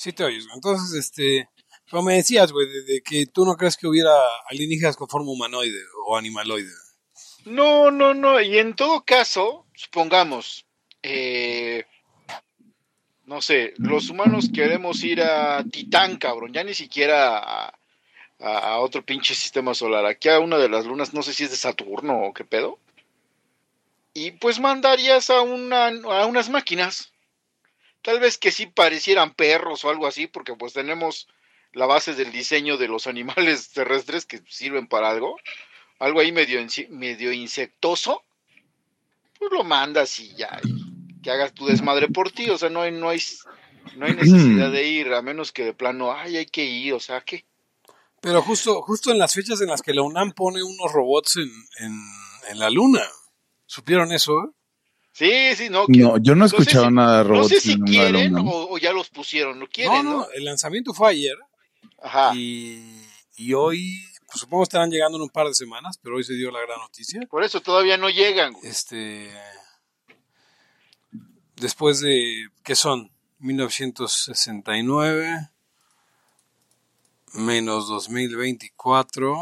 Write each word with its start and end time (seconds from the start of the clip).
Sí 0.00 0.14
te 0.14 0.24
oyes. 0.24 0.46
Entonces, 0.54 0.94
este, 0.98 1.46
como 1.90 2.04
me 2.04 2.14
decías, 2.14 2.52
güey, 2.52 2.66
de, 2.86 3.02
que 3.02 3.26
tú 3.26 3.44
no 3.44 3.54
crees 3.54 3.76
que 3.76 3.86
hubiera 3.86 4.14
alienígenas 4.48 4.96
con 4.96 5.10
forma 5.10 5.30
humanoide 5.30 5.78
o 6.06 6.16
animaloide. 6.16 6.72
No, 7.44 7.90
no, 7.90 8.14
no. 8.14 8.40
Y 8.40 8.56
en 8.56 8.74
todo 8.74 9.04
caso, 9.04 9.66
supongamos, 9.74 10.64
eh, 11.02 11.84
no 13.26 13.42
sé, 13.42 13.74
los 13.76 14.08
humanos 14.08 14.48
queremos 14.54 15.04
ir 15.04 15.20
a 15.20 15.62
Titán, 15.70 16.16
cabrón, 16.16 16.54
ya 16.54 16.64
ni 16.64 16.72
siquiera 16.72 17.36
a- 17.36 17.74
a 18.38 18.78
otro 18.78 19.04
pinche 19.04 19.34
sistema 19.34 19.74
solar, 19.74 20.06
aquí 20.06 20.30
a 20.30 20.38
una 20.38 20.56
de 20.56 20.70
las 20.70 20.86
lunas, 20.86 21.12
no 21.12 21.22
sé 21.22 21.34
si 21.34 21.44
es 21.44 21.50
de 21.50 21.58
Saturno 21.58 22.22
o 22.24 22.32
qué 22.32 22.46
pedo. 22.46 22.78
Y 24.14 24.30
pues 24.30 24.60
mandarías 24.60 25.28
a, 25.28 25.42
una, 25.42 25.88
a 25.88 26.24
unas 26.24 26.48
máquinas. 26.48 27.12
Tal 28.02 28.20
vez 28.20 28.38
que 28.38 28.50
sí 28.50 28.66
parecieran 28.66 29.34
perros 29.34 29.84
o 29.84 29.90
algo 29.90 30.06
así, 30.06 30.26
porque 30.26 30.54
pues 30.54 30.72
tenemos 30.72 31.28
la 31.72 31.86
base 31.86 32.14
del 32.14 32.32
diseño 32.32 32.76
de 32.76 32.88
los 32.88 33.06
animales 33.06 33.70
terrestres 33.70 34.26
que 34.26 34.42
sirven 34.48 34.86
para 34.86 35.10
algo. 35.10 35.36
Algo 35.98 36.20
ahí 36.20 36.32
medio, 36.32 36.60
insectoso. 37.32 38.22
Pues 39.38 39.52
lo 39.52 39.64
mandas 39.64 40.18
y 40.18 40.34
ya. 40.34 40.58
y 40.64 41.20
que 41.20 41.30
hagas 41.30 41.52
tu 41.52 41.66
desmadre 41.66 42.08
por 42.08 42.30
ti. 42.30 42.48
O 42.48 42.56
sea, 42.56 42.70
no 42.70 42.80
hay, 42.80 42.92
no 42.92 43.10
hay, 43.10 43.20
no 43.96 44.06
hay 44.06 44.14
necesidad 44.14 44.70
de 44.72 44.84
ir, 44.84 45.12
a 45.12 45.20
menos 45.20 45.52
que 45.52 45.64
de 45.64 45.74
plano, 45.74 46.12
ay, 46.12 46.38
hay 46.38 46.46
que 46.46 46.64
ir. 46.64 46.94
O 46.94 47.00
sea, 47.00 47.20
¿qué? 47.20 47.44
Pero 48.22 48.42
justo, 48.42 48.82
justo 48.82 49.10
en 49.10 49.18
las 49.18 49.34
fechas 49.34 49.60
en 49.60 49.68
las 49.68 49.82
que 49.82 49.94
la 49.94 50.02
UNAM 50.02 50.32
pone 50.32 50.62
unos 50.62 50.92
robots 50.92 51.36
en, 51.36 51.50
en, 51.84 51.98
en 52.50 52.58
la 52.58 52.70
luna. 52.70 53.02
¿Supieron 53.66 54.12
eso? 54.12 54.32
eh? 54.44 54.48
Sí, 55.12 55.54
sí, 55.56 55.68
no. 55.70 55.86
que- 55.86 55.98
No, 55.98 56.16
yo 56.18 56.34
no 56.34 56.44
he 56.44 56.48
escuchado 56.48 56.90
nada 56.90 57.18
de 57.18 57.24
No 57.24 57.30
robots. 57.34 57.48
sé 57.48 57.60
si 57.60 57.80
quieren 57.80 58.36
o, 58.38 58.68
o 58.70 58.78
ya 58.78 58.92
los 58.92 59.08
pusieron. 59.10 59.58
No 59.58 59.64
No, 59.66 59.70
quieren, 59.70 60.04
no, 60.04 60.18
¿no? 60.18 60.26
el 60.34 60.44
lanzamiento 60.44 60.94
fue 60.94 61.10
ayer 61.10 61.36
Ajá. 62.02 62.32
y, 62.34 63.02
y 63.36 63.52
hoy, 63.54 64.04
pues, 64.26 64.40
supongo 64.40 64.62
estarán 64.62 64.90
llegando 64.90 65.16
en 65.18 65.22
un 65.22 65.28
par 65.30 65.46
de 65.48 65.54
semanas, 65.54 65.98
pero 66.02 66.16
hoy 66.16 66.24
se 66.24 66.34
dio 66.34 66.50
la 66.50 66.60
gran 66.60 66.78
noticia. 66.78 67.20
Por 67.28 67.42
eso 67.44 67.60
todavía 67.60 67.96
no 67.96 68.08
llegan. 68.08 68.52
güey. 68.52 68.66
Este, 68.68 69.30
después 71.56 72.00
de, 72.00 72.46
¿qué 72.64 72.74
son? 72.74 73.10
1969 73.40 75.50
menos 77.34 77.88
2024. 77.88 79.36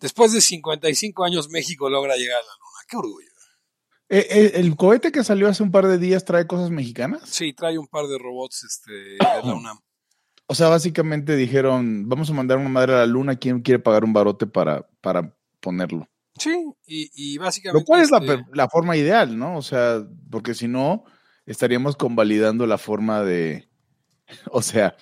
Después 0.00 0.32
de 0.32 0.40
55 0.40 1.24
años 1.24 1.48
México 1.50 1.88
logra 1.90 2.16
llegar 2.16 2.38
a 2.38 2.42
la 2.42 2.52
luna. 2.58 2.78
¡Qué 2.88 2.96
orgullo! 2.96 3.33
Eh, 4.08 4.26
eh, 4.30 4.52
¿El 4.56 4.76
cohete 4.76 5.10
que 5.12 5.24
salió 5.24 5.48
hace 5.48 5.62
un 5.62 5.70
par 5.70 5.86
de 5.86 5.98
días 5.98 6.24
trae 6.24 6.46
cosas 6.46 6.70
mexicanas? 6.70 7.22
Sí, 7.24 7.52
trae 7.52 7.78
un 7.78 7.86
par 7.86 8.06
de 8.06 8.18
robots 8.18 8.64
este, 8.64 8.92
de 8.92 9.16
la 9.18 9.42
UNAM. 9.54 9.78
O 10.46 10.54
sea, 10.54 10.68
básicamente 10.68 11.36
dijeron, 11.36 12.06
vamos 12.08 12.28
a 12.28 12.34
mandar 12.34 12.58
una 12.58 12.68
madre 12.68 12.92
a 12.94 12.98
la 12.98 13.06
luna, 13.06 13.36
¿quién 13.36 13.62
quiere 13.62 13.78
pagar 13.78 14.04
un 14.04 14.12
barote 14.12 14.46
para, 14.46 14.86
para 15.00 15.34
ponerlo? 15.60 16.06
Sí, 16.38 16.66
y, 16.86 17.10
y 17.14 17.38
básicamente... 17.38 17.80
Lo 17.80 17.84
cual 17.86 18.02
es 18.02 18.10
la, 18.10 18.18
este, 18.18 18.44
la 18.52 18.68
forma 18.68 18.96
ideal, 18.96 19.38
¿no? 19.38 19.56
O 19.56 19.62
sea, 19.62 20.06
porque 20.30 20.52
si 20.54 20.68
no, 20.68 21.04
estaríamos 21.46 21.96
convalidando 21.96 22.66
la 22.66 22.76
forma 22.76 23.22
de, 23.22 23.68
o 24.50 24.60
sea, 24.60 24.96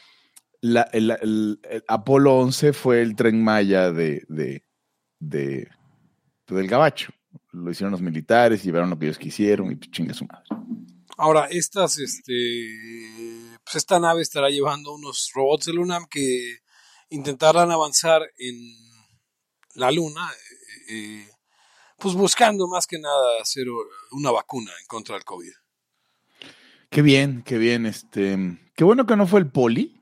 la, 0.61 0.83
el, 0.92 1.11
el- 1.11 1.61
el 1.69 1.84
Apolo 1.89 2.36
11 2.39 2.73
fue 2.73 3.03
el 3.03 3.17
tren 3.17 3.42
Maya 3.42 3.91
de, 3.91 4.23
de, 4.28 4.64
de, 5.19 5.69
del 6.47 6.69
Gabacho. 6.69 7.12
Lo 7.53 7.70
hicieron 7.70 7.92
los 7.92 8.03
militares, 8.03 8.62
llevaron 8.62 8.91
lo 8.91 8.98
que 8.98 9.06
ellos 9.06 9.19
quisieron 9.19 9.70
y 9.70 9.77
pues, 9.77 9.91
chinga 9.91 10.14
su 10.14 10.25
madre. 10.25 10.47
Ahora, 11.17 11.47
estas, 11.50 11.98
este, 11.98 12.33
pues 13.62 13.77
esta 13.77 14.00
nave 14.00 14.22
estará 14.22 14.48
llevando 14.48 14.95
unos 14.95 15.31
robots 15.34 15.67
de 15.67 15.73
UNAM 15.73 16.06
que 16.11 16.58
intentarán 17.11 17.70
avanzar 17.70 18.23
en 18.39 18.56
la 19.75 19.91
Luna, 19.91 20.30
eh, 20.30 20.95
eh, 20.95 21.28
pues 21.98 22.14
buscando 22.14 22.67
más 22.67 22.86
que 22.86 22.98
nada 22.98 23.41
hacer 23.41 23.67
una 24.11 24.30
vacuna 24.30 24.73
en 24.80 24.86
contra 24.86 25.14
del 25.14 25.24
COVID. 25.24 25.52
Qué 26.91 27.02
bien, 27.02 27.42
qué 27.45 27.58
bien. 27.58 27.86
Este, 27.86 28.58
qué 28.74 28.85
bueno 28.85 29.07
que 29.07 29.17
no 29.17 29.27
fue 29.27 29.41
el 29.41 29.51
poli. 29.51 30.02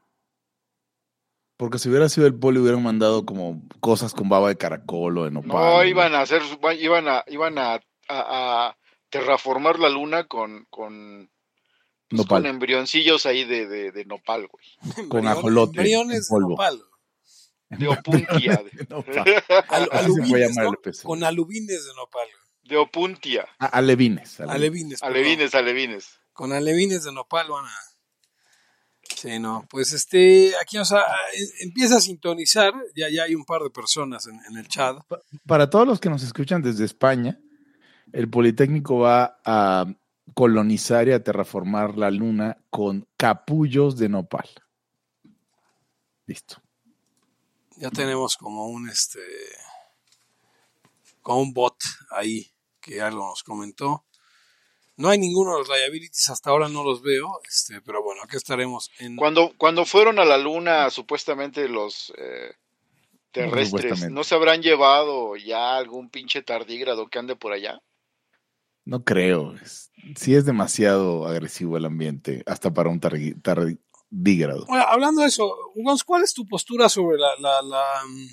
Porque 1.61 1.79
si 1.79 1.91
hubiera 1.91 2.09
sido 2.09 2.27
el 2.27 2.35
poli, 2.35 2.59
hubieran 2.59 2.83
mandado 2.83 3.27
como 3.27 3.61
cosas 3.81 4.15
con 4.15 4.31
baba 4.31 4.49
de 4.49 4.57
caracol 4.57 5.19
o 5.19 5.25
de 5.27 5.31
nopal. 5.31 5.51
No, 5.51 5.85
iban 5.85 6.15
a 6.15 6.23
hacer, 6.23 6.43
su- 6.43 6.59
iban 6.79 7.07
a, 7.07 7.23
iban 7.27 7.59
a, 7.59 7.75
a- 7.75 7.81
a 8.09 8.77
terraformar 9.11 9.79
la 9.79 9.91
luna 9.91 10.25
con, 10.27 10.67
con, 10.71 11.31
pues, 12.09 12.23
Nopal. 12.23 12.43
con 12.45 12.47
embrioncillos 12.51 13.27
ahí 13.27 13.45
de, 13.45 13.67
de, 13.69 13.93
de 13.93 14.05
nopal, 14.07 14.49
güey. 14.49 14.65
Con 15.11 15.29
ajolote 15.29 15.77
Embriones 15.81 16.31
de 16.31 16.41
nopal. 16.41 16.81
De 17.69 17.89
opuntia. 17.89 18.65
de, 18.73 18.87
Nopal. 18.89 19.43
Con 21.05 21.23
alubines 21.25 21.85
de 21.85 21.95
nopal. 21.95 22.29
de 22.63 22.77
opuntia. 22.79 23.47
A- 23.59 23.67
alevines. 23.67 24.41
alevines. 24.41 25.03
Alevines. 25.03 25.03
Alevines, 25.03 25.55
alevines. 25.55 26.21
Con 26.33 26.53
alevines 26.55 27.05
de 27.05 27.13
nopal 27.13 27.49
van 27.51 27.67
a... 27.67 27.71
Sí, 29.21 29.39
no, 29.39 29.67
pues 29.69 29.93
este, 29.93 30.55
aquí 30.57 30.79
o 30.79 30.85
sea, 30.87 31.05
em- 31.35 31.69
empieza 31.69 31.99
a 31.99 32.01
sintonizar, 32.01 32.73
ya, 32.97 33.11
ya 33.11 33.25
hay 33.25 33.35
un 33.35 33.45
par 33.45 33.61
de 33.61 33.69
personas 33.69 34.27
en, 34.27 34.41
en 34.49 34.57
el 34.57 34.67
chat. 34.67 34.97
Para 35.47 35.69
todos 35.69 35.87
los 35.87 36.01
que 36.01 36.09
nos 36.09 36.23
escuchan 36.23 36.63
desde 36.63 36.87
España, 36.87 37.39
el 38.15 38.31
Politécnico 38.31 39.01
va 39.01 39.39
a 39.45 39.85
colonizar 40.33 41.07
y 41.07 41.13
a 41.13 41.23
terraformar 41.23 41.99
la 41.99 42.11
luna 42.11 42.65
con 42.71 43.07
capullos 43.19 43.99
de 43.99 44.09
nopal. 44.09 44.49
Listo. 46.25 46.63
Ya 47.77 47.91
tenemos 47.91 48.39
como 48.39 48.69
un 48.69 48.89
este 48.89 49.21
como 51.21 51.43
un 51.43 51.53
bot 51.53 51.77
ahí 52.11 52.51
que 52.81 53.03
algo 53.03 53.29
nos 53.29 53.43
comentó. 53.43 54.07
No 55.01 55.09
hay 55.09 55.19
ninguno 55.19 55.53
de 55.53 55.59
los 55.61 55.69
liabilities, 55.69 56.29
hasta 56.29 56.51
ahora 56.51 56.69
no 56.69 56.85
los 56.85 57.01
veo, 57.01 57.41
este, 57.49 57.81
pero 57.81 58.03
bueno, 58.03 58.21
aquí 58.23 58.37
estaremos 58.37 58.91
en 58.99 59.17
Cuando, 59.17 59.53
cuando 59.57 59.87
fueron 59.87 60.19
a 60.19 60.27
la 60.27 60.37
luna, 60.37 60.91
supuestamente 60.91 61.69
los 61.71 62.13
eh, 62.19 62.53
terrestres. 63.33 64.11
¿no 64.11 64.25
se 64.25 64.35
habrán 64.35 64.61
llevado 64.61 65.37
ya 65.37 65.77
algún 65.77 66.11
pinche 66.11 66.43
tardígrado 66.43 67.09
que 67.09 67.19
ande 67.19 67.35
por 67.35 67.55
allá? 67.55 67.81
No 68.85 69.03
creo. 69.03 69.55
Es- 69.63 69.91
sí 70.17 70.35
es 70.35 70.45
demasiado 70.45 71.27
agresivo 71.27 71.79
el 71.79 71.87
ambiente, 71.87 72.43
hasta 72.45 72.71
para 72.71 72.91
un 72.91 73.01
tardígrado. 73.01 74.67
Bueno, 74.67 74.85
hablando 74.87 75.23
de 75.23 75.29
eso, 75.29 75.51
Gonz, 75.77 76.05
¿cuál 76.05 76.25
es 76.25 76.35
tu 76.35 76.47
postura 76.47 76.91
sobre 76.91 77.17
la, 77.17 77.31
la, 77.39 77.63
la, 77.63 77.85
mm, 78.07 78.29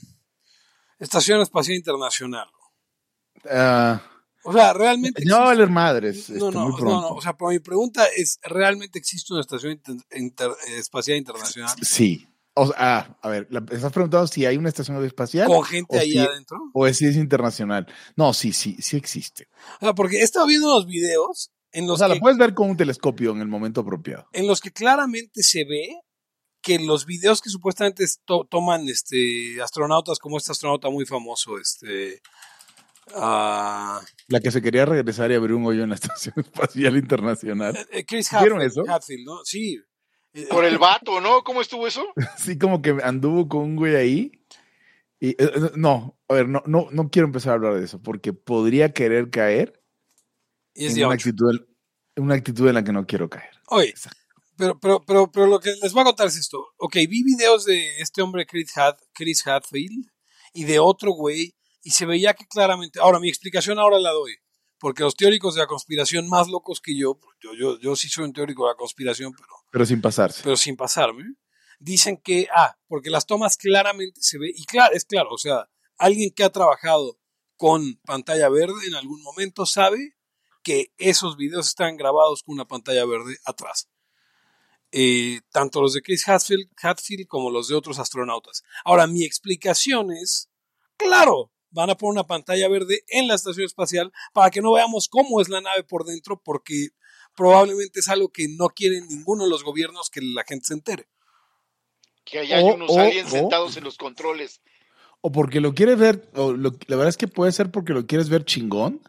Estación 1.00 1.39
Espacial 1.41 1.77
Internacional? 1.77 2.50
Ah, 3.50 4.01
O 4.49 4.53
sea, 4.53 4.73
realmente 4.73 5.23
no 5.25 5.35
existe- 5.35 5.45
valer 5.45 5.69
madres. 5.69 6.29
No, 6.29 6.35
este, 6.47 6.51
no, 6.57 6.63
muy 6.63 6.71
no, 6.71 6.77
pronto. 6.77 7.01
no, 7.01 7.07
o 7.15 7.21
sea, 7.21 7.35
pero 7.37 7.49
mi 7.51 7.59
pregunta 7.59 8.05
es, 8.15 8.39
¿realmente 8.43 8.97
existe 8.97 9.33
una 9.33 9.41
estación 9.41 9.73
inter- 9.73 9.95
inter- 10.15 10.51
espacial 10.77 11.17
internacional 11.17 11.75
Sí. 11.81 12.27
O 12.59 12.65
sea, 12.67 12.75
ah, 12.79 13.17
a 13.21 13.29
ver, 13.29 13.47
estás 13.71 13.91
preguntando 13.93 14.25
si 14.25 14.45
hay 14.45 14.57
una 14.57 14.69
estación 14.69 15.03
espacial 15.05 15.45
con 15.47 15.63
gente 15.63 15.95
o 15.95 15.99
ahí 15.99 16.13
si- 16.13 16.17
adentro? 16.17 16.57
o 16.73 16.87
si 16.91 17.05
es 17.05 17.15
internacional. 17.15 17.85
No, 18.15 18.33
sí, 18.33 18.51
sí, 18.51 18.77
sí 18.79 18.97
existe. 18.97 19.47
O 19.79 19.85
sea, 19.85 19.93
porque 19.93 20.17
he 20.17 20.23
estado 20.23 20.47
viendo 20.47 20.67
unos 20.67 20.87
videos 20.87 21.51
en 21.71 21.83
O 21.83 21.89
los, 21.89 21.99
sea, 21.99 22.07
que, 22.07 22.15
la 22.15 22.19
puedes 22.19 22.37
ver 22.39 22.55
con 22.55 22.71
un 22.71 22.77
telescopio 22.77 23.31
en 23.31 23.41
el 23.41 23.47
momento 23.47 23.81
apropiado. 23.81 24.27
en 24.33 24.47
los 24.47 24.59
que 24.61 24.71
claramente 24.71 25.43
se 25.43 25.65
ve 25.65 25.99
que 26.63 26.79
los 26.79 27.05
videos 27.05 27.41
que 27.41 27.51
supuestamente 27.51 28.03
to- 28.25 28.47
toman 28.49 28.89
este 28.89 29.61
astronautas, 29.61 30.17
como 30.17 30.37
este 30.37 30.51
astronauta 30.51 30.89
muy 30.89 31.05
famoso, 31.05 31.59
este 31.59 32.21
ah, 33.16 34.01
La 34.28 34.40
que 34.40 34.51
se 34.51 34.62
quería 34.62 34.85
regresar 34.85 35.31
y 35.31 35.35
abrir 35.35 35.53
un 35.56 35.66
hoyo 35.66 35.84
en 35.84 35.90
la 35.90 35.95
Estación 36.01 36.35
Espacial 36.38 36.97
Internacional. 36.97 37.78
eh, 37.91 38.06
Chris 38.06 38.29
¿Vieron 38.40 38.62
Hadfield, 38.62 38.72
eso? 38.72 39.23
¿no? 39.25 39.40
Sí. 39.44 39.79
Eh, 40.34 40.47
Por 40.50 40.66
el 40.66 40.78
vato, 40.78 41.19
¿no? 41.22 41.44
¿Cómo 41.44 41.62
estuvo 41.62 41.88
eso? 41.88 42.06
Sí, 42.38 42.57
como 42.57 42.81
que 42.81 42.98
anduvo 43.04 43.48
con 43.48 43.62
un 43.62 43.75
güey 43.75 43.95
ahí. 43.95 44.31
Y, 45.19 45.30
eh, 45.30 45.36
eh, 45.39 45.71
no, 45.75 46.18
a 46.27 46.33
ver, 46.36 46.48
no, 46.48 46.62
no, 46.68 46.88
no 46.92 47.09
quiero 47.09 47.25
empezar 47.27 47.51
a 47.51 47.56
hablar 47.56 47.74
de 47.80 47.86
eso 47.86 48.00
porque 48.01 48.33
podría 48.33 48.94
querer 48.94 49.31
caer 49.31 49.81
y 50.75 50.86
es 50.86 50.92
en 50.92 50.98
de 51.00 51.06
una 51.06 51.15
actitud, 51.15 51.60
en 52.15 52.24
una 52.24 52.36
actitud 52.36 52.68
en 52.68 52.75
la 52.75 52.83
que 52.83 52.92
no 52.92 53.07
quiero 53.07 53.27
caer. 53.27 53.50
Oye, 53.69 53.95
pero, 54.57 54.80
pero, 54.80 55.03
pero, 55.06 55.31
pero 55.31 55.48
lo 55.48 55.60
que 55.60 55.71
les 55.81 55.92
voy 55.92 56.01
a 56.01 56.06
contar 56.06 56.27
es 56.27 56.36
esto. 56.38 56.68
Ok, 56.77 56.95
vi 57.10 57.24
videos 57.24 57.65
de 57.65 58.00
este 58.00 58.21
hombre 58.21 58.45
Chris, 58.45 58.77
Had- 58.77 59.00
Chris 59.13 59.45
Hadfield 59.48 60.06
y 60.53 60.65
de 60.65 60.77
otro 60.77 61.12
güey 61.13 61.56
y 61.88 61.92
se 61.92 62.06
veía 62.06 62.34
que 62.34 62.45
claramente... 62.45 63.00
Ahora, 63.00 63.18
mi 63.18 63.30
explicación 63.30 63.80
ahora 63.80 63.98
la 63.98 64.12
doy. 64.12 64.36
Porque 64.78 65.04
los 65.04 65.16
teóricos 65.16 65.56
de 65.56 65.62
la 65.62 65.68
conspiración 65.68 66.28
más 66.28 66.50
locos 66.50 66.81
que 66.81 66.94
yo, 66.94 67.18
yo, 67.42 67.54
yo, 67.54 67.80
yo 67.80 67.95
sí 67.95 68.10
soy 68.10 68.25
un 68.25 68.34
teórico 68.34 68.66
de 68.66 68.74
la 68.74 68.75
conspiración, 68.75 69.31
pero, 69.31 69.48
Pero 69.72 69.86
sin 69.86 70.01
pasarse. 70.01 70.42
pero 70.44 70.57
sin 70.57 70.75
pasarme, 70.75 71.24
dicen 71.80 72.18
que, 72.18 72.50
ah, 72.54 72.78
porque 72.89 73.10
las 73.10 73.25
tomas 73.25 73.56
claramente 73.56 74.19
se 74.22 74.38
ve, 74.38 74.51
y 74.54 74.66
claro, 74.66 74.94
es 74.94 75.06
claro, 75.06 75.30
o 75.31 75.38
sea, 75.38 75.69
alguien 75.98 76.31
que 76.36 76.44
ha 76.44 76.50
trabajado 76.51 77.18
con 77.56 77.95
pantalla 78.06 78.50
verde 78.50 78.86
en 78.86 78.95
algún 78.95 79.24
momento 79.24 79.66
sabe 79.66 80.18
que 80.63 80.92
esos 80.98 81.38
videos 81.38 81.68
están 81.69 81.95
grabados 81.95 82.44
con 82.44 82.56
una 82.56 82.68
pantalla 82.68 83.06
verde 83.06 83.38
atrás. 83.45 83.88
eh, 84.92 85.39
tanto 85.51 85.81
los 85.81 85.94
de 85.94 86.01
Chris 86.01 86.28
Hadfield, 86.28 86.69
Hadfield 86.81 87.28
como 87.28 87.50
los 87.50 87.69
de 87.69 87.75
otros 87.75 87.98
astronautas. 88.00 88.63
Ahora, 88.84 89.07
mi 89.07 89.24
explicación 89.24 90.12
es, 90.12 90.50
claro, 90.98 91.51
van 91.77 91.89
a 91.91 91.95
poner 91.95 92.12
una 92.13 92.27
pantalla 92.27 92.68
verde 92.68 93.03
en 93.07 93.27
la 93.27 93.35
estación 93.35 93.65
espacial 93.65 94.12
para 94.33 94.50
que 94.50 94.62
no 94.62 94.74
veamos 94.74 95.07
cómo 95.07 95.39
es 95.41 95.47
la 95.50 95.62
nave 95.62 95.83
por 95.83 96.06
dentro, 96.06 96.41
porque 96.44 96.89
probablemente 97.35 98.00
es 98.00 98.09
algo 98.09 98.29
que 98.29 98.47
no 98.50 98.68
quieren 98.69 99.07
ninguno 99.07 99.44
de 99.44 99.50
los 99.51 99.63
gobiernos 99.63 100.09
que 100.09 100.21
la 100.21 100.44
gente 100.44 100.65
se 100.65 100.74
entere. 100.74 101.07
Que 102.25 102.39
haya 102.39 102.59
O- 102.62 102.74
unos 102.74 102.89
o- 102.91 103.00
aliens 103.00 103.29
sentados 103.29 103.77
en 103.77 103.83
los 103.83 103.95
controles. 103.97 104.62
O 105.21 105.31
porque 105.31 105.62
lo 105.62 105.74
quieres 105.74 105.97
ver, 105.97 106.27
o 106.35 106.51
lo- 106.53 106.71
la 106.88 106.95
verdad 106.95 107.09
es 107.09 107.18
que 107.18 107.27
puede 107.27 107.51
ser 107.51 107.71
porque 107.71 107.94
lo 107.94 108.06
quieres 108.07 108.29
ver 108.29 108.44
chingón, 108.44 109.01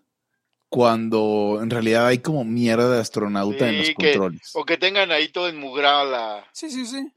cuando 0.69 1.61
en 1.63 1.71
realidad 1.71 2.07
hay 2.07 2.19
como 2.19 2.45
mierda 2.45 2.91
de 2.91 3.01
astronauta 3.01 3.69
en 3.69 3.79
los 3.79 3.87
Sí, 3.87 3.95
que- 3.95 4.13
controles. 4.13 4.51
O 4.55 4.65
que 4.65 4.77
tengan 4.77 5.11
ahí 5.11 5.29
todo 5.29 5.49
enmugrada 5.49 6.05
la 6.05 6.49
Sí, 6.53 6.71
sí, 6.71 6.85
sí. 6.87 7.11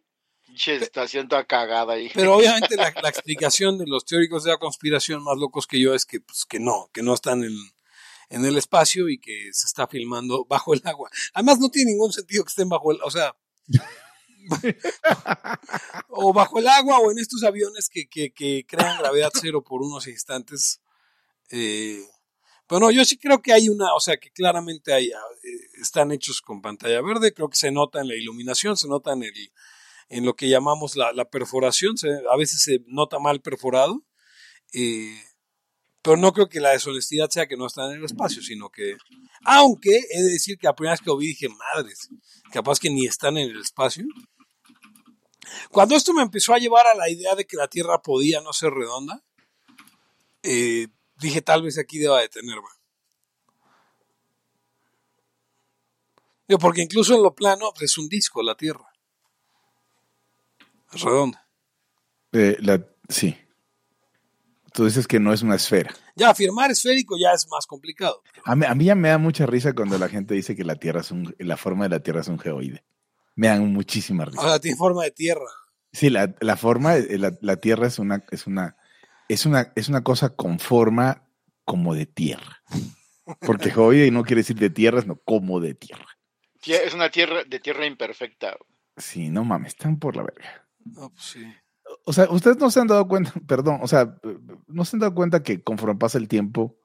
Pinche 0.51 0.75
estación 0.75 1.27
toda 1.27 1.45
cagada 1.45 1.93
ahí. 1.93 2.11
Pero 2.13 2.35
obviamente 2.35 2.75
la, 2.75 2.93
la 3.01 3.09
explicación 3.09 3.77
de 3.77 3.85
los 3.87 4.05
teóricos 4.05 4.43
de 4.43 4.51
la 4.51 4.57
conspiración 4.57 5.23
más 5.23 5.37
locos 5.37 5.65
que 5.67 5.79
yo 5.79 5.93
es 5.93 6.05
que, 6.05 6.19
pues, 6.19 6.45
que 6.45 6.59
no, 6.59 6.89
que 6.93 7.01
no 7.01 7.13
están 7.13 7.43
en, 7.43 7.55
en 8.29 8.45
el 8.45 8.57
espacio 8.57 9.09
y 9.09 9.19
que 9.19 9.49
se 9.51 9.65
está 9.65 9.87
filmando 9.87 10.45
bajo 10.45 10.73
el 10.73 10.81
agua. 10.85 11.09
Además 11.33 11.59
no 11.59 11.69
tiene 11.69 11.91
ningún 11.91 12.11
sentido 12.11 12.43
que 12.43 12.49
estén 12.49 12.69
bajo 12.69 12.91
el, 12.91 12.99
o 13.03 13.11
sea, 13.11 13.35
o 16.09 16.33
bajo 16.33 16.59
el 16.59 16.67
agua 16.67 16.99
o 16.99 17.11
en 17.11 17.19
estos 17.19 17.43
aviones 17.43 17.89
que, 17.89 18.07
que, 18.07 18.33
que 18.33 18.65
crean 18.67 18.97
gravedad 18.97 19.31
cero 19.33 19.63
por 19.63 19.81
unos 19.81 20.07
instantes. 20.07 20.81
Eh, 21.49 22.03
pero 22.67 22.79
no, 22.79 22.91
yo 22.91 23.03
sí 23.03 23.17
creo 23.17 23.41
que 23.41 23.53
hay 23.53 23.67
una, 23.69 23.93
o 23.93 23.99
sea, 23.99 24.17
que 24.17 24.31
claramente 24.31 24.93
hay, 24.93 25.07
eh, 25.07 25.13
están 25.81 26.11
hechos 26.11 26.41
con 26.41 26.61
pantalla 26.61 27.01
verde, 27.01 27.33
creo 27.33 27.49
que 27.49 27.57
se 27.57 27.71
nota 27.71 27.99
en 27.99 28.07
la 28.07 28.15
iluminación, 28.15 28.77
se 28.77 28.87
nota 28.87 29.11
en 29.11 29.23
el, 29.23 29.51
en 30.11 30.25
lo 30.25 30.35
que 30.35 30.49
llamamos 30.49 30.97
la, 30.97 31.29
perforación, 31.29 31.95
a 32.29 32.35
veces 32.35 32.61
se 32.61 32.83
nota 32.87 33.17
mal 33.17 33.39
perforado, 33.39 34.03
eh, 34.73 35.17
pero 36.01 36.17
no 36.17 36.33
creo 36.33 36.49
que 36.49 36.59
la 36.59 36.71
deshonestidad 36.71 37.29
sea 37.29 37.47
que 37.47 37.55
no 37.55 37.65
están 37.65 37.91
en 37.91 37.99
el 37.99 38.05
espacio, 38.05 38.43
sino 38.43 38.69
que, 38.69 38.97
aunque 39.45 40.01
he 40.11 40.21
de 40.21 40.29
decir 40.29 40.57
que 40.57 40.67
la 40.67 40.75
primera 40.75 40.93
vez 40.93 40.99
que 40.99 41.09
lo 41.09 41.17
vi 41.17 41.27
dije, 41.27 41.47
madres, 41.47 42.09
capaz 42.51 42.77
que 42.77 42.89
ni 42.89 43.05
están 43.05 43.37
en 43.37 43.51
el 43.51 43.61
espacio. 43.61 44.03
Cuando 45.69 45.95
esto 45.95 46.13
me 46.13 46.23
empezó 46.23 46.53
a 46.53 46.57
llevar 46.59 46.85
a 46.87 46.97
la 46.97 47.09
idea 47.09 47.33
de 47.35 47.45
que 47.45 47.55
la 47.55 47.69
Tierra 47.69 48.01
podía 48.01 48.41
no 48.41 48.51
ser 48.51 48.71
redonda, 48.73 49.23
eh, 50.43 50.87
dije, 51.15 51.41
tal 51.41 51.61
vez 51.61 51.77
aquí 51.77 51.99
deba 51.99 52.19
detenerme. 52.19 52.67
Porque 56.59 56.81
incluso 56.81 57.15
en 57.15 57.23
lo 57.23 57.33
plano 57.33 57.71
pues, 57.73 57.91
es 57.91 57.97
un 57.97 58.09
disco 58.09 58.43
la 58.43 58.55
Tierra. 58.55 58.90
Es 60.93 61.01
redonda. 61.01 61.47
Eh, 62.33 62.57
la- 62.59 62.85
sí. 63.09 63.37
Tú 64.73 64.85
dices 64.85 65.05
que 65.05 65.19
no 65.19 65.33
es 65.33 65.41
una 65.41 65.55
esfera. 65.55 65.93
Ya, 66.15 66.29
afirmar 66.29 66.71
esférico 66.71 67.15
ya 67.19 67.33
es 67.33 67.45
más 67.49 67.65
complicado. 67.67 68.21
A 68.45 68.55
mí, 68.55 68.65
a 68.65 68.73
mí 68.73 68.85
ya 68.85 68.95
me 68.95 69.09
da 69.09 69.17
mucha 69.17 69.45
risa 69.45 69.73
cuando 69.73 69.97
la 69.97 70.07
gente 70.07 70.33
dice 70.33 70.55
que 70.55 70.63
la 70.63 70.75
Tierra 70.75 71.01
es 71.01 71.11
un, 71.11 71.35
la 71.39 71.57
forma 71.57 71.83
de 71.85 71.89
la 71.89 71.99
Tierra 71.99 72.21
es 72.21 72.27
un 72.29 72.39
geoide. 72.39 72.83
Me 73.35 73.47
dan 73.47 73.73
muchísima 73.73 74.23
O 74.23 74.27
risa. 74.27 74.41
sea, 74.41 74.59
tiene 74.59 74.77
forma 74.77 75.03
de 75.03 75.11
tierra. 75.11 75.45
Sí, 75.91 76.09
la, 76.09 76.33
la 76.39 76.55
forma, 76.55 76.95
eh, 76.95 77.17
la, 77.17 77.37
la 77.41 77.57
Tierra 77.57 77.87
es 77.87 77.99
una, 77.99 78.23
es 78.31 78.47
una, 78.47 78.77
es 79.27 79.45
una, 79.45 79.73
es 79.75 79.89
una 79.89 80.03
cosa 80.03 80.29
con 80.35 80.57
forma 80.59 81.27
como 81.65 81.93
de 81.93 82.05
tierra. 82.05 82.61
Porque 83.41 83.71
geoide 83.71 84.09
no 84.11 84.23
quiere 84.23 84.39
decir 84.41 84.57
de 84.57 84.69
tierra, 84.69 85.01
sino 85.01 85.15
como 85.17 85.59
de 85.59 85.73
tierra. 85.73 86.07
Tie- 86.61 86.79
Es 86.85 86.93
una 86.93 87.09
tierra 87.09 87.43
de 87.45 87.59
tierra 87.59 87.85
imperfecta. 87.85 88.55
Sí, 88.97 89.29
no 89.29 89.43
mames, 89.43 89.73
están 89.73 89.99
por 89.99 90.15
la 90.15 90.23
verga. 90.23 90.65
No, 90.85 91.09
pues 91.09 91.25
sí. 91.25 91.45
O 92.05 92.13
sea, 92.13 92.29
ustedes 92.29 92.57
no 92.57 92.71
se 92.71 92.79
han 92.79 92.87
dado 92.87 93.07
cuenta, 93.07 93.33
perdón, 93.47 93.79
o 93.81 93.87
sea, 93.87 94.17
no 94.67 94.85
se 94.85 94.95
han 94.95 94.99
dado 94.99 95.15
cuenta 95.15 95.43
que 95.43 95.63
conforme 95.63 95.95
pasa 95.95 96.17
el 96.17 96.27
tiempo, 96.27 96.77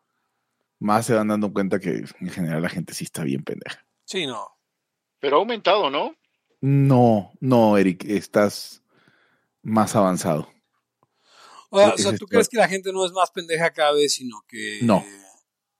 más 0.79 1.07
se 1.07 1.15
van 1.15 1.29
dando 1.29 1.53
cuenta 1.53 1.79
que 1.79 2.05
en 2.21 2.31
general 2.31 2.63
la 2.63 2.69
gente 2.69 2.95
sí 2.95 3.05
está 3.05 3.25
bien 3.25 3.43
pendeja. 3.43 3.87
Sí, 4.05 4.27
no. 4.27 4.47
Pero 5.19 5.37
ha 5.37 5.41
aumentado, 5.41 5.91
¿no? 5.91 6.15
No, 6.61 7.33
no, 7.41 7.79
Eric, 7.79 8.05
estás 8.05 8.83
más 9.63 9.97
avanzado. 9.97 10.49
O 11.71 11.79
sea, 11.79 12.13
es 12.13 12.19
¿tú 12.19 12.27
crees 12.27 12.49
que 12.49 12.57
la 12.57 12.69
gente 12.69 12.93
no 12.93 13.05
es 13.05 13.13
más 13.13 13.31
pendeja 13.31 13.71
cada 13.73 13.93
vez, 13.93 14.15
sino 14.15 14.43
que... 14.47 14.81
No. 14.83 15.05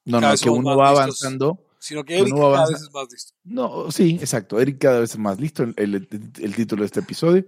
No, 0.05 0.21
no, 0.21 0.35
que 0.37 0.51
uno 0.51 0.77
va 0.77 0.91
listos. 0.91 1.01
avanzando. 1.01 1.66
Sino 1.87 2.05
que 2.05 2.19
Eric 2.19 2.35
uno 2.35 2.53
cada 2.53 2.69
vez 2.69 2.83
es 2.83 2.91
más 2.93 3.07
listo. 3.13 3.33
No, 3.45 3.91
sí, 3.93 4.19
exacto. 4.21 4.59
Eric 4.61 4.79
cada 4.81 5.01
vez 5.01 5.11
es 5.13 5.19
más 5.19 5.39
listo. 5.39 5.63
El, 5.63 5.75
el- 5.77 6.09
el 6.41 6.55
título 6.55 6.83
de 6.83 6.87
este 6.87 7.01
episodio. 7.01 7.45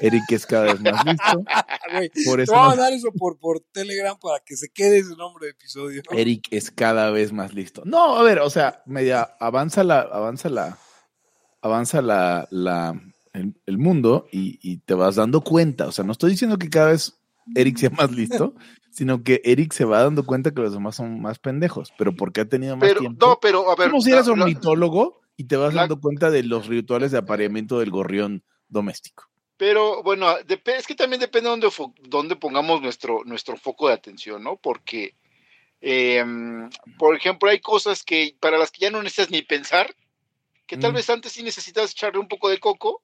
Eric 0.00 0.24
es 0.30 0.44
cada 0.44 0.64
vez 0.74 0.80
más 0.80 1.04
listo. 1.04 1.44
Güey, 1.92 2.10
Por 2.24 2.36
te 2.36 2.42
eso 2.44 2.52
voy 2.52 2.60
a 2.60 2.62
no- 2.64 2.68
mandar 2.68 2.92
eso 2.92 3.10
por, 3.12 3.38
por 3.38 3.60
Telegram 3.72 4.16
para 4.20 4.38
que 4.44 4.56
se 4.56 4.68
quede 4.68 4.98
ese 4.98 5.16
nombre 5.16 5.46
de 5.46 5.52
episodio. 5.52 6.02
Eric 6.12 6.46
es 6.50 6.70
cada 6.70 7.10
vez 7.10 7.32
más 7.32 7.54
listo. 7.54 7.82
No, 7.84 8.16
a 8.16 8.22
ver, 8.22 8.38
o 8.40 8.50
sea, 8.50 8.82
media 8.86 9.22
avanza 9.40 9.82
la, 9.82 10.00
avanza 10.00 10.48
la, 10.50 10.78
avanza 11.62 12.02
la, 12.02 12.46
la, 12.50 13.00
el, 13.32 13.54
el 13.66 13.78
mundo 13.78 14.26
y, 14.30 14.58
y 14.62 14.78
te 14.78 14.94
vas 14.94 15.16
dando 15.16 15.40
cuenta. 15.40 15.86
O 15.86 15.92
sea, 15.92 16.04
no 16.04 16.12
estoy 16.12 16.32
diciendo 16.32 16.58
que 16.58 16.70
cada 16.70 16.90
vez 16.90 17.14
Eric 17.54 17.76
sea 17.78 17.90
más 17.90 18.10
listo, 18.12 18.54
sino 18.90 19.22
que 19.22 19.40
Eric 19.44 19.72
se 19.72 19.84
va 19.84 20.02
dando 20.02 20.24
cuenta 20.24 20.52
que 20.52 20.62
los 20.62 20.72
demás 20.72 20.96
son 20.96 21.20
más 21.20 21.38
pendejos, 21.38 21.92
pero 21.98 22.14
porque 22.14 22.40
ha 22.42 22.48
tenido 22.48 22.76
más 22.76 22.88
Pero, 22.88 23.00
tiempo. 23.00 23.26
no, 23.26 23.38
pero 23.40 23.70
a 23.70 23.76
ver. 23.76 23.90
como 23.90 24.00
si 24.02 24.12
eras 24.12 24.28
ornitólogo 24.28 25.20
y 25.36 25.44
te 25.44 25.56
vas 25.56 25.74
la- 25.74 25.82
dando 25.82 26.00
cuenta 26.00 26.30
de 26.30 26.42
los 26.42 26.66
rituales 26.66 27.12
de 27.12 27.18
apareamiento 27.18 27.78
del 27.78 27.90
gorrión 27.90 28.44
doméstico. 28.68 29.28
Pero 29.56 30.02
bueno, 30.02 30.26
es 30.38 30.86
que 30.86 30.94
también 30.94 31.20
depende 31.20 31.50
de 31.50 31.56
dónde, 31.56 31.70
dónde 32.08 32.36
pongamos 32.36 32.80
nuestro, 32.80 33.24
nuestro 33.24 33.56
foco 33.58 33.88
de 33.88 33.94
atención, 33.94 34.42
¿no? 34.42 34.56
Porque, 34.56 35.14
eh, 35.82 36.24
por 36.98 37.14
ejemplo, 37.14 37.50
hay 37.50 37.60
cosas 37.60 38.02
que 38.02 38.34
para 38.40 38.56
las 38.56 38.70
que 38.70 38.80
ya 38.80 38.90
no 38.90 39.02
necesitas 39.02 39.30
ni 39.30 39.42
pensar, 39.42 39.94
que 40.66 40.76
tal 40.78 40.92
Mm. 40.92 40.94
vez 40.96 41.10
antes 41.10 41.32
sí 41.32 41.42
necesitas 41.42 41.90
echarle 41.90 42.20
un 42.20 42.28
poco 42.28 42.48
de 42.48 42.58
coco, 42.58 43.02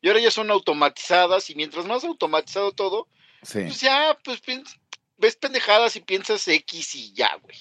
y 0.00 0.08
ahora 0.08 0.20
ya 0.20 0.30
son 0.30 0.50
automatizadas, 0.50 1.50
y 1.50 1.54
mientras 1.56 1.86
más 1.86 2.04
automatizado 2.04 2.70
todo, 2.72 3.08
Sí. 3.42 3.60
pues 3.62 3.80
ya, 3.80 4.18
pues 4.24 4.40
ves 5.18 5.36
pendejadas 5.36 5.96
y 5.96 6.00
piensas 6.00 6.46
X 6.48 6.94
y 6.94 7.12
ya, 7.14 7.36
güey. 7.42 7.56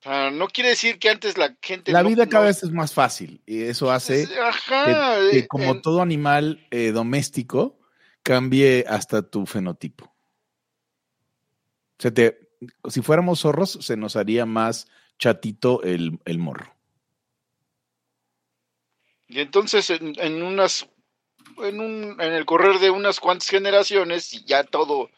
O 0.00 0.02
sea, 0.04 0.30
no 0.30 0.48
quiere 0.48 0.70
decir 0.70 0.98
que 0.98 1.08
antes 1.08 1.38
la 1.38 1.56
gente... 1.62 1.90
La 1.92 2.02
no- 2.02 2.08
vida 2.10 2.26
cada 2.28 2.44
no- 2.44 2.48
vez 2.48 2.62
es 2.62 2.70
más 2.70 2.92
fácil 2.92 3.40
y 3.46 3.62
eso 3.62 3.90
hace 3.90 4.28
Ajá. 4.38 5.16
que, 5.30 5.40
que 5.40 5.48
como 5.48 5.72
en- 5.72 5.82
todo 5.82 6.02
animal 6.02 6.66
eh, 6.70 6.92
doméstico, 6.92 7.80
cambie 8.22 8.84
hasta 8.86 9.22
tu 9.22 9.46
fenotipo. 9.46 10.04
O 10.06 12.02
sea, 12.02 12.12
te- 12.12 12.38
si 12.90 13.00
fuéramos 13.02 13.40
zorros, 13.40 13.78
se 13.80 13.96
nos 13.96 14.16
haría 14.16 14.44
más 14.46 14.88
chatito 15.18 15.82
el, 15.82 16.18
el 16.26 16.38
morro. 16.38 16.74
Y 19.28 19.40
entonces 19.40 19.88
en, 19.90 20.14
en 20.18 20.42
unas 20.42 20.86
en 21.62 21.80
un 21.80 22.20
en 22.20 22.32
el 22.32 22.44
correr 22.44 22.78
de 22.78 22.90
unas 22.90 23.20
cuantas 23.20 23.48
generaciones 23.48 24.32
y 24.32 24.44
ya 24.44 24.64
todo 24.64 25.10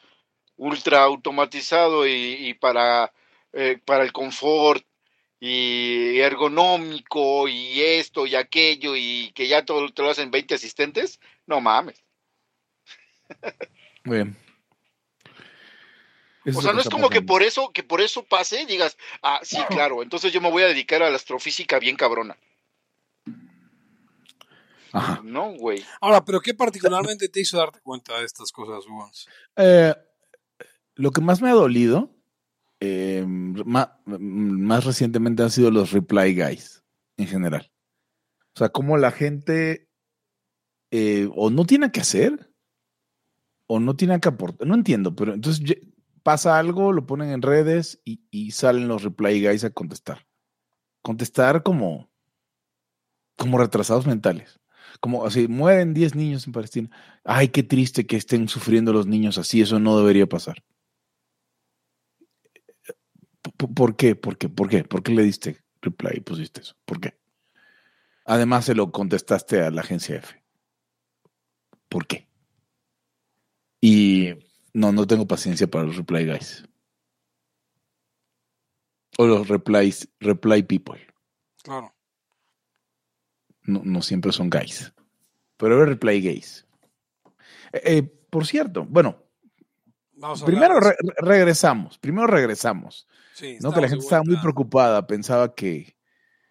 ultra 0.56 1.02
automatizado 1.02 2.06
y, 2.06 2.12
y 2.12 2.54
para 2.54 3.12
eh, 3.52 3.78
para 3.84 4.04
el 4.04 4.12
confort 4.12 4.84
y 5.40 6.18
ergonómico 6.18 7.48
y 7.48 7.80
esto 7.80 8.26
y 8.26 8.34
aquello 8.34 8.96
y 8.96 9.32
que 9.34 9.48
ya 9.48 9.64
todo 9.64 9.88
te 9.90 10.02
lo 10.02 10.10
hacen 10.10 10.30
20 10.30 10.54
asistentes, 10.54 11.20
no 11.46 11.60
mames. 11.60 12.02
Muy 14.04 14.16
bien. 14.16 14.36
Eso 16.44 16.60
O 16.60 16.62
sea, 16.62 16.72
no 16.72 16.80
es 16.80 16.88
como 16.88 17.10
que 17.10 17.22
por 17.22 17.42
eso 17.42 17.70
que 17.72 17.82
por 17.82 18.00
eso 18.00 18.24
pase 18.24 18.66
digas, 18.66 18.96
ah, 19.22 19.40
sí, 19.42 19.58
claro, 19.68 20.02
entonces 20.02 20.32
yo 20.32 20.40
me 20.40 20.50
voy 20.50 20.62
a 20.62 20.68
dedicar 20.68 21.02
a 21.02 21.10
la 21.10 21.16
astrofísica 21.16 21.78
bien 21.78 21.96
cabrona. 21.96 22.36
Ajá. 24.96 25.20
No, 25.24 25.52
güey. 25.54 25.84
Ahora, 26.00 26.24
¿pero 26.24 26.40
qué 26.40 26.54
particularmente 26.54 27.28
te 27.28 27.40
hizo 27.40 27.58
darte 27.58 27.80
cuenta 27.82 28.18
de 28.18 28.24
estas 28.24 28.50
cosas, 28.52 28.84
Wons? 28.88 29.28
Eh, 29.56 29.94
lo 30.94 31.10
que 31.10 31.20
más 31.20 31.42
me 31.42 31.50
ha 31.50 31.54
dolido, 31.54 32.14
eh, 32.80 33.24
ma- 33.26 34.00
más 34.06 34.84
recientemente 34.84 35.42
han 35.42 35.50
sido 35.50 35.70
los 35.70 35.92
reply 35.92 36.34
guys 36.34 36.82
en 37.16 37.26
general. 37.26 37.70
O 38.54 38.58
sea, 38.58 38.70
como 38.70 38.96
la 38.96 39.10
gente 39.10 39.88
eh, 40.90 41.28
o 41.34 41.50
no 41.50 41.66
tiene 41.66 41.90
que 41.92 42.00
hacer 42.00 42.50
o 43.66 43.80
no 43.80 43.96
tiene 43.96 44.18
que 44.20 44.28
aportar. 44.28 44.66
No 44.66 44.74
entiendo, 44.74 45.14
pero 45.14 45.34
entonces 45.34 45.62
pasa 46.22 46.58
algo, 46.58 46.92
lo 46.92 47.06
ponen 47.06 47.30
en 47.30 47.42
redes 47.42 48.00
y, 48.04 48.26
y 48.30 48.52
salen 48.52 48.88
los 48.88 49.02
reply 49.02 49.42
guys 49.46 49.64
a 49.64 49.70
contestar. 49.70 50.26
Contestar 51.02 51.62
como, 51.62 52.10
como 53.36 53.58
retrasados 53.58 54.06
mentales. 54.06 54.58
Como 55.00 55.26
así, 55.26 55.48
mueren 55.48 55.94
10 55.94 56.14
niños 56.14 56.46
en 56.46 56.52
Palestina. 56.52 56.90
Ay, 57.24 57.48
qué 57.48 57.62
triste 57.62 58.06
que 58.06 58.16
estén 58.16 58.48
sufriendo 58.48 58.92
los 58.92 59.06
niños 59.06 59.38
así, 59.38 59.60
eso 59.60 59.78
no 59.78 59.98
debería 59.98 60.26
pasar. 60.26 60.62
¿Por, 63.56 63.96
qué? 63.96 64.16
¿Por 64.16 64.36
qué? 64.36 64.48
¿Por 64.48 64.68
qué? 64.68 64.84
¿Por 64.84 65.02
qué 65.02 65.12
le 65.12 65.22
diste 65.22 65.64
reply 65.80 66.16
y 66.16 66.20
pusiste 66.20 66.60
eso? 66.60 66.74
¿Por 66.84 67.00
qué? 67.00 67.18
Además, 68.24 68.64
se 68.64 68.74
lo 68.74 68.90
contestaste 68.90 69.62
a 69.62 69.70
la 69.70 69.82
agencia 69.82 70.16
F. 70.16 70.42
¿Por 71.88 72.06
qué? 72.06 72.28
Y 73.80 74.34
no, 74.72 74.92
no 74.92 75.06
tengo 75.06 75.26
paciencia 75.26 75.66
para 75.68 75.84
los 75.84 75.96
reply 75.96 76.26
guys. 76.26 76.64
O 79.18 79.26
los 79.26 79.48
replies, 79.48 80.08
reply 80.20 80.62
people. 80.62 81.00
Claro. 81.62 81.95
No, 83.66 83.82
no 83.84 84.02
siempre 84.02 84.32
son 84.32 84.50
guys. 84.50 84.92
Pero 85.56 85.82
es 85.82 85.88
reply 85.88 86.20
gays. 86.20 86.66
Eh, 87.72 87.80
eh, 87.84 88.02
por 88.30 88.46
cierto, 88.46 88.84
bueno, 88.84 89.22
Vamos 90.18 90.42
a 90.42 90.46
primero 90.46 90.80
re- 90.80 90.96
regresamos. 91.18 91.98
Primero 91.98 92.26
regresamos. 92.26 93.06
Sí, 93.34 93.58
¿no? 93.60 93.72
Que 93.72 93.80
la 93.82 93.88
gente 93.88 94.04
estaba 94.04 94.22
muy 94.22 94.36
preocupada. 94.38 95.06
Pensaba 95.06 95.54
que. 95.54 95.96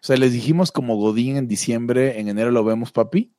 O 0.02 0.06
sea, 0.06 0.16
les 0.16 0.32
dijimos 0.32 0.70
como 0.70 0.94
Godín 0.96 1.36
en 1.36 1.48
diciembre, 1.48 2.20
en 2.20 2.28
enero 2.28 2.52
lo 2.52 2.62
vemos, 2.64 2.92
papi. 2.92 3.34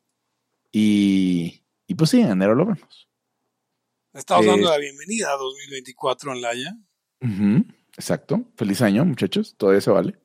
Y, 0.72 1.64
y 1.88 1.96
pues 1.96 2.10
sí, 2.10 2.20
en 2.20 2.30
enero 2.32 2.56
lo 2.56 2.66
vemos. 2.66 3.08
Estamos 4.14 4.46
Eh, 4.46 4.50
dando 4.50 4.70
la 4.70 4.78
bienvenida 4.78 5.32
a 5.32 5.38
2024 5.38 6.34
en 6.34 6.42
Laia. 6.42 6.78
Ujú, 7.22 7.66
Exacto. 7.96 8.44
Feliz 8.58 8.82
año, 8.82 9.06
muchachos. 9.06 9.56
Todavía 9.58 9.80
se 9.82 9.92
vale. 9.92 10.20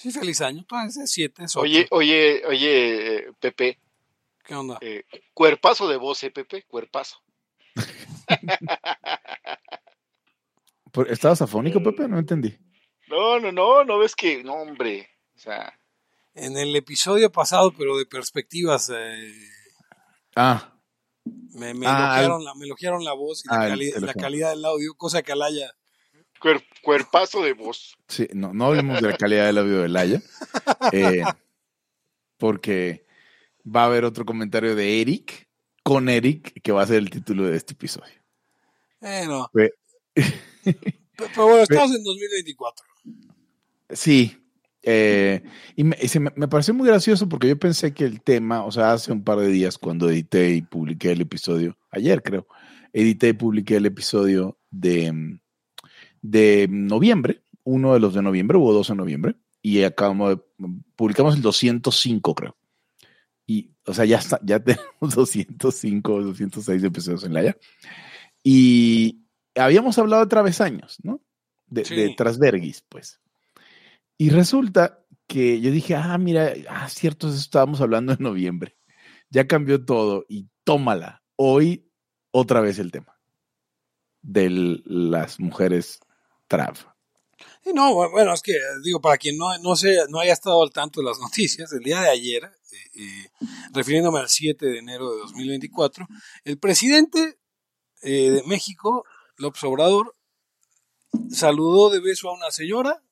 Sí, 0.00 0.10
feliz 0.10 0.40
año. 0.40 0.64
Pues 0.66 0.96
es 0.96 1.12
7, 1.12 1.44
es 1.44 1.54
Oye, 1.56 1.86
oye, 1.90 2.42
oye, 2.46 3.16
eh, 3.16 3.32
Pepe, 3.38 3.78
¿Qué 4.44 4.54
onda? 4.54 4.78
eh, 4.80 5.04
cuerpazo 5.34 5.86
de 5.88 5.98
voz, 5.98 6.22
eh, 6.24 6.30
Pepe, 6.30 6.64
cuerpazo. 6.66 7.18
¿Estabas 11.08 11.42
afónico, 11.42 11.82
Pepe? 11.82 12.08
No 12.08 12.18
entendí. 12.18 12.56
No, 13.08 13.38
no, 13.40 13.52
no, 13.52 13.84
no 13.84 13.98
ves 13.98 14.14
que, 14.16 14.42
no, 14.42 14.54
hombre, 14.54 15.08
o 15.34 15.38
sea, 15.38 15.78
En 16.34 16.56
el 16.56 16.74
episodio 16.76 17.30
pasado, 17.30 17.72
pero 17.76 17.98
de 17.98 18.06
perspectivas, 18.06 18.90
eh, 18.94 19.34
Ah, 20.36 20.72
me, 21.52 21.74
me 21.74 21.86
Ah, 21.88 22.14
elogiaron 22.14 22.42
la, 22.44 22.54
me 22.54 22.64
elogiaron 22.64 23.04
la 23.04 23.12
voz 23.12 23.44
y 23.44 23.48
la, 23.48 23.54
Ah, 23.60 23.66
el 23.66 23.70
cali- 23.72 23.92
la 24.06 24.14
calidad 24.14 24.50
del 24.50 24.64
audio, 24.64 24.94
cosa 24.94 25.22
que 25.22 25.32
Alaya. 25.32 25.74
Cuer- 26.40 26.64
cuerpazo 26.82 27.42
de 27.42 27.52
voz. 27.52 27.96
sí, 28.08 28.26
no, 28.32 28.52
no 28.54 28.66
hablemos 28.66 29.00
de 29.00 29.08
la 29.10 29.16
calidad 29.16 29.46
del 29.46 29.58
audio 29.58 29.80
de 29.82 29.88
Laia. 29.88 30.22
eh, 30.92 31.22
porque 32.38 33.04
va 33.64 33.82
a 33.82 33.86
haber 33.86 34.04
otro 34.04 34.24
comentario 34.24 34.74
de 34.74 35.00
Eric 35.00 35.48
con 35.82 36.08
Eric 36.08 36.60
que 36.62 36.72
va 36.72 36.82
a 36.82 36.86
ser 36.86 36.96
el 36.96 37.10
título 37.10 37.44
de 37.46 37.56
este 37.56 37.74
episodio. 37.74 38.12
Bueno, 39.00 39.50
pero 40.14 41.44
bueno, 41.46 41.62
estamos 41.62 41.94
en 41.94 42.02
2024. 42.04 42.84
Sí. 43.90 44.36
eh, 44.82 45.42
y 45.76 45.84
me, 45.84 45.96
y 46.00 46.08
se 46.08 46.20
me, 46.20 46.30
me 46.36 46.48
pareció 46.48 46.72
muy 46.74 46.86
gracioso 46.88 47.28
porque 47.28 47.48
yo 47.48 47.58
pensé 47.58 47.92
que 47.92 48.04
el 48.04 48.22
tema, 48.22 48.64
o 48.64 48.70
sea, 48.72 48.92
hace 48.92 49.12
un 49.12 49.22
par 49.24 49.38
de 49.38 49.48
días 49.48 49.78
cuando 49.78 50.08
edité 50.10 50.50
y 50.50 50.62
publiqué 50.62 51.12
el 51.12 51.20
episodio, 51.20 51.76
ayer 51.90 52.22
creo, 52.22 52.46
edité 52.92 53.28
y 53.28 53.32
publiqué 53.34 53.76
el 53.76 53.86
episodio 53.86 54.58
de, 54.70 55.12
mm, 55.12 55.39
de 56.22 56.68
noviembre, 56.70 57.42
uno 57.64 57.94
de 57.94 58.00
los 58.00 58.14
de 58.14 58.22
noviembre, 58.22 58.58
hubo 58.58 58.72
dos 58.72 58.90
en 58.90 58.96
noviembre, 58.98 59.36
y 59.62 59.82
acabamos 59.82 60.36
de, 60.36 60.42
publicamos 60.96 61.36
el 61.36 61.42
205 61.42 62.34
creo. 62.34 62.56
Y, 63.46 63.72
o 63.84 63.94
sea, 63.94 64.04
ya 64.04 64.18
está, 64.18 64.40
ya 64.42 64.60
tenemos 64.64 65.14
205, 65.14 66.22
206 66.22 66.84
episodios 66.84 67.24
en 67.24 67.34
la 67.34 67.42
ya. 67.42 67.56
Y 68.42 69.24
habíamos 69.54 69.98
hablado 69.98 70.22
de 70.22 70.28
travesaños, 70.28 70.98
¿no? 71.02 71.20
De, 71.66 71.84
Sí. 71.84 71.94
de 71.94 72.14
Trasvergis, 72.16 72.84
pues. 72.88 73.20
Y 74.16 74.30
resulta 74.30 75.04
que 75.26 75.60
yo 75.60 75.70
dije, 75.70 75.94
ah, 75.94 76.18
mira, 76.18 76.52
ah, 76.68 76.88
cierto, 76.88 77.28
eso 77.28 77.36
estábamos 77.36 77.80
hablando 77.80 78.12
en 78.12 78.18
noviembre. 78.20 78.76
Ya 79.30 79.46
cambió 79.46 79.84
todo 79.84 80.26
y 80.28 80.48
tómala. 80.64 81.22
Hoy 81.36 81.88
otra 82.32 82.60
vez 82.60 82.78
el 82.78 82.90
tema 82.90 83.18
de 84.22 84.82
las 84.84 85.40
mujeres 85.40 86.00
trav. 86.50 86.74
Sí, 87.62 87.70
no, 87.72 87.92
bu- 87.92 88.10
bueno, 88.10 88.34
es 88.34 88.42
que, 88.42 88.52
eh, 88.52 88.58
digo, 88.84 89.00
para 89.00 89.16
quien 89.16 89.36
no, 89.38 89.56
no, 89.58 89.76
se, 89.76 89.96
no 90.08 90.18
haya 90.18 90.32
estado 90.32 90.62
al 90.62 90.72
tanto 90.72 91.00
de 91.00 91.06
las 91.06 91.18
noticias, 91.20 91.72
el 91.72 91.80
día 91.80 92.00
de 92.00 92.08
ayer, 92.10 92.44
eh, 92.44 93.00
eh, 93.02 93.30
refiriéndome 93.72 94.18
al 94.18 94.28
7 94.28 94.66
de 94.66 94.78
enero 94.78 95.10
de 95.12 95.18
2024, 95.20 96.06
el 96.44 96.58
presidente 96.58 97.38
eh, 98.02 98.30
de 98.30 98.42
México, 98.44 99.04
López 99.36 99.62
Obrador, 99.64 100.16
saludó 101.30 101.90
de 101.90 102.00
beso 102.00 102.28
a 102.28 102.34
una 102.34 102.50
señora. 102.50 103.02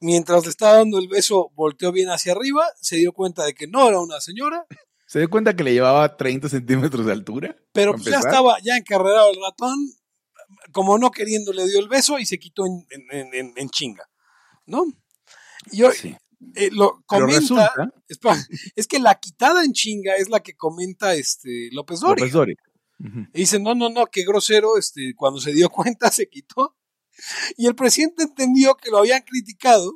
Mientras 0.00 0.42
le 0.44 0.50
estaba 0.50 0.78
dando 0.78 0.98
el 0.98 1.06
beso, 1.08 1.50
volteó 1.54 1.92
bien 1.92 2.10
hacia 2.10 2.32
arriba, 2.32 2.66
se 2.80 2.96
dio 2.96 3.12
cuenta 3.12 3.44
de 3.44 3.54
que 3.54 3.66
no 3.68 3.88
era 3.88 4.00
una 4.00 4.20
señora, 4.20 4.66
¿Se 5.06 5.18
dio 5.18 5.28
cuenta 5.28 5.54
que 5.54 5.62
le 5.62 5.74
llevaba 5.74 6.16
30 6.16 6.48
centímetros 6.48 7.04
de 7.04 7.12
altura? 7.12 7.54
pero 7.72 7.92
pues 7.92 8.06
ya 8.06 8.18
estaba 8.18 8.58
ya 8.60 8.76
encarrerado 8.78 9.30
el 9.30 9.36
ratón, 9.42 9.76
como 10.72 10.98
no 10.98 11.10
queriendo 11.10 11.52
le 11.52 11.66
dio 11.66 11.78
el 11.80 11.88
beso 11.88 12.18
y 12.18 12.26
se 12.26 12.38
quitó 12.38 12.64
en, 12.66 12.86
en- 13.10 13.34
en- 13.34 13.52
en 13.56 13.70
chinga, 13.70 14.04
¿no? 14.66 14.84
Y 15.70 15.82
hoy, 15.82 15.94
Sí. 15.94 16.16
eh, 16.56 16.70
lo 16.72 17.02
comenta, 17.06 17.72
resulta, 18.08 18.48
es 18.76 18.86
que 18.86 18.98
la 18.98 19.14
quitada 19.18 19.64
en 19.64 19.72
chinga 19.72 20.16
es 20.16 20.28
la 20.28 20.40
que 20.40 20.54
comenta 20.56 21.14
este 21.14 21.68
López 21.72 22.00
Dóriga. 22.00 22.26
López. 22.32 22.56
Ujú. 23.00 23.20
Y 23.34 23.40
dice, 23.40 23.58
no, 23.58 23.74
no, 23.74 23.88
no, 23.90 24.06
qué 24.06 24.24
grosero, 24.24 24.76
este, 24.78 25.14
cuando 25.16 25.40
se 25.40 25.52
dio 25.52 25.68
cuenta 25.96 26.10
se 26.10 26.28
quitó. 26.28 26.76
Y 27.56 27.66
el 27.66 27.74
presidente 27.74 28.22
entendió 28.24 28.74
que 28.76 28.90
lo 28.90 28.98
habían 28.98 29.22
criticado 29.22 29.92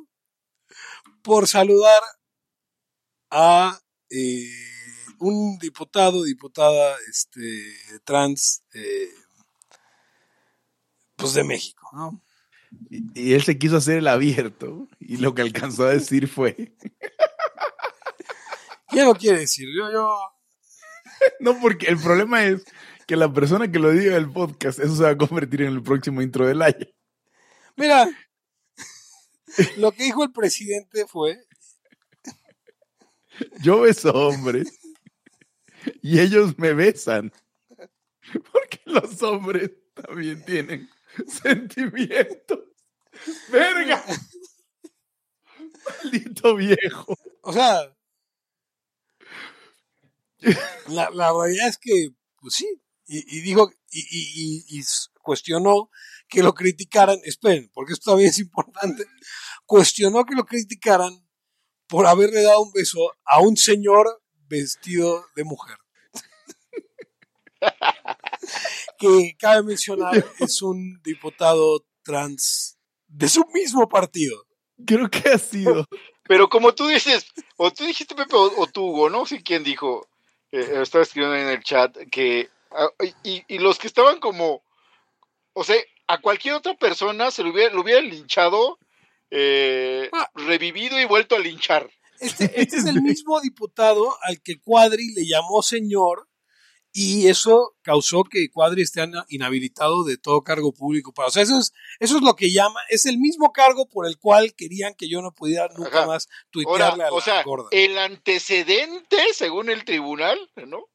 por 1.23 1.47
saludar 1.47 2.01
a 3.31 3.79
eh, 4.09 4.49
un 5.19 5.57
diputado, 5.59 6.23
diputada 6.23 6.95
este, 7.09 7.41
trans, 8.05 8.63
eh, 8.73 9.09
pues 11.17 11.33
de 11.33 11.43
México, 11.43 11.89
¿no? 11.93 12.21
Y, 12.89 13.29
y 13.29 13.33
él 13.33 13.43
se 13.43 13.57
quiso 13.57 13.77
hacer 13.77 13.97
el 13.97 14.07
abierto 14.07 14.87
y 14.99 15.17
lo 15.17 15.33
que 15.35 15.41
alcanzó 15.41 15.85
a 15.85 15.91
decir 15.91 16.27
fue, 16.27 16.75
¿Qué 18.89 19.03
lo 19.03 19.13
quiere 19.15 19.39
decir? 19.39 19.67
Yo, 19.75 19.91
yo, 19.91 20.17
no, 21.39 21.59
porque 21.59 21.87
el 21.87 21.97
problema 21.97 22.45
es 22.45 22.63
que 23.05 23.15
la 23.15 23.31
persona 23.31 23.71
que 23.71 23.79
lo 23.79 23.91
diga 23.91 24.15
en 24.15 24.23
el 24.23 24.31
podcast, 24.31 24.79
eso 24.79 24.95
se 24.95 25.03
va 25.03 25.09
a 25.09 25.17
convertir 25.17 25.61
en 25.61 25.73
el 25.73 25.83
próximo 25.83 26.21
intro 26.21 26.47
del 26.47 26.61
año. 26.61 26.87
mira, 27.75 28.09
lo 29.77 29.91
que 29.91 30.03
dijo 30.03 30.23
el 30.23 30.31
presidente 30.31 31.05
fue, 31.05 31.43
Yo 33.61 33.81
beso 33.81 34.11
hombres 34.13 34.79
y 36.01 36.19
ellos 36.19 36.57
me 36.57 36.73
besan. 36.73 37.31
Porque 38.51 38.81
los 38.85 39.21
hombres 39.23 39.71
también 39.93 40.43
tienen 40.43 40.89
sentimientos. 41.43 42.59
¡Verga! 43.51 44.03
Maldito 46.03 46.55
viejo. 46.55 47.15
O 47.41 47.53
sea, 47.53 47.93
la, 50.87 51.09
la 51.11 51.31
realidad 51.33 51.67
es 51.69 51.77
que, 51.77 52.09
pues 52.39 52.53
sí, 52.55 52.67
y, 53.05 53.37
y 53.37 53.41
dijo, 53.41 53.69
y, 53.89 53.99
y- 54.01 54.79
y- 54.79 54.83
cuestionó 55.21 55.89
que 56.29 56.41
lo 56.41 56.53
criticaran, 56.53 57.19
esperen, 57.25 57.69
porque 57.73 57.91
esto 57.93 58.11
también 58.11 58.29
es 58.29 58.39
importante, 58.39 59.05
cuestionó 59.65 60.23
que 60.23 60.35
lo 60.35 60.45
criticaran 60.45 61.27
por 61.87 62.07
haberle 62.07 62.41
dado 62.43 62.61
un 62.61 62.71
beso 62.71 63.11
a 63.25 63.41
un 63.41 63.57
señor 63.57 64.21
vestido 64.47 65.25
de 65.35 65.43
mujer. 65.43 65.77
Que 68.97 69.35
cabe 69.39 69.63
mencionar 69.63 70.25
es 70.39 70.61
un 70.61 71.01
diputado 71.03 71.85
trans 72.03 72.77
de 73.07 73.29
su 73.29 73.43
mismo 73.53 73.87
partido. 73.87 74.45
Creo 74.85 75.09
que 75.09 75.29
ha 75.29 75.37
sido. 75.37 75.85
Pero 76.23 76.49
como 76.49 76.73
tú 76.73 76.87
dices, 76.87 77.25
o 77.57 77.71
tú 77.71 77.85
dijiste 77.85 78.15
Pepe 78.15 78.35
o, 78.35 78.61
o 78.61 78.67
tú, 78.67 78.85
Hugo, 78.85 79.09
no 79.09 79.25
sé 79.25 79.41
quién 79.41 79.63
dijo, 79.63 80.07
eh, 80.51 80.81
estaba 80.81 81.03
escribiendo 81.03 81.35
en 81.37 81.47
el 81.47 81.63
chat, 81.63 81.95
que, 82.11 82.49
ah, 82.71 82.89
y, 83.23 83.43
y 83.47 83.59
los 83.59 83.79
que 83.79 83.87
estaban 83.87 84.19
como, 84.19 84.61
o 85.53 85.63
sea, 85.63 85.77
a 86.07 86.19
cualquier 86.21 86.55
otra 86.55 86.73
persona 86.75 87.31
se 87.31 87.43
lo 87.43 87.51
hubiera, 87.51 87.73
lo 87.73 87.81
hubieran 87.81 88.09
linchado, 88.09 88.77
eh, 89.31 90.09
Ah. 90.13 90.29
revivido 90.35 90.99
y 90.99 91.05
vuelto 91.05 91.35
a 91.35 91.39
linchar. 91.39 91.89
Este, 92.19 92.59
este 92.59 92.77
es 92.77 92.85
el 92.85 93.01
mismo 93.01 93.39
diputado 93.41 94.15
al 94.23 94.41
que 94.41 94.59
Cuadri 94.59 95.13
le 95.13 95.25
llamó 95.27 95.61
señor 95.61 96.26
y 96.99 97.27
eso 97.27 97.75
causó 97.83 98.23
que 98.23 98.49
Cuadri 98.49 98.81
esté 98.81 99.07
inhabilitado 99.29 100.03
de 100.03 100.17
todo 100.17 100.41
cargo 100.41 100.73
público. 100.73 101.13
Para, 101.13 101.27
o 101.27 101.31
sea, 101.31 101.43
eso 101.43 101.59
es, 101.59 101.71
eso 101.99 102.17
es 102.17 102.23
lo 102.23 102.35
que 102.35 102.51
llama, 102.51 102.79
es 102.89 103.05
el 103.05 103.19
mismo 103.19 103.51
cargo 103.51 103.87
por 103.87 104.07
el 104.07 104.17
cual 104.17 104.55
querían 104.55 104.95
que 104.95 105.07
yo 105.07 105.21
no 105.21 105.31
pudiera 105.31 105.67
nunca 105.77 105.99
Ajá. 105.99 106.07
más 106.07 106.27
Ahora, 106.27 106.47
tuitearle 106.49 107.03
a 107.03 107.07
la 107.09 107.13
o 107.13 107.21
sea, 107.21 107.43
gorda. 107.43 107.67
el 107.69 107.99
antecedente, 107.99 109.15
según 109.35 109.69
el 109.69 109.85
tribunal, 109.85 110.39
¿no? 110.65 110.85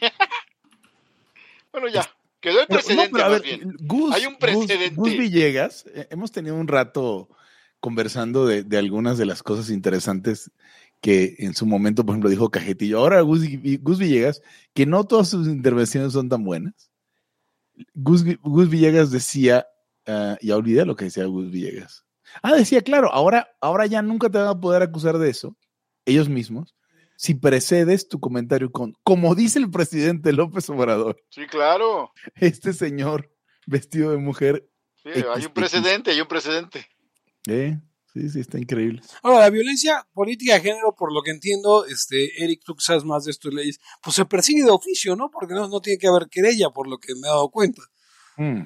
bueno, 1.72 1.88
ya, 1.88 2.10
quedó 2.40 2.60
el 2.60 2.66
no, 2.70 2.76
precedente 2.76 3.10
pero 3.12 3.24
a 3.24 3.28
más 3.28 3.42
ver, 3.42 3.58
bien. 3.58 3.76
Gus, 3.80 4.14
Hay 4.14 4.24
un 4.24 4.38
precedente. 4.38 4.94
Gus 4.94 5.10
Villegas, 5.10 5.84
eh, 5.94 6.08
hemos 6.08 6.32
tenido 6.32 6.54
un 6.54 6.66
rato 6.66 7.28
conversando 7.78 8.46
de, 8.46 8.62
de 8.62 8.78
algunas 8.78 9.18
de 9.18 9.26
las 9.26 9.42
cosas 9.42 9.68
interesantes 9.68 10.50
que 11.00 11.36
en 11.38 11.54
su 11.54 11.66
momento, 11.66 12.04
por 12.04 12.14
ejemplo, 12.14 12.30
dijo 12.30 12.50
Cajetillo. 12.50 12.98
Ahora 12.98 13.20
Gus, 13.22 13.40
Gus 13.80 13.98
Villegas, 13.98 14.42
que 14.74 14.86
no 14.86 15.04
todas 15.04 15.28
sus 15.28 15.46
intervenciones 15.46 16.12
son 16.12 16.28
tan 16.28 16.44
buenas. 16.44 16.90
Gus, 17.94 18.24
Gus 18.42 18.68
Villegas 18.68 19.10
decía, 19.10 19.66
uh, 20.06 20.36
ya 20.40 20.56
olvidé 20.56 20.84
lo 20.84 20.96
que 20.96 21.06
decía 21.06 21.24
Gus 21.24 21.50
Villegas. 21.50 22.04
Ah, 22.42 22.54
decía, 22.54 22.82
claro, 22.82 23.12
ahora, 23.12 23.48
ahora 23.60 23.86
ya 23.86 24.02
nunca 24.02 24.30
te 24.30 24.38
van 24.38 24.48
a 24.48 24.60
poder 24.60 24.82
acusar 24.82 25.18
de 25.18 25.30
eso, 25.30 25.56
ellos 26.04 26.28
mismos, 26.28 26.76
si 27.16 27.34
precedes 27.34 28.08
tu 28.08 28.20
comentario 28.20 28.70
con, 28.70 28.94
como 29.02 29.34
dice 29.34 29.58
el 29.58 29.70
presidente 29.70 30.32
López 30.32 30.70
Obrador. 30.70 31.22
Sí, 31.28 31.46
claro. 31.46 32.12
Este 32.36 32.72
señor 32.72 33.30
vestido 33.66 34.12
de 34.12 34.18
mujer. 34.18 34.68
Sí, 35.02 35.10
hay 35.34 35.44
un 35.44 35.52
precedente, 35.52 36.10
hay 36.12 36.20
un 36.20 36.28
precedente. 36.28 36.86
¿Eh? 37.46 37.78
Sí, 38.12 38.28
sí, 38.28 38.40
está 38.40 38.58
increíble. 38.58 39.02
Ahora, 39.22 39.40
la 39.40 39.50
violencia 39.50 40.06
política 40.12 40.54
de 40.54 40.60
género, 40.62 40.94
por 40.98 41.12
lo 41.12 41.22
que 41.22 41.30
entiendo, 41.30 41.84
este, 41.86 42.42
Eric, 42.42 42.62
tú 42.64 42.74
que 42.74 42.82
sabes 42.82 43.04
más 43.04 43.24
de 43.24 43.30
estas 43.30 43.52
leyes, 43.54 43.78
pues 44.02 44.16
se 44.16 44.24
persigue 44.24 44.64
de 44.64 44.70
oficio, 44.70 45.14
¿no? 45.14 45.30
Porque 45.30 45.54
no, 45.54 45.68
no 45.68 45.80
tiene 45.80 45.98
que 45.98 46.08
haber 46.08 46.28
querella, 46.28 46.70
por 46.70 46.88
lo 46.88 46.98
que 46.98 47.14
me 47.14 47.28
he 47.28 47.30
dado 47.30 47.48
cuenta. 47.50 47.82
Mm. 48.36 48.62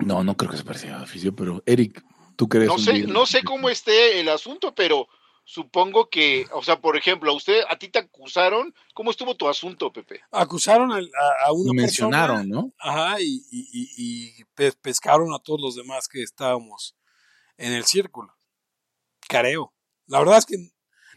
No, 0.00 0.24
no 0.24 0.36
creo 0.36 0.50
que 0.50 0.56
se 0.56 0.64
persiga 0.64 0.96
de 0.98 1.04
oficio, 1.04 1.34
pero 1.34 1.62
Eric, 1.66 2.02
tú 2.36 2.48
crees. 2.48 2.68
No 2.68 2.78
sé, 2.78 3.06
no 3.06 3.26
sé 3.26 3.42
cómo 3.44 3.68
esté 3.68 4.18
el 4.20 4.28
asunto, 4.30 4.74
pero 4.74 5.08
supongo 5.44 6.08
que, 6.08 6.46
o 6.52 6.62
sea, 6.62 6.80
por 6.80 6.96
ejemplo, 6.96 7.30
a 7.30 7.34
usted, 7.36 7.60
a 7.68 7.76
ti 7.78 7.88
te 7.88 7.98
acusaron, 7.98 8.74
¿cómo 8.94 9.10
estuvo 9.10 9.36
tu 9.36 9.46
asunto, 9.46 9.92
Pepe? 9.92 10.22
Acusaron 10.30 10.90
a, 10.90 10.96
a 10.96 11.52
una 11.52 11.66
Lo 11.68 11.74
mencionaron, 11.74 12.36
persona, 12.38 12.62
¿no? 12.62 12.72
Ajá, 12.78 13.20
y, 13.20 13.42
y, 13.50 13.68
y, 13.72 14.40
y 14.40 14.44
pe- 14.54 14.72
pescaron 14.72 15.32
a 15.34 15.38
todos 15.38 15.60
los 15.60 15.76
demás 15.76 16.08
que 16.08 16.22
estábamos 16.22 16.96
en 17.58 17.72
el 17.72 17.84
círculo. 17.84 18.32
Careo. 19.28 19.72
La 20.06 20.18
verdad 20.18 20.38
es 20.38 20.46
que, 20.46 20.56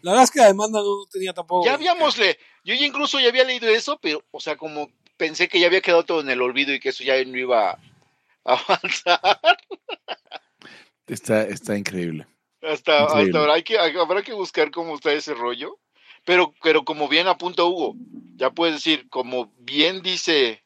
la 0.01 0.11
verdad 0.11 0.23
es 0.23 0.31
que 0.31 0.39
la 0.39 0.47
demanda 0.47 0.79
no, 0.79 1.05
tenía 1.11 1.33
tampoco. 1.33 1.65
Ya 1.65 1.73
habíamos 1.73 2.17
le, 2.17 2.37
yo 2.63 2.73
ya 2.75 2.85
incluso 2.85 3.19
ya 3.19 3.29
había 3.29 3.43
leído 3.43 3.69
eso, 3.69 3.99
pero, 4.01 4.23
o 4.31 4.39
sea, 4.39 4.55
como 4.57 4.89
pensé 5.17 5.47
que 5.47 5.59
ya 5.59 5.67
había 5.67 5.81
quedado 5.81 6.05
todo 6.05 6.21
en 6.21 6.29
el 6.29 6.41
olvido 6.41 6.73
y 6.73 6.79
que 6.79 6.89
eso 6.89 7.03
ya 7.03 7.23
no 7.25 7.37
iba 7.37 7.71
a 7.71 7.77
avanzar. 8.43 9.39
Está, 11.07 11.43
está 11.43 11.77
increíble. 11.77 12.27
Hasta, 12.61 13.03
Increíble. 13.03 13.23
hasta 13.29 13.39
ahora 13.39 13.53
hay 13.53 13.63
que, 13.63 13.77
habrá 13.77 14.21
que 14.23 14.33
buscar 14.33 14.71
cómo 14.71 14.95
está 14.95 15.13
ese 15.13 15.33
rollo. 15.33 15.79
Pero, 16.25 16.53
pero 16.61 16.83
como 16.83 17.07
bien 17.07 17.27
apunta 17.27 17.63
Hugo, 17.63 17.95
ya 18.35 18.49
puedes 18.49 18.75
decir, 18.75 19.07
como 19.09 19.53
bien 19.59 20.01
dice, 20.01 20.61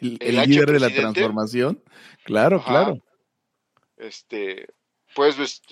El, 0.00 0.16
¿El 0.20 0.28
el 0.28 0.38
H 0.38 0.48
líder 0.48 0.72
de 0.72 0.80
la 0.80 0.88
transformación. 0.88 1.82
Claro, 2.24 2.56
Ajá. 2.56 2.70
claro. 2.70 3.04
este, 3.98 4.68
pues, 5.14 5.36
ves- 5.36 5.62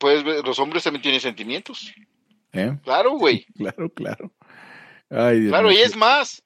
pues 0.00 0.24
ves, 0.24 0.42
los 0.44 0.58
hombres 0.58 0.82
también 0.82 1.02
tienen 1.02 1.20
sentimientos. 1.20 1.92
¿eh? 2.52 2.76
Claro, 2.82 3.12
güey. 3.12 3.46
Claro, 3.56 3.90
claro. 3.92 4.32
Ay, 5.10 5.40
Dios 5.40 5.50
Claro, 5.52 5.70
y 5.70 5.76
es 5.76 5.94
más, 5.96 6.42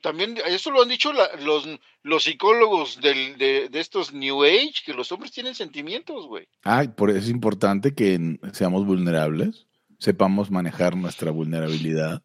también 0.00 0.38
eso 0.46 0.70
lo 0.70 0.82
han 0.82 0.88
dicho 0.88 1.12
la- 1.12 1.34
los, 1.36 1.68
los 2.02 2.24
psicólogos 2.24 3.00
del, 3.00 3.36
de, 3.36 3.68
de 3.68 3.80
estos 3.80 4.12
New 4.12 4.44
Age, 4.44 4.74
que 4.84 4.94
los 4.94 5.10
hombres 5.12 5.32
tienen 5.32 5.54
sentimientos, 5.54 6.26
güey. 6.26 6.48
Ah, 6.64 6.84
por 6.96 7.10
eso 7.10 7.18
es 7.18 7.28
importante 7.28 7.94
que 7.94 8.38
seamos 8.52 8.86
vulnerables, 8.86 9.66
sepamos 9.98 10.50
manejar 10.50 10.96
nuestra 10.96 11.30
vulnerabilidad. 11.30 12.22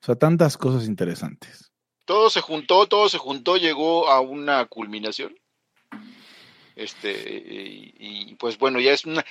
O 0.00 0.06
sea, 0.06 0.14
tantas 0.14 0.56
cosas 0.56 0.86
interesantes. 0.86 1.72
Todo 2.04 2.30
se 2.30 2.40
juntó, 2.40 2.86
todo 2.86 3.08
se 3.08 3.18
juntó, 3.18 3.56
llegó 3.56 4.08
a 4.08 4.20
una 4.20 4.64
culminación. 4.66 5.34
Este, 6.78 7.10
y, 7.98 8.36
pues 8.36 8.56
bueno, 8.56 8.78
ya 8.78 8.92
es 8.92 9.04
una, 9.04 9.24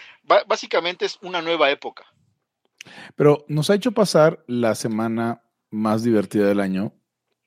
básicamente 0.48 1.06
es 1.06 1.18
una 1.22 1.42
nueva 1.42 1.72
época. 1.72 2.04
Pero 3.16 3.46
nos 3.48 3.70
ha 3.70 3.76
hecho 3.76 3.94
pasar 3.94 4.44
la 4.48 4.76
semana 4.76 5.42
más 5.72 6.04
divertida 6.04 6.46
del 6.46 6.60
año, 6.60 6.94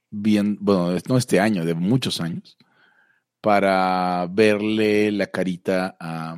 bien, 0.09 0.57
bueno, 0.59 0.99
no 1.07 1.19
este 1.19 1.39
año, 1.39 1.67
de 1.67 1.75
muchos 1.75 2.23
años, 2.23 2.57
para 3.43 4.27
verle 4.31 5.13
la 5.13 5.27
carita 5.27 5.99
a, 6.01 6.37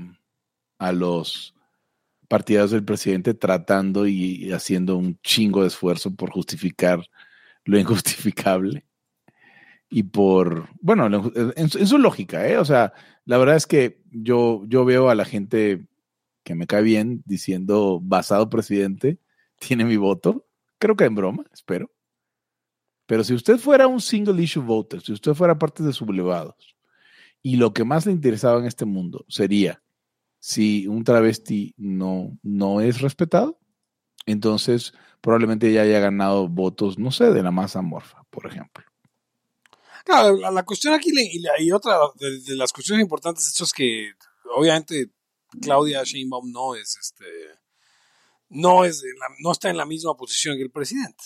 a 0.80 0.92
los 0.92 1.54
partidarios 2.26 2.72
del 2.72 2.84
presidente 2.84 3.32
tratando 3.32 4.08
y, 4.08 4.50
haciendo 4.50 4.96
un 4.96 5.20
chingo 5.22 5.62
de 5.62 5.68
esfuerzo 5.68 6.12
por 6.12 6.32
justificar 6.32 7.08
lo 7.64 7.78
injustificable 7.78 8.86
y 9.88 10.02
por, 10.02 10.68
bueno, 10.80 11.06
en, 11.06 11.52
en 11.56 11.86
su 11.86 11.98
lógica, 11.98 12.48
¿eh? 12.48 12.58
O 12.58 12.64
sea, 12.64 12.92
la 13.24 13.38
verdad 13.38 13.56
es 13.56 13.66
que 13.66 14.02
yo, 14.10 14.62
yo 14.66 14.84
veo 14.84 15.08
a 15.08 15.14
la 15.14 15.24
gente 15.24 15.86
que 16.42 16.54
me 16.54 16.66
cae 16.66 16.82
bien 16.82 17.22
diciendo 17.24 18.00
basado 18.02 18.50
presidente, 18.50 19.18
tiene 19.58 19.84
mi 19.84 19.96
voto. 19.96 20.46
Creo 20.78 20.96
que 20.96 21.04
en 21.04 21.14
broma, 21.14 21.44
espero. 21.52 21.90
Pero 23.06 23.24
si 23.24 23.34
usted 23.34 23.58
fuera 23.58 23.86
un 23.86 24.00
single 24.00 24.42
issue 24.42 24.62
voter, 24.62 25.00
si 25.02 25.12
usted 25.12 25.34
fuera 25.34 25.58
parte 25.58 25.82
de 25.82 25.92
sublevados, 25.92 26.76
y 27.42 27.56
lo 27.56 27.72
que 27.72 27.84
más 27.84 28.06
le 28.06 28.12
interesaba 28.12 28.58
en 28.60 28.66
este 28.66 28.84
mundo 28.84 29.24
sería 29.28 29.82
si 30.38 30.86
un 30.86 31.04
travesti 31.04 31.74
no, 31.76 32.38
no 32.42 32.80
es 32.80 33.00
respetado, 33.00 33.60
entonces 34.26 34.92
probablemente 35.20 35.72
ya 35.72 35.82
haya 35.82 36.00
ganado 36.00 36.48
votos, 36.48 36.98
no 36.98 37.10
sé, 37.10 37.32
de 37.32 37.42
la 37.42 37.50
masa 37.50 37.80
amorfa, 37.80 38.24
por 38.30 38.46
ejemplo. 38.46 38.81
Claro, 40.04 40.36
la, 40.36 40.50
la 40.50 40.62
cuestión 40.64 40.94
aquí 40.94 41.10
y, 41.14 41.38
la- 41.40 41.60
y 41.60 41.70
otra 41.72 41.96
de, 42.16 42.40
de 42.40 42.56
las 42.56 42.72
cuestiones 42.72 43.02
importantes 43.02 43.46
esto 43.46 43.64
es 43.64 43.72
que 43.72 44.10
obviamente 44.56 45.10
Claudia 45.60 46.02
Sheinbaum 46.04 46.50
no 46.50 46.74
es 46.74 46.96
este 47.00 47.24
no 48.48 48.84
es 48.84 49.02
no 49.40 49.52
está 49.52 49.70
en 49.70 49.76
la 49.76 49.86
misma 49.86 50.14
posición 50.16 50.56
que 50.56 50.62
el 50.62 50.70
presidente. 50.70 51.24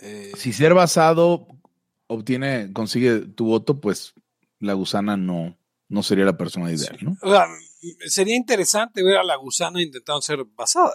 Eh, 0.00 0.32
Si 0.36 0.52
ser 0.52 0.74
basado 0.74 1.46
obtiene, 2.06 2.72
consigue 2.72 3.20
tu 3.20 3.46
voto, 3.46 3.80
pues 3.80 4.12
la 4.58 4.72
gusana 4.74 5.16
no, 5.16 5.56
no 5.88 6.02
sería 6.02 6.24
la 6.24 6.36
persona 6.36 6.70
ideal, 6.72 6.98
¿no? 7.00 7.16
o 7.22 7.30
sea, 7.30 7.46
sería 8.06 8.36
interesante 8.36 9.02
ver 9.02 9.16
a 9.16 9.24
la 9.24 9.36
gusana 9.36 9.82
intentando 9.82 10.20
ser 10.22 10.44
basada. 10.44 10.92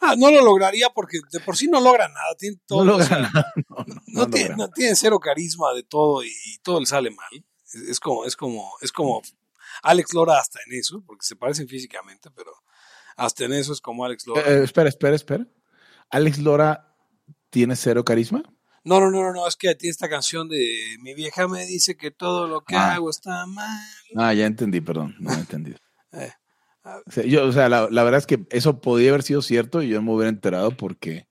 Ah, 0.00 0.14
no 0.16 0.30
lo 0.30 0.44
lograría 0.44 0.90
porque 0.90 1.18
de 1.32 1.40
por 1.40 1.56
sí 1.56 1.66
no 1.68 1.80
logra 1.80 2.08
nada. 2.08 2.34
Tiene 2.38 2.56
todo, 2.66 2.84
no 2.84 2.94
o 2.94 2.98
lo 2.98 3.04
sea, 3.04 3.16
gana. 3.16 3.30
No, 3.68 3.76
no, 3.78 3.84
no, 3.86 4.02
no 4.06 4.26
tiene, 4.30 4.48
logra. 4.50 4.56
no 4.66 4.70
tiene 4.70 4.96
cero 4.96 5.18
carisma 5.18 5.72
de 5.74 5.82
todo 5.82 6.22
y, 6.24 6.28
y 6.28 6.58
todo 6.62 6.80
le 6.80 6.86
sale 6.86 7.10
mal. 7.10 7.44
Es, 7.66 7.74
es 7.74 8.00
como, 8.00 8.24
es 8.24 8.36
como, 8.36 8.72
es 8.80 8.92
como 8.92 9.22
Alex 9.82 10.14
Lora 10.14 10.38
hasta 10.38 10.58
en 10.66 10.78
eso, 10.78 11.02
porque 11.06 11.26
se 11.26 11.36
parecen 11.36 11.68
físicamente, 11.68 12.30
pero 12.30 12.52
hasta 13.16 13.44
en 13.44 13.52
eso 13.54 13.72
es 13.72 13.80
como 13.80 14.04
Alex 14.04 14.26
Lora. 14.26 14.42
Eh, 14.42 14.60
eh, 14.60 14.64
espera, 14.64 14.88
espera, 14.88 15.16
espera. 15.16 15.46
Alex 16.10 16.38
Lora 16.38 16.94
tiene 17.50 17.74
cero 17.76 18.04
carisma. 18.04 18.42
No, 18.84 19.00
no, 19.00 19.10
no, 19.10 19.22
no, 19.22 19.32
no, 19.32 19.46
es 19.48 19.56
que 19.56 19.74
tiene 19.74 19.90
esta 19.90 20.08
canción 20.08 20.48
de 20.48 20.96
mi 21.00 21.12
vieja 21.14 21.46
me 21.48 21.66
dice 21.66 21.96
que 21.96 22.10
todo 22.10 22.46
lo 22.46 22.62
que 22.62 22.76
Ah. 22.76 22.94
hago 22.94 23.10
está 23.10 23.44
mal. 23.46 23.84
Ah, 24.16 24.32
ya 24.32 24.46
entendí, 24.46 24.80
perdón, 24.80 25.14
no 25.18 25.32
he 25.32 25.34
entendido. 25.34 25.78
Eh, 26.12 26.32
yo, 27.26 27.46
o 27.46 27.52
sea, 27.52 27.68
la, 27.68 27.88
la 27.90 28.02
verdad 28.04 28.18
es 28.18 28.26
que 28.26 28.46
eso 28.50 28.80
podría 28.80 29.10
haber 29.10 29.22
sido 29.22 29.42
cierto 29.42 29.82
y 29.82 29.88
yo 29.88 30.02
me 30.02 30.12
hubiera 30.12 30.28
enterado 30.30 30.70
porque, 30.76 31.26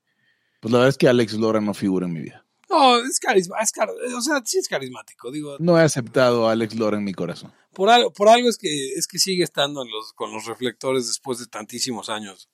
pues 0.60 0.72
la 0.72 0.78
verdad 0.78 0.90
es 0.90 0.98
que 0.98 1.08
Alex 1.08 1.34
Lora 1.34 1.60
no 1.60 1.74
figura 1.74 2.06
en 2.06 2.12
mi 2.12 2.20
vida. 2.20 2.44
no, 2.70 2.98
es 2.98 3.18
carisma, 3.18 3.56
es 3.60 3.72
car- 3.72 3.90
o 3.90 4.20
sea, 4.20 4.42
sí 4.44 4.58
es 4.58 4.68
carismático, 4.68 5.30
digo, 5.30 5.56
No 5.58 5.78
he 5.78 5.82
aceptado 5.82 6.48
a 6.48 6.52
Alex 6.52 6.74
Lora 6.74 6.96
en 6.98 7.04
mi 7.04 7.14
corazón. 7.14 7.52
por 7.72 7.88
algo, 7.90 8.12
por 8.12 8.28
algo 8.28 8.48
es 8.48 8.58
que 8.58 8.92
es 8.94 9.06
que 9.06 9.18
sigue 9.18 9.44
estando 9.44 9.82
en 9.82 9.90
los, 9.90 10.12
con 10.12 10.32
los 10.32 10.46
reflectores 10.46 11.06
después 11.08 11.38
de 11.38 11.46
tantísimos 11.46 12.08
años, 12.08 12.48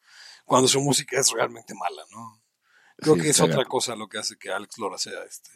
cuando 0.44 0.68
su 0.68 0.80
música 0.80 1.18
es 1.18 1.30
realmente 1.32 1.74
mala, 1.74 2.02
¿no? 2.10 2.40
Creo 2.96 3.14
Sí, 3.16 3.20
que 3.22 3.28
es 3.30 3.40
otra 3.40 3.64
cosa 3.64 3.96
lo 3.96 4.08
que 4.08 4.18
hace 4.18 4.36
que 4.36 4.50
Alex 4.52 4.78
Lora 4.78 4.98
sea 4.98 5.22
este 5.28 5.50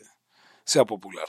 sea 0.65 0.85
popular. 0.85 1.29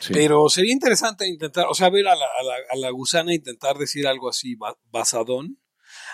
Sí. 0.00 0.12
Pero 0.12 0.48
sería 0.48 0.72
interesante 0.72 1.26
intentar, 1.26 1.66
o 1.68 1.74
sea, 1.74 1.88
ver 1.90 2.06
a 2.06 2.14
la, 2.14 2.24
a 2.24 2.42
la, 2.42 2.54
a 2.70 2.76
la 2.76 2.90
gusana 2.90 3.34
intentar 3.34 3.76
decir 3.78 4.06
algo 4.06 4.28
así 4.28 4.54
ba- 4.54 4.76
basadón. 4.90 5.60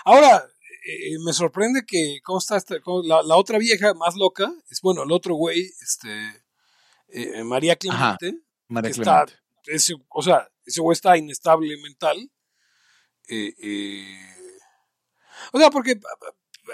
Ahora, 0.05 0.45
eh, 0.85 1.17
me 1.25 1.33
sorprende 1.33 1.81
que, 1.85 2.19
¿cómo 2.23 2.39
está 2.39 2.57
esta- 2.57 2.79
cómo- 2.81 3.03
la, 3.03 3.21
la 3.23 3.35
otra 3.35 3.57
vieja 3.57 3.93
más 3.93 4.15
loca? 4.15 4.51
Es 4.69 4.81
bueno, 4.81 5.03
el 5.03 5.11
otro 5.11 5.35
güey, 5.35 5.69
este, 5.81 6.43
eh, 7.09 7.43
María 7.43 7.77
Ajá, 7.89 8.17
Clemente, 8.17 8.45
María 8.67 8.91
que 8.91 9.01
está- 9.01 9.25
Clemente. 9.25 9.43
ese, 9.67 9.93
o 10.09 10.21
sea, 10.21 10.49
ese 10.65 10.81
güey 10.81 10.93
está 10.93 11.17
inestable 11.17 11.75
mental. 11.81 12.31
Eh, 13.29 13.53
eh, 13.61 14.17
o 15.51 15.59
sea, 15.59 15.69
porque, 15.69 15.99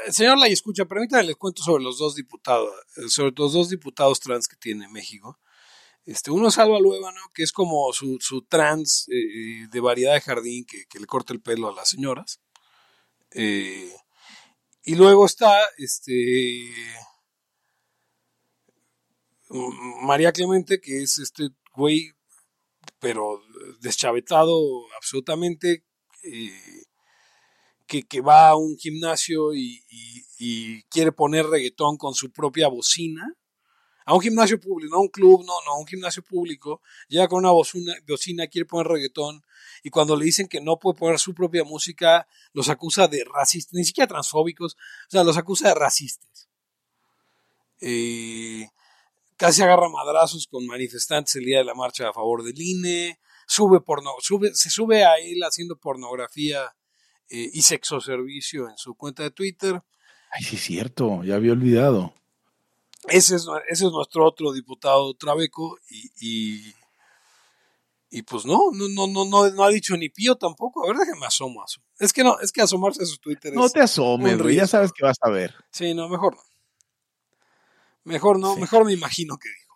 señor 0.09 0.37
Lay, 0.37 0.51
escucha, 0.53 0.85
permítanme 0.85 1.23
les 1.23 1.35
cuento 1.35 1.61
sobre 1.63 1.83
los 1.83 1.97
dos 1.97 2.15
diputados, 2.15 2.71
eh, 2.97 3.09
sobre 3.09 3.33
los 3.35 3.53
dos 3.53 3.69
diputados 3.69 4.19
trans 4.19 4.47
que 4.47 4.55
tiene 4.55 4.87
México. 4.89 5.39
Este, 6.09 6.31
uno 6.31 6.47
es 6.47 6.57
Alba 6.57 6.79
Luébano, 6.79 7.21
que 7.35 7.43
es 7.43 7.51
como 7.51 7.93
su, 7.93 8.17
su 8.19 8.41
trans 8.41 9.05
eh, 9.09 9.67
de 9.71 9.79
variedad 9.79 10.13
de 10.15 10.21
jardín 10.21 10.65
que, 10.65 10.85
que 10.89 10.99
le 10.99 11.05
corta 11.05 11.33
el 11.33 11.41
pelo 11.41 11.69
a 11.69 11.75
las 11.75 11.89
señoras. 11.89 12.41
Eh, 13.31 13.93
y 14.83 14.95
luego 14.95 15.27
está 15.27 15.51
este 15.77 16.73
María 20.01 20.31
Clemente, 20.31 20.79
que 20.81 21.03
es 21.03 21.19
este 21.19 21.49
güey, 21.75 22.11
pero 22.99 23.41
deschavetado 23.81 24.59
absolutamente, 24.95 25.85
eh, 26.23 26.83
que, 27.87 28.03
que 28.03 28.21
va 28.21 28.49
a 28.49 28.55
un 28.55 28.77
gimnasio 28.77 29.53
y- 29.53 29.83
y 30.39 30.83
quiere 30.83 31.11
poner 31.11 31.45
reggaetón 31.47 31.97
con 31.97 32.13
su 32.15 32.31
propia 32.31 32.67
bocina. 32.67 33.27
A 34.09 34.15
un 34.15 34.21
gimnasio 34.21 34.59
público, 34.59 34.89
no 34.89 34.97
a 34.97 35.01
un 35.01 35.09
club, 35.09 35.45
no, 35.45 35.53
no, 35.67 35.73
a 35.73 35.79
un 35.79 35.85
gimnasio 35.85 36.23
público. 36.23 36.81
Llega 37.09 37.27
con 37.27 37.37
una 37.37 37.51
bocina, 37.51 37.93
bocina, 38.07 38.47
quiere 38.47 38.65
poner 38.65 38.87
reggaetón. 38.87 39.43
Y 39.83 39.91
cuando 39.91 40.15
le 40.15 40.25
dicen 40.25 40.47
que 40.47 40.59
no 40.59 40.79
puede 40.79 40.97
poner 40.97 41.19
su 41.19 41.35
propia 41.35 41.63
música, 41.63 42.27
los 42.51 42.69
acusa 42.69 43.07
de 43.07 43.23
racistas, 43.23 43.75
ni 43.75 43.83
siquiera 43.83 44.07
transfóbicos, 44.07 44.73
o 44.73 45.11
sea, 45.11 45.23
los 45.23 45.37
acusa 45.37 45.67
de 45.67 45.75
racistas. 45.75 46.49
Eh, 47.81 48.67
casi 49.37 49.61
agarra 49.61 49.87
madrazos 49.89 50.47
con 50.47 50.65
manifestantes 50.65 51.35
el 51.35 51.45
día 51.45 51.59
de 51.59 51.65
la 51.65 51.75
marcha 51.75 52.09
a 52.09 52.13
favor 52.13 52.43
del 52.43 52.59
INE, 52.59 53.19
sube 53.45 53.79
porno, 53.79 54.13
sube, 54.21 54.55
se 54.55 54.71
sube 54.71 55.05
a 55.05 55.17
él 55.19 55.39
haciendo 55.43 55.77
pornografía 55.77 56.63
eh, 57.29 57.47
y 57.53 57.61
sexo 57.61 58.01
servicio 58.01 58.69
en 58.69 58.77
su 58.77 58.95
cuenta 58.95 59.21
de 59.21 59.29
Twitter. 59.29 59.83
Ay, 60.31 60.43
sí 60.45 60.55
es 60.55 60.63
cierto, 60.63 61.23
ya 61.23 61.35
había 61.35 61.51
olvidado. 61.51 62.15
Ese 63.11 63.35
es, 63.35 63.47
ese 63.69 63.85
es 63.85 63.91
nuestro 63.91 64.25
otro 64.25 64.51
diputado 64.53 65.13
Trabeco 65.15 65.77
y, 65.89 66.09
y, 66.19 66.73
y 68.11 68.21
pues 68.23 68.45
no, 68.45 68.71
no, 68.73 68.87
no, 68.89 69.07
no, 69.07 69.25
no, 69.25 69.49
no 69.49 69.63
ha 69.63 69.69
dicho 69.69 69.95
ni 69.97 70.09
pío 70.09 70.35
tampoco. 70.35 70.83
A 70.83 70.87
ver, 70.87 70.97
déjame 70.97 71.25
asomo. 71.25 71.63
asomo. 71.63 71.85
Es 71.99 72.13
que 72.13 72.23
no, 72.23 72.39
es 72.39 72.51
que 72.51 72.61
asomarse 72.61 73.03
a 73.03 73.05
su 73.05 73.17
Twitter 73.17 73.53
No 73.53 73.65
es... 73.65 73.73
te 73.73 73.81
asomes, 73.81 74.37
güey, 74.41 74.55
ya 74.55 74.67
sabes 74.67 74.91
que 74.93 75.03
vas 75.05 75.17
a 75.21 75.29
ver. 75.29 75.53
Sí, 75.71 75.93
no, 75.93 76.07
mejor 76.09 76.35
no. 76.35 76.41
Mejor 78.05 78.39
no, 78.39 78.55
Sí. 78.55 78.61
mejor 78.61 78.85
me 78.85 78.93
imagino 78.93 79.37
que 79.37 79.49
dijo. 79.49 79.75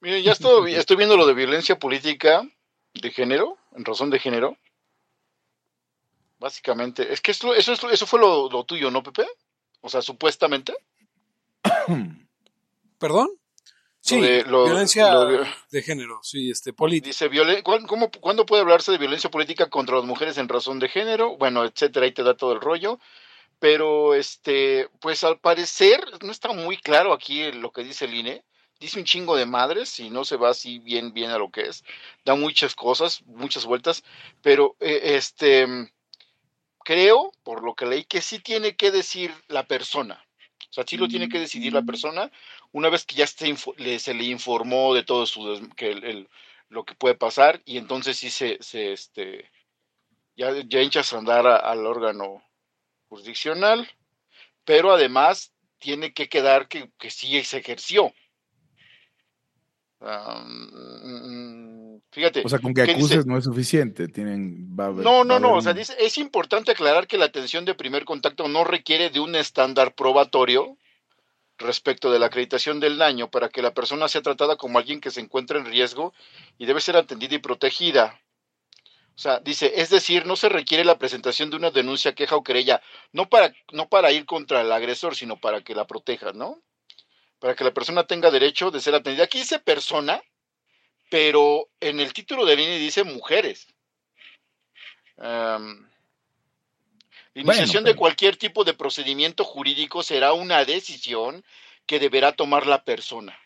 Miren, 0.00 0.22
ya 0.22 0.32
estoy, 0.32 0.74
estoy 0.74 0.96
viendo 0.96 1.16
lo 1.16 1.26
de 1.26 1.34
violencia 1.34 1.78
política 1.78 2.42
de 2.94 3.10
género, 3.10 3.56
en 3.72 3.84
razón 3.84 4.10
de 4.10 4.18
género. 4.20 4.56
Básicamente, 6.38 7.12
es 7.12 7.20
que 7.20 7.32
esto, 7.32 7.54
eso, 7.54 7.72
es- 7.72 7.82
eso 7.82 8.06
fue 8.06 8.20
lo, 8.20 8.48
lo 8.48 8.64
tuyo, 8.64 8.90
¿no, 8.90 9.02
Pepe? 9.02 9.26
O 9.80 9.88
sea, 9.88 10.02
supuestamente. 10.02 10.74
¿Perdón? 12.98 13.28
Sí, 14.00 14.20
de- 14.20 14.44
lo- 14.44 14.64
violencia 14.64 15.12
lo 15.12 15.26
de- 15.26 15.46
de 15.70 15.82
género, 15.82 16.20
sí, 16.22 16.50
este, 16.50 16.72
política. 16.72 17.08
Dice, 17.08 17.28
violen- 17.28 17.62
¿cuán- 17.62 17.86
cómo- 17.86 18.10
¿cuándo 18.20 18.46
puede 18.46 18.62
hablarse 18.62 18.90
de 18.92 18.98
violencia 18.98 19.30
política 19.30 19.68
contra 19.68 19.96
las 19.96 20.04
mujeres 20.04 20.38
en 20.38 20.48
razón 20.48 20.78
de 20.78 20.88
género? 20.88 21.36
Bueno, 21.36 21.64
etcétera, 21.64 22.06
ahí 22.06 22.12
te 22.12 22.22
da 22.22 22.36
todo 22.36 22.52
el 22.52 22.60
rollo. 22.60 22.98
Pero, 23.58 24.14
este, 24.14 24.88
pues 25.00 25.24
al 25.24 25.40
parecer, 25.40 26.00
no 26.22 26.30
está 26.30 26.52
muy 26.52 26.76
claro 26.76 27.12
aquí 27.12 27.50
lo 27.52 27.72
que 27.72 27.82
dice 27.84 28.04
el 28.04 28.14
INE. 28.14 28.44
Dice 28.78 29.00
un 29.00 29.04
chingo 29.04 29.34
de 29.36 29.46
madres 29.46 29.98
y 29.98 30.08
no 30.10 30.24
se 30.24 30.36
va 30.36 30.50
así 30.50 30.78
bien, 30.78 31.12
bien 31.12 31.32
a 31.32 31.38
lo 31.38 31.50
que 31.50 31.62
es. 31.62 31.82
Da 32.24 32.36
muchas 32.36 32.76
cosas, 32.76 33.22
muchas 33.26 33.64
vueltas. 33.66 34.04
Pero, 34.42 34.76
eh, 34.78 35.00
este, 35.16 35.66
creo, 36.84 37.32
por 37.42 37.64
lo 37.64 37.74
que 37.74 37.86
leí, 37.86 38.04
que 38.04 38.22
sí 38.22 38.38
tiene 38.38 38.76
que 38.76 38.92
decir 38.92 39.34
la 39.48 39.66
persona. 39.66 40.24
O 40.70 40.72
sea, 40.72 40.84
sí 40.86 40.96
lo 40.96 41.08
tiene 41.08 41.28
que 41.28 41.40
decidir 41.40 41.72
la 41.72 41.82
persona 41.82 42.30
una 42.72 42.90
vez 42.90 43.04
que 43.06 43.14
ya 43.16 43.24
le- 43.78 43.98
se 43.98 44.14
le 44.14 44.24
informó 44.24 44.94
de 44.94 45.02
todo 45.04 45.26
su 45.26 45.48
des- 45.50 45.62
que 45.76 45.90
el- 45.92 46.04
el- 46.04 46.28
lo 46.68 46.84
que 46.84 46.94
puede 46.94 47.14
pasar 47.14 47.62
y 47.64 47.78
entonces 47.78 48.18
sí 48.18 48.30
se, 48.30 48.58
se 48.60 48.92
este 48.92 49.50
ya, 50.36 50.52
ya 50.68 50.82
hinchas 50.82 51.12
a 51.12 51.18
andar 51.18 51.46
a- 51.46 51.56
al 51.56 51.86
órgano 51.86 52.42
jurisdiccional, 53.08 53.88
pero 54.64 54.92
además 54.92 55.54
tiene 55.78 56.12
que 56.14 56.28
quedar 56.28 56.68
que, 56.68 56.90
que 56.98 57.10
sí 57.10 57.42
se 57.44 57.58
ejerció. 57.58 58.12
Ah, 60.00 60.44
mm, 60.46 60.68
mm, 61.08 61.37
fíjate. 62.18 62.42
O 62.44 62.48
sea, 62.48 62.58
con 62.58 62.74
que 62.74 62.82
acuses 62.82 63.24
no 63.26 63.38
es 63.38 63.44
suficiente. 63.44 64.08
Tienen, 64.08 64.76
va 64.78 64.84
a 64.84 64.86
haber- 64.88 65.04
No, 65.04 65.18
va 65.18 65.24
no, 65.24 65.34
a 65.34 65.40
no. 65.40 65.46
haber 65.48 65.58
O 65.58 65.62
sea, 65.62 65.72
dice, 65.72 65.94
es 65.98 66.18
importante 66.18 66.72
aclarar 66.72 67.06
que 67.06 67.16
la 67.18 67.24
atención 67.26 67.64
de 67.64 67.74
primer 67.74 68.04
contacto 68.04 68.48
no 68.48 68.64
requiere 68.64 69.10
de 69.10 69.20
un 69.20 69.34
estándar 69.34 69.94
probatorio 69.94 70.76
respecto 71.58 72.10
de 72.12 72.18
la 72.18 72.26
acreditación 72.26 72.78
del 72.80 72.98
daño 72.98 73.30
para 73.30 73.48
que 73.48 73.62
la 73.62 73.74
persona 73.74 74.08
sea 74.08 74.22
tratada 74.22 74.56
como 74.56 74.78
alguien 74.78 75.00
que 75.00 75.10
se 75.10 75.20
encuentra 75.20 75.58
en 75.58 75.64
riesgo 75.66 76.12
y 76.56 76.66
debe 76.66 76.80
ser 76.80 76.96
atendida 76.96 77.34
y 77.34 77.38
protegida. 77.38 78.20
O 79.16 79.20
sea, 79.20 79.40
dice, 79.40 79.72
es 79.76 79.90
decir, 79.90 80.26
no 80.26 80.36
se 80.36 80.48
requiere 80.48 80.84
la 80.84 80.98
presentación 80.98 81.50
de 81.50 81.56
una 81.56 81.72
denuncia, 81.72 82.14
queja 82.14 82.36
o 82.36 82.44
querella, 82.44 82.80
no 83.12 83.28
para, 83.28 83.52
no 83.72 83.88
para 83.88 84.12
ir 84.12 84.24
contra 84.26 84.60
el 84.60 84.70
agresor, 84.70 85.16
sino 85.16 85.36
para 85.40 85.62
que 85.62 85.74
la 85.74 85.88
proteja, 85.88 86.32
¿no? 86.32 86.62
Para 87.40 87.56
que 87.56 87.64
la 87.64 87.74
persona 87.74 88.04
tenga 88.06 88.30
derecho 88.30 88.70
de 88.70 88.80
ser 88.80 88.94
atendida. 88.94 89.24
Aquí 89.24 89.38
dice 89.38 89.58
persona, 89.58 90.22
pero 91.10 91.68
en 91.80 92.00
el 92.00 92.12
título 92.12 92.44
del 92.44 92.60
INE 92.60 92.78
dice 92.78 93.04
mujeres. 93.04 93.66
Bueno, 95.16 95.88
iniciación 97.34 97.84
de 97.84 97.96
cualquier 97.96 98.36
tipo 98.36 98.64
de 98.64 98.74
procedimiento 98.74 99.44
jurídico 99.44 100.02
será 100.02 100.32
una 100.32 100.64
decisión 100.64 101.44
que 101.86 101.98
deberá 101.98 102.32
tomar 102.32 102.66
la 102.66 102.84
persona 102.84 103.38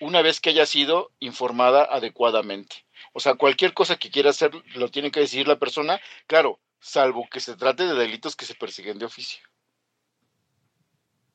una 0.00 0.22
vez 0.22 0.40
que 0.40 0.50
haya 0.50 0.66
sido 0.66 1.12
informada 1.20 1.84
adecuadamente. 1.84 2.86
O 3.12 3.20
sea, 3.20 3.34
cualquier 3.34 3.74
cosa 3.74 3.96
que 3.96 4.10
quiera 4.10 4.30
hacer 4.30 4.50
lo 4.74 4.90
tiene 4.90 5.10
que 5.10 5.20
decidir 5.20 5.46
la 5.46 5.58
persona, 5.58 6.00
claro, 6.26 6.58
salvo 6.80 7.28
que 7.30 7.40
se 7.40 7.54
trate 7.56 7.86
de 7.86 7.94
delitos 7.94 8.34
que 8.34 8.46
se 8.46 8.54
persiguen 8.54 8.98
de 8.98 9.04
oficio. 9.04 9.42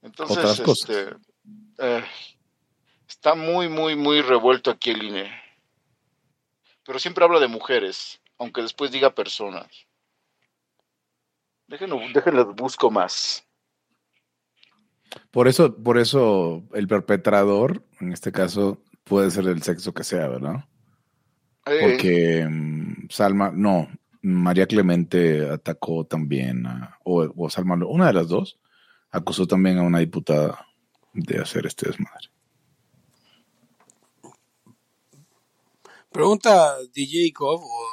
Entonces, 0.02 0.38
Otras 0.38 0.62
cosas. 0.62 0.90
este, 0.90 1.16
eh, 1.80 2.04
está 3.08 3.36
muy, 3.36 3.70
muy, 3.70 3.96
muy 3.96 4.22
revuelto 4.22 4.72
aquí 4.72 4.92
el 4.92 5.04
INE. 5.04 5.32
Pero 6.86 7.00
siempre 7.00 7.24
habla 7.26 7.40
de 7.40 7.48
mujeres, 7.48 8.22
aunque 8.38 8.62
después 8.62 8.92
diga 8.92 9.16
personas. 9.16 9.68
Déjenlo, 11.68 12.00
déjenlo 12.14 12.54
busco 12.54 12.92
más. 12.92 13.44
Por 15.32 15.48
eso, 15.48 15.76
por 15.76 15.98
eso 15.98 16.64
el 16.74 16.88
perpetrador, 16.88 17.84
en 18.00 18.12
este 18.12 18.32
caso, 18.32 18.84
puede 19.04 19.32
ser 19.32 19.46
del 19.46 19.64
sexo 19.64 19.94
que 19.94 20.04
sea, 20.04 20.28
¿verdad? 20.28 20.66
Eh, 21.66 21.80
Porque 21.82 22.46
mm, 22.48 23.08
Salma, 23.10 23.52
no, 23.52 23.88
María 24.22 24.68
Clemente 24.68 25.50
atacó 25.50 26.06
también, 26.06 26.66
a- 26.68 27.00
o, 27.04 27.24
o 27.36 27.50
Salma, 27.50 27.76
una 27.88 28.08
de 28.08 28.14
las 28.14 28.28
dos, 28.28 28.60
acusó 29.10 29.48
también 29.48 29.78
a 29.80 29.84
una 29.84 30.00
diputada 30.00 30.68
de 31.14 31.40
hacer 31.40 31.66
este 31.66 31.88
desmadre. 31.88 32.30
Pregunta 36.16 36.78
DJ 36.94 37.34
Cove 37.34 37.62
o 37.62 37.90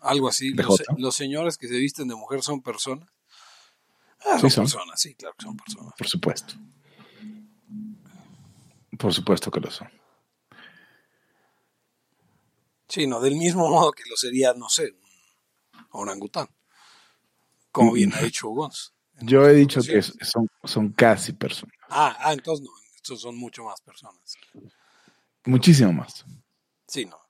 algo 0.00 0.28
así. 0.28 0.52
¿De 0.52 0.62
¿Los, 0.98 1.14
señores 1.14 1.56
que 1.56 1.66
se 1.66 1.78
visten 1.78 2.06
de 2.06 2.14
mujer 2.14 2.42
son 2.42 2.60
personas? 2.60 3.08
Ah, 4.20 4.34
Sí 4.38 4.50
son, 4.50 4.50
son. 4.50 4.64
personas, 4.64 5.00
sí, 5.00 5.14
claro 5.14 5.34
que 5.38 5.44
son 5.44 5.56
personas. 5.56 5.94
Por 5.96 6.06
supuesto. 6.06 6.54
Por 8.98 9.14
supuesto 9.14 9.50
que 9.50 9.60
lo 9.60 9.70
son. 9.70 9.88
Sí, 12.86 13.06
no, 13.06 13.18
del 13.18 13.36
mismo 13.36 13.66
modo 13.70 13.92
que 13.92 14.02
lo 14.10 14.16
sería, 14.16 14.52
no 14.52 14.68
sé, 14.68 14.94
un 15.92 16.00
orangután. 16.02 16.48
Como 17.72 17.92
bien 17.92 18.12
ha 18.12 18.20
dicho 18.20 18.48
Gons. 18.48 18.92
Yo 19.22 19.48
he 19.48 19.54
dicho 19.54 19.80
que 19.80 20.02
son, 20.02 20.50
son 20.64 20.92
casi 20.92 21.32
personas. 21.32 21.74
Ah, 21.88 22.14
ah, 22.20 22.34
entonces 22.34 22.62
no, 22.62 22.72
estos 22.94 23.22
son 23.22 23.38
mucho 23.38 23.64
más 23.64 23.80
personas. 23.80 24.34
Muchísimo 25.46 25.94
más. 25.94 26.26
Sí, 26.86 27.06
no. 27.06 27.27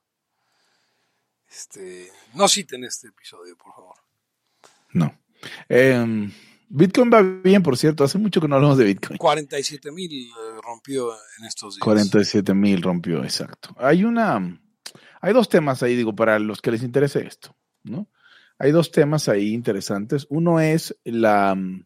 Este, 1.59 2.09
no 2.35 2.47
citen 2.47 2.85
este 2.85 3.09
episodio, 3.09 3.57
por 3.57 3.73
favor. 3.73 3.95
No. 4.93 5.13
Em, 5.67 6.31
Bitcoin 6.69 7.11
va 7.13 7.21
bien, 7.21 7.61
por 7.61 7.75
cierto. 7.75 8.05
Hace 8.05 8.17
mucho 8.17 8.39
que 8.39 8.47
no 8.47 8.55
hablamos 8.55 8.77
de 8.77 8.85
Bitcoin. 8.85 9.17
47 9.17 9.91
mil 9.91 10.31
rompió 10.63 11.11
en 11.37 11.45
estos 11.45 11.75
días. 11.75 11.83
47 11.83 12.53
mil 12.53 12.81
rompió, 12.81 13.25
exacto. 13.25 13.75
Hay 13.77 14.05
una, 14.05 14.57
hay 15.19 15.33
dos 15.33 15.49
temas 15.49 15.83
ahí, 15.83 15.97
digo, 15.97 16.15
para 16.15 16.39
los 16.39 16.61
que 16.61 16.71
les 16.71 16.81
interese 16.81 17.27
esto, 17.27 17.53
¿no? 17.83 18.09
Hay 18.57 18.71
dos 18.71 18.89
temas 18.91 19.27
ahí 19.27 19.53
interesantes. 19.53 20.27
Uno 20.29 20.61
es 20.61 20.95
la, 21.03 21.55
mm, 21.55 21.85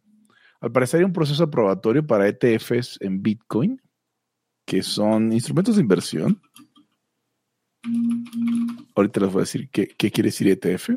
al 0.62 0.72
parecer 0.72 1.00
hay 1.00 1.06
un 1.06 1.14
proceso 1.14 1.46
aprobatorio 1.46 2.06
para 2.06 2.28
ETFs 2.28 3.00
en 3.02 3.24
Bitcoin, 3.24 3.82
que 4.66 4.84
son 4.84 5.34
instrumentos 5.34 5.78
de 5.78 5.82
inversión. 5.82 6.40
Ahorita 8.96 9.20
les 9.20 9.32
voy 9.32 9.40
a 9.40 9.44
decir 9.44 9.70
qué, 9.70 9.88
quiere 9.88 10.28
decir 10.28 10.48
ETF. 10.48 10.90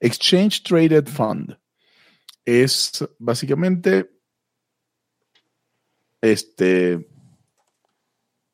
Exchange 0.00 0.62
Traded 0.62 1.06
Fund. 1.06 1.58
Es 2.44 3.06
básicamente 3.18 4.10
este 6.20 7.08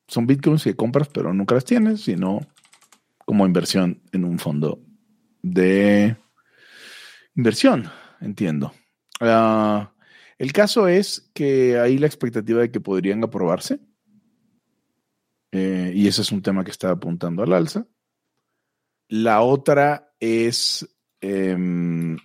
son 0.06 0.26
bitcoins 0.26 0.64
que 0.64 0.76
compras 0.76 1.08
pero 1.08 1.32
nunca 1.32 1.54
las 1.54 1.64
tienes, 1.64 2.02
sino 2.02 2.40
como 3.24 3.46
inversión 3.46 4.02
en 4.12 4.24
un 4.24 4.38
fondo 4.38 4.80
de 5.42 6.16
inversión, 7.36 7.90
entiendo. 8.20 8.72
Ah, 9.20 9.92
el 10.38 10.52
caso 10.52 10.88
es 10.88 11.30
que 11.32 11.78
hay 11.78 11.98
la 11.98 12.06
expectativa 12.06 12.60
de 12.60 12.70
que 12.70 12.80
podrían 12.80 13.22
aprobarse. 13.22 13.80
eh, 15.52 15.92
y 15.94 16.08
ese 16.08 16.22
es 16.22 16.32
un 16.32 16.42
tema 16.42 16.64
que 16.64 16.72
está 16.72 16.90
apuntando 16.90 17.42
al 17.42 17.52
alza. 17.52 17.86
La 19.08 19.42
otra 19.42 20.14
es 20.18 20.88
em, 21.20 22.16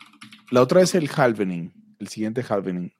la 0.51 0.61
otra 0.61 0.81
es 0.81 0.95
el 0.95 1.09
halvening, 1.09 1.71
el 1.99 2.07
siguiente 2.07 2.43
halvening, 2.47 2.91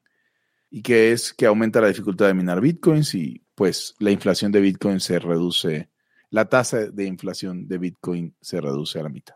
y 0.70 0.82
que 0.84 1.12
es 1.12 1.34
que 1.34 1.46
aumenta 1.48 1.82
la 1.82 1.88
dificultad 1.88 2.28
de 2.28 2.34
minar 2.36 2.62
bitcoins 2.62 3.16
y 3.16 3.44
pues 3.56 3.96
la 4.00 4.12
inflación 4.12 4.52
de 4.52 4.62
bitcoin 4.62 5.00
se 5.00 5.18
reduce, 5.18 5.90
la 6.30 6.48
tasa 6.48 6.92
de 6.92 7.06
inflación 7.06 7.68
de 7.68 7.78
bitcoin 7.80 8.36
se 8.40 8.62
reduce 8.62 9.00
a 9.00 9.04
la 9.04 9.10
mitad. 9.10 9.36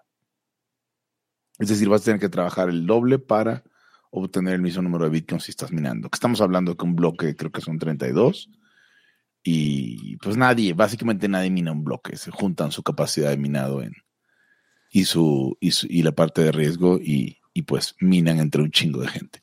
Es 1.57 1.69
decir, 1.69 1.89
vas 1.89 2.01
a 2.01 2.05
tener 2.05 2.19
que 2.19 2.29
trabajar 2.29 2.69
el 2.69 2.85
doble 2.85 3.19
para 3.19 3.63
obtener 4.11 4.53
el 4.53 4.61
mismo 4.61 4.83
número 4.83 5.05
de 5.05 5.09
bitcoins 5.09 5.45
si 5.45 5.51
estás 5.51 5.71
minando. 5.71 6.09
Que 6.09 6.15
estamos 6.15 6.39
hablando 6.41 6.77
que 6.77 6.85
un 6.85 6.95
bloque 6.95 7.35
creo 7.35 7.51
que 7.51 7.61
son 7.61 7.79
32 7.79 8.49
y 9.43 10.17
pues 10.17 10.37
nadie, 10.37 10.73
básicamente 10.73 11.27
nadie 11.27 11.49
mina 11.49 11.71
un 11.71 11.83
bloque, 11.83 12.15
se 12.15 12.31
juntan 12.31 12.71
su 12.71 12.83
capacidad 12.83 13.31
de 13.31 13.37
minado 13.37 13.81
en 13.81 13.93
y 14.95 15.05
su 15.05 15.57
y, 15.59 16.03
la 16.03 16.11
parte 16.11 16.43
de 16.43 16.51
riesgo 16.51 16.99
y, 17.01 17.39
pues 17.65 17.95
minan 17.99 18.39
entre 18.39 18.61
un 18.61 18.71
chingo 18.71 19.01
de 19.01 19.07
gente. 19.07 19.41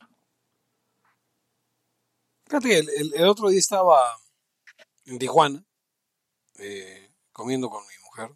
Fíjate, 2.46 2.78
el, 2.78 3.14
el, 3.14 3.24
otro 3.24 3.48
día 3.48 3.58
estaba 3.58 3.98
en 5.06 5.18
Tijuana 5.18 5.64
eh, 6.58 7.10
comiendo 7.32 7.68
con 7.68 7.82
mi 7.82 8.04
mujer 8.04 8.30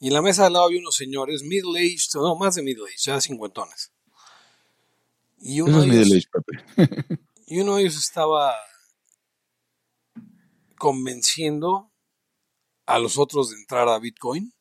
y 0.00 0.08
en 0.08 0.14
la 0.14 0.22
mesa 0.22 0.46
al 0.46 0.52
lado 0.52 0.66
había 0.66 0.80
unos 0.80 0.96
señores 0.96 1.44
middle-aged, 1.44 2.20
no, 2.20 2.34
más 2.34 2.56
de 2.56 2.62
middle-aged, 2.62 2.98
ya 2.98 3.20
cincuentones. 3.20 3.92
Y 5.38 5.60
uno, 5.60 5.82
de 5.82 6.02
ellos, 6.02 6.28
y 7.46 7.60
uno 7.60 7.76
de 7.76 7.82
ellos 7.82 7.96
estaba 7.96 8.52
convenciendo 10.76 11.92
a 12.84 12.98
los 12.98 13.16
otros 13.16 13.50
de 13.50 13.56
entrar 13.56 13.88
a 13.88 14.00
Bitcoin. 14.00 14.55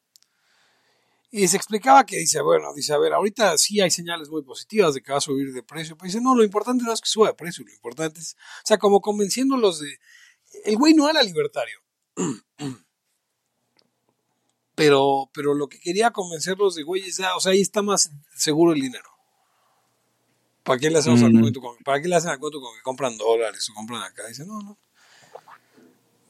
Y 1.38 1.50
se 1.50 1.58
explicaba 1.58 2.06
que 2.06 2.16
dice, 2.16 2.40
bueno, 2.40 2.74
dice, 2.74 2.94
a 2.94 2.98
ver, 2.98 3.12
ahorita 3.12 3.58
sí 3.58 3.82
hay 3.82 3.92
señales 3.92 4.30
muy 4.30 4.42
positivas 4.42 4.94
de 4.94 5.02
que 5.02 5.12
va 5.12 5.18
a 5.18 5.22
subir 5.22 5.52
de 5.52 5.64
precio, 5.64 5.98
pero 5.98 6.06
dice, 6.06 6.22
no, 6.22 6.34
lo 6.34 6.46
importante 6.46 6.86
no 6.86 6.94
es 6.94 7.02
que 7.02 7.10
suba 7.10 7.28
de 7.28 7.34
precio, 7.34 7.66
lo 7.66 7.74
importante 7.74 8.22
es, 8.22 8.38
o 8.64 8.68
sea, 8.68 8.78
como 8.78 9.02
convenciéndolos 9.02 9.82
de, 9.82 10.00
el 10.64 10.78
güey 10.78 10.94
no 10.94 11.10
era 11.10 11.22
libertario, 11.22 11.78
pero, 14.76 15.30
pero 15.34 15.54
lo 15.54 15.68
que 15.68 15.78
quería 15.78 16.12
convencerlos 16.12 16.76
de, 16.76 16.84
güey, 16.84 17.02
es, 17.02 17.20
o 17.20 17.40
sea, 17.42 17.52
ahí 17.52 17.60
está 17.60 17.82
más 17.82 18.12
seguro 18.38 18.72
el 18.72 18.80
dinero. 18.80 19.10
¿Para 20.64 20.80
qué 20.80 20.90
le 20.90 21.00
hacemos 21.00 21.22
al 21.22 21.34
cuento 21.34 21.60
con, 21.60 21.76
¿Para 21.84 22.02
qué 22.02 22.08
le 22.08 22.16
hacen 22.16 22.30
al 22.30 22.40
cuento 22.40 22.62
con 22.62 22.74
que 22.78 22.82
compran 22.82 23.18
dólares 23.18 23.70
o 23.70 23.74
compran 23.74 24.02
acá? 24.04 24.26
Dice, 24.26 24.46
no, 24.46 24.62
no. 24.62 24.80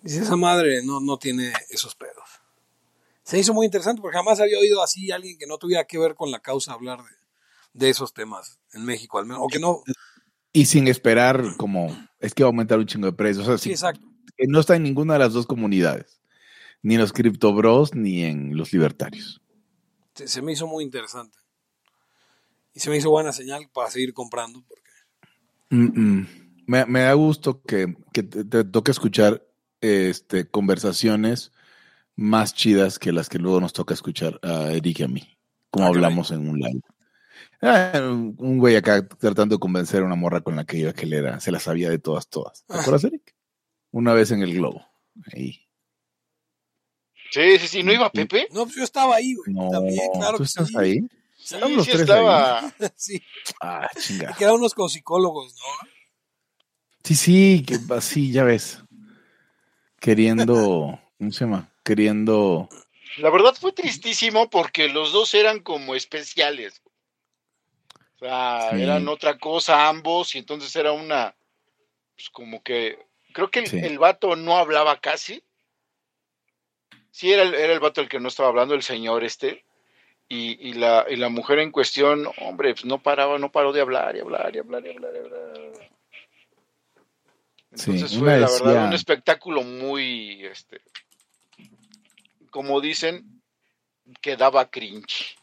Dice, 0.02 0.24
esa 0.24 0.36
madre 0.36 0.82
no, 0.84 1.00
no 1.00 1.20
tiene 1.20 1.54
esos 1.70 1.94
pedos. 1.94 2.14
Se 3.25 3.39
hizo 3.39 3.55
muy 3.55 3.65
interesante 3.65 4.01
porque 4.01 4.17
jamás 4.17 4.39
había 4.39 4.59
oído 4.59 4.83
así 4.83 5.11
a 5.11 5.15
alguien 5.15 5.38
que 5.39 5.47
no 5.47 5.57
tuviera 5.57 5.85
que 5.85 5.97
ver 5.97 6.13
con 6.13 6.29
la 6.29 6.39
causa 6.39 6.73
hablar 6.73 6.99
de, 7.73 7.89
esos 7.89 8.13
temas 8.13 8.59
en 8.71 8.85
México, 8.85 9.17
al 9.17 9.25
menos. 9.25 9.41
O 9.43 9.47
que 9.47 9.57
no. 9.57 9.81
Y 10.53 10.67
sin 10.67 10.88
esperar 10.88 11.57
como 11.57 11.88
es 12.19 12.35
que 12.35 12.43
va 12.43 12.49
a 12.49 12.51
aumentar 12.51 12.77
un 12.77 12.85
chingo 12.85 13.07
de 13.07 13.13
precios. 13.13 13.47
O 13.47 13.49
sea, 13.49 13.57
sí, 13.57 13.71
exacto. 13.71 14.07
Que 14.38 14.45
no 14.47 14.59
está 14.59 14.75
en 14.75 14.83
ninguna 14.83 15.13
de 15.13 15.19
las 15.19 15.33
dos 15.33 15.47
comunidades. 15.47 16.21
Ni 16.83 16.93
en 16.93 17.01
los 17.01 17.13
criptobros 17.13 17.95
ni 17.95 18.23
en 18.23 18.55
los 18.55 18.71
libertarios. 18.71 19.41
Se, 20.13 20.41
me 20.43 20.51
hizo 20.51 20.67
muy 20.67 20.83
interesante. 20.83 21.39
Y 22.75 22.79
se 22.79 22.91
me 22.91 22.97
hizo 22.97 23.09
buena 23.09 23.33
señal 23.33 23.67
para 23.73 23.89
seguir 23.89 24.13
comprando. 24.13 24.63
Porque... 24.67 24.91
Me, 26.67 26.99
da 27.01 27.13
gusto 27.13 27.63
que, 27.63 27.95
te 28.13 28.63
toque 28.65 28.91
escuchar 28.91 29.43
este, 29.81 30.47
conversaciones 30.47 31.51
más 32.15 32.54
chidas 32.54 32.99
que 32.99 33.12
las 33.12 33.30
que 33.30 33.39
luego 33.39 33.60
nos 33.62 33.73
toca 33.73 33.93
escuchar 33.93 34.39
a 34.41 34.71
Eric 34.71 34.99
y 34.99 35.04
a 35.04 35.08
mí, 35.08 35.38
como 35.69 35.86
ah, 35.86 35.89
hablamos 35.89 36.32
en 36.32 36.47
un 36.47 36.60
live. 36.60 36.82
Ah, 37.62 37.99
un 38.01 38.58
güey 38.58 38.75
acá 38.75 39.08
tratando 39.08 39.56
de 39.56 39.60
convencer 39.60 40.01
a 40.01 40.06
una 40.06 40.15
morra 40.15 40.41
con 40.41 40.56
la 40.56 40.65
que 40.65 40.78
iba 40.78 40.93
que 40.93 41.06
le 41.06 41.17
era, 41.17 41.39
se 41.39 41.51
la 41.51 41.60
sabía 41.60 41.89
de 41.89 41.99
todas, 41.99 42.28
todas. 42.28 42.63
¿Te 42.65 42.75
ah. 42.75 42.82
acuerdas, 42.82 43.04
Eric? 43.06 43.36
Una 43.91 44.13
vez 44.13 44.32
en 44.32 44.41
el 44.41 44.54
globo. 44.54 44.86
Ahí. 45.34 45.62
Sí, 47.32 47.58
sí, 47.60 47.67
sí, 47.67 47.84
¿no 47.84 47.91
iba 47.91 48.10
Pepe? 48.12 48.47
No, 48.51 48.63
pues 48.65 48.75
yo 48.75 48.84
estaba 48.84 49.15
ahí, 49.15 49.34
güey. 49.34 49.54
No, 49.54 49.69
también, 49.69 49.99
claro. 50.13 50.38
¿Tú 50.38 50.43
estás 50.43 50.75
ahí? 50.75 50.99
Sí, 51.38 51.58
sí 51.84 51.91
estaba. 51.91 52.73
sí. 52.95 53.21
Ah, 53.62 53.89
chinga. 53.99 54.32
Y 54.32 54.34
quedaron 54.36 54.60
unos 54.60 54.73
con 54.73 54.89
psicólogos, 54.89 55.54
¿no? 55.56 55.89
Sí, 57.04 57.15
sí, 57.15 57.65
que 57.65 57.78
así, 57.93 58.32
ya 58.32 58.43
ves 58.43 58.80
queriendo, 60.06 60.99
¿cómo 61.17 61.32
se 61.32 61.45
llama? 61.45 61.67
Queriendo... 61.86 62.67
La 63.17 63.30
verdad 63.30 63.54
fue 63.54 63.71
tristísimo 63.71 64.50
porque 64.50 64.89
los 64.89 65.13
dos 65.13 65.34
eran 65.36 65.60
como 65.60 65.95
especiales. 65.95 66.82
O 68.15 68.19
sea, 68.19 68.71
eran 68.71 69.08
otra 69.08 69.38
cosa 69.38 69.88
ambos 69.88 70.36
y 70.36 70.39
entonces 70.39 70.76
era 70.76 70.91
una, 70.91 71.36
pues 72.15 72.30
como 72.32 72.63
que, 72.63 72.98
creo 73.34 73.52
que 73.52 73.60
el, 73.60 74.00
vato 74.00 74.36
no 74.36 74.58
hablaba 74.58 75.00
casi. 75.00 75.43
Sí, 77.12 77.32
era 77.32 77.43
el, 77.43 77.54
era 77.54 77.71
el 77.71 77.80
vato 77.80 78.02
el 78.02 78.10
que 78.10 78.19
no 78.19 78.30
estaba 78.30 78.50
hablando, 78.50 78.74
el 78.74 78.84
señor 78.84 79.24
este. 79.24 79.63
Y, 80.28 80.69
y, 80.69 80.74
la, 80.74 81.06
y 81.08 81.17
la 81.17 81.30
mujer 81.30 81.60
en 81.60 81.71
cuestión, 81.71 82.28
hombre, 82.39 82.74
pues 82.74 82.86
no 82.86 83.02
paraba, 83.02 83.38
no 83.38 83.52
paró 83.52 83.71
de 83.71 83.82
hablar 83.82 84.15
y 84.15 84.21
hablar 84.21 84.54
y 84.56 84.60
hablar 84.60 84.86
y 84.86 84.89
hablar 84.89 85.12
y 85.13 85.19
hablar. 85.19 85.56
Entonces 87.71 88.17
fue 88.17 88.39
la 88.39 88.50
verdad 88.50 88.88
un 88.88 88.93
espectáculo 88.93 89.62
muy, 89.62 90.45
este, 90.45 90.82
como 92.56 92.80
dicen, 92.80 93.44
que 94.22 94.38
daba 94.38 94.72
cringe. 94.72 95.36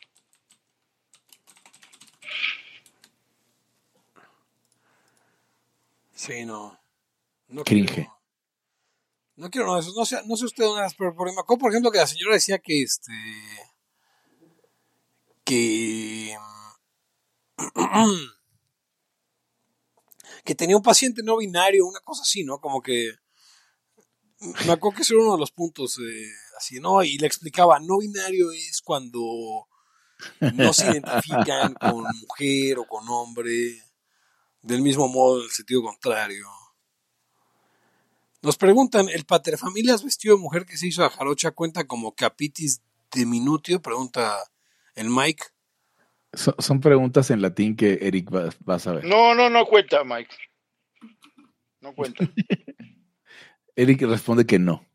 Sí, 6.15 6.47
no. 6.47 6.81
no 7.49 7.65
cringe. 7.65 8.09
no 9.37 9.51
quiero, 9.51 9.67
no, 9.67 9.79
eso, 9.79 9.93
no 9.95 10.07
sé, 10.07 10.23
no 10.25 10.39
sé 10.39 10.47
usted 10.47 10.65
dónde 10.65 10.89
pero 10.97 11.15
por, 11.15 11.29
por 11.59 11.71
ejemplo, 11.71 11.91
que 11.91 11.99
la 11.99 12.07
señora 12.07 12.33
decía 12.33 12.59
que 12.59 12.83
este. 12.83 13.13
que. 15.45 16.35
que 20.45 20.55
tenía 20.55 20.79
un 20.79 20.83
paciente 20.83 21.23
no 21.23 21.37
binario, 21.37 21.85
una 21.85 22.01
cosa 22.01 22.23
así, 22.23 22.43
¿no? 22.43 22.59
Como 22.59 22.81
que 22.81 23.11
me 24.43 24.73
acuerdo 24.73 24.97
que 24.97 25.03
ese 25.03 25.15
era 25.15 25.23
uno 25.23 25.33
de 25.35 25.41
los 25.41 25.53
puntos 25.53 25.99
eh, 25.99 26.27
así, 26.59 26.81
¿no? 26.81 27.03
Y 27.03 27.19
le 27.19 27.27
explicaba, 27.27 27.79
no 27.79 27.99
binario 27.99 28.51
es 28.53 28.81
cuando 28.83 29.69
no 30.55 30.73
se 30.73 30.91
identifican 30.91 31.75
con 31.81 32.05
mujer 32.21 32.79
o 32.79 32.87
con 32.87 33.09
hombre, 33.09 33.53
del 34.63 34.83
mismo 34.83 35.09
modo, 35.09 35.39
en 35.39 35.45
el 35.45 35.51
sentido 35.51 35.83
contrario. 35.83 36.47
Nos 38.43 38.57
preguntan, 38.57 39.09
¿el 39.09 39.25
paterfamilias 39.25 40.03
vestido 40.03 40.37
de 40.37 40.43
mujer 40.43 40.67
que 40.67 40.77
se 40.77 40.89
hizo 40.89 41.05
a 41.05 41.11
Jarocha 41.11 41.53
cuenta 41.53 41.87
como 41.87 42.15
capitis 42.15 42.83
diminutio? 43.13 43.81
Pregunta 43.81 44.37
el 44.97 45.09
Mike. 45.09 45.45
Son, 46.33 46.81
preguntas 46.81 47.31
en 47.31 47.43
latín 47.43 47.77
que 47.77 47.99
Eric 48.03 48.29
va, 48.35 48.75
a 48.75 48.79
saber. 48.79 49.05
No, 49.05 49.35
no, 49.35 49.51
no 49.51 49.67
cuenta, 49.67 50.03
Mike. 50.03 50.35
No 51.81 51.95
cuenta. 51.95 52.25
Eric 53.77 54.03
responde 54.03 54.47
que 54.47 54.59
no. 54.59 54.87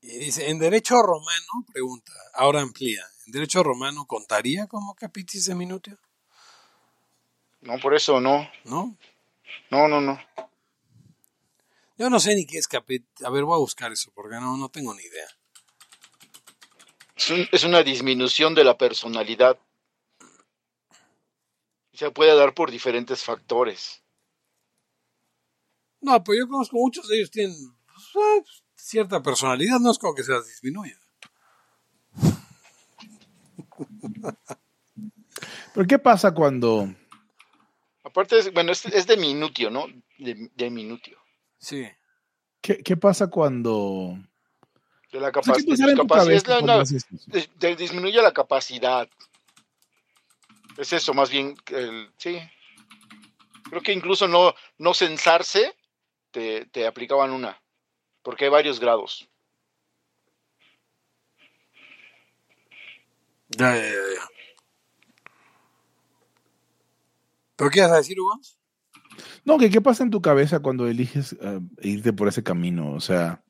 Y 0.00 0.18
dice, 0.18 0.50
en 0.50 0.58
derecho 0.58 1.00
romano, 1.00 1.66
pregunta, 1.72 2.12
ahora 2.34 2.60
amplía, 2.60 3.02
¿en 3.26 3.32
derecho 3.32 3.62
romano 3.62 4.06
contaría 4.06 4.66
como 4.66 4.94
capitis 4.94 5.46
de 5.46 5.54
minutio? 5.54 5.98
No, 7.60 7.78
por 7.78 7.94
eso 7.94 8.20
no. 8.20 8.48
¿No? 8.64 8.96
No, 9.70 9.88
no, 9.88 10.00
no. 10.00 10.18
Yo 11.96 12.10
no 12.10 12.18
sé 12.18 12.34
ni 12.34 12.46
qué 12.46 12.58
es 12.58 12.66
capitis. 12.66 13.24
A 13.24 13.30
ver, 13.30 13.44
voy 13.44 13.54
a 13.54 13.58
buscar 13.60 13.92
eso, 13.92 14.10
porque 14.14 14.36
no, 14.36 14.56
no 14.56 14.68
tengo 14.68 14.92
ni 14.94 15.02
idea 15.02 15.28
es, 17.30 17.64
una 17.64 17.82
disminución 17.82 18.54
de 18.54 18.64
la 18.64 18.76
personalidad. 18.76 19.58
Se 21.92 22.10
puede 22.10 22.34
dar 22.34 22.54
por 22.54 22.70
diferentes 22.70 23.22
factores. 23.22 24.01
No, 26.02 26.22
pues 26.22 26.38
yo 26.38 26.48
conozco 26.48 26.76
muchos 26.76 27.08
de 27.08 27.16
ellos 27.16 27.30
tienen 27.30 27.54
pues, 28.12 28.64
cierta 28.74 29.22
personalidad, 29.22 29.78
no 29.78 29.90
es 29.90 29.98
como 29.98 30.14
que 30.14 30.22
se 30.22 30.32
las 30.32 30.46
disminuya. 30.46 30.98
¿Pero 35.74 35.86
qué 35.86 35.98
pasa 35.98 36.34
cuando... 36.34 36.94
Aparte, 38.04 38.50
bueno, 38.50 38.72
es, 38.72 38.84
es 38.86 39.06
de 39.06 39.16
minutio, 39.16 39.70
¿no? 39.70 39.86
De, 40.18 40.50
de 40.54 40.70
minutio. 40.70 41.18
Sí. 41.58 41.86
¿Qué, 42.60 42.82
¿Qué, 42.82 42.96
pasa 42.96 43.28
cuando 43.28 44.18
de 45.12 45.20
la 45.20 45.30
capacidad. 45.30 45.56
disminuye 47.76 48.22
la 48.22 48.32
capacidad. 48.32 49.08
Es 50.78 50.92
eso, 50.92 51.12
más 51.12 51.30
bien, 51.30 51.54
el, 51.66 52.10
sí. 52.16 52.38
Creo 53.68 53.82
que 53.82 53.92
incluso 53.92 54.26
no, 54.26 54.54
no 54.78 54.94
censarse 54.94 55.76
te, 56.32 56.66
te 56.66 56.86
aplicaban 56.86 57.30
una, 57.30 57.62
porque 58.22 58.46
hay 58.46 58.50
varios 58.50 58.80
grados. 58.80 59.28
Ya, 63.58 63.76
ya, 63.76 63.82
ya. 63.82 64.28
¿Pero 67.56 67.70
qué 67.70 67.80
vas 67.82 67.92
a 67.92 67.96
decir, 67.96 68.18
Hugo? 68.18 68.40
No, 69.44 69.58
que 69.58 69.70
qué 69.70 69.80
pasa 69.80 70.02
en 70.02 70.10
tu 70.10 70.22
cabeza 70.22 70.60
cuando 70.60 70.88
eliges 70.88 71.34
uh, 71.34 71.60
irte 71.80 72.12
por 72.12 72.28
ese 72.28 72.42
camino. 72.42 72.92
O 72.92 73.00
sea. 73.00 73.44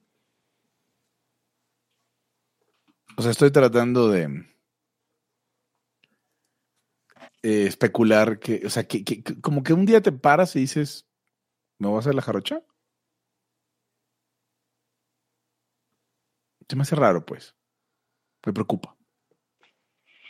O 3.16 3.22
sea, 3.22 3.30
estoy 3.30 3.50
tratando 3.52 4.08
de 4.08 4.24
eh, 7.42 7.66
especular 7.66 8.38
que, 8.38 8.62
o 8.66 8.70
sea, 8.70 8.84
que, 8.88 9.04
que, 9.04 9.22
como 9.40 9.62
que 9.62 9.74
un 9.74 9.84
día 9.84 10.00
te 10.00 10.12
paras 10.12 10.56
y 10.56 10.60
dices, 10.60 11.06
¿me 11.78 11.88
voy 11.88 11.96
a 11.96 12.00
hacer 12.00 12.14
la 12.14 12.22
jarocha? 12.22 12.62
Se 16.68 16.76
me 16.76 16.82
hace 16.82 16.96
raro, 16.96 17.24
pues. 17.24 17.54
Me 18.44 18.52
preocupa. 18.52 18.96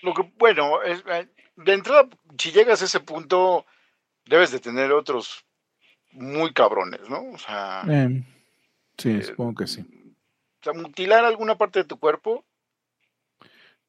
Lo 0.03 0.15
que, 0.15 0.33
bueno, 0.37 0.83
es, 0.83 1.03
de 1.05 1.73
entrada, 1.73 2.09
si 2.39 2.51
llegas 2.51 2.83
a 2.83 2.87
ese 2.87 3.01
punto, 3.01 3.67
debes 4.27 4.51
de 4.51 4.61
tener 4.61 4.93
otros 4.93 5.45
muy 6.11 6.53
cabrones, 6.53 7.09
¿no? 7.09 7.31
O 7.33 7.39
sea. 7.39 7.85
Eh, 7.89 8.23
sí, 8.99 9.11
eh, 9.11 9.23
supongo 9.23 9.55
que 9.55 9.67
sí. 9.67 9.81
O 10.61 10.65
sea, 10.65 10.73
mutilar 10.73 11.25
alguna 11.25 11.57
parte 11.57 11.81
de 11.81 11.85
tu 11.85 11.99
cuerpo. 11.99 12.45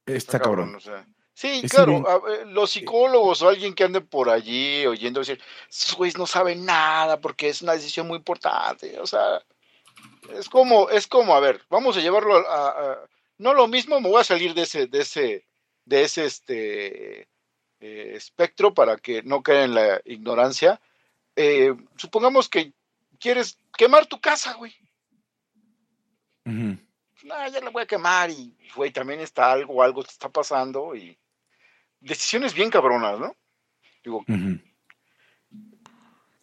Está, 0.05 0.39
cabrón. 0.39 0.73
cabrón. 0.73 0.75
O 0.75 0.79
sea, 0.79 1.07
sí, 1.33 1.61
es 1.63 1.71
claro, 1.71 2.03
los 2.47 2.71
psicólogos 2.71 3.41
o 3.41 3.49
alguien 3.49 3.73
que 3.73 3.83
ande 3.83 4.01
por 4.01 4.29
allí 4.29 4.85
oyendo 4.85 5.19
decir, 5.19 5.41
esos 5.69 5.95
güeyes 5.95 6.17
no 6.17 6.25
saben 6.25 6.65
nada 6.65 7.19
porque 7.21 7.49
es 7.49 7.61
una 7.61 7.73
decisión 7.73 8.07
muy 8.07 8.17
importante. 8.17 8.99
O 8.99 9.07
sea, 9.07 9.41
es 10.31 10.49
como, 10.49 10.89
es 10.89 11.07
como, 11.07 11.35
a 11.35 11.39
ver, 11.39 11.61
vamos 11.69 11.97
a 11.97 12.01
llevarlo 12.01 12.35
a, 12.47 12.69
a 12.69 13.07
no 13.37 13.53
lo 13.53 13.67
mismo, 13.67 13.99
me 13.99 14.09
voy 14.09 14.21
a 14.21 14.23
salir 14.23 14.53
de 14.53 14.61
ese, 14.63 14.87
de 14.87 15.01
ese, 15.01 15.45
de 15.85 16.03
ese 16.03 16.25
este 16.25 17.21
eh, 17.79 18.13
espectro 18.15 18.73
para 18.73 18.97
que 18.97 19.21
no 19.23 19.43
caiga 19.43 19.63
en 19.65 19.75
la 19.75 20.01
ignorancia. 20.05 20.79
Eh, 21.35 21.75
supongamos 21.97 22.47
que 22.47 22.73
quieres 23.19 23.57
quemar 23.77 24.05
tu 24.05 24.21
casa, 24.21 24.53
güey. 24.53 24.73
Uh 26.45 26.51
-huh. 26.51 26.87
nah, 27.23 27.47
ya 27.49 27.59
la 27.61 27.69
voy 27.69 27.83
a 27.83 27.87
quemar 27.87 28.29
y, 28.29 28.55
güey, 28.75 28.91
también 28.91 29.19
está 29.19 29.51
algo, 29.51 29.81
algo 29.81 30.03
te 30.03 30.11
está 30.11 30.29
pasando 30.29 30.95
y 30.95 31.17
decisiones 31.99 32.53
bien 32.53 32.69
cabronas, 32.69 33.19
¿no? 33.19 33.35
Digo, 34.03 34.17
uh 34.19 34.23
-huh. 34.25 34.61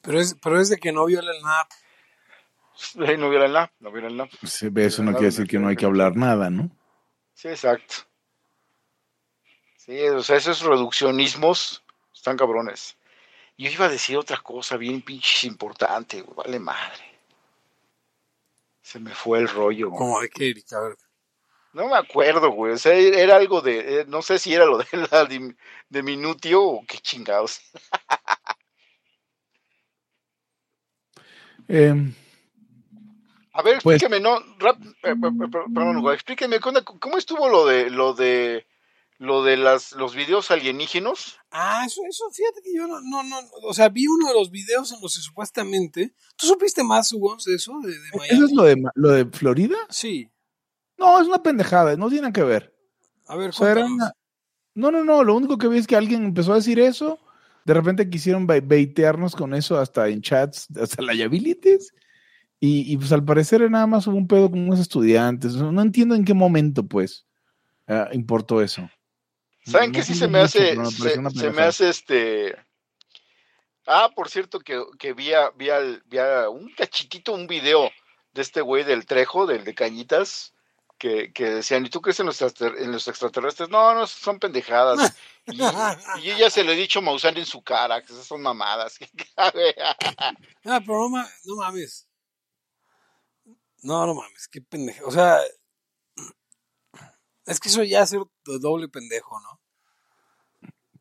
pero, 0.03 0.21
es, 0.21 0.35
pero 0.43 0.61
es 0.61 0.69
de 0.69 0.79
que 0.79 0.93
no 0.93 1.05
violen 1.07 1.40
nada. 1.43 1.66
No 2.95 3.31
violen 3.31 3.53
nada, 3.53 3.73
no 3.81 3.93
violen 3.93 4.16
nada. 4.16 4.31
Sí, 4.45 4.69
eso 4.77 5.03
no 5.03 5.12
quiere 5.12 5.27
decir 5.27 5.47
que 5.47 5.59
no 5.59 5.69
hay 5.69 5.77
que 5.77 5.87
hablar 5.87 6.16
nada, 6.16 6.51
¿no? 6.51 6.71
Sí, 7.35 7.49
exacto. 7.49 7.95
Sí, 9.77 10.01
o 10.09 10.23
sea, 10.23 10.37
esos 10.37 10.61
reduccionismos 10.62 11.83
están 12.14 12.37
cabrones. 12.37 12.97
Yo 13.57 13.71
iba 13.71 13.87
a 13.87 13.90
decir 13.90 14.16
otra 14.16 14.38
cosa 14.38 14.77
bien 14.77 15.03
pinches 15.03 15.45
importante, 15.45 16.23
güey, 16.23 16.37
vale 16.37 16.59
madre. 16.59 17.03
Se 18.83 18.99
me 18.99 19.14
fue 19.14 19.38
el 19.38 19.49
rollo. 19.49 19.90
¿Cómo 19.90 20.21
de 20.21 20.29
qué, 20.29 20.51
Erika? 20.51 20.79
A 20.79 20.81
ver. 20.81 20.97
No 21.73 21.87
me 21.87 21.97
acuerdo, 21.97 22.51
güey. 22.51 22.73
O 22.73 22.79
sea, 22.79 22.95
era 22.95 23.37
algo 23.37 23.61
de. 23.61 24.01
Eh, 24.01 24.05
no 24.09 24.23
sé 24.23 24.38
si 24.38 24.53
era 24.53 24.64
lo 24.64 24.79
de 24.79 24.87
la 25.11 25.25
de, 25.25 25.55
de 25.88 26.03
Minutio 26.03 26.62
o 26.62 26.85
qué 26.87 26.99
chingados. 26.99 27.61
eh, 31.69 31.95
a 33.53 33.63
ver, 33.63 33.75
explíqueme, 33.75 34.21
pues, 34.21 34.23
no, 34.23 34.57
rap, 34.59 34.81
eh, 35.03 35.15
perdón, 35.75 36.13
explíqueme 36.13 36.61
cómo 36.61 37.19
estuvo 37.19 37.49
lo 37.49 37.67
de 37.67 37.91
lo 37.91 38.15
de 38.15 38.67
lo 39.19 39.43
de 39.43 39.57
las 39.57 39.93
los 39.93 40.15
videos 40.15 40.51
alienígenos. 40.51 41.39
Ah, 41.51 41.83
eso, 41.87 42.01
eso, 42.09 42.25
fíjate 42.33 42.63
que 42.63 42.75
yo 42.75 42.87
no, 42.87 43.01
no, 43.01 43.23
no, 43.23 43.37
o 43.65 43.75
sea, 43.75 43.89
vi 43.89 44.07
uno 44.07 44.29
de 44.29 44.35
los 44.35 44.51
videos 44.51 44.93
en 44.93 45.01
los 45.03 45.17
que 45.17 45.23
supuestamente, 45.23 46.15
¿tú 46.37 46.47
supiste 46.47 46.83
más, 46.83 47.13
Hugo, 47.13 47.37
de 47.45 47.55
eso, 47.55 47.75
de, 47.83 47.91
de 47.91 48.09
Miami? 48.17 48.37
¿Eso 48.37 48.45
es 48.47 48.53
lo 48.53 48.63
de, 48.63 48.83
lo 48.95 49.09
de 49.11 49.27
Florida? 49.27 49.77
Sí. 49.91 50.31
No, 50.97 51.21
es 51.21 51.27
una 51.27 51.43
pendejada, 51.43 51.97
no 51.97 52.09
tiene 52.09 52.33
que 52.33 52.43
ver. 52.43 52.75
A 53.27 53.37
ver, 53.37 53.51
o 53.51 53.53
sea, 53.53 53.73
era 53.73 53.85
una... 53.85 54.13
No, 54.75 54.91
no, 54.91 55.05
no, 55.05 55.25
lo 55.25 55.35
único 55.35 55.59
que 55.59 55.69
vi 55.69 55.79
es 55.79 55.87
que 55.87 55.97
alguien 55.97 56.25
empezó 56.25 56.53
a 56.53 56.57
decir 56.57 56.79
eso, 56.79 57.19
de 57.65 57.75
repente 57.75 58.09
quisieron 58.09 58.47
baitearnos 58.47 59.35
con 59.35 59.55
eso 59.55 59.79
hasta 59.79 60.09
en 60.09 60.23
chats, 60.23 60.69
hasta 60.81 61.03
liabilities, 61.03 61.93
y, 62.61 62.92
y, 62.92 62.96
pues 62.99 63.11
al 63.11 63.25
parecer 63.25 63.68
nada 63.70 63.87
más 63.87 64.07
hubo 64.07 64.16
un 64.16 64.29
pedo 64.29 64.51
con 64.51 64.61
unos 64.61 64.79
estudiantes. 64.79 65.55
No 65.55 65.81
entiendo 65.81 66.14
en 66.14 66.27
qué 66.27 66.35
momento, 66.35 66.87
pues, 66.87 67.27
uh, 67.88 68.12
importó 68.12 68.61
eso. 68.61 68.88
¿Saben 69.64 69.92
no, 69.92 69.96
qué 69.96 70.03
sí 70.05 70.14
se 70.14 70.29
me 70.29 70.40
hace? 70.40 70.77
Mucho, 70.77 70.90
se, 70.90 71.11
se, 71.38 71.51
me 71.51 71.62
hace 71.62 71.88
este. 71.88 72.55
Ah, 73.87 74.11
por 74.14 74.29
cierto, 74.29 74.61
que, 74.61 74.83
que 74.99 75.14
vi, 75.14 75.33
a, 75.33 75.51
vi, 75.51 75.70
al, 75.70 76.03
vi 76.07 76.18
a 76.18 76.51
un 76.51 76.70
cachitito, 76.75 77.33
un 77.33 77.46
video 77.46 77.90
de 78.33 78.42
este 78.42 78.61
güey 78.61 78.85
del 78.85 79.07
Trejo, 79.07 79.46
del 79.46 79.64
de 79.64 79.75
Cañitas, 79.75 80.53
que, 80.99 81.33
que 81.33 81.46
decían, 81.46 81.87
¿y 81.87 81.88
tú 81.88 82.03
crees 82.03 82.20
en 82.20 82.27
los, 82.27 82.42
en 82.42 82.92
los 82.92 83.09
extraterrestres? 83.09 83.70
No, 83.70 83.94
no, 83.94 84.07
son 84.07 84.38
pendejadas. 84.38 85.16
Y, 85.46 85.57
ya 86.37 86.51
se 86.51 86.62
lo 86.62 86.73
he 86.73 86.77
dicho 86.77 86.99
a 86.99 87.03
Maussan 87.03 87.37
en 87.38 87.46
su 87.46 87.62
cara, 87.62 88.03
que 88.03 88.12
esas 88.12 88.27
son 88.27 88.42
mamadas. 88.42 88.99
ah, 89.37 89.51
pero 90.62 91.09
no, 91.09 91.25
no 91.44 91.57
mames. 91.57 92.07
No, 93.83 94.07
no 94.07 94.14
mames, 94.14 94.49
qué 94.49 94.61
pendejo. 94.61 95.07
O 95.07 95.11
sea, 95.11 95.38
es 97.47 97.59
que 97.59 97.69
eso 97.69 97.83
ya 97.83 98.03
es 98.03 98.11
ser 98.11 98.23
doble 98.45 98.88
pendejo, 98.88 99.40
¿no? 99.40 99.61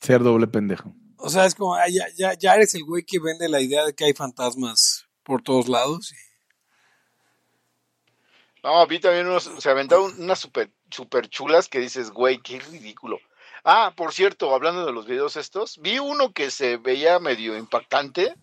Ser 0.01 0.23
doble 0.23 0.47
pendejo. 0.47 0.93
O 1.17 1.29
sea, 1.29 1.45
es 1.45 1.55
como, 1.55 1.75
ya, 1.89 2.07
ya, 2.15 2.33
ya 2.33 2.55
eres 2.55 2.73
el 2.75 2.85
güey 2.85 3.03
que 3.03 3.19
vende 3.19 3.49
la 3.49 3.59
idea 3.59 3.85
de 3.85 3.93
que 3.93 4.05
hay 4.05 4.13
fantasmas 4.13 5.05
por 5.23 5.41
todos 5.41 5.67
lados. 5.67 6.13
Y... 6.13 6.15
No, 8.63 8.87
vi 8.87 8.99
también 8.99 9.27
unos, 9.27 9.51
se 9.57 9.69
aventaron 9.69 10.13
unas 10.21 10.39
super, 10.39 10.71
super 10.89 11.27
chulas 11.27 11.67
que 11.67 11.79
dices, 11.79 12.11
güey, 12.11 12.39
qué 12.41 12.59
ridículo. 12.59 13.19
Ah, 13.65 13.93
por 13.95 14.13
cierto, 14.13 14.55
hablando 14.55 14.85
de 14.85 14.93
los 14.93 15.05
videos 15.05 15.35
estos, 15.35 15.77
vi 15.81 15.99
uno 15.99 16.31
que 16.31 16.49
se 16.51 16.77
veía 16.77 17.19
medio 17.19 17.57
impactante, 17.57 18.33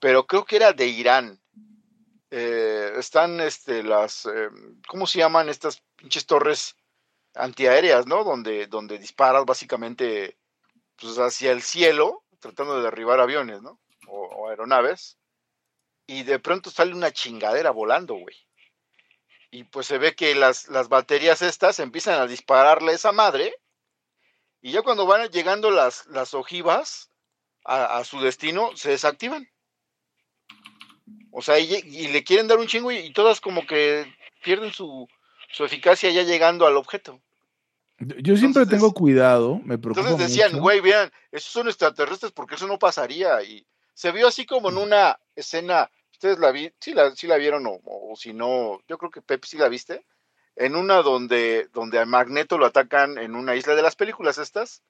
pero 0.00 0.26
creo 0.26 0.46
que 0.46 0.56
era 0.56 0.72
de 0.72 0.86
Irán 0.86 1.41
eh, 2.34 2.94
están 2.96 3.40
este, 3.40 3.82
las, 3.82 4.24
eh, 4.24 4.48
¿cómo 4.88 5.06
se 5.06 5.18
llaman 5.18 5.50
estas 5.50 5.82
pinches 5.96 6.24
torres 6.24 6.74
antiaéreas, 7.34 8.06
¿no? 8.06 8.24
Donde, 8.24 8.66
donde 8.68 8.96
disparas 8.96 9.44
básicamente 9.44 10.38
pues, 10.96 11.18
hacia 11.18 11.52
el 11.52 11.60
cielo, 11.60 12.24
tratando 12.40 12.78
de 12.78 12.84
derribar 12.84 13.20
aviones, 13.20 13.60
¿no? 13.60 13.78
O, 14.08 14.48
aeronaves. 14.48 15.18
Y 16.06 16.22
de 16.22 16.38
pronto 16.38 16.70
sale 16.70 16.94
una 16.94 17.10
chingadera 17.10 17.70
volando, 17.70 18.14
güey. 18.14 18.36
Y 19.50 19.64
pues 19.64 19.86
se 19.86 19.98
ve 19.98 20.14
que 20.14 20.34
las, 20.34 20.68
las 20.68 20.88
baterías 20.88 21.42
estas 21.42 21.80
empiezan 21.80 22.18
a 22.18 22.26
dispararle 22.26 22.92
a 22.92 22.94
esa 22.94 23.12
madre. 23.12 23.54
Y 24.62 24.72
ya 24.72 24.80
cuando 24.80 25.04
van 25.04 25.28
llegando 25.28 25.70
las, 25.70 26.06
las 26.06 26.32
ojivas 26.32 27.10
a 27.64 28.02
su 28.04 28.22
destino, 28.22 28.74
se 28.74 28.88
desactivan. 28.88 29.51
O 31.32 31.40
sea, 31.40 31.58
y, 31.58 31.74
y, 31.74 32.08
le 32.08 32.22
quieren 32.22 32.46
dar 32.46 32.58
un 32.58 32.66
chingo 32.66 32.92
y, 32.92 32.98
y 32.98 33.12
todas 33.12 33.40
como 33.40 33.66
que 33.66 34.06
pierden 34.44 34.70
su, 34.70 35.08
su, 35.50 35.64
eficacia 35.64 36.10
ya 36.10 36.22
llegando 36.22 36.66
al 36.66 36.76
objeto. 36.76 37.20
Yo 37.98 38.36
siempre 38.36 38.62
entonces, 38.62 38.68
tengo 38.68 38.92
cuidado, 38.92 39.60
me 39.64 39.78
preocupa 39.78 40.10
Entonces 40.10 40.28
decían, 40.28 40.60
güey, 40.60 40.80
vean, 40.80 41.10
esos 41.30 41.50
son 41.50 41.68
extraterrestres 41.68 42.32
porque 42.32 42.56
eso 42.56 42.66
no 42.66 42.78
pasaría. 42.78 43.42
Y 43.42 43.66
se 43.94 44.12
vio 44.12 44.28
así 44.28 44.44
como 44.44 44.68
en 44.68 44.76
una 44.76 45.18
escena, 45.34 45.90
ustedes 46.12 46.38
la 46.38 46.50
vi, 46.52 46.70
sí 46.80 46.92
la, 46.92 47.14
sí 47.16 47.26
la 47.26 47.36
vieron 47.36 47.66
o, 47.66 47.80
o, 47.82 48.14
si 48.14 48.34
no, 48.34 48.80
yo 48.86 48.98
creo 48.98 49.10
que 49.10 49.22
Pep 49.22 49.44
sí 49.44 49.56
la 49.56 49.68
viste, 49.68 50.04
en 50.56 50.76
una 50.76 50.96
donde, 50.96 51.68
donde 51.72 51.98
a 51.98 52.04
Magneto 52.04 52.58
lo 52.58 52.66
atacan 52.66 53.16
en 53.16 53.36
una 53.36 53.56
isla 53.56 53.74
de 53.74 53.82
las 53.82 53.96
películas 53.96 54.36
estas, 54.36 54.82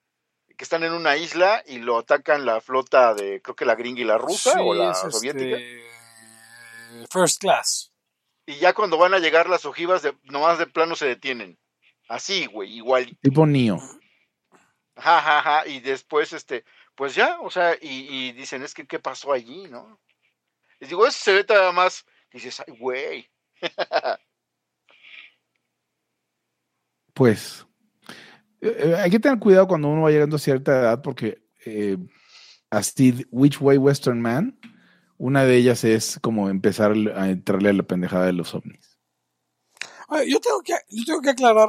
que 0.56 0.64
están 0.64 0.82
en 0.82 0.92
una 0.92 1.16
isla 1.16 1.62
y 1.66 1.78
lo 1.78 1.98
atacan 1.98 2.44
la 2.44 2.60
flota 2.60 3.14
de, 3.14 3.40
creo 3.42 3.54
que 3.54 3.64
la 3.64 3.76
gringa 3.76 4.00
y 4.00 4.04
la 4.04 4.18
rusa 4.18 4.54
sí, 4.54 4.58
o 4.60 4.74
la 4.74 4.90
es 4.90 4.98
soviética. 4.98 5.56
Este... 5.56 6.01
First 7.10 7.40
class. 7.40 7.92
Y 8.46 8.56
ya 8.56 8.74
cuando 8.74 8.98
van 8.98 9.14
a 9.14 9.18
llegar 9.18 9.48
las 9.48 9.64
ojivas, 9.64 10.02
de, 10.02 10.16
nomás 10.24 10.58
de 10.58 10.66
plano 10.66 10.96
se 10.96 11.06
detienen. 11.06 11.58
Así, 12.08 12.46
güey, 12.46 12.76
igual. 12.76 13.16
Tipo 13.22 13.46
Neo. 13.46 13.78
Ajá, 14.96 15.18
ajá, 15.18 15.38
ajá. 15.38 15.68
Y 15.68 15.80
después, 15.80 16.32
este, 16.32 16.64
pues 16.94 17.14
ya, 17.14 17.40
o 17.40 17.50
sea, 17.50 17.74
y, 17.80 18.28
y 18.28 18.32
dicen, 18.32 18.62
es 18.62 18.74
que, 18.74 18.86
¿qué 18.86 18.98
pasó 18.98 19.32
allí, 19.32 19.68
no? 19.70 20.00
Y 20.80 20.86
digo, 20.86 21.06
eso 21.06 21.18
se 21.22 21.32
ve 21.32 21.44
todavía 21.44 21.72
más. 21.72 22.04
Dices, 22.32 22.60
ay, 22.66 22.74
güey. 22.78 23.30
pues, 27.14 27.66
eh, 28.60 28.96
hay 28.98 29.10
que 29.10 29.20
tener 29.20 29.38
cuidado 29.38 29.68
cuando 29.68 29.88
uno 29.88 30.02
va 30.02 30.10
llegando 30.10 30.36
a 30.36 30.40
cierta 30.40 30.72
edad, 30.72 31.02
porque 31.02 31.42
eh, 31.64 31.96
así, 32.70 33.26
Which 33.30 33.60
Way 33.60 33.78
Western 33.78 34.20
Man 34.20 34.58
una 35.22 35.44
de 35.44 35.56
ellas 35.56 35.84
es 35.84 36.18
como 36.20 36.50
empezar 36.50 36.94
a 37.14 37.30
entrarle 37.30 37.70
a 37.70 37.72
la 37.72 37.84
pendejada 37.84 38.26
de 38.26 38.32
los 38.32 38.56
ovnis. 38.56 38.98
Yo 40.26 40.40
tengo, 40.40 40.60
que, 40.62 40.74
yo 40.90 41.04
tengo 41.06 41.20
que 41.20 41.30
aclarar 41.30 41.68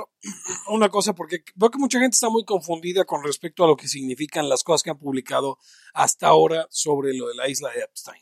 una 0.70 0.90
cosa 0.90 1.14
porque 1.14 1.44
veo 1.54 1.70
que 1.70 1.78
mucha 1.78 2.00
gente 2.00 2.16
está 2.16 2.30
muy 2.30 2.44
confundida 2.46 3.06
con 3.06 3.24
respecto 3.24 3.64
a 3.64 3.68
lo 3.68 3.78
que 3.78 3.88
significan 3.88 4.50
las 4.50 4.64
cosas 4.64 4.82
que 4.82 4.90
han 4.90 4.98
publicado 4.98 5.60
hasta 5.94 6.28
ahora 6.28 6.68
sobre 6.72 7.14
lo 7.14 7.28
de 7.28 7.36
la 7.36 7.48
isla 7.48 7.70
de 7.70 7.82
Epstein. 7.82 8.22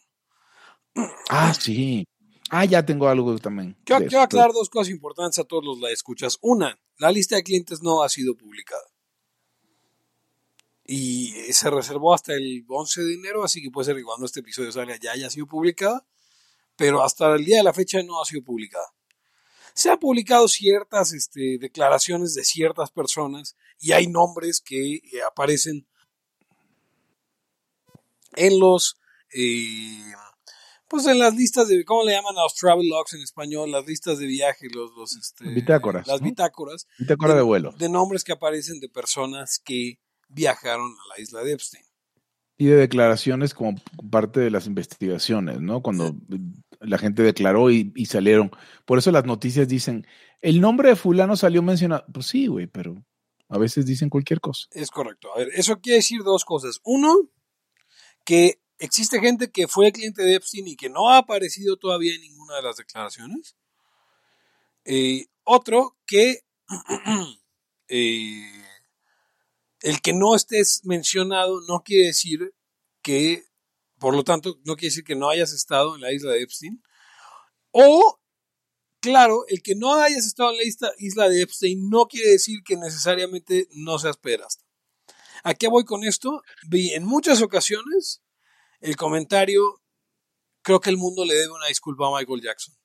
Ah, 1.30 1.54
sí. 1.58 2.04
Ah, 2.50 2.66
ya 2.66 2.86
tengo 2.86 3.08
algo 3.08 3.36
también. 3.40 3.78
Quiero, 3.86 4.06
quiero 4.08 4.24
aclarar 4.24 4.52
dos 4.52 4.70
cosas 4.70 4.90
importantes 4.90 5.40
a 5.40 5.46
todos 5.46 5.64
los 5.64 5.80
la 5.80 5.92
escuchas. 5.92 6.40
Una, 6.42 6.78
la 6.98 7.10
lista 7.10 7.38
de 7.38 7.44
clientes 7.44 7.82
no 7.82 8.04
ha 8.04 8.10
sido 8.10 8.36
publicada. 8.36 8.91
Y 10.94 11.32
se 11.54 11.70
reservó 11.70 12.14
hasta 12.14 12.34
el 12.34 12.66
11 12.68 13.04
de 13.04 13.14
enero, 13.14 13.46
así 13.46 13.62
que 13.62 13.72
puede 13.72 13.86
ser 13.86 13.96
que 13.96 14.04
cuando 14.04 14.26
este 14.26 14.42
episodio 14.42 14.74
salga 14.74 14.98
ya 15.00 15.14
haya 15.14 15.30
sido 15.30 15.48
publicada, 15.48 16.06
pero 16.76 17.02
hasta 17.02 17.34
el 17.34 17.46
día 17.46 17.60
de 17.60 17.64
la 17.64 17.74
fecha 17.74 18.04
no 18.04 18.22
ha 18.22 18.26
sido 18.26 18.44
publicada. 18.44 18.88
Se 19.74 19.90
han 19.90 20.00
publicado 20.00 20.50
ciertas 20.50 21.14
este, 21.14 21.58
declaraciones 21.62 22.34
de 22.34 22.44
ciertas 22.44 22.92
personas 22.92 23.56
y 23.80 23.94
hay 23.94 24.08
nombres 24.08 24.60
que 24.60 24.96
eh, 24.96 25.02
aparecen 25.26 25.88
en 28.36 28.60
los 28.60 28.98
eh, 29.34 30.12
pues 30.90 31.06
en 31.08 31.20
las 31.20 31.34
listas 31.36 31.70
de, 31.70 31.86
¿cómo 31.86 32.04
le 32.04 32.12
llaman 32.12 32.38
a 32.38 32.44
los 32.44 32.56
travel 32.56 32.90
logs 32.90 33.14
en 33.14 33.22
español? 33.22 33.72
Las 33.72 33.86
listas 33.86 34.20
de 34.20 34.26
viaje, 34.26 34.68
los, 34.70 34.92
los 34.98 35.16
este, 35.16 35.48
bitácoras. 35.48 36.06
Las 36.06 36.20
bitácoras. 36.20 36.86
Bitácora 37.00 37.34
de, 37.34 37.44
vuelo. 37.44 37.72
De 37.78 37.88
nombres 37.88 38.26
que 38.26 38.34
aparecen 38.34 38.82
de 38.82 38.90
personas 38.90 39.58
que 39.58 40.02
viajaron 40.34 40.92
a 40.92 41.16
la 41.16 41.22
isla 41.22 41.44
de 41.44 41.54
Epstein. 41.54 41.84
Y 42.58 42.66
de 42.66 42.76
declaraciones 42.76 43.54
como 43.54 43.76
parte 44.12 44.40
de 44.40 44.52
las 44.52 44.68
investigaciones, 44.68 45.62
¿no? 45.62 45.82
Cuando 45.82 46.16
la 46.80 46.98
gente 46.98 47.24
declaró 47.24 47.72
y, 47.72 47.92
y, 47.96 48.06
salieron. 48.06 48.52
Por 48.86 49.00
eso 49.00 49.12
las 49.12 49.26
noticias 49.26 49.68
dicen, 49.68 50.06
el 50.42 50.62
nombre 50.62 50.90
de 50.90 50.96
fulano 50.96 51.36
salió 51.36 51.64
mencionado. 51.64 52.06
Pues 52.14 52.28
sí, 52.28 52.48
güey, 52.48 52.68
pero 52.68 53.04
a 53.50 53.58
veces 53.58 53.86
dicen 53.86 54.10
cualquier 54.10 54.40
cosa. 54.40 54.68
Es 54.72 54.92
correcto. 54.92 55.34
A 55.34 55.40
ver, 55.40 55.50
eso 55.54 55.80
quiere 55.80 55.98
decir 55.98 56.24
dos 56.24 56.46
cosas. 56.46 56.80
Uno, 56.84 57.30
que 58.26 58.62
existe 58.80 59.20
gente 59.20 59.52
que 59.52 59.68
fue 59.68 59.92
cliente 59.92 60.24
de 60.24 60.36
Epstein 60.36 60.68
y 60.68 60.76
que 60.76 60.90
no 60.90 61.10
ha 61.10 61.18
aparecido 61.18 61.78
todavía 61.78 62.16
en 62.16 62.22
ninguna 62.22 62.56
de 62.56 62.62
las 62.64 62.78
declaraciones. 62.78 63.56
Eh, 64.86 65.26
otro, 65.44 65.98
que 66.08 66.46
eh, 67.88 68.64
el 69.82 70.02
que 70.02 70.14
no 70.14 70.36
estés 70.36 70.82
mencionado 70.84 71.62
no 71.68 71.82
quiere 71.84 72.08
decir 72.08 72.54
que, 73.02 73.46
por 74.00 74.16
lo 74.16 74.24
tanto, 74.24 74.60
no 74.64 74.76
quiere 74.76 74.92
decir 74.92 75.04
que 75.04 75.16
no 75.16 75.30
hayas 75.30 75.54
estado 75.54 75.96
en 75.96 76.02
la 76.02 76.14
isla 76.14 76.32
de 76.32 76.44
Epstein. 76.44 76.82
O, 77.72 78.20
claro, 79.00 79.46
el 79.48 79.62
que 79.62 79.76
no 79.76 79.96
hayas 79.96 80.26
estado 80.26 80.52
en 80.52 80.58
la 80.58 80.94
isla 80.98 81.30
de 81.30 81.42
Epstein 81.42 81.90
no 81.90 82.06
quiere 82.06 82.32
decir 82.32 82.62
que 82.64 82.78
necesariamente 82.78 83.68
no 83.72 83.98
seas 83.98 84.18
pederasta. 84.18 84.64
¿A 85.44 85.56
qué 85.56 85.68
voy 85.68 85.86
con 85.86 86.04
esto? 86.04 86.44
Vi 86.68 86.94
en 86.94 87.04
muchas 87.04 87.42
ocasiones 87.42 88.22
el 88.80 88.96
comentario, 88.96 89.82
creo 90.62 90.80
que 90.80 90.92
el 90.92 90.98
mundo 90.98 91.26
le 91.26 91.34
debe 91.34 91.52
una 91.52 91.68
disculpa 91.68 92.08
a 92.08 92.20
Michael 92.20 92.42
Jackson. 92.42 92.76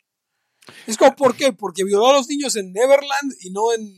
Es 0.86 0.96
como, 0.96 1.14
¿por 1.14 1.36
qué? 1.36 1.52
Porque 1.52 1.84
violó 1.84 2.08
a 2.08 2.14
los 2.14 2.28
niños 2.28 2.56
en 2.56 2.72
Neverland 2.72 3.34
y 3.40 3.50
no 3.50 3.72
en, 3.72 3.94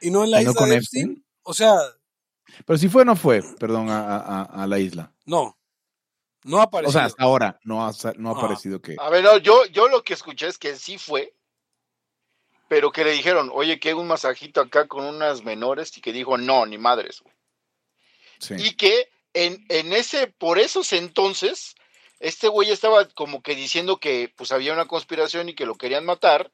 y 0.00 0.10
no 0.10 0.24
en 0.24 0.30
la 0.32 0.42
isla 0.42 0.66
de 0.66 0.76
Epstein? 0.76 1.25
O 1.46 1.54
sea... 1.54 1.74
Pero 2.64 2.78
si 2.78 2.88
fue 2.88 3.02
o 3.02 3.04
no 3.04 3.16
fue, 3.16 3.42
perdón, 3.58 3.90
a, 3.90 4.18
a, 4.18 4.42
a, 4.42 4.66
la 4.66 4.78
isla. 4.78 5.12
No, 5.24 5.58
no 6.44 6.60
ha 6.60 6.64
aparecido. 6.64 6.90
O 6.90 6.92
sea, 6.92 7.04
hasta 7.04 7.22
ahora 7.24 7.58
no 7.64 7.86
ha, 7.86 7.92
no 8.16 8.30
ha 8.30 8.38
aparecido 8.38 8.80
que... 8.80 8.96
A 8.98 9.10
ver, 9.10 9.24
no, 9.24 9.38
yo, 9.38 9.64
yo 9.66 9.88
lo 9.88 10.02
que 10.02 10.14
escuché 10.14 10.46
es 10.46 10.58
que 10.58 10.76
sí 10.76 10.96
fue, 10.96 11.34
pero 12.68 12.92
que 12.92 13.04
le 13.04 13.12
dijeron, 13.12 13.50
oye, 13.52 13.80
que 13.80 13.88
hay 13.88 13.94
un 13.94 14.06
masajito 14.06 14.60
acá 14.60 14.86
con 14.86 15.04
unas 15.04 15.44
menores 15.44 15.96
y 15.96 16.00
que 16.00 16.12
dijo, 16.12 16.38
no, 16.38 16.66
ni 16.66 16.78
madres. 16.78 17.22
Sí. 18.38 18.54
Y 18.58 18.76
que 18.76 19.08
en, 19.34 19.92
ese, 19.92 20.28
por 20.28 20.58
esos 20.58 20.92
entonces, 20.92 21.74
este 22.20 22.48
güey 22.48 22.70
estaba 22.70 23.06
como 23.08 23.42
que 23.42 23.54
diciendo 23.54 23.98
que 23.98 24.32
pues 24.36 24.52
había 24.52 24.72
una 24.72 24.86
conspiración 24.86 25.48
y 25.48 25.54
que 25.54 25.66
lo 25.66 25.74
querían 25.76 26.04
matar. 26.04 26.52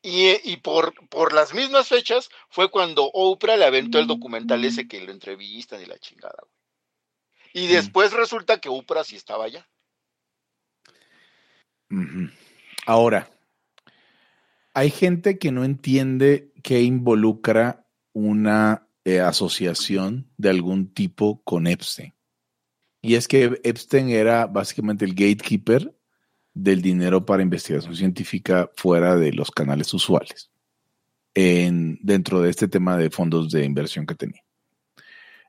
Y, 0.00 0.56
por, 0.58 0.94
por 1.08 1.32
las 1.32 1.52
mismas 1.52 1.88
fechas 1.88 2.28
fue 2.48 2.70
cuando 2.70 3.10
Oprah 3.12 3.56
le 3.56 3.64
aventó 3.64 3.98
el 3.98 4.06
documental 4.06 4.64
ese 4.64 4.86
que 4.86 5.00
lo 5.00 5.10
entrevistan 5.10 5.82
y 5.82 5.86
la 5.86 5.98
chingada, 5.98 6.38
Y 7.52 7.66
mm. 7.66 7.70
después 7.70 8.12
resulta 8.12 8.60
que 8.60 8.68
Oprah 8.68 9.04
sí 9.04 9.16
estaba 9.16 9.46
allá. 9.46 9.68
Ahora, 12.86 13.30
hay 14.72 14.90
gente 14.90 15.38
que 15.38 15.50
no 15.50 15.64
entiende 15.64 16.52
qué 16.62 16.82
involucra 16.82 17.86
una 18.12 18.88
eh, 19.04 19.20
asociación 19.20 20.30
de 20.36 20.50
algún 20.50 20.92
tipo 20.92 21.42
con 21.42 21.66
Epstein. 21.66 22.14
Y 23.00 23.14
es 23.14 23.26
que 23.26 23.60
Epstein 23.64 24.10
era 24.10 24.46
básicamente 24.46 25.04
el 25.04 25.14
gatekeeper 25.14 25.97
del 26.62 26.82
dinero 26.82 27.24
para 27.24 27.42
investigación 27.42 27.94
científica 27.94 28.70
fuera 28.76 29.16
de 29.16 29.32
los 29.32 29.50
canales 29.50 29.94
usuales, 29.94 30.50
en, 31.34 31.98
dentro 32.02 32.40
de 32.40 32.50
este 32.50 32.66
tema 32.66 32.96
de 32.96 33.10
fondos 33.10 33.50
de 33.50 33.64
inversión 33.64 34.06
que 34.06 34.16
tenía. 34.16 34.42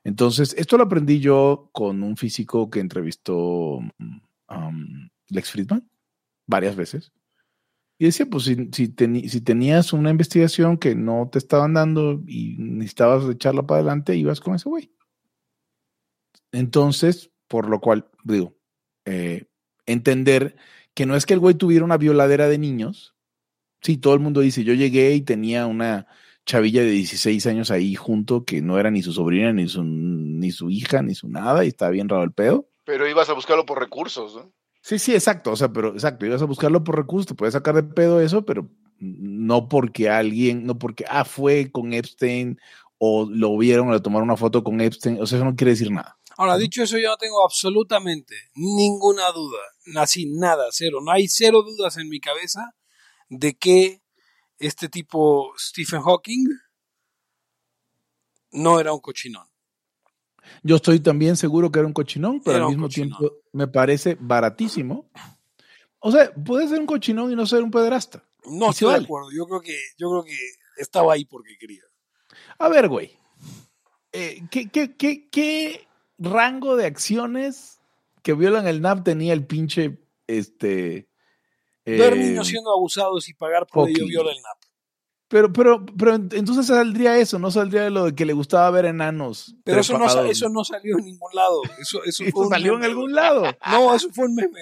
Entonces, 0.04 0.54
esto 0.56 0.76
lo 0.76 0.84
aprendí 0.84 1.18
yo 1.18 1.68
con 1.72 2.04
un 2.04 2.16
físico 2.16 2.70
que 2.70 2.78
entrevistó 2.78 3.78
um, 3.78 5.10
Lex 5.28 5.50
Friedman 5.50 5.88
varias 6.46 6.76
veces. 6.76 7.12
Y 7.98 8.06
decía, 8.06 8.26
pues 8.26 8.44
si, 8.44 8.70
si, 8.72 8.88
tenías 8.88 9.92
una 9.92 10.10
investigación 10.10 10.78
que 10.78 10.94
no 10.94 11.28
te 11.30 11.38
estaban 11.38 11.74
dando 11.74 12.22
y 12.26 12.56
necesitabas 12.58 13.28
echarla 13.28 13.66
para 13.66 13.80
adelante, 13.80 14.16
ibas 14.16 14.40
con 14.40 14.54
ese 14.54 14.68
güey. 14.68 14.90
Entonces, 16.52 17.30
por 17.46 17.68
lo 17.68 17.80
cual, 17.80 18.08
digo, 18.24 18.56
eh, 19.04 19.50
entender 19.84 20.56
que 21.00 21.06
no 21.06 21.16
es 21.16 21.24
que 21.24 21.32
el 21.32 21.40
güey 21.40 21.54
tuviera 21.54 21.82
una 21.82 21.96
violadera 21.96 22.46
de 22.46 22.58
niños. 22.58 23.14
Sí, 23.80 23.96
todo 23.96 24.12
el 24.12 24.20
mundo 24.20 24.42
dice, 24.42 24.64
yo 24.64 24.74
llegué 24.74 25.14
y 25.14 25.22
tenía 25.22 25.64
una 25.64 26.06
chavilla 26.44 26.82
de 26.82 26.90
16 26.90 27.46
años 27.46 27.70
ahí 27.70 27.94
junto 27.94 28.44
que 28.44 28.60
no 28.60 28.78
era 28.78 28.90
ni 28.90 29.00
su 29.02 29.14
sobrina, 29.14 29.50
ni 29.50 29.66
su, 29.66 29.82
ni 29.82 30.50
su 30.50 30.68
hija, 30.68 31.00
ni 31.00 31.14
su 31.14 31.30
nada, 31.30 31.64
y 31.64 31.68
estaba 31.68 31.90
bien 31.90 32.06
raro 32.06 32.22
el 32.22 32.32
pedo. 32.32 32.68
Pero 32.84 33.08
ibas 33.08 33.30
a 33.30 33.32
buscarlo 33.32 33.64
por 33.64 33.80
recursos, 33.80 34.34
¿no? 34.34 34.52
Sí, 34.82 34.98
sí, 34.98 35.14
exacto. 35.14 35.52
O 35.52 35.56
sea, 35.56 35.72
pero 35.72 35.88
exacto, 35.94 36.26
ibas 36.26 36.42
a 36.42 36.44
buscarlo 36.44 36.84
por 36.84 36.98
recursos, 36.98 37.28
te 37.28 37.34
puedes 37.34 37.54
sacar 37.54 37.74
de 37.76 37.82
pedo 37.82 38.20
eso, 38.20 38.44
pero 38.44 38.68
no 38.98 39.70
porque 39.70 40.10
alguien, 40.10 40.66
no 40.66 40.78
porque, 40.78 41.06
ah, 41.08 41.24
fue 41.24 41.70
con 41.72 41.94
Epstein 41.94 42.60
o 42.98 43.26
lo 43.26 43.56
vieron 43.56 43.88
o 43.88 43.94
le 43.94 44.00
tomaron 44.00 44.28
una 44.28 44.36
foto 44.36 44.62
con 44.62 44.82
Epstein. 44.82 45.18
O 45.22 45.26
sea, 45.26 45.38
eso 45.38 45.46
no 45.46 45.56
quiere 45.56 45.70
decir 45.70 45.90
nada. 45.90 46.18
Ahora, 46.40 46.56
dicho 46.56 46.82
eso, 46.82 46.96
yo 46.96 47.10
no 47.10 47.16
tengo 47.18 47.44
absolutamente 47.44 48.34
ninguna 48.54 49.30
duda, 49.30 49.60
así 49.96 50.26
nada, 50.26 50.66
cero. 50.70 51.00
No 51.02 51.12
hay 51.12 51.28
cero 51.28 51.62
dudas 51.62 51.96
en 51.96 52.08
mi 52.08 52.20
cabeza 52.20 52.74
de 53.28 53.54
que 53.54 54.02
este 54.58 54.88
tipo, 54.88 55.52
Stephen 55.58 56.02
Hawking, 56.02 56.46
no 58.52 58.80
era 58.80 58.92
un 58.92 59.00
cochinón. 59.00 59.48
Yo 60.62 60.76
estoy 60.76 61.00
también 61.00 61.36
seguro 61.36 61.70
que 61.70 61.78
era 61.78 61.86
un 61.86 61.94
cochinón, 61.94 62.40
pero 62.42 62.64
al 62.64 62.70
mismo 62.70 62.88
tiempo 62.88 63.32
me 63.52 63.68
parece 63.68 64.16
baratísimo. 64.18 65.10
O 66.00 66.10
sea, 66.10 66.32
puede 66.34 66.68
ser 66.68 66.80
un 66.80 66.86
cochinón 66.86 67.30
y 67.32 67.36
no 67.36 67.46
ser 67.46 67.62
un 67.62 67.70
pederasta. 67.70 68.24
No 68.44 68.70
estoy 68.70 68.94
de 68.94 69.04
acuerdo. 69.04 69.28
Yo 69.32 69.46
creo 69.46 69.60
que, 69.60 69.76
yo 69.98 70.10
creo 70.10 70.24
que 70.24 70.36
estaba 70.76 71.14
ahí 71.14 71.24
porque 71.24 71.56
quería. 71.58 71.82
A 72.58 72.68
ver, 72.68 72.88
güey. 72.88 73.18
Eh, 74.12 74.42
¿qué, 74.50 74.68
qué, 74.68 74.96
qué, 74.96 75.28
qué, 75.30 75.86
rango 76.18 76.76
de 76.76 76.86
acciones 76.86 77.79
que 78.22 78.34
violan 78.34 78.66
el 78.66 78.80
NAP 78.80 79.04
tenía 79.04 79.32
el 79.32 79.46
pinche 79.46 79.98
este 80.26 81.08
ver 81.84 82.16
niños 82.16 82.48
eh, 82.48 82.50
siendo 82.50 82.72
abusados 82.72 83.28
y 83.28 83.34
pagar 83.34 83.66
por 83.66 83.88
ello 83.88 84.06
viola 84.06 84.32
el 84.32 84.42
NAP. 84.42 84.70
Pero, 85.30 85.52
pero, 85.52 85.86
pero 85.96 86.16
entonces 86.16 86.66
saldría 86.66 87.16
eso, 87.18 87.38
no 87.38 87.52
saldría 87.52 87.82
de 87.82 87.90
lo 87.90 88.06
de 88.06 88.14
que 88.16 88.26
le 88.26 88.32
gustaba 88.32 88.68
ver 88.72 88.86
enanos. 88.86 89.54
Pero 89.62 89.80
eso 89.80 89.96
no, 89.96 90.24
eso 90.24 90.48
no 90.48 90.64
salió 90.64 90.98
en 90.98 91.04
ningún 91.04 91.32
lado. 91.32 91.62
Eso, 91.78 92.02
eso, 92.02 92.24
salió 92.50 92.74
en 92.74 92.82
algún 92.82 93.14
lado. 93.14 93.44
No, 93.70 93.94
eso 93.94 94.08
fue 94.12 94.26
un 94.26 94.34
meme. 94.34 94.58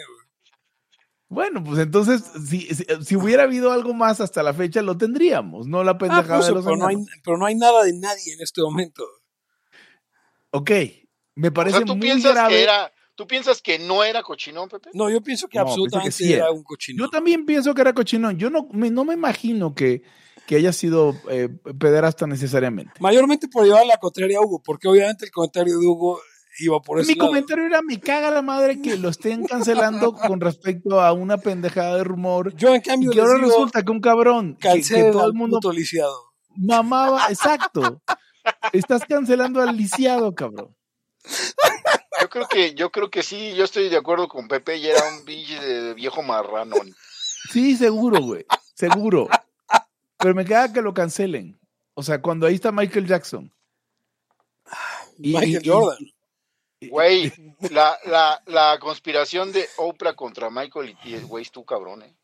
Bueno, 1.30 1.64
pues 1.64 1.78
entonces, 1.78 2.22
si, 2.46 2.68
si, 3.02 3.16
hubiera 3.16 3.44
habido 3.44 3.72
algo 3.72 3.94
más 3.94 4.20
hasta 4.20 4.42
la 4.42 4.52
fecha, 4.52 4.82
lo 4.82 4.98
tendríamos, 4.98 5.66
no 5.66 5.84
la 5.84 5.96
pendejada 5.96 6.34
ah, 6.34 6.36
pues, 6.36 6.46
de 6.46 6.52
los 6.52 6.64
pero 6.64 6.76
no, 6.76 6.86
hay, 6.86 6.96
pero 7.24 7.36
no 7.38 7.46
hay 7.46 7.54
nada 7.54 7.84
de 7.84 7.92
nadie 7.94 8.34
en 8.34 8.40
este 8.42 8.60
momento. 8.60 9.04
Ok, 10.50 10.70
me 11.34 11.50
parece 11.50 11.80
¿tú 11.84 11.96
muy 11.96 12.00
piensas 12.00 12.32
grave. 12.32 12.54
Que 12.54 12.62
era, 12.62 12.92
¿Tú 13.18 13.26
piensas 13.26 13.60
que 13.60 13.80
no 13.80 14.04
era 14.04 14.22
cochinón, 14.22 14.68
Pepe? 14.68 14.90
No, 14.94 15.10
yo 15.10 15.20
pienso 15.20 15.48
que 15.48 15.58
absolutamente 15.58 16.34
era 16.34 16.52
un 16.52 16.62
cochinón. 16.62 17.04
Yo 17.04 17.10
también 17.10 17.44
pienso 17.44 17.74
que 17.74 17.80
era 17.80 17.92
cochinón. 17.92 18.38
Yo 18.38 18.48
no 18.48 18.68
me, 18.70 18.92
no 18.92 19.04
me 19.04 19.14
imagino 19.14 19.74
que, 19.74 20.02
que 20.46 20.54
haya 20.54 20.72
sido 20.72 21.16
eh, 21.28 21.48
pederasta 21.80 22.28
necesariamente. 22.28 22.92
Mayormente 23.00 23.48
por 23.48 23.64
llevar 23.64 23.84
la 23.86 23.96
contraria 23.96 24.38
a 24.38 24.42
Hugo, 24.42 24.62
porque 24.64 24.86
obviamente 24.86 25.24
el 25.24 25.32
comentario 25.32 25.80
de 25.80 25.84
Hugo 25.84 26.20
iba 26.60 26.80
por 26.80 27.00
ese 27.00 27.10
Mi 27.10 27.18
lado. 27.18 27.30
comentario 27.30 27.66
era, 27.66 27.82
me 27.82 27.98
caga 27.98 28.30
la 28.30 28.40
madre 28.40 28.80
que 28.80 28.96
lo 28.96 29.08
estén 29.08 29.44
cancelando 29.44 30.12
con 30.28 30.40
respecto 30.40 31.00
a 31.00 31.12
una 31.12 31.38
pendejada 31.38 31.96
de 31.96 32.04
rumor. 32.04 32.54
Yo, 32.54 32.68
en 32.72 32.76
Y 32.76 32.82
cambio, 32.82 33.10
que 33.10 33.16
les 33.16 33.26
ahora 33.26 33.38
digo, 33.40 33.50
resulta 33.50 33.82
que 33.82 33.90
un 33.90 34.00
cabrón 34.00 34.56
que, 34.60 34.80
que 34.80 35.10
todo 35.10 35.26
el 35.26 35.34
mundo 35.34 35.58
lisiado. 35.72 36.14
mamaba, 36.54 37.26
exacto. 37.30 38.00
Estás 38.72 39.02
cancelando 39.08 39.60
al 39.60 39.76
lisiado, 39.76 40.32
cabrón. 40.36 40.76
Yo 42.20 42.28
creo 42.28 42.48
que, 42.48 42.74
yo 42.74 42.90
creo 42.90 43.10
que 43.10 43.22
sí, 43.22 43.54
yo 43.54 43.64
estoy 43.64 43.88
de 43.88 43.96
acuerdo 43.96 44.28
con 44.28 44.48
Pepe 44.48 44.76
y 44.76 44.86
era 44.86 45.02
un 45.08 45.24
pinche 45.24 45.60
de 45.60 45.94
viejo 45.94 46.22
marranón. 46.22 46.94
Sí, 47.52 47.76
seguro, 47.76 48.20
güey. 48.22 48.44
Seguro. 48.74 49.28
Pero 50.18 50.34
me 50.34 50.44
caga 50.44 50.72
que 50.72 50.82
lo 50.82 50.92
cancelen. 50.94 51.58
O 51.94 52.02
sea, 52.02 52.20
cuando 52.20 52.46
ahí 52.46 52.54
está 52.54 52.72
Michael 52.72 53.06
Jackson. 53.06 53.52
Y- 55.18 55.32
Michael 55.34 55.60
y- 55.64 55.68
Jordan. 55.68 55.98
Güey, 56.80 57.32
la, 57.70 57.98
la, 58.04 58.40
la 58.46 58.78
conspiración 58.78 59.50
de 59.50 59.66
Oprah 59.78 60.14
contra 60.14 60.48
Michael 60.48 60.96
y 61.02 61.16
güey, 61.18 61.42
es 61.42 61.50
tú 61.50 61.64
cabrón, 61.64 62.02
eh. 62.02 62.14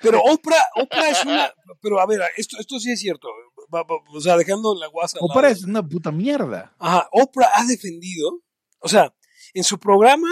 Pero 0.00 0.20
Oprah, 0.22 0.64
Oprah 0.76 1.10
es 1.10 1.24
una. 1.26 1.52
Pero 1.82 2.00
a 2.00 2.06
ver, 2.06 2.20
esto, 2.38 2.56
esto 2.58 2.78
sí 2.78 2.90
es 2.92 3.00
cierto. 3.00 3.28
O 4.14 4.20
sea, 4.20 4.36
dejando 4.38 4.74
la 4.74 4.86
guasa. 4.86 5.18
Oprah 5.20 5.50
es 5.50 5.64
una 5.64 5.86
puta 5.86 6.10
mierda. 6.10 6.74
Ajá, 6.78 7.06
Oprah 7.12 7.50
ha 7.54 7.64
defendido. 7.66 8.40
O 8.80 8.88
sea, 8.88 9.14
en 9.54 9.64
su 9.64 9.78
programa 9.78 10.28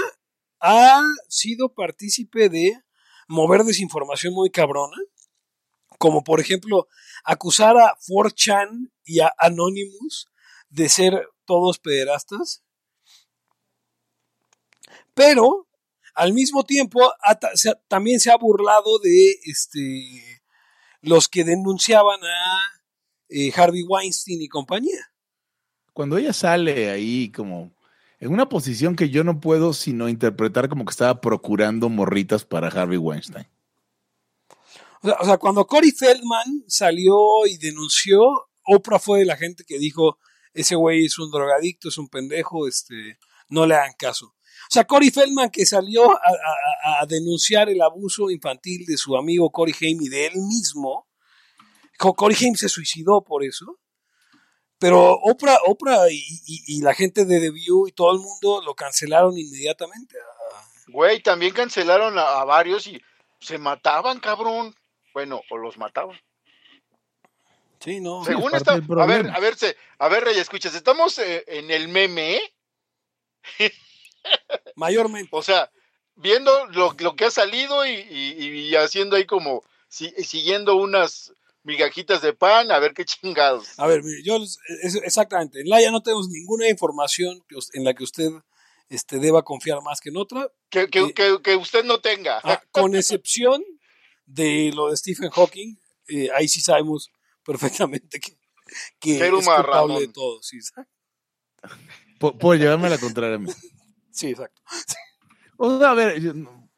ha 0.61 1.03
sido 1.29 1.73
partícipe 1.75 2.49
de 2.49 2.79
mover 3.29 3.63
desinformación 3.63 4.35
muy 4.35 4.51
cabrona. 4.51 4.97
Como 5.99 6.23
por 6.23 6.41
ejemplo, 6.41 6.89
acusar 7.25 7.77
a 7.77 7.97
4chan 8.09 8.91
y 9.05 9.21
a 9.21 9.33
Anonymous 9.39 10.29
de 10.69 10.89
ser 10.89 11.29
todos 11.45 11.79
pederastas. 11.79 12.63
Pero, 15.15 15.67
al 16.15 16.33
mismo 16.33 16.65
tiempo, 16.65 17.13
también 17.89 18.21
se 18.21 18.31
ha 18.31 18.37
burlado 18.37 18.99
de 19.01 19.41
este, 19.45 20.43
los 21.01 21.29
que 21.29 21.45
denunciaban 21.45 22.21
a 22.23 22.83
eh, 23.29 23.53
Harvey 23.55 23.83
Weinstein 23.83 24.41
y 24.41 24.49
compañía. 24.49 25.13
Cuando 25.93 26.17
ella 26.17 26.33
sale 26.33 26.91
ahí 26.91 27.33
como 27.33 27.73
en 28.21 28.33
una 28.33 28.49
posición 28.49 28.97
que 28.97 29.11
yo 29.11 29.23
no 29.25 29.41
puedo 29.41 29.73
sino 29.73 30.09
interpretar 30.09 30.69
como 30.69 30.85
que 30.85 30.91
estaba 30.91 31.21
procurando 31.21 31.89
morritas 31.89 32.45
para 32.45 32.69
Harvey 32.69 32.99
Weinstein. 32.99 33.47
O 35.21 35.25
sea, 35.25 35.39
cuando 35.39 35.65
Corey 35.67 35.93
Feldman 35.93 36.65
salió 36.67 37.15
y 37.47 37.57
denunció, 37.59 38.21
Oprah 38.67 38.99
fue 38.99 39.21
de 39.21 39.27
la 39.27 39.37
gente 39.37 39.65
que 39.65 39.79
dijo, 39.79 40.19
ese 40.53 40.75
güey 40.75 41.05
es 41.05 41.19
un 41.21 41.31
drogadicto, 41.31 41.89
es 41.89 41.99
un 41.99 42.09
pendejo, 42.09 42.67
este, 42.67 43.19
no 43.49 43.65
le 43.65 43.77
hagan 43.77 43.93
caso. 43.97 44.27
O 44.27 44.71
sea, 44.71 44.85
Corey 44.85 45.11
Feldman 45.11 45.51
que 45.51 45.65
salió 45.65 46.11
a, 46.11 46.17
a- 46.85 47.01
a 47.03 47.07
denunciar 47.07 47.69
el 47.71 47.81
abuso 47.81 48.29
infantil 48.31 48.85
de 48.87 48.97
su 48.97 49.17
amigo 49.17 49.51
Corey 49.51 49.75
Haim 49.81 50.03
y 50.03 50.09
de 50.09 50.27
él 50.27 50.33
mismo, 50.37 51.07
Co- 51.97 52.15
Corey 52.15 52.37
Haim 52.41 52.57
se 52.57 52.69
suicidó 52.69 53.23
por 53.23 53.45
eso, 53.45 53.79
pero 54.79 55.13
Oprah, 55.15 55.59
Oprah 55.67 56.09
y, 56.11 56.17
y- 56.47 56.77
y 56.77 56.83
la 56.83 56.95
gente 56.95 57.25
de 57.25 57.41
The 57.41 57.51
View 57.51 57.89
y 57.89 57.93
todo 57.93 58.13
el 58.13 58.19
mundo 58.21 58.63
lo 58.65 58.75
cancelaron 58.75 59.37
inmediatamente. 59.37 60.17
Güey, 60.89 61.21
también 61.23 61.53
cancelaron 61.53 62.19
a, 62.19 62.41
a 62.41 62.45
varios 62.45 62.87
y 62.87 63.01
se 63.41 63.59
mataban, 63.59 64.21
cabrón. 64.21 64.75
Bueno, 65.13 65.43
o 65.51 65.57
los 65.59 65.77
mataban. 65.77 66.19
Sí, 67.81 68.01
no. 68.01 68.23
Es 68.23 68.29
Según 68.29 68.53
del 68.53 69.01
a 69.01 69.07
ver, 69.07 69.31
a 69.31 69.39
ver, 69.41 69.57
a 69.99 70.09
ver, 70.09 70.25
Rey, 70.25 70.39
escuchas, 70.39 70.75
estamos 70.75 71.19
eh, 71.19 71.45
en 71.47 71.71
el 71.71 71.89
meme, 71.89 72.37
¿eh? 72.37 72.53
Mayormente. 74.75 75.29
o 75.33 75.43
sea, 75.43 75.71
viendo 76.17 76.67
lo, 76.67 76.93
lo 76.99 77.17
que 77.17 77.27
ha 77.27 77.31
salido 77.31 77.87
y, 77.87 77.91
y- 77.91 78.69
y 78.71 78.77
haciendo 78.77 79.17
ahí 79.17 79.27
como, 79.27 79.63
si- 79.89 80.11
siguiendo 80.25 80.77
unas 80.77 81.33
migajitas 81.69 82.23
de 82.23 82.33
pan, 82.33 82.71
a 82.73 82.79
ver 82.79 82.95
qué 82.95 83.05
chingados. 83.05 83.79
A 83.79 83.87
ver, 83.87 84.03
mire, 84.03 84.23
yo 84.25 84.37
es- 84.83 84.95
exactamente, 85.05 85.61
en 85.61 85.69
Laia 85.69 85.91
no 85.91 86.03
tenemos 86.03 86.29
ninguna 86.29 86.69
información 86.69 87.45
que 87.47 87.57
en 87.75 87.85
la 87.85 87.93
que 87.95 88.05
usted 88.05 88.31
este, 88.89 89.19
deba 89.19 89.43
confiar 89.45 89.83
más 89.83 90.01
que 90.01 90.09
en 90.09 90.17
otra, 90.17 90.51
Que, 90.71 90.89
que, 90.89 91.01
Eh, 91.01 91.13
que, 91.15 91.39
que 91.43 91.57
usted 91.57 91.85
no 91.85 92.01
tenga. 92.01 92.41
ah, 92.43 92.63
con 92.73 92.95
excepción 92.97 93.63
de 94.25 94.73
lo 94.75 94.91
de 94.91 94.97
Stephen 94.97 95.31
Hawking, 95.31 95.77
eh, 96.09 96.31
ahí 96.35 96.49
sí 96.49 96.61
sabemos 96.63 97.11
perfectamente 97.45 98.19
que, 98.19 98.37
que 98.99 99.19
es 99.27 99.31
culpable 99.31 100.01
de 100.01 100.09
todo. 100.09 100.43
Sí. 100.43 100.59
Por, 102.19 102.39
por 102.39 102.57
llevarme 102.59 102.87
a 102.87 102.91
la 102.91 102.99
contraria 102.99 103.37
a 103.37 103.39
mí. 103.39 103.51
Sí, 104.11 104.29
exacto. 104.31 104.61
O 105.59 105.79
sea, 105.79 105.91
a 105.91 105.95
ver, 105.95 106.21
yo- 106.21 106.33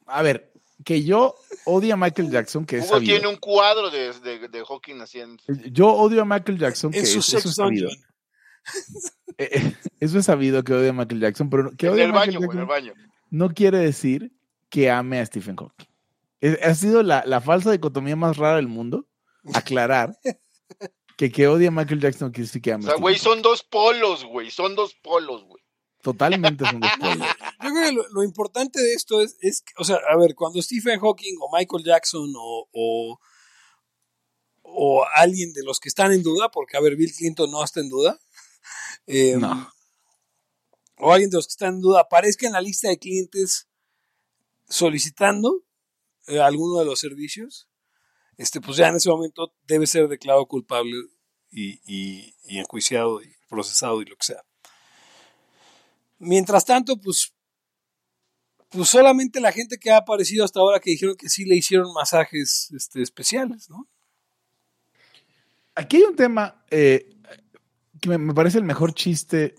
a 0.06 0.22
ver, 0.22 0.49
que 0.84 1.02
yo 1.04 1.34
odio 1.66 1.94
a 1.94 1.96
Michael 1.96 2.30
Jackson, 2.30 2.64
que 2.64 2.76
es 2.78 2.84
Hugo 2.84 2.94
sabido. 2.94 3.12
tiene 3.14 3.28
un 3.28 3.36
cuadro 3.36 3.90
de, 3.90 4.12
de, 4.20 4.48
de 4.48 4.64
Hawking 4.64 5.00
haciendo. 5.00 5.42
Yo 5.70 5.88
odio 5.88 6.22
a 6.22 6.24
Michael 6.24 6.58
Jackson, 6.58 6.90
que 6.90 7.00
es, 7.00 7.14
eso 7.16 7.38
es 7.38 7.54
sabido. 7.54 7.88
dungeon. 7.88 8.04
Eh, 9.38 9.48
eh, 9.52 9.74
Eso 10.00 10.18
es 10.18 10.26
sabido 10.26 10.62
que 10.62 10.74
odio 10.74 10.90
a 10.90 10.92
Michael 10.92 11.20
Jackson, 11.20 11.48
pero 11.48 11.70
que 11.74 11.86
En 11.86 11.92
odio 11.94 12.02
a 12.02 12.06
el 12.06 12.12
Michael 12.12 12.34
baño, 12.34 12.46
güey, 12.46 12.58
en 12.58 12.62
el 12.62 12.68
Jackson 12.68 12.94
baño. 12.94 13.10
no 13.30 13.54
quiere 13.54 13.78
decir 13.78 14.32
que 14.68 14.90
ame 14.90 15.18
a 15.18 15.24
Stephen 15.26 15.56
Hawking. 15.56 15.86
Es- 16.40 16.62
ha 16.62 16.74
sido 16.74 17.02
la, 17.02 17.22
la 17.24 17.40
falsa 17.40 17.70
dicotomía 17.72 18.16
más 18.16 18.36
rara 18.36 18.56
del 18.56 18.68
mundo, 18.68 19.06
aclarar 19.54 20.14
que 21.16 21.30
que 21.32 21.48
odia 21.48 21.68
a 21.68 21.70
Michael 21.70 22.00
Jackson 22.00 22.30
quiere 22.32 22.46
decir 22.46 22.60
que 22.60 22.72
ame 22.72 22.84
O 22.84 22.88
sea, 22.88 22.96
güey, 22.96 23.16
son 23.18 23.40
dos 23.40 23.62
polos, 23.62 24.24
güey, 24.26 24.50
son 24.50 24.74
dos 24.74 24.94
polos, 25.02 25.42
güey. 25.44 25.59
Totalmente 26.02 26.64
son 26.64 26.80
dos 26.80 26.90
polos. 26.98 27.28
Yo 27.62 27.70
creo 27.70 27.82
que 27.84 27.92
lo, 27.92 28.08
lo 28.08 28.22
importante 28.24 28.80
de 28.80 28.94
esto 28.94 29.20
es, 29.22 29.36
es 29.40 29.62
o 29.76 29.84
sea, 29.84 29.98
a 30.10 30.16
ver, 30.16 30.34
cuando 30.34 30.60
Stephen 30.62 30.98
Hawking 31.00 31.36
o 31.40 31.54
Michael 31.56 31.84
Jackson 31.84 32.32
o, 32.36 32.68
o, 32.72 33.20
o 34.62 35.04
alguien 35.14 35.52
de 35.52 35.62
los 35.62 35.78
que 35.80 35.88
están 35.88 36.12
en 36.12 36.22
duda, 36.22 36.50
porque 36.50 36.76
a 36.76 36.80
ver, 36.80 36.96
Bill 36.96 37.12
Clinton 37.14 37.50
no 37.50 37.62
está 37.62 37.80
en 37.80 37.88
duda, 37.90 38.18
eh, 39.06 39.36
No. 39.38 39.70
o 40.96 41.12
alguien 41.12 41.30
de 41.30 41.36
los 41.36 41.46
que 41.46 41.52
están 41.52 41.74
en 41.74 41.80
duda 41.80 42.00
aparezca 42.00 42.46
en 42.46 42.52
la 42.54 42.60
lista 42.60 42.88
de 42.88 42.98
clientes 42.98 43.68
solicitando 44.68 45.64
eh, 46.28 46.40
alguno 46.40 46.78
de 46.78 46.84
los 46.84 47.00
servicios, 47.00 47.68
este, 48.36 48.60
pues 48.60 48.76
ya 48.78 48.88
en 48.88 48.96
ese 48.96 49.10
momento 49.10 49.52
debe 49.66 49.86
ser 49.86 50.08
declarado 50.08 50.46
culpable 50.46 50.96
y, 51.50 51.80
y- 51.84 52.34
y 52.44 52.58
enjuiciado 52.58 53.20
y 53.22 53.34
procesado 53.48 54.00
y 54.00 54.06
lo 54.06 54.16
que 54.16 54.24
sea. 54.26 54.42
Mientras 56.20 56.66
tanto, 56.66 57.00
pues, 57.00 57.34
pues 58.68 58.88
solamente 58.88 59.40
la 59.40 59.52
gente 59.52 59.78
que 59.78 59.90
ha 59.90 59.96
aparecido 59.96 60.44
hasta 60.44 60.60
ahora 60.60 60.78
que 60.78 60.90
dijeron 60.90 61.16
que 61.16 61.30
sí 61.30 61.46
le 61.46 61.56
hicieron 61.56 61.92
masajes 61.94 62.70
este, 62.76 63.02
especiales, 63.02 63.68
¿no? 63.70 63.88
Aquí 65.74 65.96
hay 65.96 66.02
un 66.02 66.16
tema 66.16 66.62
eh, 66.70 67.16
que 68.02 68.18
me, 68.18 68.34
parece 68.34 68.58
el 68.58 68.64
mejor 68.64 68.92
chiste 68.92 69.54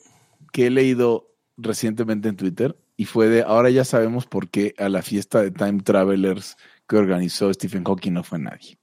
que 0.53 0.67
he 0.67 0.69
leído 0.69 1.35
recientemente 1.57 2.29
en 2.29 2.35
Twitter 2.35 2.77
y 2.95 3.05
fue 3.05 3.27
de 3.27 3.41
ahora 3.41 3.71
ya 3.71 3.83
sabemos 3.83 4.27
por 4.27 4.49
qué 4.49 4.75
a 4.77 4.87
la 4.87 5.01
fiesta 5.01 5.41
de 5.41 5.49
Time 5.49 5.81
Travelers 5.81 6.57
que 6.87 6.97
organizó 6.97 7.51
Stephen 7.51 7.83
Hawking 7.83 8.11
no 8.13 8.23
fue 8.23 8.37
nadie. 8.37 8.77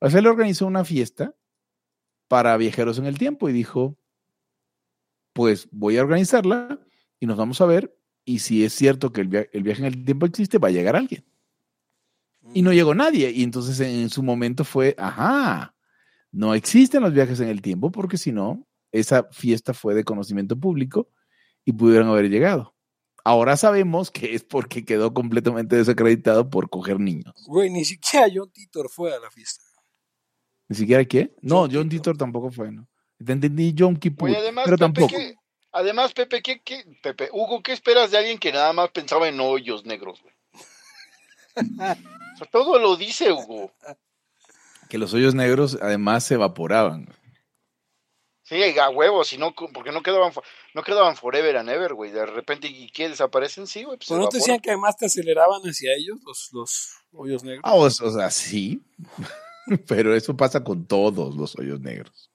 O 0.00 0.10
sea, 0.10 0.18
él 0.18 0.26
organizó 0.26 0.66
una 0.66 0.84
fiesta 0.84 1.36
para 2.26 2.56
viajeros 2.56 2.98
en 2.98 3.06
el 3.06 3.16
tiempo 3.16 3.48
y 3.48 3.52
dijo, 3.52 3.96
pues 5.32 5.68
voy 5.70 5.98
a 5.98 6.02
organizarla 6.02 6.80
y 7.22 7.26
nos 7.26 7.36
vamos 7.36 7.60
a 7.60 7.66
ver 7.66 7.96
y 8.24 8.40
si 8.40 8.64
es 8.64 8.72
cierto 8.72 9.12
que 9.12 9.20
el, 9.20 9.28
via- 9.28 9.46
el 9.52 9.62
viaje 9.62 9.80
en 9.82 9.86
el 9.86 10.04
tiempo 10.04 10.26
existe, 10.26 10.58
va 10.58 10.68
a 10.68 10.72
llegar 10.72 10.96
alguien. 10.96 11.24
Y 12.52 12.62
no 12.62 12.72
llegó 12.72 12.94
nadie. 12.96 13.30
Y 13.30 13.44
entonces 13.44 13.78
en 13.78 14.10
su 14.10 14.24
momento 14.24 14.64
fue, 14.64 14.96
ajá, 14.98 15.76
no 16.32 16.52
existen 16.54 17.02
los 17.02 17.12
viajes 17.12 17.38
en 17.38 17.48
el 17.48 17.62
tiempo 17.62 17.92
porque 17.92 18.18
si 18.18 18.32
no, 18.32 18.66
esa 18.90 19.28
fiesta 19.30 19.72
fue 19.72 19.94
de 19.94 20.02
conocimiento 20.02 20.58
público 20.58 21.08
y 21.64 21.72
pudieron 21.72 22.08
haber 22.08 22.28
llegado. 22.28 22.74
Ahora 23.24 23.56
sabemos 23.56 24.10
que 24.10 24.34
es 24.34 24.42
porque 24.42 24.84
quedó 24.84 25.14
completamente 25.14 25.76
desacreditado 25.76 26.50
por 26.50 26.68
coger 26.70 26.98
niños. 26.98 27.34
Güey, 27.46 27.70
ni 27.70 27.84
siquiera 27.84 28.26
John 28.34 28.50
Titor 28.50 28.88
fue 28.90 29.14
a 29.14 29.20
la 29.20 29.30
fiesta. 29.30 29.62
¿Ni 30.68 30.76
siquiera 30.76 31.04
qué? 31.04 31.36
No, 31.40 31.60
John 31.62 31.70
John 31.72 31.88
Titor. 31.88 31.88
Titor 32.14 32.16
tampoco 32.16 32.50
fue, 32.50 32.72
¿no? 32.72 32.88
Te 33.24 33.32
entendí 33.32 33.72
John 33.78 33.94
Kippur, 33.96 34.30
además, 34.30 34.64
pero 34.64 34.76
tampoco. 34.76 35.06
¿qué- 35.16 35.36
además, 35.72 36.12
Pepe, 36.12 36.42
¿qué, 36.42 36.60
qué, 36.60 36.84
Pepe, 37.02 37.28
Hugo, 37.32 37.62
¿qué 37.62 37.72
esperas 37.72 38.10
de 38.10 38.18
alguien 38.18 38.38
que 38.38 38.52
nada 38.52 38.72
más 38.72 38.90
pensaba 38.90 39.28
en 39.28 39.40
hoyos 39.40 39.84
negros, 39.84 40.20
güey? 40.22 40.34
O 41.54 42.36
sea, 42.36 42.46
todo 42.50 42.78
lo 42.78 42.96
dice 42.96 43.32
Hugo. 43.32 43.72
Que 44.88 44.98
los 44.98 45.12
hoyos 45.14 45.34
negros 45.34 45.78
además 45.80 46.24
se 46.24 46.34
evaporaban. 46.34 47.08
Sí, 48.42 48.78
a 48.78 48.90
huevos, 48.90 49.28
si 49.28 49.38
no, 49.38 49.54
porque 49.54 49.92
no 49.92 50.02
quedaban, 50.02 50.32
no 50.74 50.82
quedaban 50.82 51.16
forever 51.16 51.56
and 51.56 51.70
ever, 51.70 51.94
güey. 51.94 52.10
De 52.10 52.26
repente, 52.26 52.68
¿y 52.68 52.90
qué? 52.90 53.08
¿Desaparecen? 53.08 53.66
Sí, 53.66 53.84
güey. 53.84 53.96
Pues 53.96 54.08
se 54.08 54.14
Pero 54.14 54.24
no 54.24 54.28
te 54.28 54.38
decían 54.38 54.60
que 54.60 54.70
además 54.70 54.96
te 54.96 55.06
aceleraban 55.06 55.62
hacia 55.62 55.94
ellos 55.94 56.18
los, 56.26 56.50
los 56.52 56.90
hoyos 57.12 57.44
negros. 57.44 57.62
Ah, 57.64 57.74
o, 57.74 57.84
o 57.84 57.90
sea, 57.90 58.30
sí, 58.30 58.82
pero 59.86 60.14
eso 60.14 60.36
pasa 60.36 60.62
con 60.62 60.86
todos 60.86 61.34
los 61.36 61.56
hoyos 61.58 61.80
negros. 61.80 62.31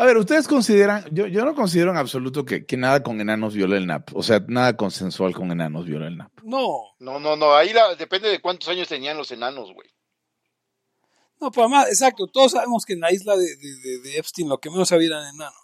A 0.00 0.04
ver, 0.06 0.16
ustedes 0.16 0.46
consideran, 0.46 1.04
yo, 1.10 1.26
yo 1.26 1.44
no 1.44 1.54
considero 1.56 1.90
en 1.90 1.96
absoluto 1.96 2.44
que, 2.44 2.64
que 2.64 2.76
nada 2.76 3.02
con 3.02 3.20
enanos 3.20 3.54
viola 3.54 3.76
el 3.76 3.86
NAP. 3.86 4.14
O 4.14 4.22
sea, 4.22 4.42
nada 4.46 4.76
consensual 4.76 5.34
con 5.34 5.50
enanos 5.50 5.86
viola 5.86 6.06
el 6.06 6.16
NAP. 6.16 6.30
No, 6.44 6.94
No, 7.00 7.18
no, 7.18 7.34
no, 7.36 7.52
ahí 7.54 7.72
la- 7.72 7.96
depende 7.96 8.28
de 8.28 8.40
cuántos 8.40 8.68
años 8.68 8.86
tenían 8.88 9.16
los 9.16 9.30
enanos, 9.32 9.72
güey. 9.74 9.88
no, 11.40 11.50
pero 11.50 11.64
además, 11.66 11.88
exacto, 11.88 12.26
todos 12.28 12.52
sabemos 12.52 12.84
que 12.86 12.92
en 12.94 13.00
la 13.00 13.12
isla 13.12 13.36
de, 13.36 13.56
de, 13.56 13.74
de- 13.82 13.98
de 14.02 14.18
Epstein 14.18 14.48
lo 14.48 14.58
que 14.58 14.70
menos 14.70 14.90
había 14.92 15.08
eran 15.08 15.34
enanos. 15.34 15.54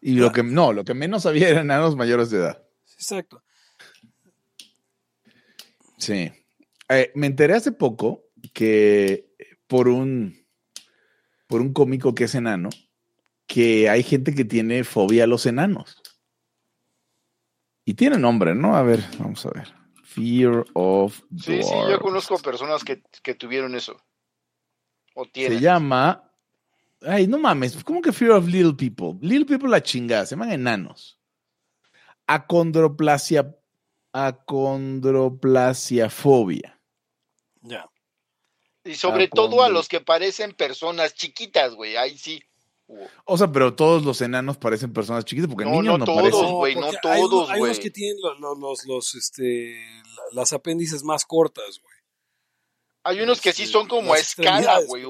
Y 0.00 0.14
lo 0.14 0.32
que 0.32 0.42
no, 0.42 0.72
lo 0.72 0.84
que 0.84 0.94
menos 0.94 1.26
había 1.26 1.48
eran 1.50 1.66
enanos 1.66 1.94
mayores 1.94 2.30
de 2.30 2.38
edad. 2.38 2.62
Exacto. 2.94 3.42
Sí. 5.98 6.32
Eh, 6.88 7.12
me 7.14 7.26
enteré 7.26 7.54
hace 7.54 7.72
poco 7.72 8.24
que 8.52 9.26
por 9.66 9.88
un 9.88 10.36
por 11.46 11.60
un 11.60 11.72
cómico 11.72 12.14
que 12.14 12.24
es 12.24 12.34
enano, 12.34 12.70
que 13.52 13.90
hay 13.90 14.02
gente 14.02 14.34
que 14.34 14.46
tiene 14.46 14.82
fobia 14.82 15.24
a 15.24 15.26
los 15.26 15.44
enanos. 15.44 16.00
Y 17.84 17.92
tiene 17.92 18.16
nombre, 18.16 18.54
¿no? 18.54 18.74
A 18.76 18.82
ver, 18.82 19.04
vamos 19.18 19.44
a 19.44 19.50
ver. 19.50 19.74
Fear 20.04 20.64
of 20.72 21.20
Sí, 21.38 21.62
sí, 21.62 21.74
yo 21.90 22.00
conozco 22.00 22.38
personas 22.38 22.82
que, 22.82 23.02
que 23.22 23.34
tuvieron 23.34 23.74
eso. 23.74 24.02
O 25.14 25.26
tienen. 25.26 25.58
Se 25.58 25.64
llama. 25.64 26.32
Ay, 27.02 27.26
no 27.26 27.36
mames, 27.36 27.84
¿cómo 27.84 28.00
que 28.00 28.12
Fear 28.12 28.30
of 28.30 28.46
Little 28.46 28.72
People? 28.72 29.18
Little 29.20 29.44
People 29.44 29.68
la 29.68 29.82
chingada, 29.82 30.24
se 30.24 30.34
llaman 30.34 30.52
enanos. 30.52 31.20
Acondroplasia. 32.26 33.54
Acondroplasiafobia. 34.12 36.80
Ya. 37.60 37.86
Y 38.84 38.94
sobre 38.94 39.28
todo 39.28 39.62
a 39.62 39.68
los 39.68 39.88
que 39.88 40.00
parecen 40.00 40.52
personas 40.52 41.12
chiquitas, 41.14 41.74
güey. 41.74 41.96
Ahí 41.96 42.16
sí. 42.16 42.42
O 43.24 43.38
sea, 43.38 43.50
pero 43.50 43.74
todos 43.74 44.04
los 44.04 44.20
enanos 44.20 44.58
parecen 44.58 44.92
personas 44.92 45.24
chiquitas 45.24 45.48
porque 45.48 45.64
No, 45.64 45.70
niños 45.70 45.84
no 45.86 45.98
no, 45.98 46.04
todos, 46.04 46.22
parecen. 46.22 46.52
güey, 46.52 46.74
no 46.74 46.80
porque 46.82 47.08
hay 47.08 47.18
unos- 47.20 47.30
todos, 47.30 47.50
Hay 47.50 47.60
unos 47.62 47.76
güey. 47.76 47.82
que 47.82 47.90
tienen 47.90 48.16
lo- 48.22 48.34
lo- 48.38 48.54
los, 48.54 48.84
los, 48.86 49.14
este, 49.14 49.80
la- 50.04 50.22
las 50.40 50.52
apéndices 50.52 51.02
más 51.02 51.24
cortas, 51.24 51.80
güey. 51.82 51.94
Hay 53.04 53.20
unos 53.20 53.40
que 53.40 53.52
sí 53.52 53.66
son 53.66 53.88
como 53.88 54.12
a 54.12 54.18
escala, 54.18 54.80
güey. 54.86 55.04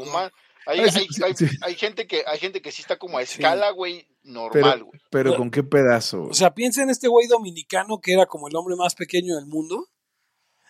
Hay, 0.64 0.78
sí, 0.90 0.98
hay- 1.00 1.06
sí, 1.10 1.22
hay- 1.24 1.34
sí. 1.34 1.46
hay 1.60 1.74
gente 1.74 2.06
que 2.06 2.22
hay 2.26 2.38
gente 2.38 2.62
que 2.62 2.70
sí 2.70 2.82
está 2.82 2.96
como 2.98 3.18
a 3.18 3.22
escala, 3.22 3.70
güey, 3.72 4.06
normal, 4.22 4.52
Pero, 4.74 4.84
güey. 4.86 5.00
pero 5.10 5.36
con 5.36 5.50
qué 5.50 5.62
pedazo. 5.64 6.22
O 6.24 6.34
sea, 6.34 6.54
piensa 6.54 6.82
en 6.82 6.90
este 6.90 7.08
güey 7.08 7.26
dominicano 7.26 8.00
que 8.00 8.12
era 8.12 8.26
como 8.26 8.46
el 8.48 8.54
hombre 8.54 8.76
más 8.76 8.94
pequeño 8.94 9.34
del 9.34 9.46
mundo. 9.46 9.88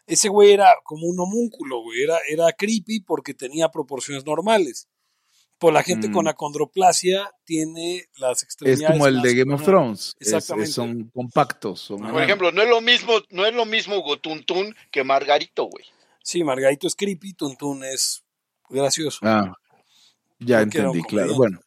Ese 0.06 0.28
güey 0.30 0.50
era 0.52 0.68
como 0.84 1.06
un 1.06 1.20
homúnculo, 1.20 1.82
güey. 1.82 2.02
Era, 2.02 2.18
era 2.28 2.52
creepy 2.52 3.00
porque 3.00 3.34
tenía 3.34 3.68
proporciones 3.68 4.24
normales. 4.24 4.88
Pues 5.62 5.74
la 5.74 5.82
gente 5.84 6.08
Mm. 6.08 6.12
con 6.12 6.26
acondroplasia 6.28 7.30
tiene 7.44 8.06
las 8.18 8.38
es 8.38 8.42
extremidades. 8.42 8.90
como 8.90 9.06
el 9.06 9.22
de 9.22 9.34
Game 9.36 9.54
of. 9.54 9.62
Thrones. 9.64 10.16
Es- 10.18 10.26
Exactamente. 10.32 10.68
es- 10.68 10.74
son 10.74 11.08
compactos. 11.14 11.80
Son 11.80 12.00
Por 12.00 12.10
Por 12.10 12.22
ejemplo, 12.22 12.50
no 12.50 12.62
es 12.62 12.68
lo 12.68 12.80
mismo, 12.80 13.12
no 13.30 13.46
es 13.46 13.54
lo 13.54 13.64
mismo 13.64 14.00
Gotuntún 14.02 14.74
que 14.90 15.04
Margarito, 15.04 15.64
güey. 15.66 15.84
Sí, 16.24 16.42
Margarito 16.42 16.88
es 16.88 16.96
creepy, 16.96 17.34
Tuntún 17.34 17.84
es 17.84 18.24
gracioso. 18.68 19.20
Ah, 19.22 19.54
ya 20.40 20.62
entendí, 20.62 21.00
claro. 21.04 21.34
Bueno. 21.36 21.60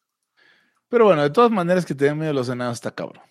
Pero 0.89 1.05
bueno, 1.05 1.23
de 1.23 1.29
todas 1.29 1.49
maneras 1.51 1.85
que 1.85 1.95
te 1.95 2.03
den 2.05 2.17
miedo 2.19 2.33
los 2.33 2.49
enanos 2.49 2.73
está 2.75 2.91
cabrón. 2.93 3.23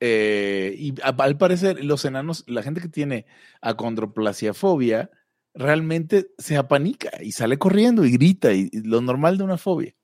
Eh, 0.00 0.74
y 0.78 0.94
al 1.02 1.38
parecer, 1.38 1.82
los 1.82 2.04
enanos, 2.04 2.44
la 2.46 2.62
gente 2.62 2.80
que 2.82 2.88
tiene 2.88 3.24
acondroplasiafobia, 3.62 5.10
realmente 5.54 6.30
se 6.38 6.56
apanica 6.56 7.10
y 7.20 7.32
sale 7.32 7.58
corriendo 7.58 8.04
y 8.04 8.12
grita, 8.12 8.52
y, 8.52 8.70
lo 8.84 9.00
normal 9.00 9.38
de 9.38 9.44
una 9.44 9.58
fobia. 9.58 9.94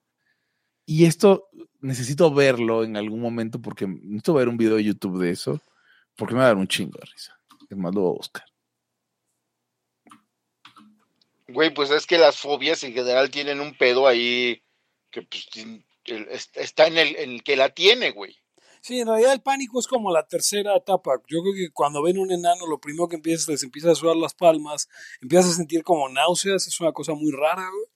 Y 0.87 1.05
esto 1.05 1.49
necesito 1.81 2.33
verlo 2.33 2.85
en 2.85 2.97
algún 2.97 3.21
momento 3.21 3.61
porque 3.61 3.87
necesito 3.87 4.35
ver 4.35 4.49
un 4.49 4.57
video 4.57 4.77
de 4.77 4.85
YouTube 4.85 5.21
de 5.21 5.31
eso, 5.31 5.61
porque 6.17 6.35
me 6.35 6.41
va 6.41 6.47
a 6.47 6.49
dar 6.49 6.57
un 6.57 6.69
chingo 6.69 6.99
de 6.99 7.07
risa. 7.07 7.39
Es 7.69 7.77
más, 7.77 7.95
lo 7.95 8.03
voy 8.03 8.11
a 8.11 8.17
buscar. 8.17 8.45
Güey, 11.49 11.73
pues 11.73 11.91
es 11.91 12.07
que 12.07 12.19
las 12.19 12.39
fobias 12.39 12.83
en 12.85 12.93
general 12.93 13.31
tienen 13.31 13.61
un 13.61 13.75
pedo 13.75 14.07
ahí 14.07 14.63
que 15.11 15.23
pues, 15.23 15.49
está 16.55 16.87
en 16.87 16.99
el 16.99 17.43
que 17.43 17.57
la 17.57 17.71
tiene, 17.71 18.11
güey. 18.11 18.37
Sí, 18.81 19.01
en 19.01 19.09
realidad 19.09 19.33
el 19.33 19.41
pánico 19.43 19.79
es 19.81 19.87
como 19.87 20.11
la 20.13 20.27
tercera 20.27 20.77
etapa. 20.77 21.21
Yo 21.29 21.43
creo 21.43 21.55
que 21.55 21.71
cuando 21.71 22.03
ven 22.03 22.19
un 22.19 22.31
enano, 22.33 22.67
lo 22.67 22.79
primero 22.79 23.09
que 23.09 23.17
empieza 23.17 23.51
les 23.53 23.63
empieza 23.63 23.91
a 23.91 23.95
sudar 23.95 24.17
las 24.17 24.35
palmas, 24.35 24.89
empiezas 25.21 25.53
a 25.53 25.55
sentir 25.57 25.83
como 25.83 26.09
náuseas, 26.09 26.67
es 26.67 26.81
una 26.81 26.93
cosa 26.93 27.13
muy 27.15 27.31
rara, 27.33 27.69
güey. 27.71 27.87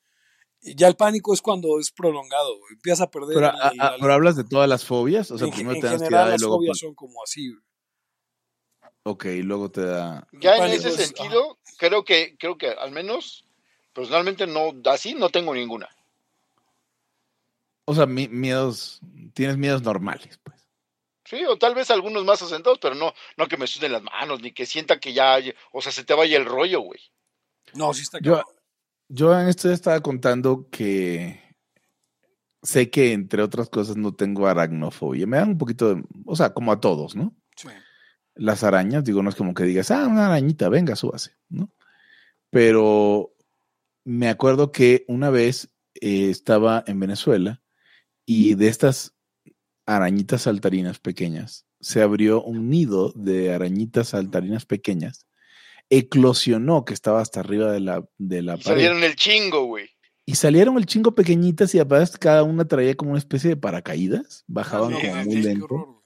Y 0.65 0.75
ya 0.77 0.87
el 0.89 0.95
pánico 0.95 1.35
es 1.35 1.41
cuando 1.43 1.81
es 1.81 1.91
prolongado, 1.91 2.57
güey. 2.59 2.75
Empiezas 2.75 3.01
a 3.03 3.11
perder 3.11 3.35
Pero, 3.35 3.49
el- 3.51 3.57
a- 3.61 3.69
a- 3.69 3.75
la- 3.75 3.97
pero 4.01 4.13
hablas 4.13 4.37
de 4.37 4.45
todas 4.45 4.69
las 4.69 4.85
fobias, 4.85 5.31
o 5.31 5.39
sea, 5.39 5.49
en, 5.49 5.53
primero 5.55 5.75
en 5.75 5.81
te 5.81 5.87
da 5.89 5.93
general 5.95 6.15
ansiedad 6.15 6.29
y 6.29 6.31
las 6.33 6.41
luego... 6.41 6.57
fobias 6.59 6.79
son 6.79 6.95
como 6.95 7.23
así, 7.23 7.51
güey. 7.51 7.63
Ok, 9.05 9.25
y 9.27 9.43
luego 9.43 9.69
te 9.71 9.85
da... 9.85 10.29
Ya 10.33 10.57
en 10.59 10.73
ese 10.73 10.89
es- 10.91 10.95
sentido, 10.95 11.59
creo 11.79 12.05
que, 12.05 12.37
creo 12.39 12.57
que 12.57 12.69
al 12.69 12.93
menos, 12.93 13.45
personalmente 13.93 14.47
no, 14.47 14.73
así 14.89 15.15
no 15.15 15.29
tengo 15.31 15.53
ninguna. 15.55 15.89
O 17.85 17.95
sea, 17.97 18.07
mi- 18.07 18.29
miedos, 18.29 19.01
tienes 19.35 19.57
miedos 19.59 19.83
normales, 19.83 20.39
pues. 20.45 20.62
Sí, 21.33 21.47
o 21.47 21.57
tal 21.57 21.75
vez 21.75 21.91
algunos 21.91 22.27
más 22.27 22.43
asentados, 22.43 22.79
pero 22.79 22.95
no, 22.95 23.15
no 23.39 23.49
que 23.49 23.57
me 23.57 23.67
suden 23.67 23.93
las 23.93 24.03
manos, 24.03 24.43
ni 24.43 24.53
que 24.53 24.67
sienta 24.67 25.01
que 25.01 25.15
ya, 25.15 25.39
o 25.73 25.81
sea, 25.81 25.91
se 25.91 26.05
te 26.05 26.13
vaya 26.13 26.37
el 26.37 26.45
rollo, 26.45 26.81
güey. 26.83 27.01
No, 27.73 27.95
sí 27.95 28.03
está 28.03 28.19
Yo, 28.21 28.43
yo 29.09 29.41
en 29.41 29.49
esto 29.49 29.69
ya 29.69 29.75
estaba 29.75 30.01
contando 30.01 30.69
que 30.71 31.41
sé 32.63 32.91
que 32.91 33.15
entre 33.15 33.43
otras 33.43 33.71
cosas 33.71 33.97
no 33.97 34.15
tengo 34.15 34.47
aracnofobia. 34.47 35.27
Me 35.27 35.39
dan 35.39 35.49
un 35.49 35.59
poquito 35.59 35.95
de, 35.95 36.05
o 36.27 36.37
sea, 36.37 36.53
como 36.53 36.71
a 36.71 36.81
todos, 36.81 37.17
¿no? 37.17 37.35
Sí. 37.57 37.69
Las 38.35 38.63
arañas, 38.63 39.03
digo, 39.03 39.23
no 39.23 39.31
es 39.31 39.37
como 39.37 39.55
que 39.55 39.65
digas, 39.65 39.91
ah, 39.91 40.07
una 40.07 40.27
arañita, 40.27 40.69
venga, 40.69 40.97
súbase, 40.97 41.39
¿no? 41.49 41.73
Pero 42.51 43.33
me 44.05 44.29
acuerdo 44.29 44.71
que 44.71 45.07
una 45.09 45.31
vez 45.31 45.71
eh, 45.95 46.29
estaba 46.29 46.85
en 46.87 47.01
Venezuela 47.01 47.63
y 48.27 48.55
de 48.55 48.69
estas 48.69 49.12
arañitas 49.97 50.43
saltarinas 50.43 50.99
pequeñas 50.99 51.67
se 51.83 52.01
abrió 52.01 52.43
un 52.43 52.71
nido 52.71 53.13
de 53.17 53.53
arañitas 53.53 54.09
saltarinas 54.11 54.65
pequeñas, 54.65 55.27
eclosionó 55.91 56.85
que 56.85 56.95
estaba 56.95 57.21
hasta 57.21 57.41
arriba 57.41 57.71
de 57.73 57.81
la, 57.81 58.09
de 58.19 58.41
la 58.43 58.55
Y 58.55 58.57
pared. 58.59 58.65
salieron 58.77 59.03
el 59.03 59.17
chingo, 59.17 59.65
güey. 59.65 59.91
Y 60.25 60.37
salieron 60.37 60.79
el 60.79 60.87
chingo 60.87 61.15
pequeñitas 61.17 61.75
y 61.75 61.81
aparte 61.81 62.19
cada 62.19 62.45
una 62.45 62.67
traía 62.67 62.95
como 62.95 63.11
una 63.11 63.19
especie 63.19 63.51
de 63.51 63.57
paracaídas, 63.57 64.45
bajaban 64.47 64.93
No, 64.93 65.01
como 65.01 65.15
muy 65.25 65.35
qué 65.35 65.43
lento. 65.43 66.05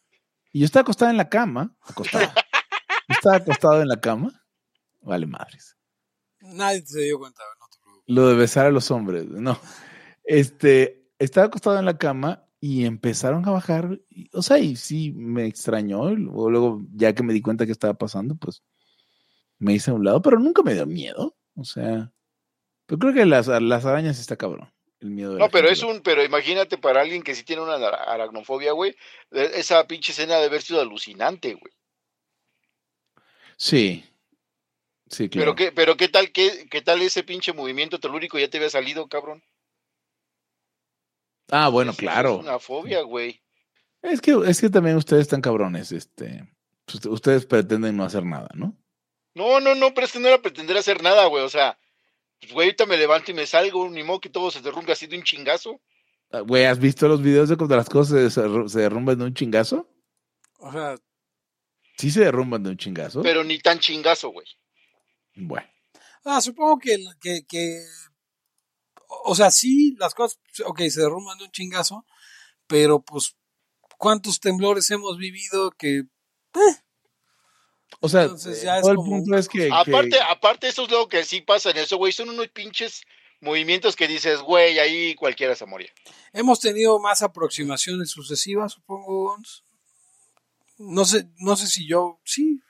Y 0.50 0.60
yo 0.60 0.64
estaba 0.64 0.80
acostado 0.80 1.10
en 1.10 1.18
la 1.18 1.28
cama, 1.28 1.76
acostado. 1.82 2.24
Yo 2.24 2.32
estaba 3.14 3.36
acostado 3.36 3.82
en 3.82 3.88
la 3.88 4.00
cama. 4.00 4.42
Vale, 5.02 5.26
madres. 5.26 5.76
Nadie 6.40 6.82
se 6.86 7.02
dio 7.02 7.18
cuenta, 7.18 7.42
no 7.60 7.66
te 7.68 7.78
preocupes. 7.82 8.14
Lo 8.14 8.28
de 8.28 8.34
besar 8.34 8.64
a 8.64 8.70
los 8.70 8.90
hombres, 8.90 9.26
no. 9.26 9.60
Este, 10.24 11.10
estaba 11.18 11.48
acostado 11.48 11.78
en 11.78 11.84
la 11.84 11.98
cama 11.98 12.45
y 12.66 12.84
empezaron 12.84 13.46
a 13.46 13.52
bajar. 13.52 14.00
y- 14.10 14.28
o 14.32 14.42
sea, 14.42 14.58
y 14.58 14.76
sí 14.76 15.12
me 15.12 15.46
extrañó. 15.46 16.10
Luego, 16.10 16.50
luego, 16.50 16.82
ya 16.94 17.14
que 17.14 17.22
me 17.22 17.32
di 17.32 17.40
cuenta 17.40 17.64
que 17.66 17.72
estaba 17.72 17.94
pasando, 17.94 18.34
pues 18.34 18.62
me 19.58 19.74
hice 19.74 19.90
a 19.90 19.94
un 19.94 20.04
lado, 20.04 20.20
pero 20.22 20.38
nunca 20.38 20.62
me 20.62 20.74
dio 20.74 20.86
miedo. 20.86 21.36
O 21.54 21.64
sea, 21.64 22.12
pero 22.86 22.98
creo 22.98 23.14
que 23.14 23.24
las, 23.26 23.46
las 23.48 23.84
arañas 23.84 24.18
está 24.18 24.36
cabrón. 24.36 24.70
El 25.00 25.10
miedo 25.10 25.34
de 25.34 25.38
No, 25.38 25.48
pero 25.50 25.68
gente. 25.68 25.72
es 25.74 25.82
un, 25.82 26.00
pero 26.02 26.24
imagínate 26.24 26.78
para 26.78 27.02
alguien 27.02 27.22
que 27.22 27.34
sí 27.34 27.44
tiene 27.44 27.62
una 27.62 27.74
ara- 27.74 28.02
aracnofobia, 28.04 28.72
güey, 28.72 28.96
e- 29.30 29.50
esa 29.54 29.86
pinche 29.86 30.12
escena 30.12 30.36
de 30.38 30.46
haber 30.46 30.62
sido 30.62 30.80
alucinante, 30.80 31.54
güey. 31.54 31.72
Sí. 33.56 34.04
Sí, 35.08 35.28
claro. 35.28 35.54
Pero 35.54 35.54
qué, 35.54 35.72
pero 35.74 35.96
qué 35.96 36.08
tal, 36.08 36.32
qué, 36.32 36.66
qué 36.70 36.82
tal 36.82 37.00
ese 37.02 37.22
pinche 37.22 37.52
movimiento 37.52 38.00
telúrico 38.00 38.38
ya 38.38 38.48
te 38.50 38.56
había 38.56 38.70
salido, 38.70 39.06
cabrón. 39.08 39.42
Ah, 41.50 41.68
bueno, 41.68 41.94
claro. 41.94 42.36
Es 42.36 42.40
una 42.40 42.58
fobia, 42.58 43.02
güey. 43.02 43.42
Es 44.02 44.20
que, 44.20 44.36
es 44.46 44.60
que 44.60 44.70
también 44.70 44.96
ustedes 44.96 45.22
están 45.22 45.40
cabrones, 45.40 45.92
este. 45.92 46.48
pues, 46.84 47.04
ustedes 47.06 47.46
pretenden 47.46 47.96
no 47.96 48.04
hacer 48.04 48.24
nada, 48.24 48.48
¿no? 48.54 48.76
No, 49.34 49.60
no, 49.60 49.74
no, 49.74 49.92
pero 49.94 50.06
es 50.06 50.12
que 50.12 50.20
no 50.20 50.28
era 50.28 50.40
pretender 50.40 50.76
hacer 50.76 51.02
nada, 51.02 51.26
güey. 51.26 51.44
O 51.44 51.48
sea, 51.48 51.78
pues, 52.40 52.52
güey, 52.52 52.68
ahorita 52.68 52.86
me 52.86 52.96
levanto 52.96 53.30
y 53.30 53.34
me 53.34 53.46
salgo, 53.46 53.88
ni 53.88 54.02
modo 54.02 54.20
que 54.20 54.30
todo 54.30 54.50
se 54.50 54.60
derrumbe 54.60 54.92
así 54.92 55.06
de 55.06 55.18
un 55.18 55.24
chingazo. 55.24 55.80
Ah, 56.30 56.40
Güey, 56.40 56.64
¿has 56.64 56.78
visto 56.78 57.06
los 57.06 57.22
videos 57.22 57.48
de 57.48 57.56
cuando 57.56 57.76
las 57.76 57.88
cosas 57.88 58.32
se, 58.32 58.68
se 58.68 58.80
derrumban 58.80 59.18
de 59.18 59.24
un 59.24 59.34
chingazo? 59.34 59.88
O 60.58 60.72
sea, 60.72 60.96
Sí 61.96 62.10
se 62.10 62.20
derrumban 62.20 62.62
de 62.62 62.70
un 62.70 62.76
chingazo. 62.76 63.22
Pero 63.22 63.42
ni 63.42 63.58
tan 63.58 63.78
chingazo, 63.78 64.30
güey. 64.30 64.46
Bueno. 65.34 65.66
ah, 66.24 66.40
supongo 66.40 66.78
que, 66.78 66.96
que, 67.20 67.46
que, 67.46 67.82
o 69.24 69.34
sea, 69.34 69.50
sí, 69.50 69.94
las 69.98 70.14
cosas, 70.14 70.38
ok, 70.64 70.80
se 70.88 71.00
derrumban 71.00 71.38
de 71.38 71.44
un 71.44 71.50
chingazo, 71.50 72.04
pero 72.66 73.00
pues, 73.02 73.34
¿cuántos 73.98 74.40
temblores 74.40 74.90
hemos 74.90 75.16
vivido 75.18 75.70
que 75.72 76.04
O 78.00 78.08
sea, 78.08 78.22
Entonces 78.24 78.62
eh, 78.64 78.68
es 78.74 78.80
todo 78.82 78.90
el 78.90 78.96
como 78.96 79.10
punto 79.10 79.36
es 79.36 79.48
que, 79.48 79.70
Aparte, 79.72 80.10
que- 80.10 80.20
aparte, 80.20 80.68
eso 80.68 80.84
es 80.84 80.90
lo 80.90 81.08
que 81.08 81.24
sí 81.24 81.40
pasa 81.40 81.70
en 81.70 81.78
eso, 81.78 81.96
güey. 81.96 82.12
Son 82.12 82.28
unos 82.28 82.48
pinches 82.48 83.02
movimientos 83.40 83.96
que 83.96 84.06
dices, 84.08 84.40
güey, 84.40 84.78
ahí 84.78 85.14
cualquiera 85.14 85.54
se 85.54 85.66
moría. 85.66 85.90
Hemos 86.32 86.60
tenido 86.60 86.98
más 86.98 87.22
aproximaciones 87.22 88.10
sucesivas, 88.10 88.72
supongo. 88.72 89.36
No 90.78 91.04
sé, 91.04 91.28
no 91.38 91.56
sé 91.56 91.68
si 91.68 91.86
yo, 91.88 92.20
sí, 92.24 92.60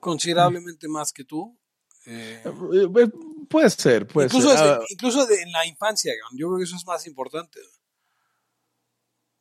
considerablemente 0.00 0.88
más 0.88 1.12
que 1.12 1.24
tú. 1.24 1.58
Eh, 2.06 2.42
Eh, 2.44 3.08
Puede 3.48 3.70
ser, 3.70 4.06
puede 4.06 4.26
incluso 4.26 4.48
ser. 4.50 4.58
desde- 4.58 4.70
Ah, 4.74 4.80
incluso 4.90 5.26
de- 5.26 5.42
en 5.42 5.52
la 5.52 5.66
infancia, 5.66 6.12
yo 6.36 6.48
creo 6.48 6.58
que 6.58 6.64
eso 6.64 6.76
es 6.76 6.86
más 6.86 7.06
importante. 7.06 7.60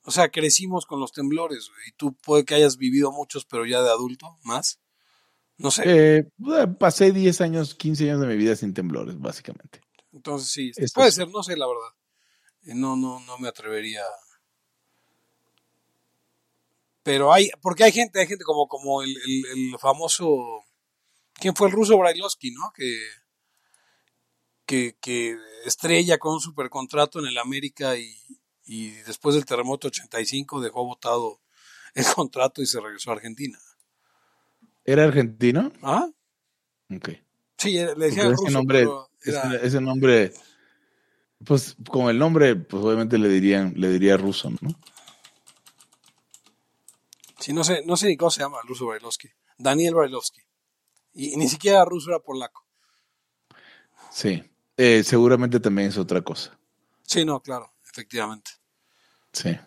O 0.04 0.12
sea, 0.12 0.30
crecimos 0.30 0.86
con 0.86 1.00
los 1.00 1.12
temblores, 1.12 1.68
güey, 1.70 1.90
y 1.90 1.92
tú 1.94 2.14
puede 2.16 2.46
que 2.46 2.54
hayas 2.56 2.78
vivido 2.78 3.12
muchos, 3.12 3.46
pero 3.46 3.66
ya 3.66 3.82
de 3.82 3.90
adulto, 3.90 4.38
más. 4.44 4.80
No 5.58 5.72
sé. 5.72 5.84
eh, 5.86 6.26
pasé 6.80 7.12
10 7.14 7.40
años, 7.42 7.76
15 7.76 8.04
años 8.10 8.20
de 8.22 8.28
mi 8.28 8.36
vida 8.36 8.56
sin 8.56 8.74
temblores, 8.74 9.18
básicamente. 9.20 9.82
Entonces 10.12 10.50
sí, 10.50 10.72
puede 10.94 11.12
sí. 11.12 11.16
ser, 11.18 11.30
no 11.30 11.42
sé 11.44 11.56
la 11.58 11.66
verdad. 11.68 11.90
Eh, 12.68 12.76
No, 12.76 12.96
no, 12.96 13.20
no 13.22 13.38
me 13.38 13.48
atrevería. 13.48 14.04
Pero 17.04 17.32
hay, 17.32 17.50
porque 17.62 17.84
hay 17.84 17.92
gente, 17.92 18.20
hay 18.20 18.28
gente 18.28 18.44
como, 18.44 18.68
como 18.68 19.02
el, 19.02 19.10
el- 19.12 19.46
el 19.74 19.80
famoso, 19.80 20.64
¿quién 21.34 21.56
fue 21.56 21.68
el 21.68 21.74
ruso 21.74 21.98
Brailovsky, 21.98 22.52
no? 22.52 22.72
Que, 22.76 22.86
que, 24.66 24.98
que 25.00 25.38
estrella 25.66 26.18
con 26.18 26.34
un 26.34 26.40
supercontrato 26.42 27.20
en 27.20 27.28
el 27.28 27.38
América 27.38 27.98
y, 27.98 28.16
y 28.66 28.92
después 29.04 29.36
del 29.36 29.46
terremoto 29.46 29.88
85 29.88 30.62
dejó 30.62 30.86
votado 30.86 31.40
el 31.94 32.06
contrato 32.06 32.62
y 32.62 32.66
se 32.66 32.80
regresó 32.80 33.12
a 33.12 33.16
Argentina. 33.16 33.58
¿Era 34.84 35.04
argentino? 35.06 35.72
¿Ah? 35.82 36.08
Ok. 36.96 37.10
Sí, 37.58 37.72
le 37.74 37.96
decían 37.96 38.28
ese 38.28 38.36
ruso, 38.44 38.52
nombre, 38.52 38.86
era- 39.24 39.42
ese, 39.56 39.66
ese 39.68 39.82
nombre, 39.82 40.34
pues 41.44 41.76
con 41.90 42.10
el 42.10 42.20
nombre, 42.20 42.56
pues 42.56 42.84
obviamente 42.84 43.18
le 43.18 43.30
dirían, 43.30 43.74
le 43.78 43.90
diría 43.90 44.18
ruso, 44.18 44.50
¿no? 44.62 44.70
Sí, 47.40 47.54
no 47.54 47.64
sé, 47.64 47.84
no 47.86 47.96
sé 47.98 48.08
ni 48.08 48.18
cómo 48.18 48.32
se 48.32 48.42
llama 48.42 48.58
el 48.62 48.68
ruso 48.68 48.86
Brailovsky. 48.88 49.30
Daniel 49.58 49.94
Brailovsky. 49.96 50.42
Y, 51.14 51.34
y 51.34 51.38
ni 51.38 51.48
siquiera 51.48 51.86
ruso 51.86 52.10
era 52.10 52.20
polaco. 52.20 52.66
Sí. 54.12 54.44
Eh, 54.78 55.04
seguramente 55.04 55.60
también 55.60 55.90
es 55.90 55.98
otra 55.98 56.22
cosa. 56.22 56.58
Sí, 57.04 57.24
no, 57.24 57.40
claro, 57.42 57.72
efectivamente. 57.90 58.52
Sí. 59.32 59.58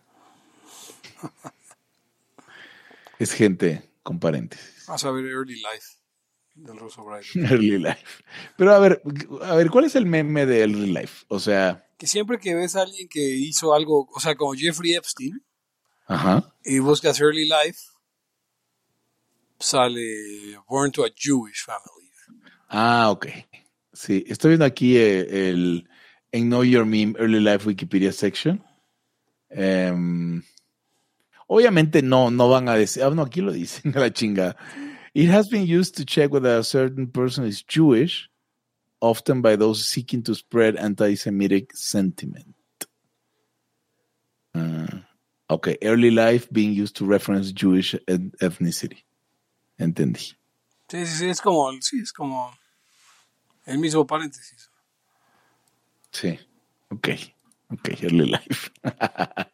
es 3.18 3.32
gente 3.32 3.90
con 4.02 4.18
paréntesis. 4.18 4.84
Vas 4.86 5.04
a 5.04 5.10
ver 5.10 5.24
Early 5.26 5.56
Life 5.56 5.98
del 6.54 6.78
ruso 6.78 7.04
Brailovsky. 7.04 7.40
Early 7.44 7.78
Life. 7.78 8.04
Pero 8.56 8.74
a 8.74 8.78
ver, 8.78 9.02
a 9.42 9.54
ver, 9.54 9.70
¿cuál 9.70 9.84
es 9.84 9.94
el 9.94 10.06
meme 10.06 10.46
de 10.46 10.60
Early 10.60 10.92
Life? 10.92 11.24
O 11.28 11.38
sea, 11.40 11.86
Que 11.98 12.06
siempre 12.06 12.38
que 12.38 12.54
ves 12.54 12.76
a 12.76 12.82
alguien 12.82 13.08
que 13.08 13.20
hizo 13.20 13.74
algo, 13.74 14.08
o 14.14 14.20
sea, 14.20 14.34
como 14.36 14.54
Jeffrey 14.54 14.94
Epstein, 14.94 15.44
ajá. 16.06 16.54
y 16.64 16.78
buscas 16.80 17.20
Early 17.20 17.44
Life, 17.48 17.80
sale 19.58 20.58
Born 20.68 20.92
to 20.92 21.04
a 21.04 21.08
Jewish 21.14 21.64
Family. 21.64 22.10
Ah, 22.68 23.10
ok. 23.10 23.26
Sí, 23.98 24.24
estoy 24.28 24.50
viendo 24.50 24.64
aquí 24.64 24.96
eh, 24.96 25.50
el 25.50 25.88
en 26.30 26.50
Know 26.50 26.62
Your 26.62 26.86
Meme 26.86 27.16
Early 27.18 27.40
Life 27.40 27.66
Wikipedia 27.66 28.12
section. 28.12 28.62
Em, 29.50 30.40
obviamente 31.48 32.00
no, 32.00 32.30
no 32.30 32.48
van 32.48 32.68
a 32.68 32.76
decir, 32.76 33.02
ah, 33.02 33.10
no, 33.10 33.22
aquí 33.22 33.40
lo 33.40 33.50
dicen, 33.50 33.92
a 33.96 33.98
la 33.98 34.10
chingada. 34.12 34.54
It 35.14 35.28
has 35.30 35.48
been 35.48 35.66
used 35.66 35.96
to 35.96 36.04
check 36.04 36.30
whether 36.32 36.60
a 36.60 36.62
certain 36.62 37.08
person 37.08 37.44
is 37.44 37.64
Jewish, 37.64 38.30
often 39.00 39.42
by 39.42 39.56
those 39.56 39.84
seeking 39.84 40.22
to 40.22 40.34
spread 40.36 40.76
anti-Semitic 40.76 41.74
sentiment. 41.74 42.54
Ah, 44.54 45.08
ok, 45.50 45.76
early 45.82 46.12
life 46.12 46.48
being 46.52 46.72
used 46.72 46.94
to 46.98 47.04
reference 47.04 47.50
Jewish 47.50 47.96
eth- 48.06 48.36
ethnicity. 48.40 49.02
Entendí. 49.76 50.36
Sí, 50.88 51.04
sí, 51.04 51.16
sí, 51.18 51.28
es 51.30 51.40
como, 51.40 51.72
sí, 51.80 51.98
es 51.98 52.12
como 52.12 52.52
el 53.68 53.78
mismo 53.78 54.06
paréntesis. 54.06 54.70
Sí, 56.10 56.38
ok, 56.90 57.08
ok, 57.70 57.88
early 58.02 58.26
life. 58.26 58.70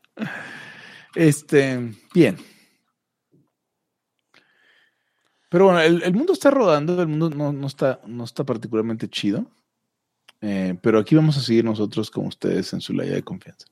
este, 1.15 1.93
bien. 2.15 2.39
Pero 5.49 5.67
bueno, 5.67 5.81
el, 5.81 6.03
el 6.03 6.15
mundo 6.15 6.33
está 6.33 6.51
rodando, 6.51 7.01
el 7.01 7.09
mundo 7.09 7.31
no, 7.31 7.53
no 7.53 7.67
está, 7.67 8.01
no 8.07 8.25
está 8.25 8.45
particularmente 8.45 9.09
chido. 9.09 9.47
eh, 10.41 10.77
pero 10.83 10.99
aquí 10.99 11.15
vamos 11.15 11.37
a 11.37 11.41
seguir 11.41 11.65
nosotros 11.65 12.11
con 12.11 12.27
ustedes 12.27 12.73
en 12.73 12.81
su 12.81 12.93
laya 12.93 13.15
de 13.15 13.23
confianza. 13.23 13.67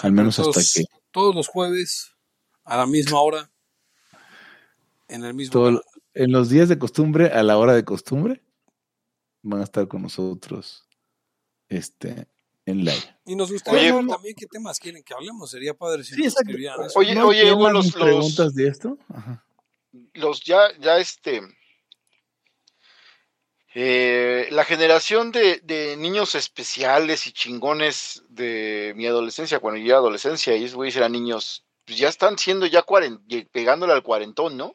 Al 0.00 0.12
menos 0.12 0.36
todos, 0.36 0.56
hasta 0.56 0.80
que 0.80 0.86
Todos 1.10 1.34
los 1.34 1.48
jueves, 1.48 2.12
a 2.64 2.76
la 2.76 2.86
misma 2.86 3.20
hora, 3.20 3.50
en 5.08 5.24
el 5.24 5.34
mismo 5.34 5.52
todo, 5.52 5.82
en 6.14 6.32
los 6.32 6.48
días 6.50 6.68
de 6.68 6.78
costumbre, 6.78 7.26
a 7.28 7.42
la 7.42 7.56
hora 7.58 7.74
de 7.74 7.84
costumbre, 7.84 8.42
van 9.42 9.60
a 9.60 9.64
estar 9.64 9.86
con 9.88 10.02
nosotros 10.02 10.86
este, 11.68 12.26
en 12.66 12.84
laya. 12.84 13.20
Y 13.24 13.36
nos 13.36 13.50
gustaría 13.52 13.94
Oye, 13.94 14.08
también 14.08 14.34
qué 14.36 14.46
temas 14.46 14.78
quieren 14.78 15.02
que 15.02 15.14
hablemos. 15.14 15.50
Sería 15.50 15.74
padre 15.74 16.02
si 16.04 16.14
Sí, 16.14 16.22
nos 16.22 16.32
exacto. 16.32 16.50
escribieran 16.50 16.84
eso. 16.86 16.98
Oye, 16.98 17.14
¿No 17.14 17.28
oye, 17.28 17.52
Hugo, 17.52 17.70
los- 17.70 17.92
preguntas 17.92 18.54
de 18.54 18.68
esto? 18.68 18.98
Ajá. 19.08 19.44
los 20.14 20.42
ya, 20.44 20.60
ya 20.80 20.98
este, 20.98 21.40
eh, 23.74 24.48
la 24.50 24.64
generación 24.64 25.30
de, 25.30 25.60
de 25.62 25.96
niños 25.96 26.34
especiales 26.34 27.26
y 27.26 27.32
chingones 27.32 28.22
de 28.28 28.92
mi 28.96 29.06
adolescencia, 29.06 29.60
cuando 29.60 29.78
yo 29.80 29.86
era 29.86 29.96
adolescencia, 29.98 30.56
y 30.56 30.64
esos 30.64 30.76
güeyes 30.76 30.96
eran 30.96 31.12
niños, 31.12 31.64
pues 31.84 31.98
ya 31.98 32.08
están 32.08 32.38
siendo 32.38 32.66
ya 32.66 32.82
cuaren, 32.82 33.20
pegándole 33.52 33.92
al 33.92 34.02
cuarentón, 34.02 34.56
¿no? 34.56 34.74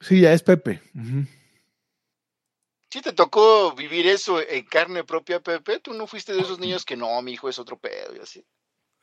Sí, 0.00 0.20
ya 0.20 0.32
es 0.32 0.42
Pepe. 0.42 0.80
Ujú. 0.94 1.26
¿Sí 2.92 3.00
te 3.00 3.14
tocó 3.14 3.72
vivir 3.74 4.06
eso 4.06 4.38
en 4.38 4.66
carne 4.66 5.02
propia, 5.02 5.40
Pepe? 5.40 5.80
¿Tú 5.80 5.94
no 5.94 6.06
fuiste 6.06 6.34
de 6.34 6.42
esos 6.42 6.58
niños 6.58 6.84
que 6.84 6.94
no, 6.94 7.22
mi 7.22 7.32
hijo 7.32 7.48
es 7.48 7.58
otro 7.58 7.78
pedo 7.78 8.14
y 8.14 8.18
así? 8.18 8.44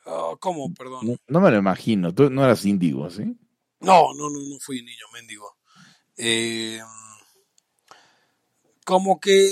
Ah, 0.06 0.34
¿Cómo? 0.40 0.72
Perdón. 0.76 1.08
No, 1.08 1.16
no 1.28 1.40
me 1.42 1.50
lo 1.50 1.58
imagino. 1.58 2.14
Tú 2.14 2.30
no 2.30 2.46
eras 2.46 2.64
índigo, 2.66 3.10
¿sí? 3.10 3.24
No, 3.80 4.14
no, 4.14 4.30
no, 4.30 4.40
no 4.48 4.60
fui 4.60 4.84
niño 4.84 5.06
mendigo. 5.12 5.58
Eh, 6.18 6.80
como 8.86 9.20
que 9.20 9.50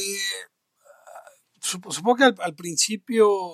sup- 1.59 1.91
supongo 1.91 2.17
que 2.17 2.23
al, 2.25 2.35
al 2.39 2.53
principio 2.53 3.53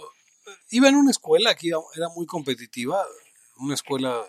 iba 0.72 0.90
en 0.90 0.96
una 0.96 1.12
escuela 1.12 1.56
que 1.56 1.68
iba- 1.68 1.80
era 1.96 2.10
muy 2.10 2.26
competitiva, 2.26 3.06
una 3.56 3.76
escuela 3.76 4.22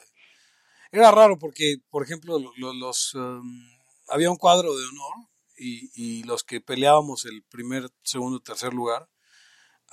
era 0.93 1.11
raro 1.11 1.37
porque, 1.37 1.79
por 1.91 2.05
ejemplo, 2.05 2.39
lo- 2.39 2.53
lo- 2.59 2.75
los 2.75 3.13
um, 3.17 3.43
había 4.07 4.31
un 4.31 4.37
cuadro 4.37 4.73
de 4.77 4.87
honor 4.87 5.34
y, 5.57 5.91
y 5.95 6.23
los 6.25 6.45
que 6.45 6.61
peleábamos 6.61 7.25
el 7.27 7.43
primer, 7.45 7.91
segundo, 8.03 8.41
tercer 8.41 8.75
lugar. 8.75 9.09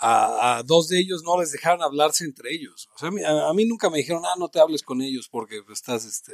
A, 0.03 0.63
dos 0.65 0.87
de 0.87 0.99
ellos 0.99 1.21
no 1.23 1.39
les 1.39 1.51
dejaron 1.51 1.83
hablarse 1.83 2.25
entre 2.25 2.53
ellos. 2.53 2.89
O 2.95 2.97
sea, 2.99 3.09
a 3.09 3.11
mí, 3.11 3.21
a- 3.23 3.49
a 3.49 3.53
mí 3.53 3.65
nunca 3.65 3.89
me 3.89 3.99
dijeron, 3.99 4.23
ah, 4.25 4.35
no 4.39 4.49
te 4.49 4.59
hables 4.59 4.81
con 4.83 5.01
ellos 5.01 5.29
porque 5.29 5.61
estás, 5.71 6.05
este, 6.05 6.33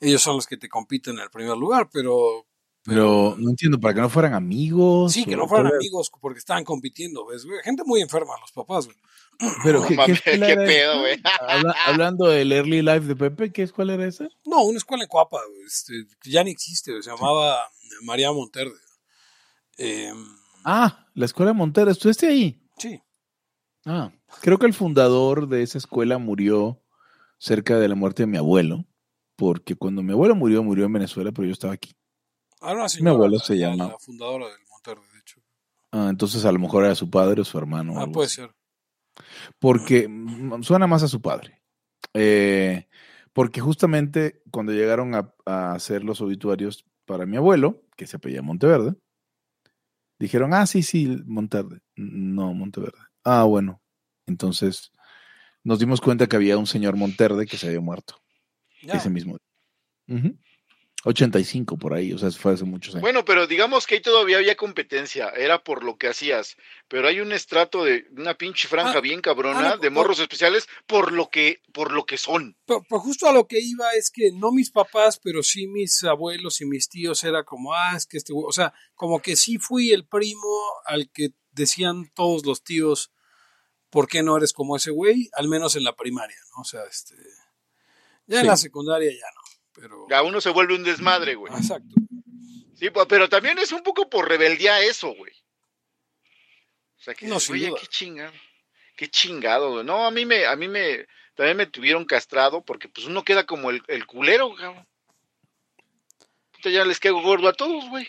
ellos 0.00 0.22
son 0.22 0.36
los 0.36 0.46
que 0.46 0.56
te 0.56 0.68
compiten 0.68 1.16
en 1.16 1.22
el 1.24 1.30
primer 1.30 1.56
lugar, 1.56 1.88
pero 1.92 2.46
Pero 2.84 3.34
no 3.38 3.50
entiendo, 3.50 3.78
para 3.78 3.94
que 3.94 4.00
no 4.00 4.08
fueran 4.08 4.34
amigos. 4.34 5.12
sí, 5.12 5.24
que 5.24 5.36
no 5.36 5.46
fueran 5.46 5.72
amigos 5.74 6.10
porque 6.20 6.38
estaban 6.38 6.64
compitiendo, 6.64 7.26
¿ves? 7.26 7.46
Gente 7.62 7.82
muy 7.84 8.00
enferma, 8.00 8.32
los 8.40 8.52
papás, 8.52 8.86
güey. 8.86 8.96
Pero, 9.62 9.80
No 9.80 9.86
¿qué, 10.06 10.14
qué 10.24 10.56
pedo, 10.56 11.00
güey. 11.00 11.20
Habla- 11.48 11.76
hablando 11.86 12.26
del 12.28 12.50
Early 12.50 12.82
Life 12.82 13.00
de 13.00 13.14
Pepe, 13.16 13.52
¿qué 13.52 13.62
escuela 13.62 13.94
era 13.94 14.06
esa? 14.06 14.28
No, 14.46 14.62
una 14.64 14.78
escuela 14.78 15.04
en 15.04 15.10
este, 15.66 15.92
que 16.20 16.30
ya 16.30 16.42
ni 16.42 16.50
existe, 16.50 17.02
se 17.02 17.10
llamaba 17.10 17.58
María 18.02 18.32
Monterde. 18.32 18.74
Eh, 19.76 20.12
Ah, 20.64 21.06
la 21.14 21.24
escuela 21.24 21.52
Montero. 21.52 21.90
¿Estuviste 21.90 22.26
ahí? 22.26 22.60
sí, 22.78 23.00
Ah, 23.86 24.10
creo 24.42 24.58
que 24.58 24.66
el 24.66 24.74
fundador 24.74 25.48
de 25.48 25.62
esa 25.62 25.78
escuela 25.78 26.18
murió 26.18 26.82
cerca 27.38 27.78
de 27.78 27.88
la 27.88 27.94
muerte 27.94 28.24
de 28.24 28.26
mi 28.26 28.36
abuelo, 28.36 28.84
porque 29.36 29.76
cuando 29.76 30.02
mi 30.02 30.12
abuelo 30.12 30.34
murió, 30.34 30.62
murió 30.62 30.84
en 30.86 30.92
Venezuela, 30.92 31.30
pero 31.32 31.46
yo 31.46 31.52
estaba 31.52 31.72
aquí. 31.74 31.94
Ahora 32.60 32.80
una 32.80 32.88
señora, 32.88 33.10
abuelo 33.12 33.36
la- 33.36 33.42
se 33.44 33.54
la- 33.56 33.70
llama- 33.70 33.88
La 33.88 33.98
fundadora 33.98 34.46
del 34.48 34.58
Monterde, 34.70 35.02
de 35.12 35.18
hecho. 35.20 35.40
Ah, 35.92 36.08
entonces 36.10 36.44
a 36.44 36.52
lo 36.52 36.58
mejor 36.58 36.84
era 36.84 36.94
su 36.94 37.08
padre 37.10 37.40
o 37.40 37.44
su 37.44 37.56
hermano. 37.58 37.94
Ah, 38.00 38.06
puede 38.06 38.26
así. 38.26 38.36
ser. 38.36 38.50
porque 39.58 40.08
suena 40.62 40.86
más 40.86 41.02
a 41.02 41.08
su 41.08 41.20
padre. 41.20 41.60
Eh, 42.14 42.86
porque 43.32 43.60
justamente 43.60 44.42
cuando 44.52 44.72
llegaron 44.72 45.14
a, 45.16 45.34
a 45.44 45.72
hacer 45.72 46.04
los 46.04 46.20
obituarios 46.20 46.84
para 47.04 47.26
mi 47.26 47.36
abuelo, 47.36 47.82
que 47.96 48.06
se 48.06 48.16
apellía 48.16 48.42
Monteverde, 48.42 48.94
dijeron, 50.20 50.54
ah, 50.54 50.66
sí, 50.66 50.82
sí, 50.82 51.20
Monteverde. 51.26 51.80
No, 51.96 52.54
Monteverde. 52.54 52.98
Ah, 53.24 53.42
bueno. 53.44 53.80
Entonces 54.26 54.92
nos 55.64 55.78
dimos 55.80 56.00
cuenta 56.00 56.26
que 56.28 56.36
había 56.36 56.56
un 56.58 56.66
señor 56.66 56.96
Monterde 56.96 57.46
que 57.46 57.56
se 57.58 57.66
había 57.68 57.80
muerto 57.80 58.20
Ya. 58.82 58.94
ese 58.94 59.10
mismo 59.10 59.36
día. 60.06 60.16
Ujú. 60.18 60.38
85 61.08 61.78
por 61.78 61.94
ahí, 61.94 62.12
o 62.12 62.18
sea, 62.18 62.30
fue 62.30 62.52
hace 62.52 62.64
muchos 62.64 62.94
años. 62.94 63.02
Bueno, 63.02 63.24
pero 63.24 63.46
digamos 63.46 63.86
que 63.86 63.94
ahí 63.94 64.00
todavía 64.00 64.36
había 64.36 64.56
competencia, 64.56 65.30
era 65.30 65.64
por 65.64 65.82
lo 65.82 65.96
que 65.96 66.08
hacías, 66.08 66.56
pero 66.86 67.08
hay 67.08 67.20
un 67.20 67.32
estrato 67.32 67.84
de 67.84 68.06
una 68.16 68.34
pinche 68.34 68.68
franja 68.68 68.98
Ah, 68.98 69.00
bien 69.00 69.20
cabrona 69.20 69.58
ah, 69.58 69.76
no, 69.76 69.78
de 69.78 69.90
morros 69.90 70.18
especiales 70.18 70.66
por 70.86 71.12
lo 71.12 71.30
que 71.30 71.60
por 71.72 71.92
lo 71.92 72.04
que 72.04 72.18
son. 72.18 72.56
Pero, 72.66 72.82
pero 72.88 73.00
justo 73.00 73.26
a 73.26 73.32
lo 73.32 73.46
que 73.46 73.58
iba 73.60 73.90
es 73.92 74.10
que 74.10 74.30
no 74.32 74.52
mis 74.52 74.70
papás, 74.70 75.18
pero 75.22 75.42
sí 75.42 75.66
mis 75.66 76.04
abuelos 76.04 76.60
y 76.60 76.66
mis 76.66 76.88
tíos 76.88 77.24
era 77.24 77.44
como, 77.44 77.74
ah, 77.74 77.94
es 77.96 78.06
que 78.06 78.18
este 78.18 78.32
güey, 78.32 78.46
o 78.46 78.52
sea, 78.52 78.72
como 78.94 79.20
que 79.20 79.36
sí 79.36 79.58
fui 79.58 79.92
el 79.92 80.06
primo 80.06 80.58
al 80.84 81.10
que 81.10 81.30
decían 81.52 82.10
todos 82.14 82.44
los 82.44 82.62
tíos, 82.62 83.12
¿por 83.90 84.08
qué 84.08 84.22
no 84.22 84.36
eres 84.36 84.52
como 84.52 84.76
ese 84.76 84.90
güey? 84.90 85.30
Al 85.32 85.48
menos 85.48 85.76
en 85.76 85.84
la 85.84 85.96
primaria, 85.96 86.38
¿no? 86.54 86.62
O 86.62 86.64
sea, 86.64 86.82
este, 86.84 87.14
ya 88.26 88.40
en 88.40 88.46
la 88.46 88.56
secundaria 88.56 89.10
ya 89.10 89.26
no, 89.34 89.47
pero... 89.80 90.06
Ya 90.10 90.22
uno 90.22 90.40
se 90.40 90.50
vuelve 90.50 90.74
un 90.74 90.84
desmadre, 90.84 91.34
güey. 91.34 91.52
Exacto. 91.54 91.94
Sí, 92.74 92.90
pues, 92.90 93.06
pero 93.08 93.28
también 93.28 93.58
es 93.58 93.72
un 93.72 93.82
poco 93.82 94.08
por 94.08 94.28
rebeldía 94.28 94.80
eso, 94.82 95.14
güey. 95.14 95.32
O 96.98 97.00
sea, 97.00 97.14
que 97.14 97.26
No, 97.26 97.34
dices, 97.34 97.50
oye, 97.50 97.72
qué 97.80 97.86
chingado. 97.86 98.32
Qué 98.96 99.08
chingado, 99.08 99.72
güey. 99.72 99.84
No, 99.84 100.06
a 100.06 100.10
mí 100.10 100.24
me, 100.26 100.46
a 100.46 100.54
mí 100.56 100.68
me, 100.68 101.06
también 101.34 101.56
me 101.56 101.66
tuvieron 101.66 102.04
castrado 102.04 102.64
porque 102.64 102.88
pues 102.88 103.06
uno 103.06 103.24
queda 103.24 103.46
como 103.46 103.70
el, 103.70 103.82
el 103.88 104.06
culero, 104.06 104.54
cabrón. 104.54 104.86
Puta, 106.52 106.70
ya 106.70 106.84
les 106.84 106.98
quedo 107.00 107.20
gordo 107.22 107.48
a 107.48 107.52
todos, 107.52 107.88
güey. 107.88 108.08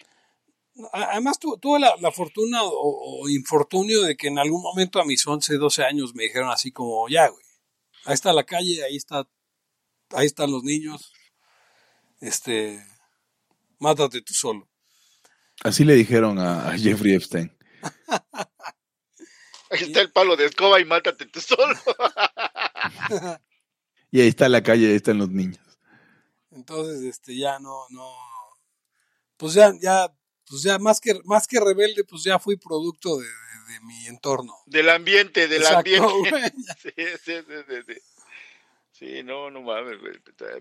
Además 0.93 1.39
tu- 1.39 1.57
tuve 1.57 1.79
la, 1.79 1.93
la 1.99 2.11
fortuna 2.11 2.63
o, 2.63 2.71
o 3.23 3.29
infortunio 3.29 4.01
de 4.03 4.15
que 4.15 4.27
en 4.27 4.39
algún 4.39 4.61
momento 4.61 4.99
a 4.99 5.05
mis 5.05 5.25
11, 5.27 5.57
12 5.57 5.83
años 5.83 6.15
me 6.15 6.23
dijeron 6.23 6.49
así 6.49 6.71
como, 6.71 7.07
ya, 7.09 7.27
güey, 7.27 7.43
ahí 8.05 8.13
está 8.13 8.31
la 8.33 8.45
calle, 8.45 8.83
ahí 8.83 8.95
está, 8.95 9.27
ahí 10.11 10.25
están 10.25 10.51
los 10.51 10.63
niños, 10.63 11.11
este, 12.19 12.85
mátate 13.79 14.21
tú 14.21 14.33
solo. 14.33 14.67
Así 15.63 15.83
le 15.83 15.93
dijeron 15.95 16.39
a, 16.39 16.69
a 16.69 16.77
Jeffrey 16.77 17.13
Epstein. 17.15 17.51
Ahí 19.71 19.83
está 19.83 20.01
el 20.01 20.11
palo 20.11 20.35
de 20.35 20.45
escoba 20.45 20.79
y 20.79 20.85
mátate 20.85 21.25
tú 21.27 21.39
solo. 21.41 21.75
Y 24.11 24.21
ahí 24.21 24.27
está 24.29 24.49
la 24.49 24.63
calle, 24.63 24.87
ahí 24.89 24.95
están 24.95 25.19
los 25.19 25.29
niños. 25.29 25.59
Entonces, 26.49 27.03
este, 27.03 27.37
ya 27.37 27.59
no, 27.59 27.85
no, 27.91 28.11
pues 29.37 29.53
ya, 29.53 29.71
ya, 29.79 30.11
pues 30.47 30.63
ya 30.63 30.79
más 30.79 30.99
que, 30.99 31.13
más 31.25 31.45
que 31.45 31.59
rebelde, 31.59 32.03
pues 32.05 32.23
ya 32.23 32.39
fui 32.39 32.57
producto 32.57 33.19
de, 33.19 33.27
de- 33.27 33.73
de 33.73 33.79
mi 33.81 34.07
entorno. 34.07 34.55
Del 34.65 34.89
ambiente, 34.89 35.47
del 35.47 35.61
Exacto, 35.61 35.91
ambiente. 36.07 36.29
güey. 36.31 36.41
Sí, 36.81 36.91
sí, 37.23 37.33
sí, 37.85 37.93
sí, 38.99 39.23
no, 39.23 39.49
no 39.49 39.61
mames. 39.61 39.97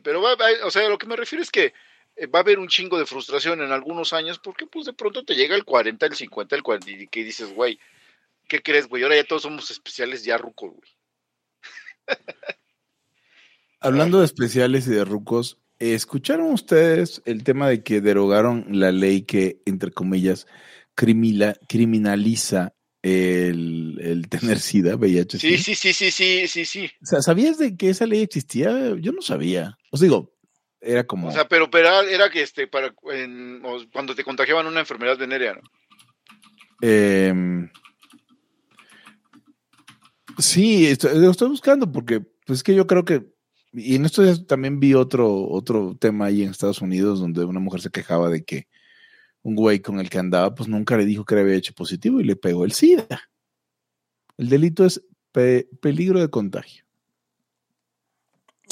Pero, 0.02 0.22
va, 0.22 0.36
o 0.64 0.70
sea, 0.70 0.88
lo 0.88 0.96
que 0.96 1.06
me 1.06 1.16
refiero 1.16 1.42
es 1.42 1.50
que 1.50 1.74
eh, 2.16 2.26
va 2.26 2.38
a 2.38 2.42
haber 2.42 2.58
un 2.58 2.68
chingo 2.68 2.98
de 2.98 3.06
frustración 3.06 3.60
en 3.60 3.72
algunos 3.72 4.12
años 4.12 4.38
porque, 4.38 4.66
pues, 4.66 4.86
de 4.86 4.92
pronto 4.92 5.24
te 5.24 5.34
llega 5.34 5.56
el 5.56 5.64
40, 5.64 6.06
el 6.06 6.14
50, 6.14 6.56
el 6.56 6.62
40 6.62 6.90
y 6.90 7.08
que 7.08 7.24
dices, 7.24 7.52
güey, 7.52 7.78
¿qué 8.46 8.62
crees, 8.62 8.88
güey? 8.88 9.02
Ahora 9.02 9.16
ya 9.16 9.24
todos 9.24 9.42
somos 9.42 9.70
especiales 9.70 10.24
ya 10.24 10.38
rucos, 10.38 10.70
güey. 10.70 10.90
Hablando 13.80 14.20
de 14.20 14.24
especiales 14.24 14.86
y 14.88 14.90
de 14.90 15.04
rucos, 15.04 15.58
¿escucharon 15.78 16.52
ustedes 16.52 17.22
el 17.26 17.44
tema 17.44 17.68
de 17.68 17.82
que 17.84 18.00
derogaron 18.00 18.66
la 18.70 18.90
ley 18.90 19.22
que, 19.22 19.60
entre 19.66 19.92
comillas, 19.92 20.48
criminaliza 20.96 22.74
el, 23.02 23.98
el 24.00 24.28
tener 24.28 24.58
SIDA, 24.58 24.96
VIH? 24.96 25.38
Sí, 25.38 25.58
sí, 25.58 25.74
sí, 25.74 25.92
sí, 25.92 26.10
sí, 26.10 26.46
sí, 26.48 26.64
sí. 26.64 26.90
O 27.02 27.06
sea, 27.06 27.22
¿sabías 27.22 27.58
de 27.58 27.76
que 27.76 27.90
esa 27.90 28.06
ley 28.06 28.20
existía? 28.22 28.94
Yo 28.96 29.12
no 29.12 29.22
sabía. 29.22 29.76
Os 29.90 30.00
digo, 30.00 30.34
era 30.80 31.04
como... 31.06 31.28
O 31.28 31.32
sea, 31.32 31.46
pero, 31.48 31.70
pero 31.70 31.88
era- 31.88 32.10
que 32.30 32.42
este, 32.42 32.66
para 32.66 32.94
en- 33.12 33.62
cuando 33.92 34.14
te 34.14 34.24
contagiaban 34.24 34.66
una 34.66 34.80
enfermedad 34.80 35.18
venérea, 35.18 35.54
¿no? 35.54 35.60
Em, 36.80 37.68
sí, 40.38 40.86
estoy, 40.86 41.18
lo 41.18 41.30
estoy 41.30 41.48
buscando 41.48 41.90
porque 41.90 42.20
pues 42.46 42.60
es 42.60 42.62
que 42.62 42.74
yo 42.74 42.86
creo 42.86 43.04
que, 43.04 43.26
y 43.72 43.96
en 43.96 44.04
días 44.24 44.46
también 44.46 44.78
vi 44.80 44.94
otro, 44.94 45.48
otro 45.48 45.96
tema 46.00 46.26
ahí 46.26 46.42
en 46.42 46.50
Estados 46.50 46.80
Unidos 46.80 47.20
donde 47.20 47.44
una 47.44 47.60
mujer 47.60 47.80
se 47.80 47.90
quejaba 47.90 48.28
de 48.30 48.44
que 48.44 48.68
un 49.42 49.54
güey 49.54 49.80
con 49.80 49.98
el 50.00 50.10
que 50.10 50.18
andaba 50.18 50.54
pues 50.54 50.68
nunca 50.68 50.96
le 50.96 51.04
dijo 51.06 51.24
que 51.24 51.34
le 51.34 51.40
había 51.42 51.54
hecho 51.56 51.72
positivo 51.74 52.20
y 52.20 52.24
le 52.24 52.36
pegó 52.36 52.64
el 52.64 52.72
SIDA. 52.72 53.06
El 54.36 54.48
delito 54.48 54.84
es 54.84 55.02
pe- 55.32 55.68
peligro 55.80 56.20
de 56.20 56.28
contagio. 56.28 56.84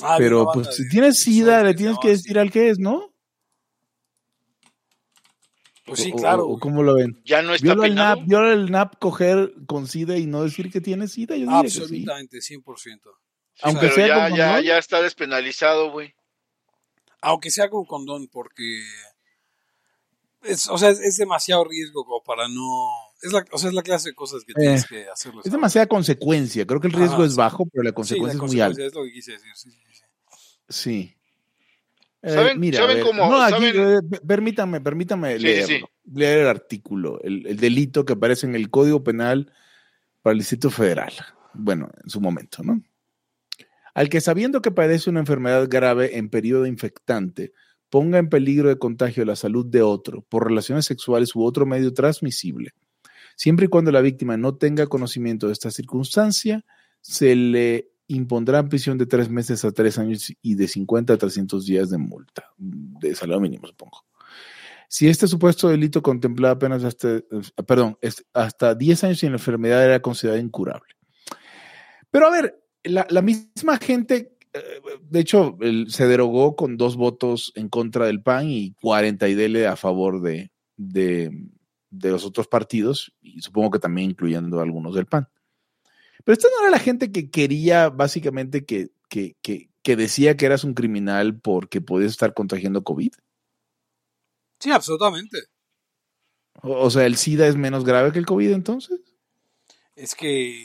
Ah, 0.02 0.16
Pero 0.18 0.48
pues 0.52 0.74
si 0.76 0.88
tienes 0.88 1.20
SIDA 1.20 1.62
le 1.64 1.74
tienes 1.74 1.96
que 2.00 2.08
decir 2.08 2.38
al 2.38 2.50
que 2.50 2.68
es, 2.70 2.78
¿no? 2.78 3.12
Pues 5.86 6.00
sí, 6.00 6.10
O- 6.12 6.16
o- 6.16 6.18
claro. 6.18 6.42
o 6.44 6.46
güey. 6.48 6.60
¿Cómo 6.60 6.82
lo 6.82 6.94
ven? 6.94 7.20
Ya 7.24 7.42
no 7.42 7.54
está 7.54 7.64
¿Viola 7.64 7.86
el. 7.86 7.94
NAP, 7.94 8.18
¿Viola 8.26 8.52
el 8.52 8.70
NAP 8.70 8.96
coger 8.98 9.54
con 9.66 9.86
SIDA 9.86 10.18
y 10.18 10.26
no 10.26 10.42
decir 10.42 10.70
que 10.70 10.80
tiene 10.80 11.06
SIDA? 11.06 11.36
Yo 11.36 11.46
diría 11.46 11.62
que 11.62 11.70
sí. 11.70 11.80
Absolutamente, 11.80 12.38
100%. 12.40 13.10
Aunque 13.62 13.80
Pero 13.86 13.94
sea 13.94 14.06
ya, 14.08 14.28
con 14.28 14.36
ya, 14.38 14.46
condón. 14.48 14.64
ya 14.64 14.78
está 14.78 15.00
despenalizado, 15.00 15.90
güey. 15.92 16.14
Aunque 17.22 17.50
sea 17.50 17.70
con 17.70 17.84
condón, 17.86 18.28
porque 18.28 18.82
es, 20.48 20.68
o 20.68 20.78
sea, 20.78 20.90
es, 20.90 21.00
es 21.00 21.16
demasiado 21.16 21.64
riesgo 21.64 22.04
como 22.04 22.22
para 22.22 22.48
no. 22.48 22.88
Es 23.22 23.32
la, 23.32 23.44
o 23.50 23.58
sea, 23.58 23.68
es 23.70 23.74
la 23.74 23.82
clase 23.82 24.10
de 24.10 24.14
cosas 24.14 24.44
que 24.44 24.52
tienes 24.54 24.86
que 24.86 25.08
hacerlo. 25.08 25.40
Es 25.44 25.50
demasiada 25.50 25.86
consecuencia. 25.86 26.66
Creo 26.66 26.80
que 26.80 26.86
el 26.88 26.92
riesgo 26.92 27.16
Ajá, 27.16 27.24
es 27.26 27.32
sí. 27.32 27.36
bajo, 27.38 27.66
pero 27.66 27.82
la 27.82 27.88
Sí, 27.88 27.90
la 27.90 27.94
consecuencia 27.94 28.36
es 28.44 28.52
muy 28.52 28.60
alta. 28.60 28.84
Es 28.84 28.94
lo 28.94 29.04
que 29.04 29.12
quise 29.12 29.32
decir. 29.32 29.50
Sí, 29.54 29.70
sí, 29.70 29.78
sí. 29.92 30.04
Sí. 30.68 31.12
Eh, 32.22 32.30
¿Saben- 32.34 32.58
mira, 32.58 32.78
saben 32.78 32.92
a 32.92 32.94
ver, 32.96 33.04
cómo- 33.06 33.30
no, 33.30 33.40
aquí, 33.42 33.52
saben- 33.66 33.98
eh, 34.12 34.18
permítame, 34.26 34.80
permítame 34.80 35.38
sí. 35.38 35.80
leer 36.12 36.38
el 36.40 36.46
artículo, 36.48 37.20
el, 37.22 37.46
el 37.46 37.56
delito 37.56 38.04
que 38.04 38.14
aparece 38.14 38.46
en 38.46 38.54
el 38.56 38.68
Código 38.70 39.04
Penal 39.04 39.52
para 40.22 40.32
el 40.32 40.38
Distrito 40.38 40.70
Federal. 40.70 41.12
Bueno, 41.54 41.88
en 42.02 42.10
su 42.10 42.20
momento, 42.20 42.62
¿no? 42.64 42.82
Al 43.94 44.08
que 44.10 44.20
sabiendo 44.20 44.60
que 44.60 44.70
padece 44.72 45.08
una 45.08 45.20
enfermedad 45.20 45.66
grave 45.70 46.18
en 46.18 46.28
periodo 46.28 46.66
infectante, 46.66 47.52
ponga 47.96 48.18
en 48.18 48.28
peligro 48.28 48.68
de 48.68 48.76
contagio 48.76 49.24
la 49.24 49.36
salud 49.36 49.64
de 49.64 49.80
otro 49.80 50.20
por 50.28 50.46
relaciones 50.46 50.84
sexuales 50.84 51.34
u 51.34 51.42
otro 51.42 51.64
medio 51.64 51.94
transmisible, 51.94 52.72
siempre 53.36 53.64
y 53.64 53.68
cuando 53.70 53.90
la 53.90 54.02
víctima 54.02 54.36
no 54.36 54.54
tenga 54.54 54.86
conocimiento 54.86 55.46
de 55.46 55.54
esta 55.54 55.70
circunstancia, 55.70 56.62
se 57.00 57.34
le 57.34 57.88
impondrá 58.08 58.68
prisión 58.68 58.98
de 58.98 59.06
tres 59.06 59.30
meses 59.30 59.64
a 59.64 59.72
tres 59.72 59.96
años 59.96 60.30
y 60.42 60.56
de 60.56 60.68
50 60.68 61.14
a 61.14 61.16
300 61.16 61.64
días 61.64 61.88
de 61.88 61.96
multa, 61.96 62.50
de 62.58 63.14
salario 63.14 63.40
mínimo, 63.40 63.66
supongo. 63.66 64.04
Si 64.90 65.08
este 65.08 65.26
supuesto 65.26 65.70
delito 65.70 66.02
contemplaba 66.02 66.52
apenas 66.52 66.84
hasta, 66.84 67.16
eh, 67.16 67.24
perdón, 67.66 67.96
hasta 68.34 68.74
10 68.74 69.04
años 69.04 69.20
sin 69.20 69.32
enfermedad 69.32 69.82
era 69.82 70.02
considerada 70.02 70.38
incurable. 70.38 70.92
Pero 72.10 72.26
a 72.26 72.30
ver, 72.30 72.62
la, 72.84 73.06
la 73.08 73.22
misma 73.22 73.78
gente, 73.78 74.35
de 75.02 75.20
hecho, 75.20 75.56
el- 75.60 75.90
se 75.90 76.06
derogó 76.06 76.56
con 76.56 76.76
dos 76.76 76.96
votos 76.96 77.52
en 77.54 77.68
contra 77.68 78.06
del 78.06 78.22
PAN 78.22 78.50
y 78.50 78.72
40 78.80 79.28
y 79.28 79.34
dele 79.34 79.66
a 79.66 79.76
favor 79.76 80.20
de, 80.22 80.50
de, 80.76 81.30
de 81.90 82.10
los 82.10 82.24
otros 82.24 82.48
partidos, 82.48 83.12
y 83.20 83.40
supongo 83.40 83.70
que 83.72 83.78
también 83.78 84.10
incluyendo 84.10 84.60
algunos 84.60 84.94
del 84.94 85.06
PAN. 85.06 85.28
Pero 86.24 86.34
esta 86.34 86.48
no 86.48 86.62
era 86.62 86.70
la 86.70 86.78
gente 86.82 87.12
que 87.12 87.30
quería 87.30 87.88
básicamente 87.88 88.64
que, 88.64 88.90
que, 89.08 89.36
que, 89.42 89.70
que 89.82 89.96
decía 89.96 90.36
que 90.36 90.46
eras 90.46 90.64
un 90.64 90.74
criminal 90.74 91.38
porque 91.38 91.80
podías 91.80 92.10
estar 92.10 92.34
contagiando 92.34 92.82
COVID. 92.82 93.12
Sí, 94.58 94.72
absolutamente. 94.72 95.38
O, 96.62 96.72
o 96.86 96.90
sea, 96.90 97.06
¿el 97.06 97.16
SIDA 97.16 97.46
es 97.46 97.56
menos 97.56 97.84
grave 97.84 98.10
que 98.12 98.18
el 98.18 98.26
COVID 98.26 98.50
entonces? 98.52 99.00
Es 99.94 100.14
que. 100.14 100.64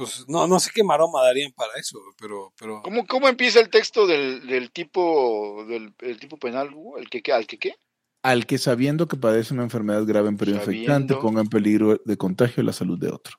Pues 0.00 0.24
no, 0.28 0.46
no 0.46 0.58
sé 0.60 0.70
qué 0.74 0.82
maroma 0.82 1.22
darían 1.22 1.52
para 1.52 1.72
eso, 1.78 1.98
pero. 2.18 2.52
pero 2.58 2.80
¿Cómo, 2.82 3.06
cómo 3.06 3.28
empieza 3.28 3.60
el 3.60 3.68
texto 3.68 4.06
del, 4.06 4.46
del 4.46 4.70
tipo 4.70 5.64
del 5.68 5.92
el 5.98 6.18
tipo 6.18 6.36
penal, 6.38 6.72
Hugo? 6.74 6.98
¿El 6.98 7.10
que, 7.10 7.22
qué- 7.22 7.32
al 7.32 7.46
que 7.46 7.58
qué? 7.58 7.74
Al 8.22 8.46
que 8.46 8.58
sabiendo 8.58 9.08
que 9.08 9.16
padece 9.16 9.54
una 9.54 9.62
enfermedad 9.62 10.04
grave 10.06 10.28
en 10.28 10.36
periodo 10.36 10.60
Sabiendo. 10.60 10.92
infectante 10.92 11.16
ponga 11.22 11.40
en 11.42 11.48
peligro 11.48 12.00
de 12.04 12.16
contagio 12.16 12.62
la 12.62 12.72
salud 12.72 12.98
de 12.98 13.08
otro. 13.10 13.36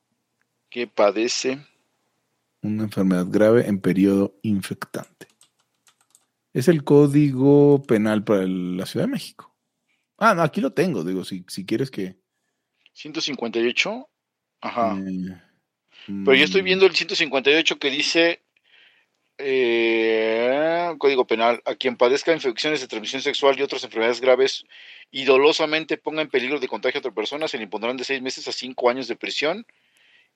Que 0.69 0.87
padece. 0.87 1.65
Una 2.63 2.83
enfermedad 2.83 3.25
grave 3.29 3.67
en 3.67 3.79
periodo 3.81 4.35
infectante. 4.43 5.27
Es 6.53 6.67
el 6.67 6.83
código 6.83 7.81
penal 7.83 8.23
para 8.23 8.43
el- 8.43 8.77
la 8.77 8.85
Ciudad 8.85 9.05
de 9.05 9.11
México. 9.11 9.55
Ah, 10.17 10.35
no, 10.35 10.41
aquí 10.43 10.61
lo 10.61 10.71
tengo, 10.73 11.03
digo, 11.03 11.23
si, 11.25 11.43
si 11.47 11.65
quieres 11.65 11.89
que... 11.89 12.19
158. 12.93 14.07
Ajá. 14.61 14.95
eh, 14.99 15.41
Pero 16.07 16.33
yo 16.33 16.45
estoy 16.45 16.61
viendo 16.61 16.85
el 16.85 16.95
158 16.95 17.77
que 17.79 17.89
dice 17.89 18.41
eh, 19.37 20.93
Código 20.97 21.25
Penal, 21.25 21.61
a 21.65 21.75
quien 21.75 21.95
padezca 21.95 22.33
infecciones 22.33 22.81
de 22.81 22.87
transmisión 22.87 23.21
sexual 23.21 23.57
y 23.57 23.63
otras 23.63 23.83
enfermedades 23.83 24.21
graves 24.21 24.65
y 25.11 25.25
dolosamente 25.25 25.97
ponga 25.97 26.21
en 26.21 26.29
peligro 26.29 26.59
de 26.59 26.67
contagio 26.67 26.99
a 26.99 27.01
otra 27.01 27.11
persona, 27.11 27.47
se 27.47 27.57
le 27.57 27.63
impondrán 27.63 27.97
de 27.97 28.03
seis 28.03 28.21
meses 28.21 28.47
a 28.47 28.51
cinco 28.51 28.89
años 28.89 29.07
de 29.07 29.15
prisión 29.15 29.65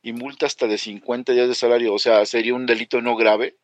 y 0.02 0.14
multa 0.14 0.46
hasta 0.46 0.68
de 0.68 0.78
50 0.78 1.34
días 1.34 1.48
de 1.48 1.56
salario. 1.56 1.94
O 1.94 2.00
sea, 2.00 2.26
sería 2.26 2.54
un 2.54 2.66
delito 2.66 3.02
no 3.02 3.16
grave. 3.16 3.56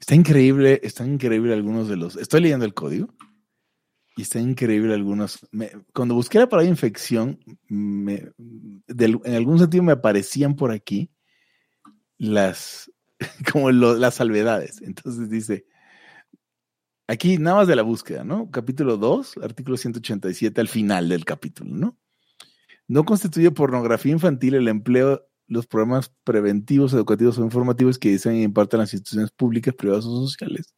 Está 0.00 0.14
increíble, 0.14 0.80
están 0.82 1.14
increíble 1.14 1.52
algunos 1.52 1.88
de 1.88 1.96
los. 1.96 2.16
Estoy 2.16 2.42
leyendo 2.42 2.64
el 2.64 2.74
código 2.74 3.08
y 4.18 4.22
está 4.22 4.40
increíble 4.40 4.94
algunos. 4.94 5.38
cuando 5.94 6.16
busqué 6.16 6.40
la 6.40 6.48
palabra 6.48 6.68
infección, 6.68 7.38
en 7.70 8.34
algún 9.24 9.60
sentido 9.60 9.84
me 9.84 9.92
aparecían 9.92 10.56
por 10.56 10.72
aquí 10.72 11.08
las, 12.18 12.90
como 13.52 13.70
las 13.70 14.14
salvedades. 14.14 14.82
Entonces 14.82 15.30
dice, 15.30 15.66
aquí 17.06 17.38
nada 17.38 17.58
más 17.58 17.68
de 17.68 17.76
la 17.76 17.82
búsqueda, 17.82 18.24
¿no? 18.24 18.50
Capítulo 18.50 18.96
2, 18.96 19.36
artículo 19.40 19.76
187, 19.76 20.60
al 20.60 20.68
final 20.68 21.08
del 21.08 21.24
capítulo, 21.24 21.70
¿no? 21.72 21.96
No 22.88 23.04
constituye 23.04 23.52
pornografía 23.52 24.10
infantil 24.10 24.54
el 24.54 24.66
empleo 24.66 25.28
los 25.46 25.68
programas 25.68 26.12
preventivos, 26.24 26.92
educativos 26.92 27.38
o 27.38 27.44
informativos 27.44 28.00
que 28.00 28.10
diseñan 28.10 28.40
y 28.40 28.42
imparten 28.42 28.80
las 28.80 28.92
instituciones 28.92 29.30
públicas, 29.30 29.74
privadas 29.74 30.06
o 30.06 30.26
sociales, 30.26 30.74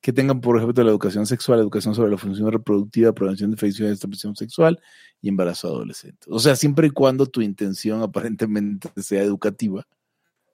que 0.00 0.12
tengan 0.12 0.40
por 0.40 0.56
ejemplo 0.56 0.84
la 0.84 0.90
educación 0.90 1.26
sexual, 1.26 1.60
educación 1.60 1.94
sobre 1.94 2.10
la 2.10 2.18
función 2.18 2.50
reproductiva, 2.50 3.12
prevención 3.12 3.50
de 3.50 3.54
infecciones 3.54 3.96
de 3.96 4.00
transmisión 4.00 4.36
sexual 4.36 4.80
y 5.20 5.28
embarazo 5.28 5.68
adolescente. 5.68 6.26
O 6.28 6.38
sea, 6.38 6.56
siempre 6.56 6.88
y 6.88 6.90
cuando 6.90 7.26
tu 7.26 7.40
intención 7.40 8.02
aparentemente 8.02 8.90
sea 8.96 9.22
educativa, 9.22 9.86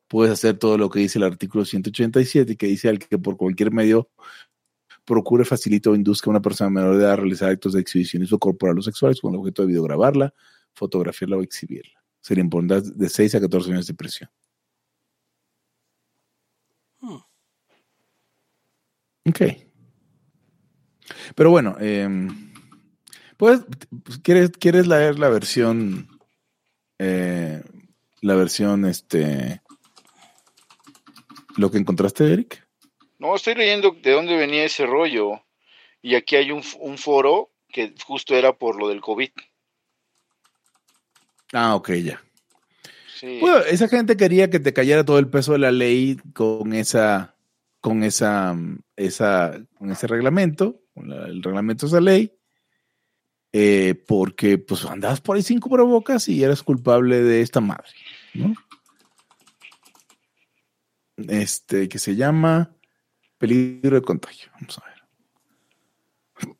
puedes 0.09 0.33
hacer 0.33 0.59
todo 0.59 0.79
lo 0.79 0.91
que 0.91 1.01
dice 1.01 1.18
el 1.18 1.25
artículo 1.25 1.64
187, 1.64 2.57
que 2.57 2.66
dice 2.66 2.89
al 2.89 2.99
que 2.99 3.18
por 3.18 3.37
cualquier 3.37 3.73
medio 3.73 4.09
procure, 5.05 5.45
facilite 5.45 5.89
o 5.89 5.95
induzca 5.95 6.29
a 6.29 6.33
una 6.33 6.41
persona 6.41 6.71
menor 6.71 6.97
de 6.97 7.03
edad 7.03 7.12
a 7.12 7.16
realizar 7.16 7.51
actos 7.51 7.73
de 7.73 7.81
exhibicionismo 7.81 8.39
corporal 8.39 8.79
o 8.79 8.83
sexuales 8.83 9.21
con 9.21 9.35
el 9.35 9.41
objeto 9.41 9.62
de 9.62 9.68
videograbarla, 9.68 10.33
fotografiarla 10.75 11.37
o 11.37 11.43
exhibirla. 11.43 12.01
Sería 12.21 12.45
impondrá 12.45 12.81
de 12.81 13.09
6 13.09 13.35
a 13.35 13.41
14 13.41 13.73
años 13.73 13.87
de 13.87 13.95
prisión. 13.95 14.31
Ok. 19.29 19.41
Pero 21.35 21.51
bueno, 21.51 21.77
eh, 21.81 22.09
pues, 23.37 23.61
¿quieres, 24.23 24.51
¿quieres 24.51 24.87
leer 24.87 25.18
la 25.18 25.29
versión, 25.29 26.09
eh, 26.99 27.62
la 28.21 28.35
versión, 28.35 28.85
este, 28.85 29.62
lo 31.57 31.71
que 31.71 31.79
encontraste, 31.79 32.33
Eric? 32.33 32.66
No, 33.18 33.35
estoy 33.35 33.55
leyendo 33.55 33.97
de 34.03 34.12
dónde 34.12 34.37
venía 34.37 34.64
ese 34.64 34.87
rollo. 34.87 35.43
Y 36.03 36.14
aquí 36.14 36.37
hay 36.37 36.51
un, 36.51 36.62
un 36.81 36.97
foro 36.97 37.51
que 37.68 37.95
justo 38.05 38.35
era 38.35 38.55
por 38.57 38.77
lo 38.77 38.89
del 38.89 39.01
COVID. 39.01 39.31
Ah, 41.53 41.75
ok, 41.75 41.91
ya. 41.95 42.23
Sí. 43.18 43.39
Bueno, 43.41 43.59
esa 43.59 43.89
gente 43.89 44.16
quería 44.16 44.49
que 44.49 44.61
te 44.61 44.73
cayera 44.73 45.05
todo 45.05 45.18
el 45.18 45.29
peso 45.29 45.53
de 45.53 45.59
la 45.59 45.73
ley 45.73 46.16
con 46.33 46.73
esa, 46.73 47.37
con 47.81 48.03
esa, 48.03 48.57
esa, 48.97 49.59
con 49.74 49.91
ese 49.91 50.07
reglamento, 50.07 50.83
el 50.95 51.43
reglamento 51.43 51.87
de 51.87 51.91
esa 51.91 52.01
ley, 52.01 52.33
eh, 53.53 53.95
porque 54.07 54.59
pues 54.59 54.85
andabas 54.85 55.20
por 55.20 55.37
ahí 55.37 55.43
sin 55.43 55.59
cubrebocas 55.59 56.28
y 56.28 56.43
eras 56.43 56.62
culpable 56.62 57.20
de 57.22 57.41
esta 57.41 57.61
madre, 57.61 57.91
¿no? 58.35 58.55
Este, 61.28 61.89
que 61.89 61.99
se 61.99 62.16
llama 62.16 62.74
peligro 63.39 63.97
de 63.97 64.03
contagio. 64.03 64.51
Vamos 64.55 64.78
a 64.78 64.85
ver. 64.87 66.55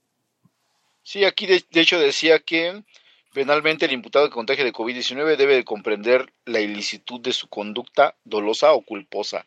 Sí, 1.03 1.25
aquí 1.25 1.47
de, 1.47 1.65
de 1.71 1.81
hecho 1.81 1.99
decía 1.99 2.41
que 2.41 2.85
penalmente 3.33 3.87
el 3.87 3.93
imputado 3.93 4.25
de 4.25 4.31
contagio 4.31 4.65
de 4.65 4.73
COVID-19 4.73 5.37
debe 5.37 5.55
de 5.55 5.65
comprender 5.65 6.33
la 6.45 6.61
ilicitud 6.61 7.21
de 7.21 7.33
su 7.33 7.49
conducta 7.49 8.17
dolosa 8.25 8.73
o 8.73 8.83
culposa. 8.83 9.47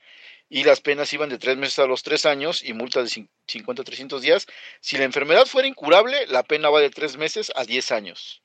Y 0.49 0.63
las 0.65 0.81
penas 0.81 1.11
iban 1.13 1.29
de 1.29 1.37
tres 1.39 1.57
meses 1.57 1.79
a 1.79 1.87
los 1.87 2.03
tres 2.03 2.25
años 2.25 2.63
y 2.63 2.73
multa 2.73 3.01
de 3.01 3.07
cin- 3.07 3.29
50 3.47 3.81
a 3.81 3.85
300 3.85 4.21
días. 4.21 4.45
Si 4.81 4.97
la 4.97 5.03
enfermedad 5.03 5.45
fuera 5.45 5.67
incurable, 5.67 6.27
la 6.27 6.43
pena 6.43 6.69
va 6.69 6.79
de 6.79 6.89
tres 6.91 7.17
meses 7.17 7.51
a 7.55 7.63
10 7.65 7.91
años. 7.91 8.43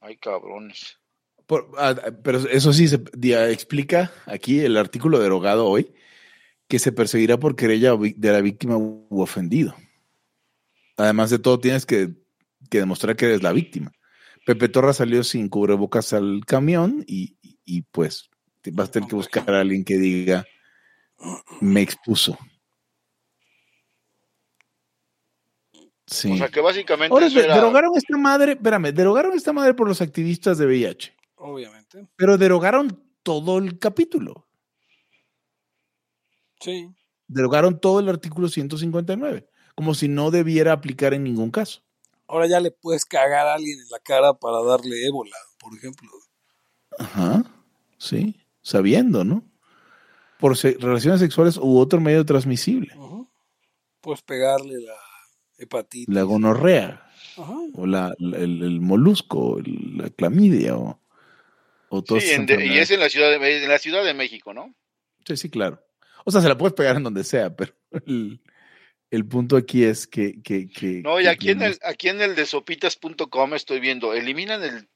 Ay, 0.00 0.16
cabrones. 0.16 0.98
Por- 1.46 1.70
ah, 1.78 1.94
pero 2.22 2.38
eso 2.48 2.72
sí 2.72 2.86
se 2.88 3.00
explica 3.50 4.12
aquí 4.26 4.60
el 4.60 4.76
artículo 4.76 5.18
derogado 5.18 5.66
hoy 5.66 5.92
que 6.68 6.78
se 6.78 6.92
perseguirá 6.92 7.36
por 7.38 7.56
querella 7.56 7.94
de 7.96 8.32
la 8.32 8.40
víctima 8.40 8.76
u 8.78 9.06
ofendido. 9.20 9.74
Además 10.96 11.30
de 11.30 11.38
todo, 11.38 11.58
tienes 11.58 11.84
que, 11.84 12.10
que 12.70 12.78
demostrar 12.78 13.16
que 13.16 13.26
eres 13.26 13.42
la 13.42 13.52
víctima. 13.52 13.92
Pepe 14.46 14.68
Torra 14.68 14.92
salió 14.92 15.22
sin 15.24 15.48
cubrebocas 15.48 16.12
al 16.12 16.42
camión 16.46 17.04
y, 17.06 17.36
y- 17.42 17.58
y, 17.64 17.82
pues 17.82 18.30
vas 18.72 18.88
a 18.88 18.92
tener 18.92 19.08
que 19.08 19.16
buscar 19.16 19.50
a 19.52 19.60
alguien 19.60 19.84
que 19.84 19.96
diga 19.98 20.46
me 21.60 21.80
expuso. 21.82 22.38
Sí. 26.06 26.32
O 26.32 26.36
sea 26.36 26.48
que 26.48 26.60
básicamente 26.60 27.12
Ahora, 27.12 27.26
era- 27.26 27.54
derogaron 27.54 27.92
esta 27.96 28.16
madre, 28.18 28.52
espérame, 28.52 28.92
derogaron 28.92 29.32
esta 29.34 29.52
madre 29.52 29.74
por 29.74 29.88
los 29.88 30.00
activistas 30.02 30.58
de 30.58 30.66
VIH. 30.66 31.14
Obviamente. 31.36 32.06
Pero 32.16 32.36
derogaron 32.36 33.02
todo 33.22 33.58
el 33.58 33.78
capítulo. 33.78 34.46
Sí. 36.60 36.88
Derogaron 37.28 37.80
todo 37.80 38.00
el 38.00 38.08
artículo 38.08 38.48
159, 38.48 39.48
como 39.74 39.94
si 39.94 40.08
no 40.08 40.30
debiera 40.30 40.72
aplicar 40.72 41.14
en 41.14 41.24
ningún 41.24 41.50
caso. 41.50 41.80
Ahora 42.26 42.46
ya 42.46 42.60
le 42.60 42.70
puedes 42.70 43.04
cagar 43.04 43.46
a 43.46 43.54
alguien 43.54 43.78
en 43.80 43.88
la 43.90 43.98
cara 43.98 44.34
para 44.34 44.62
darle 44.62 45.06
ébola, 45.06 45.36
por 45.58 45.74
ejemplo. 45.76 46.08
Ajá, 46.98 47.42
sí, 47.98 48.36
sabiendo, 48.60 49.24
¿no? 49.24 49.42
Por 50.42 50.56
se- 50.56 50.76
relaciones 50.78 51.20
sexuales 51.20 51.56
u 51.56 51.78
otro 51.78 52.00
medio 52.00 52.26
transmisible. 52.26 52.92
Ujú. 52.96 53.30
Puedes 54.00 54.22
pegarle 54.22 54.80
la 54.80 54.94
hepatitis. 55.56 56.12
La 56.12 56.22
gonorrea, 56.24 57.08
o 57.36 57.86
la, 57.86 58.12
la- 58.18 58.36
el, 58.38 58.62
el 58.62 58.80
molusco, 58.80 59.58
el- 59.58 59.96
la 59.98 60.10
clamidia, 60.10 60.76
o, 60.76 60.98
Sí, 62.08 62.16
esas 62.16 62.30
en 62.30 62.46
de- 62.46 62.66
y 62.66 62.78
es 62.78 62.90
en 62.90 62.98
la 63.00 63.08
ciudad 63.08 63.30
de, 63.38 63.62
en 63.62 63.68
la 63.68 63.78
ciudad 63.78 64.02
de 64.04 64.14
México, 64.14 64.52
¿no? 64.52 64.74
Sí, 65.26 65.36
sí, 65.36 65.48
claro. 65.48 65.80
O 66.24 66.30
sea, 66.30 66.40
se 66.40 66.48
la 66.48 66.56
puedes 66.58 66.74
pegar 66.74 66.96
en 66.96 67.02
donde 67.04 67.22
sea, 67.22 67.54
pero 67.54 67.72
el, 68.06 68.40
el 69.10 69.26
punto 69.26 69.56
aquí 69.56 69.84
es 69.84 70.06
que... 70.08 70.42
que, 70.42 70.68
que 70.68 71.02
No, 71.02 71.20
y 71.20 71.24
que 71.24 71.28
aquí 71.28 71.50
en 71.50 71.62
el, 71.62 71.78
aquí 71.84 72.08
en 72.08 72.20
el 72.20 72.34
de 72.34 72.46
sopitas.com 72.46 73.54
estoy 73.54 73.78
viendo, 73.78 74.12
eliminan 74.14 74.62
el 74.64 74.88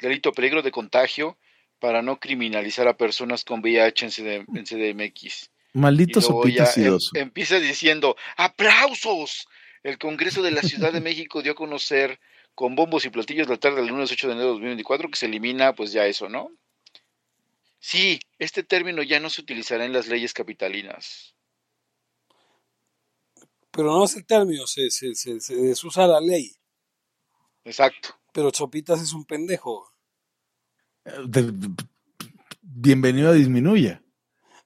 delito 0.00 0.32
peligro 0.32 0.62
de 0.62 0.70
contagio 0.70 1.36
para 1.78 2.02
no 2.02 2.18
criminalizar 2.18 2.88
a 2.88 2.96
personas 2.96 3.44
con 3.44 3.60
VIH 3.60 4.04
en, 4.04 4.10
CD 4.10 4.44
en 4.54 4.64
CDMX. 4.64 5.50
Y 5.74 5.78
Maldito 5.78 6.20
luego 6.20 6.42
sopita 6.42 6.74
ya 6.74 6.82
em- 6.82 6.98
empieza 7.14 7.60
diciendo, 7.60 8.16
¡aplausos! 8.36 9.46
El 9.82 9.98
Congreso 9.98 10.42
de 10.42 10.50
la 10.50 10.62
Ciudad 10.62 10.92
de 10.92 11.00
México 11.00 11.42
dio 11.42 11.52
a 11.52 11.54
conocer 11.54 12.18
con 12.54 12.74
bombos 12.74 13.04
y 13.04 13.10
platillos 13.10 13.48
la 13.48 13.56
tarde 13.56 13.76
del 13.76 13.88
lunes 13.88 14.10
8 14.10 14.26
de 14.26 14.32
enero 14.32 14.48
de 14.48 14.52
2024 14.54 15.08
que 15.08 15.16
se 15.16 15.26
elimina 15.26 15.74
pues 15.74 15.92
ya 15.92 16.06
eso, 16.06 16.28
¿no? 16.28 16.50
Sí, 17.78 18.18
este 18.40 18.64
término 18.64 19.02
ya 19.04 19.20
no 19.20 19.30
se 19.30 19.40
utilizará 19.40 19.84
en 19.84 19.92
las 19.92 20.08
leyes 20.08 20.34
capitalinas. 20.34 21.36
Pero 23.70 23.92
no 23.92 24.04
es 24.04 24.16
el 24.16 24.26
término, 24.26 24.66
se, 24.66 24.90
se, 24.90 25.14
se, 25.14 25.40
se 25.40 25.54
desusa 25.54 26.08
la 26.08 26.20
ley. 26.20 26.56
Exacto. 27.64 28.18
Pero 28.32 28.50
Chopitas 28.50 29.00
es 29.00 29.12
un 29.12 29.24
pendejo. 29.24 29.92
Bienvenido 32.62 33.30
a 33.30 33.32
Disminuya. 33.32 34.02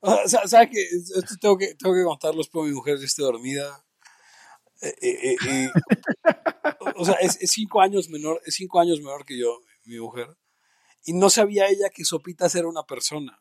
O 0.01 0.29
sea, 0.29 0.47
¿sabes 0.49 0.71
qué? 0.73 0.83
Esto 0.83 1.37
tengo 1.41 1.57
que, 1.59 1.75
tengo 1.75 1.95
que 1.95 2.03
contarlos, 2.05 2.49
pero 2.49 2.65
mi 2.65 2.73
mujer 2.73 2.99
ya 2.99 3.05
esté 3.05 3.23
dormida. 3.23 3.85
Eh, 4.81 4.95
eh, 5.01 5.37
eh, 5.49 5.71
o 6.97 7.05
sea, 7.05 7.15
es, 7.15 7.41
es 7.41 7.51
cinco 7.53 7.81
años 7.81 8.09
menor, 8.09 8.41
es 8.45 8.55
cinco 8.57 8.81
años 8.81 8.99
menor 8.99 9.25
que 9.25 9.39
yo, 9.39 9.61
mi 9.85 9.99
mujer. 10.01 10.37
Y 11.05 11.13
no 11.13 11.31
sabía 11.31 11.69
ella 11.69 11.89
que 11.91 12.05
Sopitas 12.05 12.55
era 12.55 12.69
una 12.69 12.83
persona. 12.83 13.41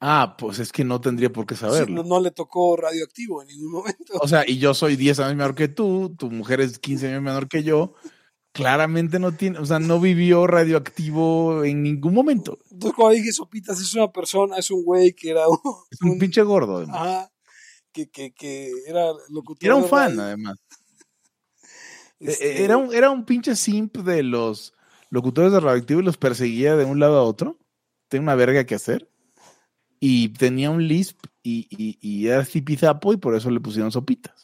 Ah, 0.00 0.36
pues 0.38 0.58
es 0.58 0.70
que 0.70 0.84
no 0.84 1.00
tendría 1.00 1.32
por 1.32 1.46
qué 1.46 1.54
Sí, 1.54 1.60
saberlo. 1.62 2.02
no, 2.02 2.08
no 2.08 2.20
le 2.20 2.30
tocó 2.30 2.76
radioactivo 2.76 3.42
en 3.42 3.48
ningún 3.48 3.72
momento. 3.72 4.14
O 4.20 4.28
sea, 4.28 4.44
y 4.48 4.58
yo 4.58 4.74
soy 4.74 4.96
10 4.96 5.18
años 5.20 5.36
menor 5.36 5.54
que 5.54 5.68
tú, 5.68 6.14
tu 6.18 6.30
mujer 6.30 6.60
es 6.60 6.78
15 6.78 7.08
años 7.08 7.22
menor 7.22 7.48
que 7.48 7.62
yo. 7.62 7.94
Claramente 8.54 9.18
no 9.18 9.32
tiene, 9.32 9.58
o 9.58 9.66
sea, 9.66 9.80
no 9.80 9.98
vivió 9.98 10.46
radioactivo 10.46 11.64
en 11.64 11.82
ningún 11.82 12.14
momento. 12.14 12.58
Entonces, 12.70 12.94
cuando 12.94 13.16
dije 13.16 13.32
Sopitas 13.32 13.80
es 13.80 13.92
una 13.94 14.12
persona, 14.12 14.56
es 14.58 14.70
un 14.70 14.84
güey 14.84 15.12
que 15.12 15.30
era 15.30 15.48
un, 15.48 15.58
Es 15.90 16.00
un 16.00 16.18
pinche 16.20 16.40
gordo, 16.42 16.76
además. 16.76 16.96
ajá, 16.96 17.32
que, 17.92 18.08
que, 18.10 18.32
que 18.32 18.70
era 18.86 19.06
locutor. 19.28 19.66
Era 19.66 19.74
un 19.74 19.88
fan, 19.88 20.18
además. 20.20 20.56
Este, 22.20 22.64
Era 22.64 22.76
un, 22.76 22.94
era 22.94 23.10
un 23.10 23.24
pinche 23.26 23.54
simp 23.56 23.98
de 23.98 24.22
los 24.22 24.72
locutores 25.10 25.52
de 25.52 25.60
radioactivo 25.60 26.00
y 26.00 26.04
los 26.04 26.16
perseguía 26.16 26.76
de 26.76 26.84
un 26.84 26.98
lado 27.00 27.18
a 27.18 27.22
otro. 27.24 27.58
Tenía 28.08 28.22
una 28.22 28.34
verga 28.34 28.64
que 28.64 28.76
hacer. 28.76 29.10
Y 30.00 30.28
tenía 30.30 30.70
un 30.70 30.86
lisp 30.86 31.18
y, 31.42 31.66
y, 31.70 31.98
y 32.00 32.28
era 32.28 32.44
zipizapo 32.44 33.12
y 33.12 33.16
por 33.16 33.34
eso 33.34 33.50
le 33.50 33.60
pusieron 33.60 33.90
sopitas. 33.92 34.43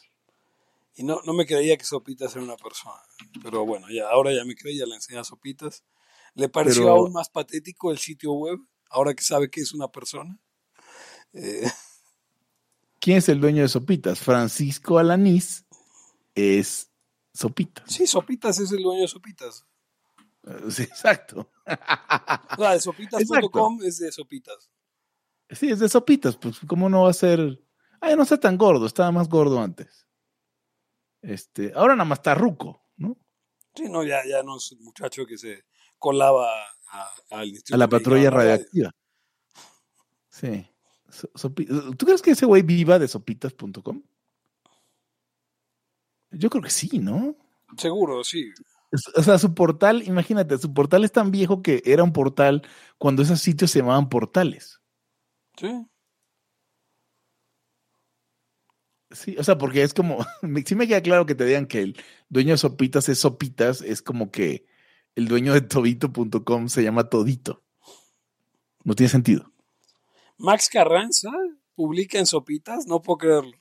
Y 0.93 1.03
no, 1.03 1.19
no 1.25 1.33
me 1.33 1.45
creía 1.45 1.77
que 1.77 1.85
Sopitas 1.85 2.35
era 2.35 2.43
una 2.43 2.57
persona. 2.57 3.01
Pero 3.41 3.65
bueno, 3.65 3.87
ya, 3.89 4.09
ahora 4.09 4.33
ya 4.33 4.43
me 4.45 4.55
creía, 4.55 4.85
le 4.85 4.95
enseñé 4.95 5.19
a 5.19 5.23
Sopitas. 5.23 5.83
Le 6.33 6.49
pareció 6.49 6.83
Pero- 6.83 6.93
aún 6.95 7.13
más 7.13 7.29
patético 7.29 7.91
el 7.91 7.97
sitio 7.97 8.33
web, 8.33 8.59
ahora 8.89 9.13
que 9.13 9.23
sabe 9.23 9.49
que 9.49 9.61
es 9.61 9.73
una 9.73 9.87
persona. 9.89 10.37
Eh, 11.33 11.63
¿Quién 12.99 13.17
es 13.17 13.29
el 13.29 13.39
dueño 13.41 13.63
de 13.63 13.69
Sopitas? 13.69 14.19
Francisco 14.19 14.99
Alanís 14.99 15.65
es 16.35 16.91
Sopitas. 17.33 17.91
Sí, 17.91 18.05
Sopitas 18.05 18.59
es 18.59 18.71
el 18.71 18.83
dueño 18.83 19.01
de 19.01 19.07
Sopitas. 19.07 19.65
Eh, 20.45 20.71
Sí, 20.71 20.83
exacto. 20.83 21.51
O 21.65 22.61
sea, 22.61 22.71
de 22.73 22.81
sopitas.com 22.81 23.79
es 23.83 23.99
de 23.99 24.11
Sopitas. 24.11 24.69
Sí, 25.49 25.69
es 25.69 25.79
de 25.79 25.87
Sopitas. 25.89 26.35
Pues, 26.37 26.59
¿cómo 26.67 26.89
no 26.89 27.03
va 27.03 27.09
a 27.11 27.13
ser? 27.13 27.61
Ay, 28.01 28.15
no 28.15 28.23
está 28.23 28.39
tan 28.39 28.57
gordo, 28.57 28.85
estaba 28.87 29.11
más 29.11 29.29
gordo 29.29 29.61
antes. 29.61 30.05
Este, 31.21 31.71
ahora 31.75 31.95
nada 31.95 32.05
más 32.05 32.19
está 32.19 32.33
ruco, 32.35 32.83
¿no? 32.97 33.17
Sí, 33.75 33.83
no, 33.89 34.03
ya, 34.03 34.21
ya 34.27 34.43
no 34.43 34.57
es 34.57 34.71
el 34.71 34.79
muchacho 34.81 35.25
que 35.25 35.37
se 35.37 35.63
colaba 35.97 36.49
a, 36.91 37.09
al 37.29 37.47
Instituto 37.47 37.75
A 37.75 37.77
la 37.77 37.87
patrulla 37.87 38.29
radiactiva. 38.29 38.91
Sí. 40.29 40.67
So- 41.09 41.29
sopi- 41.33 41.67
¿Tú 41.97 42.05
crees 42.05 42.21
que 42.21 42.31
ese 42.31 42.45
güey 42.45 42.63
viva 42.63 42.97
de 42.99 43.07
sopitas.com? 43.07 44.01
Yo 46.31 46.49
creo 46.49 46.63
que 46.63 46.69
sí, 46.69 46.99
¿no? 46.99 47.35
Seguro, 47.77 48.23
sí. 48.23 48.49
O 49.15 49.23
sea, 49.23 49.37
su 49.37 49.53
portal, 49.53 50.03
imagínate, 50.05 50.57
su 50.57 50.73
portal 50.73 51.03
es 51.05 51.11
tan 51.11 51.31
viejo 51.31 51.61
que 51.61 51.81
era 51.85 52.03
un 52.03 52.11
portal 52.13 52.61
cuando 52.97 53.21
esos 53.21 53.39
sitios 53.39 53.71
se 53.71 53.79
llamaban 53.79 54.09
portales. 54.09 54.81
Sí. 55.57 55.85
Sí, 59.11 59.35
o 59.37 59.43
sea, 59.43 59.57
porque 59.57 59.83
es 59.83 59.93
como, 59.93 60.25
sí 60.65 60.75
me 60.75 60.87
queda 60.87 61.01
claro 61.01 61.25
que 61.25 61.35
te 61.35 61.45
digan 61.45 61.65
que 61.67 61.81
el 61.81 61.97
dueño 62.29 62.51
de 62.51 62.57
Sopitas 62.57 63.09
es 63.09 63.19
Sopitas, 63.19 63.81
es 63.81 64.01
como 64.01 64.31
que 64.31 64.65
el 65.15 65.27
dueño 65.27 65.53
de 65.53 65.61
todito.com 65.61 66.69
se 66.69 66.83
llama 66.83 67.09
Todito. 67.09 67.63
No 68.83 68.95
tiene 68.95 69.09
sentido. 69.09 69.51
Max 70.37 70.69
Carranza 70.69 71.29
publica 71.75 72.17
en 72.17 72.25
Sopitas, 72.25 72.87
no 72.87 73.01
puedo 73.01 73.17
creerlo. 73.17 73.57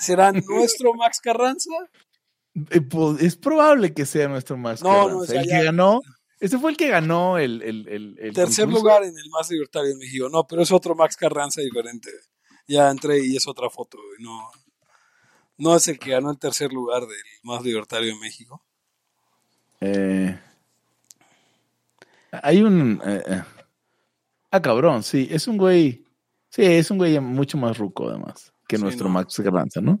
¿Será 0.00 0.32
nuestro 0.48 0.94
Max 0.94 1.20
Carranza? 1.20 1.70
Eh, 2.70 2.80
Es 3.20 3.36
probable 3.36 3.94
que 3.94 4.04
sea 4.06 4.28
nuestro 4.28 4.56
más 4.56 4.82
No, 4.82 4.90
no, 4.90 4.96
Carranza. 4.98 5.16
o 5.18 5.26
sea, 5.26 5.40
el 5.42 5.48
que 5.48 5.64
ganó, 5.64 6.00
ese 6.40 6.58
fue 6.58 6.70
el 6.70 6.76
que 6.76 6.88
ganó 6.88 7.38
el, 7.38 7.62
el, 7.62 7.88
el- 7.88 8.18
el 8.20 8.34
Tercer 8.34 8.66
concurso. 8.66 8.84
lugar 8.84 9.02
en 9.04 9.16
el 9.18 9.28
más 9.30 9.50
libertario 9.50 9.90
en 9.90 9.98
México. 9.98 10.28
No, 10.28 10.46
pero 10.46 10.62
es 10.62 10.70
otro 10.70 10.94
Max 10.94 11.16
Carranza 11.16 11.60
diferente. 11.62 12.10
Ya 12.68 12.90
entré 12.90 13.24
y 13.24 13.34
es 13.34 13.48
otra 13.48 13.70
foto. 13.70 13.96
güey. 13.98 14.22
No, 14.22 14.50
no 15.56 15.74
es 15.76 15.88
el 15.88 15.98
que 15.98 16.10
ganó 16.10 16.30
el 16.30 16.38
tercer 16.38 16.72
lugar 16.72 17.02
del 17.02 17.16
más 17.42 17.62
libertario 17.62 18.12
en 18.12 18.20
México. 18.20 18.62
Eh, 19.80 20.38
hay 22.30 22.62
un. 22.62 23.00
eh, 23.04 23.22
eh. 23.26 23.42
Ah, 24.50 24.62
cabrón, 24.62 25.02
sí, 25.02 25.28
es 25.30 25.48
un 25.48 25.56
güey. 25.56 26.04
Sí, 26.50 26.62
es 26.64 26.90
un 26.90 26.98
güey 26.98 27.18
mucho 27.20 27.58
más 27.58 27.76
ruco, 27.76 28.08
además, 28.08 28.52
que 28.66 28.76
Sí, 28.76 28.82
nuestro 28.82 29.08
¿no? 29.08 29.14
Max 29.14 29.40
Carranza, 29.42 29.80
¿no? 29.80 30.00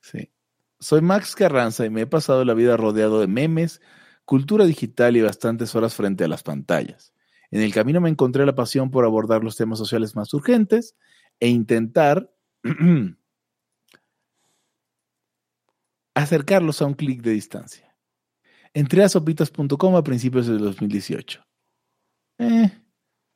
Sí. 0.00 0.30
Soy 0.78 1.00
Max 1.00 1.34
Carranza 1.34 1.84
y 1.84 1.90
me 1.90 2.02
he 2.02 2.06
pasado 2.06 2.44
la 2.44 2.54
vida 2.54 2.76
rodeado 2.76 3.20
de 3.20 3.26
memes, 3.26 3.80
cultura 4.24 4.64
digital 4.64 5.16
y 5.16 5.22
bastantes 5.22 5.74
horas 5.74 5.94
frente 5.94 6.24
a 6.24 6.28
las 6.28 6.42
pantallas. 6.42 7.12
En 7.50 7.62
el 7.62 7.74
camino 7.74 8.00
me 8.00 8.08
encontré 8.08 8.46
la 8.46 8.54
pasión 8.54 8.90
por 8.90 9.04
abordar 9.04 9.42
los 9.42 9.56
temas 9.56 9.78
sociales 9.78 10.14
más 10.14 10.32
urgentes 10.32 10.94
e 11.40 11.48
intentar 11.48 12.30
acercarlos 16.14 16.82
a 16.82 16.86
un 16.86 16.94
clic 16.94 17.22
de 17.22 17.32
distancia. 17.32 17.90
Entré 18.72 19.02
a 19.02 19.08
sopitas.com 19.08 19.96
a 19.96 20.04
principios 20.04 20.46
del 20.46 20.58
2018. 20.58 21.44
Eh, 22.38 22.70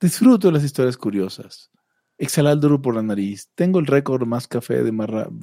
disfruto 0.01 0.47
de 0.49 0.53
las 0.53 0.65
historias 0.65 0.97
curiosas. 0.97 1.71
Exhalar 2.17 2.61
duro 2.61 2.81
por 2.81 2.95
la 2.95 3.03
nariz. 3.03 3.51
Tengo 3.55 3.81
el 3.81 3.87
récord 3.87 4.25
más 4.27 4.47
café 4.47 4.85
de 4.85 4.93
marra... 4.93 5.29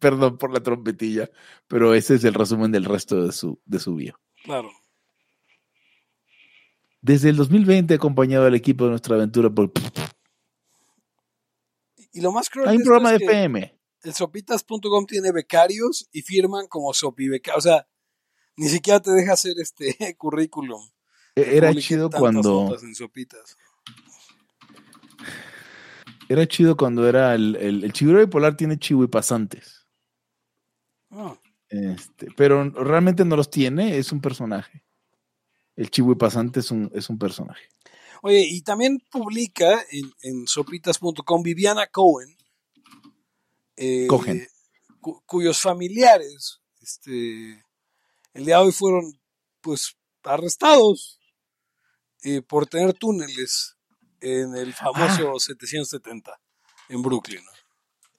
Perdón 0.00 0.36
por 0.36 0.52
la 0.52 0.60
trompetilla, 0.60 1.30
pero 1.68 1.94
ese 1.94 2.16
es 2.16 2.24
el 2.24 2.34
resumen 2.34 2.72
del 2.72 2.84
resto 2.84 3.24
de 3.24 3.30
su, 3.32 3.60
de 3.64 3.78
su 3.78 3.94
bio. 3.94 4.20
Claro. 4.42 4.68
Desde 7.00 7.30
el 7.30 7.36
2020 7.36 7.94
he 7.94 7.96
acompañado 7.96 8.44
al 8.46 8.54
equipo 8.54 8.84
de 8.84 8.90
nuestra 8.90 9.16
aventura 9.16 9.48
por... 9.50 9.72
Y 12.14 12.20
lo 12.22 12.32
más 12.32 12.48
cruel 12.48 12.68
Hay 12.68 12.76
un 12.78 12.82
programa 12.84 13.12
de 13.12 13.18
que 13.18 13.24
FM. 13.26 13.78
el 14.04 14.14
sopitas.com 14.14 15.04
tiene 15.06 15.32
becarios 15.32 16.08
y 16.12 16.22
firman 16.22 16.66
como 16.68 16.94
sopibeca. 16.94 17.54
O 17.56 17.60
sea, 17.60 17.86
ni 18.56 18.68
siquiera 18.68 19.00
te 19.00 19.10
deja 19.10 19.32
hacer 19.34 19.54
este 19.60 19.94
currículum. 20.18 20.80
E- 21.34 21.56
Era 21.56 21.74
chido 21.74 22.08
cuando... 22.10 22.74
en 22.80 22.94
sopitas. 22.94 23.56
Era 26.28 26.46
chido 26.46 26.76
cuando 26.76 27.06
era 27.08 27.34
el, 27.34 27.56
el, 27.56 27.84
el 27.84 27.92
chiguro 27.92 28.20
bipolar 28.20 28.56
tiene 28.56 28.78
chihuipasantes. 28.78 29.86
Ah, 31.10 31.38
Este, 31.68 32.28
pero 32.36 32.70
realmente 32.70 33.24
no 33.24 33.36
los 33.36 33.50
tiene, 33.50 33.98
es 33.98 34.10
un 34.12 34.20
personaje. 34.20 34.82
El 35.76 35.90
chihuipasante 35.90 36.60
es 36.60 36.70
un, 36.70 36.90
es 36.94 37.10
un 37.10 37.18
personaje. 37.18 37.68
Oye, 38.26 38.40
y 38.48 38.62
también 38.62 38.98
publica 39.10 39.84
en, 39.90 40.10
en 40.22 40.46
sopitas.com 40.46 41.42
Viviana 41.42 41.86
Cohen, 41.88 42.34
eh, 43.76 44.06
Cohen. 44.08 44.46
cu- 45.00 45.22
cuyos 45.26 45.60
familiares 45.60 46.62
este, 46.80 47.62
el 48.32 48.44
día 48.46 48.56
de 48.58 48.62
hoy 48.64 48.72
fueron 48.72 49.20
pues 49.60 49.96
arrestados 50.22 51.20
eh, 52.22 52.40
por 52.40 52.66
tener 52.66 52.94
túneles 52.94 53.76
en 54.20 54.56
el 54.56 54.72
famoso 54.72 55.38
770 55.38 56.40
en 56.88 57.02
Brooklyn. 57.02 57.42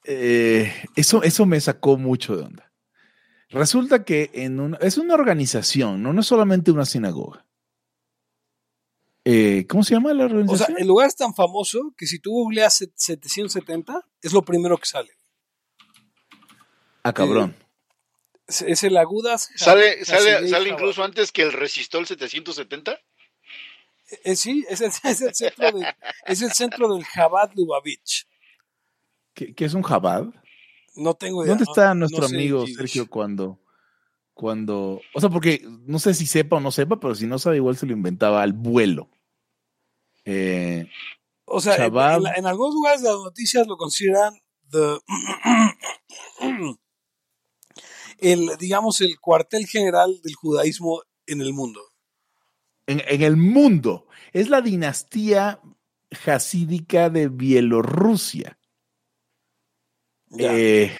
Eh, 0.03 0.71
eso, 0.95 1.23
eso 1.23 1.47
me 1.47 1.59
sacó 1.59 1.97
mucho 1.97 2.35
de 2.35 2.43
onda. 2.43 2.71
Resulta 3.49 4.03
que 4.03 4.29
en 4.33 4.59
una, 4.59 4.77
es 4.77 4.97
una 4.99 5.15
organización, 5.15 6.03
¿no? 6.03 6.13
no 6.13 6.21
es 6.21 6.27
solamente 6.27 6.69
una 6.71 6.85
sinagoga. 6.85 7.44
Eh, 9.27 9.65
¿Cómo 9.67 9.83
se 9.83 9.95
llama 9.95 10.13
la 10.13 10.25
O 10.25 10.29
sea, 10.29 10.37
organización? 10.37 10.77
el 10.79 10.87
lugar 10.87 11.07
es 11.07 11.15
tan 11.15 11.33
famoso 11.33 11.93
que 11.97 12.05
si 12.05 12.19
tú 12.19 12.31
googleas 12.31 12.77
set- 12.77 12.93
770 12.95 14.07
es 14.21 14.33
lo 14.33 14.43
primero 14.43 14.77
que 14.77 14.85
sale. 14.85 15.09
ah, 17.03 17.11
cabrón. 17.13 17.55
Es, 18.47 18.61
es 18.61 18.83
el 18.83 18.95
Agudas. 18.97 19.49
¿Sale, 19.55 20.05
sale, 20.05 20.33
Hasidei 20.33 20.49
sale 20.49 20.69
incluso 20.69 21.03
antes 21.03 21.31
que 21.31 21.41
el 21.41 21.51
Resistol 21.53 22.05
770? 22.05 22.99
Eh, 24.23 24.35
sí, 24.35 24.63
es 24.69 24.81
el, 24.81 24.91
es 25.03 25.21
el 25.21 25.33
centro, 25.33 25.71
de- 25.71 25.95
es 26.27 26.41
el 26.43 26.51
centro 26.51 26.93
del 26.93 27.03
Chabad 27.11 27.51
Lubavitch. 27.55 28.27
¿Qué, 29.33 29.53
qué 29.55 29.65
es 29.65 29.73
un 29.73 29.81
Jabad? 29.81 30.27
No 30.95 31.15
tengo 31.15 31.43
idea. 31.43 31.49
¿Dónde 31.55 31.65
está 31.67 31.89
no 31.89 32.01
nuestro 32.01 32.27
sé 32.27 32.35
amigo. 32.35 32.65
Sergio 32.67 33.09
cuando, 33.09 33.59
cuando, 34.33 35.01
o 35.13 35.19
sea, 35.19 35.29
porque 35.29 35.61
no 35.65 35.97
sé 35.99 36.13
si 36.13 36.25
sepa 36.27 36.57
o 36.57 36.59
no 36.61 36.71
sepa, 36.71 36.99
pero 36.99 37.15
si 37.15 37.25
no 37.27 37.39
sabe 37.39 37.57
igual 37.57 37.75
se 37.75 37.85
lo 37.87 37.93
inventaba 37.93 38.43
al 38.43 38.53
vuelo. 38.53 39.09
Eh, 40.25 40.89
O 41.45 41.61
sea, 41.61 41.75
en, 41.75 42.45
algunos 42.47 42.73
lugares 42.73 43.01
de 43.03 43.09
las 43.09 43.19
noticias 43.19 43.67
lo 43.67 43.77
consideran 43.77 44.33
the- 44.71 44.99
el, 48.19 48.49
digamos, 48.59 49.01
el 49.01 49.19
cuartel 49.19 49.67
general 49.67 50.19
del 50.23 50.35
judaísmo 50.35 51.01
en 51.27 51.41
el 51.41 51.53
mundo. 51.53 51.81
en, 52.87 53.01
en 53.07 53.21
el 53.21 53.37
mundo. 53.37 54.07
Es 54.33 54.49
la 54.49 54.61
dinastía 54.61 55.59
hasídica 56.25 57.09
de 57.09 57.27
Bielorrusia. 57.29 58.57
Eh, 60.37 60.95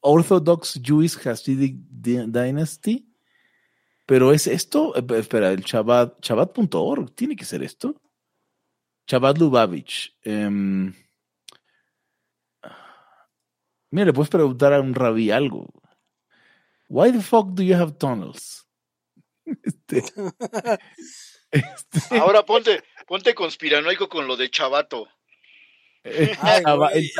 Orthodox 0.00 0.80
Jewish 0.82 1.16
Hasidic 1.26 1.76
Di- 1.88 2.26
Dynasty. 2.26 3.08
Pero 4.06 4.32
es 4.32 4.46
esto, 4.46 4.94
Eh, 4.96 5.04
espera, 5.18 5.50
el 5.52 5.64
Chabad, 5.64 6.18
Chabad.org, 6.20 7.14
tiene 7.14 7.36
que 7.36 7.44
ser 7.44 7.62
esto. 7.62 8.00
Chabad 9.06 9.36
Lubavitch. 9.36 10.16
em, 10.22 10.94
mira, 13.90 14.06
le 14.06 14.12
puedes 14.12 14.30
preguntar 14.30 14.72
a 14.72 14.80
un 14.80 14.94
rabí 14.94 15.30
algo. 15.30 15.68
Why 16.88 17.10
the 17.10 17.22
fuck 17.22 17.48
do 17.54 17.62
you 17.62 17.74
have 17.74 17.98
tunnels? 17.98 18.66
Este, 19.64 20.04
este, 21.50 22.18
Ahora 22.18 22.44
ponte, 22.44 22.84
ponte 23.06 23.34
conspiranoico 23.34 24.08
con 24.08 24.26
lo 24.26 24.36
de 24.36 24.48
Chavato. 24.50 25.08
eh, 26.04 26.36
Ay, 26.40 26.62
el 26.94 27.10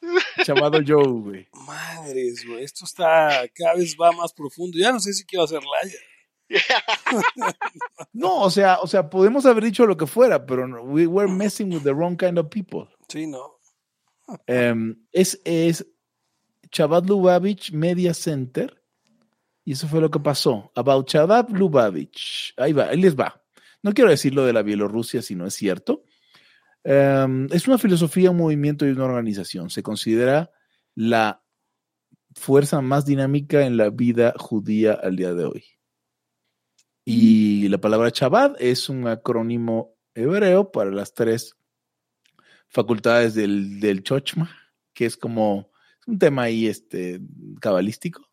chavado 0.44 0.80
Joe, 0.86 1.20
güey. 1.20 1.48
Madres, 1.66 2.46
güey. 2.46 2.64
Esto 2.64 2.84
está 2.84 3.44
cada 3.54 3.74
vez 3.74 3.96
va 4.00 4.12
más 4.12 4.32
profundo. 4.32 4.78
Ya 4.78 4.92
no 4.92 5.00
sé 5.00 5.12
si 5.12 5.24
quiero 5.24 5.44
hacer 5.44 5.60
laya. 5.62 5.98
No, 8.12 8.42
o 8.42 8.50
sea, 8.50 8.78
o 8.80 8.86
sea, 8.86 9.08
podemos 9.08 9.46
haber 9.46 9.64
dicho 9.64 9.86
lo 9.86 9.96
que 9.96 10.06
fuera, 10.06 10.46
pero 10.46 10.66
no, 10.66 10.82
we 10.82 11.06
were 11.06 11.30
messing 11.30 11.72
with 11.72 11.82
the 11.82 11.92
wrong 11.92 12.16
kind 12.16 12.38
of 12.38 12.48
people. 12.48 12.88
Sí, 13.08 13.26
no. 13.26 13.58
Em, 14.46 14.96
es, 15.12 15.40
es 15.44 15.86
Chabad 16.70 17.04
Lubavitch 17.04 17.72
Media 17.72 18.14
Center. 18.14 18.82
Y 19.64 19.72
eso 19.72 19.86
fue 19.86 20.00
lo 20.00 20.10
que 20.10 20.18
pasó. 20.18 20.72
About 20.74 21.08
Chabad 21.08 21.48
Lubavitch. 21.50 22.54
Ahí 22.56 22.72
va, 22.72 22.86
ahí 22.88 23.00
les 23.00 23.14
va. 23.14 23.42
no 23.82 23.92
quiero 23.92 24.10
decir 24.10 24.34
lo 24.34 24.44
de 24.44 24.52
la 24.52 24.62
Bielorrusia 24.62 25.22
si 25.22 25.34
no 25.34 25.46
es 25.46 25.54
cierto. 25.54 26.04
Em, 26.84 27.46
es 27.52 27.68
una 27.68 27.78
filosofía, 27.78 28.30
un 28.30 28.38
movimiento 28.38 28.86
y 28.86 28.90
una 28.90 29.04
organización. 29.04 29.70
Se 29.70 29.82
considera 29.82 30.50
la 30.94 31.42
fuerza 32.34 32.80
más 32.80 33.04
dinámica 33.04 33.66
en 33.66 33.76
la 33.76 33.90
vida 33.90 34.34
judía 34.36 34.92
al 34.92 35.16
día 35.16 35.34
de 35.34 35.44
hoy. 35.44 35.64
Y 37.04 37.68
la 37.68 37.78
palabra 37.78 38.10
Chabad 38.10 38.56
es 38.60 38.88
un 38.88 39.06
acrónimo 39.08 39.96
hebreo 40.14 40.70
para 40.70 40.90
las 40.90 41.14
tres 41.14 41.56
facultades 42.68 43.34
del, 43.34 43.80
del 43.80 44.02
Chochma, 44.02 44.50
que 44.92 45.06
es 45.06 45.16
como 45.16 45.70
un 46.06 46.18
tema 46.18 46.42
ahí 46.42 46.66
este, 46.66 47.20
cabalístico. 47.60 48.28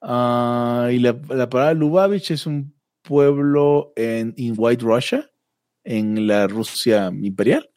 Ah, 0.00 0.90
y 0.92 0.98
la, 0.98 1.18
palabra 1.20 1.72
Lubavitch 1.72 2.32
es 2.32 2.46
un 2.46 2.74
pueblo 3.02 3.92
en 3.96 4.34
White 4.56 4.84
Russia, 4.84 5.30
en 5.84 6.26
la 6.26 6.46
Rusia 6.46 7.10
imperial, 7.12 7.70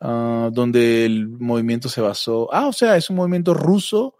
ah, 0.00 0.50
donde 0.52 1.06
el 1.06 1.28
movimiento 1.28 1.88
se 1.88 2.00
basó. 2.00 2.52
Ah, 2.52 2.68
o 2.68 2.72
sea, 2.72 2.96
es 2.96 3.10
un 3.10 3.16
movimiento 3.16 3.54
ruso 3.54 4.16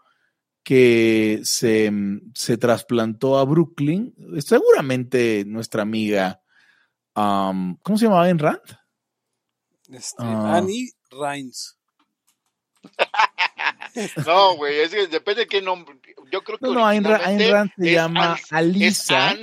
que 0.63 1.41
se, 1.43 1.91
se 2.33 2.57
trasplantó 2.57 3.37
a 3.37 3.45
Brooklyn. 3.45 4.13
Seguramente 4.39 5.45
nuestra 5.45 5.83
amiga, 5.83 6.41
¿cómo 7.13 7.97
se 7.97 8.05
llamaba 8.05 8.29
en 8.29 8.39
Rand? 8.39 8.77
Este, 9.89 10.23
ah. 10.23 10.57
Annie 10.57 10.91
Reins. 11.11 11.77
no, 14.25 14.55
güey, 14.55 14.79
es 14.79 14.91
que 14.91 15.07
depende 15.07 15.41
de 15.41 15.47
qué 15.47 15.61
nombre. 15.61 15.99
Yo 16.31 16.43
creo 16.43 16.57
que. 16.57 16.65
No, 16.65 16.73
no, 16.73 16.85
Ayn 16.85 17.03
Rand 17.03 17.71
se 17.77 17.91
llama 17.91 18.37
Alisa. 18.49 19.35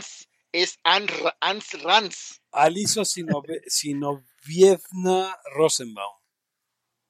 Es 0.52 0.78
Ans, 0.84 1.12
Ans 1.40 1.82
Rans. 1.82 2.41
Alisa 2.52 3.02
Sinovievna 3.04 4.20
Rosenbaum. 5.56 6.16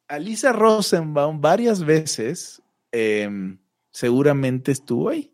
Alisa 0.08 0.52
Rosenbaum 0.52 1.40
varias 1.40 1.84
veces 1.84 2.62
em, 2.92 3.58
seguramente 3.90 4.72
estuvo 4.72 5.08
ahí. 5.08 5.32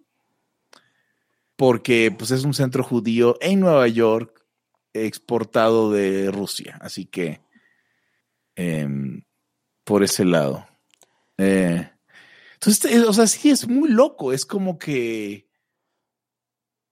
Porque 1.56 2.14
pues, 2.16 2.30
es 2.30 2.44
un 2.44 2.54
centro 2.54 2.84
judío 2.84 3.36
en 3.40 3.60
Nueva 3.60 3.88
York 3.88 4.46
exportado 4.92 5.90
de 5.92 6.30
Rusia. 6.30 6.78
Así 6.80 7.04
que 7.04 7.40
em, 8.54 9.24
por 9.84 10.02
ese 10.04 10.24
lado. 10.24 10.66
Eh, 11.38 11.90
entonces, 12.54 13.04
o 13.04 13.12
sea, 13.12 13.26
sí 13.26 13.50
es 13.50 13.68
muy 13.68 13.88
loco. 13.88 14.32
Es 14.32 14.44
como 14.44 14.78
que. 14.78 15.47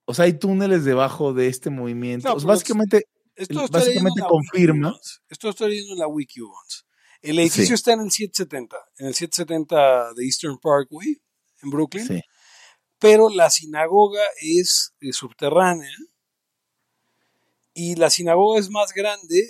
O 0.09 0.13
sea, 0.13 0.23
hay 0.23 0.39
túneles 0.39 0.85
debajo 0.85 1.33
de 1.33 1.47
este 1.47 1.69
movimiento. 1.69 2.33
básicamente, 2.45 3.09
esto 3.35 3.67
básicamente 3.69 4.21
confirma. 4.21 4.97
Esto 5.27 5.49
estoy 5.49 5.71
leyendo 5.71 5.93
en 5.93 5.99
la 5.99 6.07
Wiki 6.07 6.39
El 7.21 7.39
edificio 7.39 7.75
está 7.75 7.91
en 7.91 7.99
el 7.99 8.11
770, 8.11 8.77
en 8.99 9.07
el 9.07 9.13
770 9.13 10.13
de 10.13 10.23
Eastern 10.23 10.57
Parkway, 10.59 11.21
en 11.61 11.69
Brooklyn. 11.69 12.23
Pero 12.99 13.29
la 13.29 13.49
sinagoga 13.49 14.21
es, 14.39 14.93
es 15.01 15.17
subterránea. 15.17 15.91
Y 17.73 17.95
la 17.95 18.09
sinagoga 18.09 18.61
es 18.61 18.69
más 18.69 18.93
grande. 18.93 19.45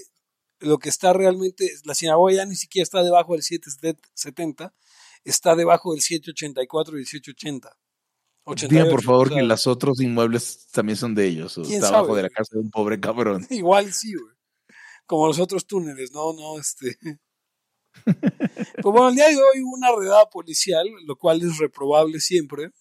Lo 0.59 0.79
que 0.79 0.89
está 0.89 1.13
realmente, 1.13 1.71
la 1.83 1.93
sinagoga 1.93 2.33
ya 2.33 2.45
ni 2.47 2.55
siquiera 2.55 2.81
está 2.81 3.03
debajo 3.03 3.33
del 3.33 3.43
770, 3.43 4.73
está 5.23 5.55
debajo 5.55 5.91
del 5.91 6.01
784 6.01 6.97
y 6.97 7.01
el 7.01 7.05
780. 7.05 7.77
Diga 8.55 8.85
por 8.89 9.03
favor 9.03 9.29
que 9.29 9.41
los 9.41 9.67
otros 9.67 9.99
inmuebles 9.99 10.67
también 10.71 10.95
son 10.95 11.13
de 11.13 11.27
ellos, 11.27 11.57
o 11.57 11.63
está 11.63 11.89
abajo 11.89 12.15
de 12.15 12.23
la 12.23 12.29
casa 12.29 12.55
de 12.55 12.61
un 12.61 12.71
pobre 12.71 12.99
cabrón. 12.99 13.45
Igual 13.49 13.91
sí, 13.93 14.13
güey. 14.13 14.33
Como 15.05 15.27
los 15.27 15.39
otros 15.39 15.65
túneles, 15.65 16.11
no, 16.11 16.33
no, 16.33 16.59
este. 16.59 16.97
pues 18.03 18.83
bueno, 18.83 19.09
el 19.09 19.15
día 19.15 19.27
de 19.29 19.35
hoy 19.35 19.61
hubo 19.63 19.75
una 19.75 19.93
redada 19.93 20.29
policial, 20.29 20.87
lo 21.05 21.17
cual 21.17 21.41
es 21.41 21.57
reprobable 21.57 22.19
siempre, 22.19 22.71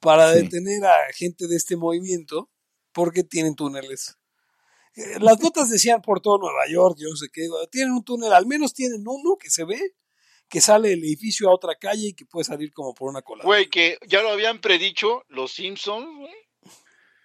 para 0.00 0.30
detener 0.32 0.84
a 0.84 0.96
gente 1.14 1.46
de 1.46 1.56
este 1.56 1.76
movimiento, 1.76 2.50
porque 2.92 3.24
tienen 3.24 3.54
túneles. 3.54 4.18
Eh, 4.96 5.18
las 5.20 5.40
notas 5.40 5.70
decían 5.70 6.02
por 6.02 6.20
todo 6.20 6.38
Nueva 6.38 6.66
York, 6.70 6.98
yo 6.98 7.08
no 7.08 7.16
sé 7.16 7.28
qué, 7.32 7.48
tienen 7.70 7.92
un 7.92 8.04
túnel, 8.04 8.32
al 8.32 8.46
menos 8.46 8.74
tienen 8.74 9.02
uno 9.06 9.36
que 9.38 9.48
se 9.48 9.64
ve, 9.64 9.94
que 10.52 10.60
sale 10.60 10.90
del 10.90 11.02
edificio 11.02 11.48
a 11.48 11.54
otra 11.54 11.76
calle 11.76 12.08
y 12.08 12.12
que 12.12 12.26
puede 12.26 12.44
salir 12.44 12.74
como 12.74 12.92
por 12.92 13.08
una 13.08 13.22
cola. 13.22 13.42
Güey, 13.42 13.70
que 13.70 13.96
ya 14.06 14.20
lo 14.20 14.28
habían 14.28 14.60
predicho 14.60 15.24
los 15.28 15.50
Simpsons, 15.50 16.06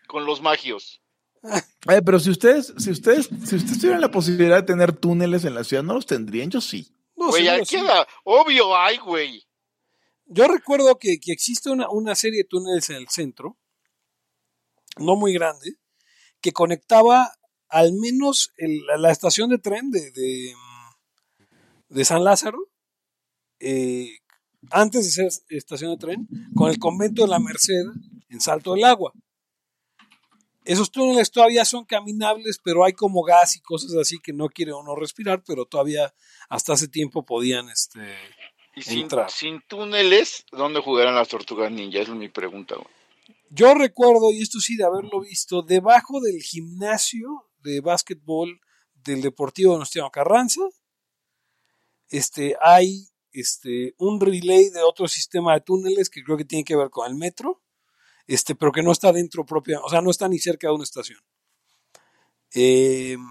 con 0.07 0.25
los 0.25 0.41
magios. 0.41 1.01
Eh, 1.89 2.01
pero 2.03 2.19
si 2.19 2.29
ustedes, 2.31 2.73
si 2.77 2.91
ustedes, 2.91 3.29
si 3.45 3.55
ustedes 3.55 3.79
tuvieran 3.79 4.01
la 4.01 4.11
posibilidad 4.11 4.57
de 4.57 4.63
tener 4.63 4.91
túneles 4.91 5.45
en 5.45 5.55
la 5.55 5.63
ciudad, 5.63 5.83
¿no 5.83 5.93
los 5.93 6.05
tendrían? 6.05 6.49
Yo 6.49 6.59
sí. 6.59 6.93
güey, 7.15 7.47
aquí 7.47 7.77
obvio 8.25 8.75
hay, 8.75 8.97
güey. 8.97 9.47
Yo 10.25 10.49
recuerdo 10.49 10.99
que, 10.99 11.17
existe 11.27 11.69
una, 11.69 11.87
una, 11.89 12.15
serie 12.15 12.39
de 12.39 12.49
túneles 12.49 12.89
en 12.89 12.97
el 12.97 13.07
centro, 13.07 13.57
no 14.97 15.15
muy 15.15 15.31
grande, 15.31 15.75
que 16.41 16.51
conectaba 16.51 17.31
al 17.69 17.93
menos 17.93 18.51
la 18.97 19.11
estación 19.11 19.49
de 19.49 19.59
tren 19.59 19.89
de, 19.91 20.11
de 21.87 22.05
San 22.05 22.25
Lázaro 22.25 22.67
eh, 23.59 24.19
antes 24.71 25.05
de 25.05 25.11
ser 25.11 25.43
estación 25.49 25.91
de 25.91 25.97
tren, 25.97 26.27
con 26.55 26.69
el 26.69 26.79
convento 26.79 27.23
de 27.23 27.29
la 27.29 27.39
Merced 27.39 27.85
en 28.29 28.41
Salto 28.41 28.73
del 28.73 28.83
Agua. 28.83 29.13
Esos 30.65 30.91
túneles 30.91 31.31
todavía 31.31 31.63
son 31.63 31.85
caminables, 31.85 32.59
pero 32.61 32.83
hay 32.83 32.91
como 32.91 33.23
gas 33.23 33.55
y 33.55 33.61
cosas 33.61 33.93
así 33.95 34.19
que 34.19 34.33
no 34.33 34.49
quiere 34.49 34.73
uno 34.73 34.95
respirar, 34.95 35.41
pero 35.45 35.65
todavía 35.65 36.13
hasta 36.49 36.73
hace 36.73 36.89
tiempo 36.89 37.25
podían 37.25 37.69
este, 37.69 38.01
y 38.77 38.83
sin, 38.83 39.07
sin 39.29 39.61
túneles, 39.67 40.45
¿dónde 40.51 40.81
jugarán 40.81 41.15
las 41.15 41.29
tortugas 41.29 41.71
ninja? 41.71 41.99
es 41.99 42.09
mi 42.09 42.29
pregunta. 42.29 42.75
Yo 43.49 43.73
recuerdo, 43.73 44.31
y 44.31 44.43
esto 44.43 44.59
sí 44.59 44.77
de 44.77 44.83
haberlo 44.83 45.21
visto, 45.21 45.63
debajo 45.63 46.21
del 46.21 46.39
gimnasio 46.43 47.49
de 47.63 47.81
básquetbol 47.81 48.61
del 48.93 49.23
Deportivo 49.23 49.73
de 49.73 49.79
Nostino 49.79 50.11
Carranza, 50.11 50.61
este, 52.09 52.55
hay 52.61 53.07
este, 53.39 53.93
un 53.97 54.19
relay 54.19 54.69
de 54.69 54.81
otro 54.81 55.07
sistema 55.07 55.53
de 55.53 55.61
túneles 55.61 56.09
que 56.09 56.23
creo 56.23 56.37
que 56.37 56.45
tiene 56.45 56.63
que 56.63 56.75
ver 56.75 56.89
con 56.89 57.09
el 57.09 57.15
metro, 57.15 57.61
este, 58.25 58.55
pero 58.55 58.71
que 58.71 58.83
no 58.83 58.91
está 58.91 59.11
dentro 59.11 59.45
propia, 59.45 59.79
o 59.81 59.89
sea, 59.89 60.01
no 60.01 60.09
está 60.09 60.27
ni 60.27 60.39
cerca 60.39 60.67
de 60.67 60.73
una 60.73 60.83
estación. 60.83 61.19
Em, 62.51 63.21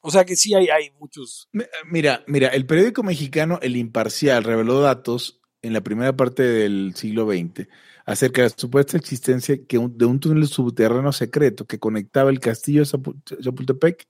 o 0.00 0.10
sea 0.10 0.24
que 0.24 0.36
sí 0.36 0.54
hay, 0.54 0.68
hay 0.68 0.90
muchos. 0.98 1.48
Mira, 1.90 2.24
mira, 2.26 2.48
el 2.48 2.66
periódico 2.66 3.02
mexicano 3.02 3.58
El 3.62 3.76
Imparcial 3.76 4.44
reveló 4.44 4.80
datos 4.80 5.40
en 5.62 5.72
la 5.72 5.80
primera 5.80 6.14
parte 6.14 6.42
del 6.42 6.94
siglo 6.94 7.26
XX 7.26 7.66
acerca 8.04 8.42
de 8.42 8.48
la 8.50 8.54
supuesta 8.56 8.98
existencia 8.98 9.56
de 9.56 10.04
un 10.04 10.20
túnel 10.20 10.46
subterráneo 10.46 11.12
secreto 11.12 11.66
que 11.66 11.78
conectaba 11.78 12.30
el 12.30 12.38
castillo 12.38 12.82
de 12.84 13.40
Chapultepec 13.40 14.06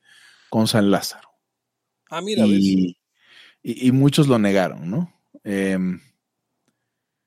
con 0.51 0.67
San 0.67 0.91
Lázaro. 0.91 1.29
Ah, 2.11 2.21
mira, 2.21 2.45
y, 2.45 2.97
y, 3.67 3.93
muchos 3.93 4.29
lo 4.29 4.39
negaron, 4.39 4.91
¿no? 4.91 5.11
Em, 5.43 5.99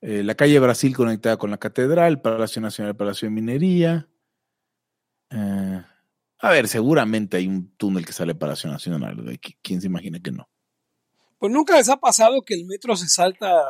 eh, 0.00 0.22
la 0.22 0.36
calle 0.36 0.60
Brasil 0.60 0.94
conectada 0.94 1.36
con 1.36 1.50
la 1.50 1.58
catedral, 1.58 2.22
Palacio 2.22 2.62
Nacional, 2.62 2.96
Palacio 2.96 3.26
de 3.26 3.34
Minería. 3.34 4.08
Eh, 5.30 5.82
a 6.38 6.50
ver, 6.50 6.68
seguramente 6.68 7.36
hay 7.36 7.48
un 7.48 7.76
túnel 7.76 8.06
que 8.06 8.12
sale 8.12 8.36
Palacio 8.36 8.70
Nacional. 8.70 9.40
¿Quién 9.60 9.80
se 9.80 9.88
imagina 9.88 10.20
que 10.20 10.30
no? 10.30 10.48
Pues 11.38 11.52
nunca 11.52 11.76
les 11.76 11.88
ha 11.88 11.96
pasado 11.96 12.42
que 12.42 12.54
el 12.54 12.66
metro 12.66 12.94
se 12.96 13.08
salta 13.08 13.64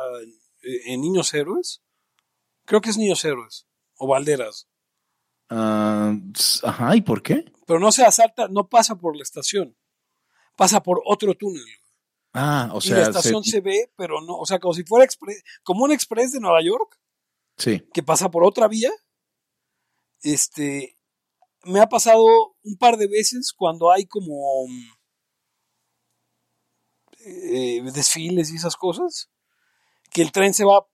en 0.61 1.01
Niños 1.01 1.33
Héroes. 1.33 1.81
Creo 2.65 2.81
que 2.81 2.91
es 2.91 2.97
Niños 2.97 3.25
Héroes 3.25 3.67
o 3.97 4.07
Valderas. 4.07 4.67
Ah, 5.49 6.15
ajá, 6.63 6.95
¿y 6.95 7.01
por 7.01 7.23
qué? 7.23 7.51
Pero 7.65 7.79
no 7.79 7.91
se 7.91 8.05
asalta, 8.05 8.47
no 8.47 8.69
pasa 8.69 8.95
por 8.95 9.15
la 9.15 9.23
estación, 9.23 9.75
pasa 10.55 10.83
por 10.83 11.01
otro 11.05 11.33
túnel. 11.33 11.65
Ah, 12.33 12.69
o 12.73 12.81
sea. 12.81 12.97
Y 12.97 12.99
la 13.01 13.07
estación 13.07 13.43
se, 13.43 13.61
ve, 13.61 13.91
pero 13.95 14.21
no, 14.21 14.37
o 14.37 14.45
sea, 14.45 14.59
como 14.59 14.73
si 14.73 14.83
fuera 14.83 15.07
como 15.63 15.83
un 15.83 15.91
express 15.91 16.31
de 16.31 16.39
Nueva 16.39 16.61
York. 16.61 16.99
Sí. 17.57 17.81
Que 17.93 18.03
pasa 18.03 18.31
por 18.31 18.43
otra 18.43 18.67
vía. 18.67 18.91
Este, 20.21 20.97
me 21.63 21.79
ha 21.79 21.87
pasado 21.87 22.23
un 22.63 22.77
par 22.77 22.97
de 22.97 23.07
veces 23.07 23.53
cuando 23.53 23.91
hay 23.91 24.05
como 24.05 24.65
eh, 27.25 27.81
desfiles 27.93 28.51
y 28.51 28.55
esas 28.55 28.75
cosas, 28.75 29.29
que 30.11 30.21
el 30.21 30.31
tren 30.31 30.53
se 30.53 30.65
va. 30.65 30.87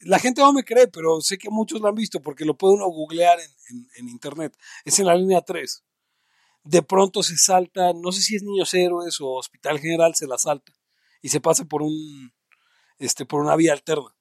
La 0.00 0.18
gente 0.18 0.42
no 0.42 0.52
me 0.52 0.62
cree, 0.62 0.88
pero 0.88 1.20
sé 1.22 1.38
que 1.38 1.48
muchos 1.48 1.80
lo 1.80 1.88
han 1.88 1.94
visto 1.94 2.20
porque 2.20 2.44
lo 2.44 2.56
puede 2.56 2.74
uno 2.74 2.86
googlear 2.86 3.38
en, 3.40 3.88
en 3.96 4.08
internet. 4.08 4.56
Es 4.84 4.98
en 4.98 5.06
la 5.06 5.14
línea 5.14 5.40
3 5.40 5.84
de 6.66 6.82
pronto 6.82 7.22
se 7.22 7.36
salta, 7.36 7.92
no 7.94 8.12
sé 8.12 8.22
si 8.22 8.36
es 8.36 8.42
Niños 8.42 8.74
Héroes 8.74 9.20
o 9.20 9.32
Hospital 9.32 9.78
General, 9.78 10.14
se 10.14 10.26
la 10.26 10.38
salta 10.38 10.72
y 11.22 11.28
se 11.28 11.40
pasa 11.40 11.64
por 11.64 11.82
un 11.82 12.32
este 12.98 13.26
por 13.26 13.40
una 13.40 13.56
vía 13.56 13.72
alterna 13.72 14.16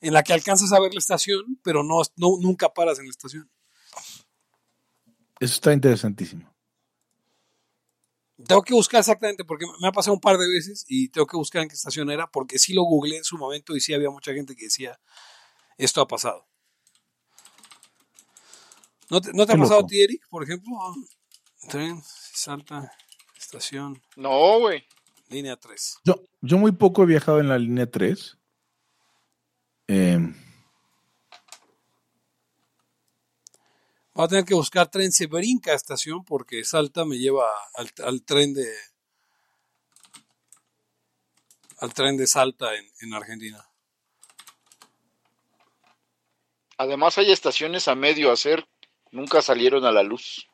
en 0.00 0.12
la 0.12 0.22
que 0.22 0.34
alcanzas 0.34 0.72
a 0.72 0.80
ver 0.80 0.92
la 0.92 0.98
estación, 0.98 1.58
pero 1.62 1.82
no, 1.82 2.02
nunca 2.16 2.74
paras 2.74 2.98
en 2.98 3.06
la 3.06 3.10
estación. 3.10 3.50
Eso 5.40 5.54
está 5.54 5.72
interesantísimo. 5.72 6.52
Tengo 8.46 8.62
que 8.62 8.74
buscar 8.74 9.00
exactamente, 9.00 9.44
porque 9.44 9.64
me 9.80 9.88
ha 9.88 9.92
pasado 9.92 10.12
un 10.12 10.20
par 10.20 10.36
de 10.36 10.46
veces 10.46 10.84
y 10.88 11.08
tengo 11.08 11.26
que 11.26 11.38
buscar 11.38 11.62
en 11.62 11.68
qué 11.68 11.74
estación 11.74 12.10
era, 12.10 12.30
porque 12.30 12.58
sí 12.58 12.74
lo 12.74 12.82
googleé 12.82 13.18
en 13.18 13.24
su 13.24 13.38
momento 13.38 13.74
y 13.74 13.80
sí 13.80 13.94
había 13.94 14.10
mucha 14.10 14.34
gente 14.34 14.54
que 14.54 14.66
decía, 14.66 15.00
esto 15.78 16.02
ha 16.02 16.06
pasado. 16.06 16.46
¿No 19.08 19.22
te, 19.22 19.32
no 19.32 19.46
te 19.46 19.54
ha 19.54 19.56
pasado 19.56 19.80
a 19.80 19.86
ti, 19.86 20.02
Eric, 20.02 20.28
por 20.28 20.42
ejemplo? 20.42 20.70
Tren, 21.68 22.02
Salta, 22.04 22.92
estación, 23.36 24.00
No, 24.16 24.58
güey. 24.60 24.84
línea 25.28 25.56
3. 25.56 25.98
Yo, 26.04 26.14
yo 26.40 26.58
muy 26.58 26.72
poco 26.72 27.02
he 27.02 27.06
viajado 27.06 27.40
en 27.40 27.48
la 27.48 27.58
línea 27.58 27.90
3. 27.90 28.36
Eh, 29.88 30.18
Voy 34.16 34.24
a 34.24 34.28
tener 34.28 34.44
que 34.44 34.54
buscar 34.54 34.88
tren 34.88 35.10
Severinka 35.10 35.74
estación 35.74 36.24
porque 36.24 36.64
Salta 36.64 37.04
me 37.04 37.18
lleva 37.18 37.48
al, 37.74 37.90
al 38.04 38.22
tren 38.24 38.54
de 38.54 38.64
al 41.80 41.92
tren 41.92 42.16
de 42.16 42.26
Salta 42.28 42.76
en, 42.76 42.86
en 43.00 43.12
Argentina. 43.12 43.66
Además 46.78 47.18
hay 47.18 47.32
estaciones 47.32 47.88
a 47.88 47.96
medio 47.96 48.30
hacer, 48.30 48.66
nunca 49.10 49.42
salieron 49.42 49.84
a 49.84 49.90
la 49.92 50.04
luz. 50.04 50.48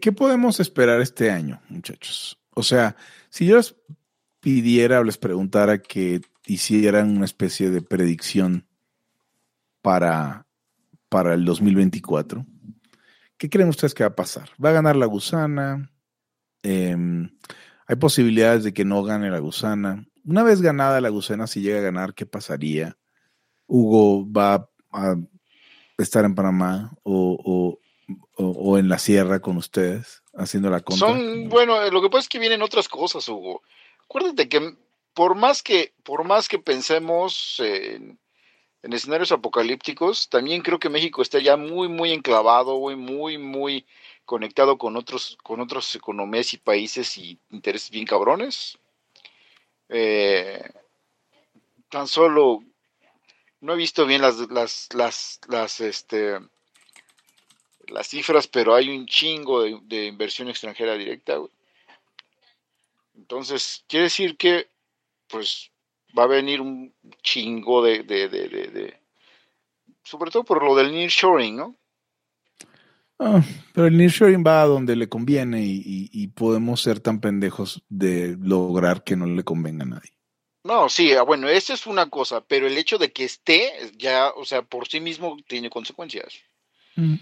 ¿Qué, 0.00 0.12
podemos 0.12 0.60
esperar 0.60 1.00
este 1.00 1.30
año, 1.30 1.60
muchachos? 1.68 2.38
O 2.54 2.62
sea, 2.62 2.96
si 3.28 3.46
yo 3.46 3.56
les 3.56 3.74
pidiera 4.40 5.00
o 5.00 5.04
les 5.04 5.18
preguntara 5.18 5.78
que 5.78 6.22
hicieran 6.46 7.16
una 7.16 7.24
especie 7.24 7.70
de 7.70 7.82
predicción 7.82 8.66
para, 9.82 10.46
para 11.08 11.34
el 11.34 11.44
2024, 11.44 12.46
¿qué 13.36 13.50
creen 13.50 13.68
ustedes 13.68 13.94
que 13.94 14.04
va 14.04 14.08
a 14.08 14.16
pasar? 14.16 14.50
¿Va 14.62 14.70
a 14.70 14.74
ganar 14.74 14.96
la 14.96 15.06
gusana? 15.06 15.90
Em, 16.62 17.30
hay 17.86 17.96
posibilidades 17.96 18.64
de 18.64 18.72
que 18.72 18.84
no 18.84 19.02
gane 19.02 19.30
la 19.30 19.38
gusana. 19.38 20.06
Una 20.24 20.42
vez 20.42 20.62
ganada 20.62 21.00
la 21.00 21.10
gusana, 21.10 21.46
si 21.46 21.60
llega 21.60 21.78
a 21.78 21.82
ganar, 21.82 22.14
¿qué 22.14 22.24
pasaría? 22.24 22.96
Hugo 23.66 24.30
va 24.30 24.70
a 24.92 25.16
estar 25.98 26.24
en 26.24 26.34
Panamá 26.34 26.92
o, 27.02 27.38
o- 27.44 27.78
o- 28.36 28.78
en 28.78 28.88
la 28.88 28.98
sierra 28.98 29.40
con 29.40 29.56
ustedes 29.56 30.22
haciendo 30.34 30.68
la 30.70 30.80
contra. 30.80 31.08
Son, 31.08 31.48
bueno, 31.48 31.82
eh, 31.82 31.90
lo 31.90 32.02
que 32.02 32.10
pasa 32.10 32.20
es 32.20 32.28
que 32.28 32.38
vienen 32.38 32.62
otras 32.62 32.88
cosas, 32.88 33.28
Hugo. 33.28 33.62
Acuérdate 34.04 34.48
que 34.48 34.74
por 35.14 35.34
más 35.36 35.62
que, 35.62 35.92
por 36.02 36.24
más 36.24 36.48
que 36.48 36.58
pensemos 36.58 37.60
en, 37.60 38.18
en 38.82 38.92
escenarios 38.92 39.30
apocalípticos, 39.32 40.28
también 40.28 40.60
creo 40.62 40.78
que 40.78 40.88
México 40.90 41.22
está 41.22 41.38
ya 41.38 41.56
muy, 41.56 41.88
muy 41.88 42.10
enclavado, 42.12 42.74
güey, 42.76 42.96
muy, 42.96 43.38
muy 43.38 43.86
conectado 44.24 44.76
con 44.76 44.96
otros, 44.96 45.38
con 45.42 45.60
otras 45.60 45.94
economías 45.94 46.52
y 46.52 46.58
países 46.58 47.16
y 47.16 47.38
intereses 47.50 47.90
bien 47.90 48.06
cabrones. 48.06 48.76
Eh, 49.88 50.62
tan 51.90 52.08
solo 52.08 52.62
no 53.64 53.72
he 53.72 53.76
visto 53.76 54.04
bien 54.04 54.20
las, 54.20 54.36
las, 54.50 54.88
las, 55.48 55.80
este, 55.80 56.38
las 57.88 58.06
cifras, 58.06 58.46
pero 58.46 58.74
hay 58.74 58.90
un 58.90 59.06
chingo 59.06 59.62
de, 59.62 60.06
inversión 60.06 60.48
extranjera 60.48 60.98
directa, 60.98 61.36
güey. 61.36 61.50
Entonces, 63.16 63.82
quiere 63.88 64.04
decir 64.04 64.36
que, 64.36 64.68
pues, 65.28 65.70
va 66.16 66.24
a 66.24 66.26
venir 66.26 66.60
un 66.60 66.92
chingo 67.22 67.82
de, 67.82 68.02
de, 68.02 68.28
de, 68.28 68.48
de, 68.48 69.00
sobre 70.02 70.30
todo 70.30 70.44
por 70.44 70.62
lo 70.62 70.76
del 70.76 70.92
nearshoring, 70.92 71.56
¿no? 71.56 71.74
Ah, 73.18 73.42
pero 73.72 73.86
el 73.86 73.96
nearshoring 73.96 74.44
va 74.46 74.60
a 74.60 74.66
donde 74.66 74.94
le 74.94 75.08
conviene 75.08 75.62
y 75.64 76.26
podemos 76.28 76.82
ser 76.82 77.00
tan 77.00 77.18
pendejos 77.20 77.82
de 77.88 78.36
lograr 78.38 79.04
que 79.04 79.16
no 79.16 79.24
le 79.24 79.42
convenga 79.42 79.84
a 79.84 79.88
nadie. 79.88 80.14
No, 80.64 80.88
sí, 80.88 81.12
ah, 81.12 81.22
bueno, 81.22 81.48
esa 81.48 81.74
es 81.74 81.86
una 81.86 82.08
cosa, 82.08 82.40
pero 82.40 82.66
el 82.66 82.78
hecho 82.78 82.96
de 82.96 83.12
que 83.12 83.24
esté, 83.24 83.70
ya, 83.98 84.30
o 84.30 84.44
sea, 84.46 84.62
por 84.62 84.88
sí 84.88 84.98
mismo 84.98 85.36
tiene 85.46 85.68
consecuencias. 85.68 86.34
Mm. 86.96 87.16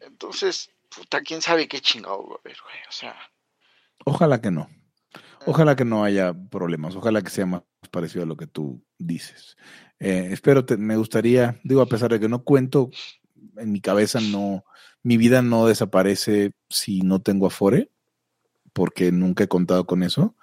Entonces, 0.00 0.70
puta, 0.94 1.22
quién 1.22 1.40
sabe 1.40 1.68
qué 1.68 1.80
chingado 1.80 2.28
va 2.28 2.34
a 2.36 2.38
haber, 2.44 2.56
güey, 2.62 2.76
o 2.88 2.92
sea. 2.92 3.16
Ojalá 4.04 4.40
que 4.40 4.50
no. 4.50 4.68
Ojalá 5.46 5.74
que 5.74 5.84
no 5.84 6.04
haya 6.04 6.34
problemas. 6.50 6.94
Ojalá 6.94 7.22
que 7.22 7.30
sea 7.30 7.46
más 7.46 7.62
parecido 7.90 8.24
a 8.24 8.26
lo 8.26 8.36
que 8.36 8.46
tú 8.46 8.84
dices. 8.98 9.56
Eh, 9.98 10.28
espero, 10.30 10.64
te- 10.64 10.76
me 10.76 10.96
gustaría, 10.96 11.58
digo, 11.64 11.80
a 11.80 11.86
pesar 11.86 12.12
de 12.12 12.20
que 12.20 12.28
no 12.28 12.44
cuento, 12.44 12.90
en 13.56 13.72
mi 13.72 13.80
cabeza 13.80 14.20
no, 14.20 14.64
mi 15.02 15.16
vida 15.16 15.42
no 15.42 15.66
desaparece 15.66 16.52
si 16.68 17.00
no 17.00 17.20
tengo 17.22 17.46
Afore, 17.46 17.90
porque 18.72 19.12
nunca 19.12 19.44
he 19.44 19.48
contado 19.48 19.86
con 19.86 20.02
eso. 20.02 20.36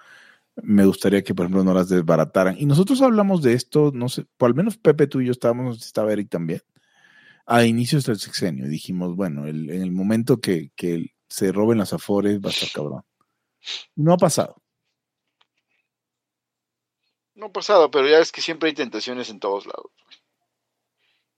Me 0.63 0.85
gustaría 0.85 1.23
que, 1.23 1.33
por 1.35 1.45
ejemplo, 1.45 1.63
no 1.63 1.73
las 1.73 1.89
desbarataran. 1.89 2.55
Y 2.59 2.65
nosotros 2.65 3.01
hablamos 3.01 3.41
de 3.41 3.53
esto, 3.53 3.91
no 3.93 4.09
sé, 4.09 4.25
por 4.37 4.47
al 4.47 4.55
menos 4.55 4.77
Pepe, 4.77 5.07
tú 5.07 5.21
y 5.21 5.25
yo 5.25 5.31
estábamos, 5.31 5.85
estaba 5.85 6.11
Eric 6.13 6.29
también, 6.29 6.61
a 7.45 7.65
inicios 7.65 8.05
del 8.05 8.17
sexenio. 8.19 8.67
Dijimos, 8.67 9.15
bueno, 9.15 9.47
el- 9.47 9.69
en 9.69 9.81
el 9.81 9.91
momento 9.91 10.39
que, 10.39 10.71
que 10.75 11.13
se 11.27 11.51
roben 11.51 11.77
las 11.77 11.93
Afores 11.93 12.39
va 12.39 12.49
a 12.49 12.51
estar 12.53 12.69
cabrón. 12.73 13.03
No 13.95 14.13
ha 14.13 14.17
pasado. 14.17 14.61
No 17.35 17.47
ha 17.47 17.51
pasado, 17.51 17.89
pero 17.89 18.07
ya 18.07 18.19
es 18.19 18.31
que 18.31 18.41
siempre 18.41 18.69
hay 18.69 18.75
tentaciones 18.75 19.29
en 19.29 19.39
todos 19.39 19.65
lados. 19.65 19.91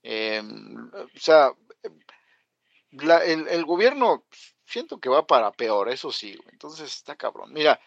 Em, 0.02 0.90
o 0.92 1.08
sea, 1.18 1.52
la- 2.90 3.24
el, 3.24 3.46
el 3.48 3.64
gobierno 3.64 4.24
siento 4.66 4.98
que 4.98 5.08
va 5.08 5.26
para 5.26 5.52
peor, 5.52 5.88
eso 5.90 6.10
sí. 6.10 6.38
Entonces 6.50 6.92
está 6.94 7.16
cabrón. 7.16 7.52
Mira, 7.52 7.78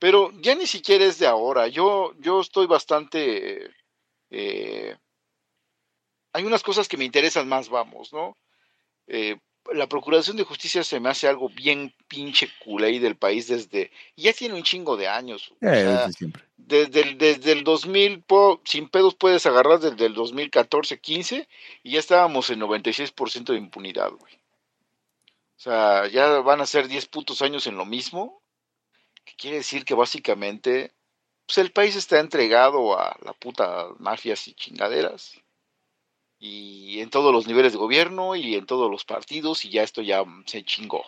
pero 0.00 0.32
ya 0.42 0.56
ni 0.56 0.66
siquiera 0.66 1.04
es 1.06 1.20
de 1.20 1.28
ahora. 1.28 1.68
Yo, 1.68 2.14
yo 2.20 2.40
estoy 2.42 2.66
bastante. 2.66 3.70
eh, 4.30 4.96
hay 6.32 6.44
unas 6.44 6.62
cosas 6.62 6.88
que 6.88 6.96
me 6.96 7.04
interesan 7.04 7.48
más, 7.48 7.68
vamos, 7.68 8.12
¿no? 8.12 8.36
Eh, 9.08 9.36
la 9.72 9.88
Procuración 9.88 10.36
de 10.36 10.44
Justicia 10.44 10.84
se 10.84 11.00
me 11.00 11.10
hace 11.10 11.28
algo 11.28 11.48
bien 11.50 11.94
pinche 12.08 12.50
culé 12.64 12.98
del 13.00 13.16
país 13.16 13.48
desde. 13.48 13.90
Ya 14.16 14.32
tiene 14.32 14.54
un 14.56 14.62
chingo 14.64 14.96
de 14.96 15.08
años. 15.08 15.52
o 15.52 15.74
Eh, 15.74 15.74
sea, 15.74 16.06
desde 16.06 16.12
siempre. 16.12 16.44
desde 16.56 17.00
el, 17.02 17.18
desde 17.18 17.52
el 17.52 17.64
2000, 17.64 18.22
po- 18.22 18.60
sin 18.64 18.88
pedos 18.88 19.14
puedes 19.16 19.46
agarrar 19.46 19.80
desde 19.80 20.06
el 20.06 20.14
2014-15 20.14 21.48
y 21.82 21.92
ya 21.92 22.00
estábamos 22.00 22.50
en 22.50 22.60
96% 22.60 23.52
de 23.52 23.58
impunidad, 23.58 24.10
güey. 24.12 24.34
O 25.58 25.62
sea, 25.62 26.08
ya 26.08 26.40
van 26.40 26.60
a 26.60 26.66
ser 26.66 26.88
10 26.88 27.06
putos 27.06 27.42
años 27.42 27.66
en 27.66 27.76
lo 27.76 27.84
mismo, 27.84 28.39
que 29.30 29.36
quiere 29.36 29.56
decir 29.58 29.84
que 29.84 29.94
básicamente 29.94 30.92
pues 31.46 31.58
el 31.58 31.72
país 31.72 31.96
está 31.96 32.20
entregado 32.20 32.98
a 32.98 33.16
la 33.24 33.32
puta 33.32 33.88
mafias 33.98 34.46
y 34.48 34.54
chingaderas 34.54 35.40
y 36.38 37.00
en 37.00 37.10
todos 37.10 37.32
los 37.32 37.46
niveles 37.46 37.72
de 37.72 37.78
gobierno 37.78 38.34
y 38.36 38.54
en 38.54 38.66
todos 38.66 38.90
los 38.90 39.04
partidos 39.04 39.64
y 39.64 39.70
ya 39.70 39.82
esto 39.82 40.00
ya 40.02 40.24
se 40.46 40.64
chingó. 40.64 41.04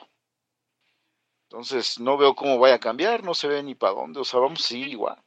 Entonces 1.48 2.00
no 2.00 2.16
veo 2.16 2.34
cómo 2.34 2.58
vaya 2.58 2.76
a 2.76 2.80
cambiar, 2.80 3.22
no 3.24 3.34
se 3.34 3.46
ve 3.48 3.62
ni 3.62 3.74
para 3.74 3.94
dónde, 3.94 4.20
o 4.20 4.24
sea, 4.24 4.40
vamos 4.40 4.64
a 4.64 4.68
seguir 4.68 4.88
igual. 4.88 5.22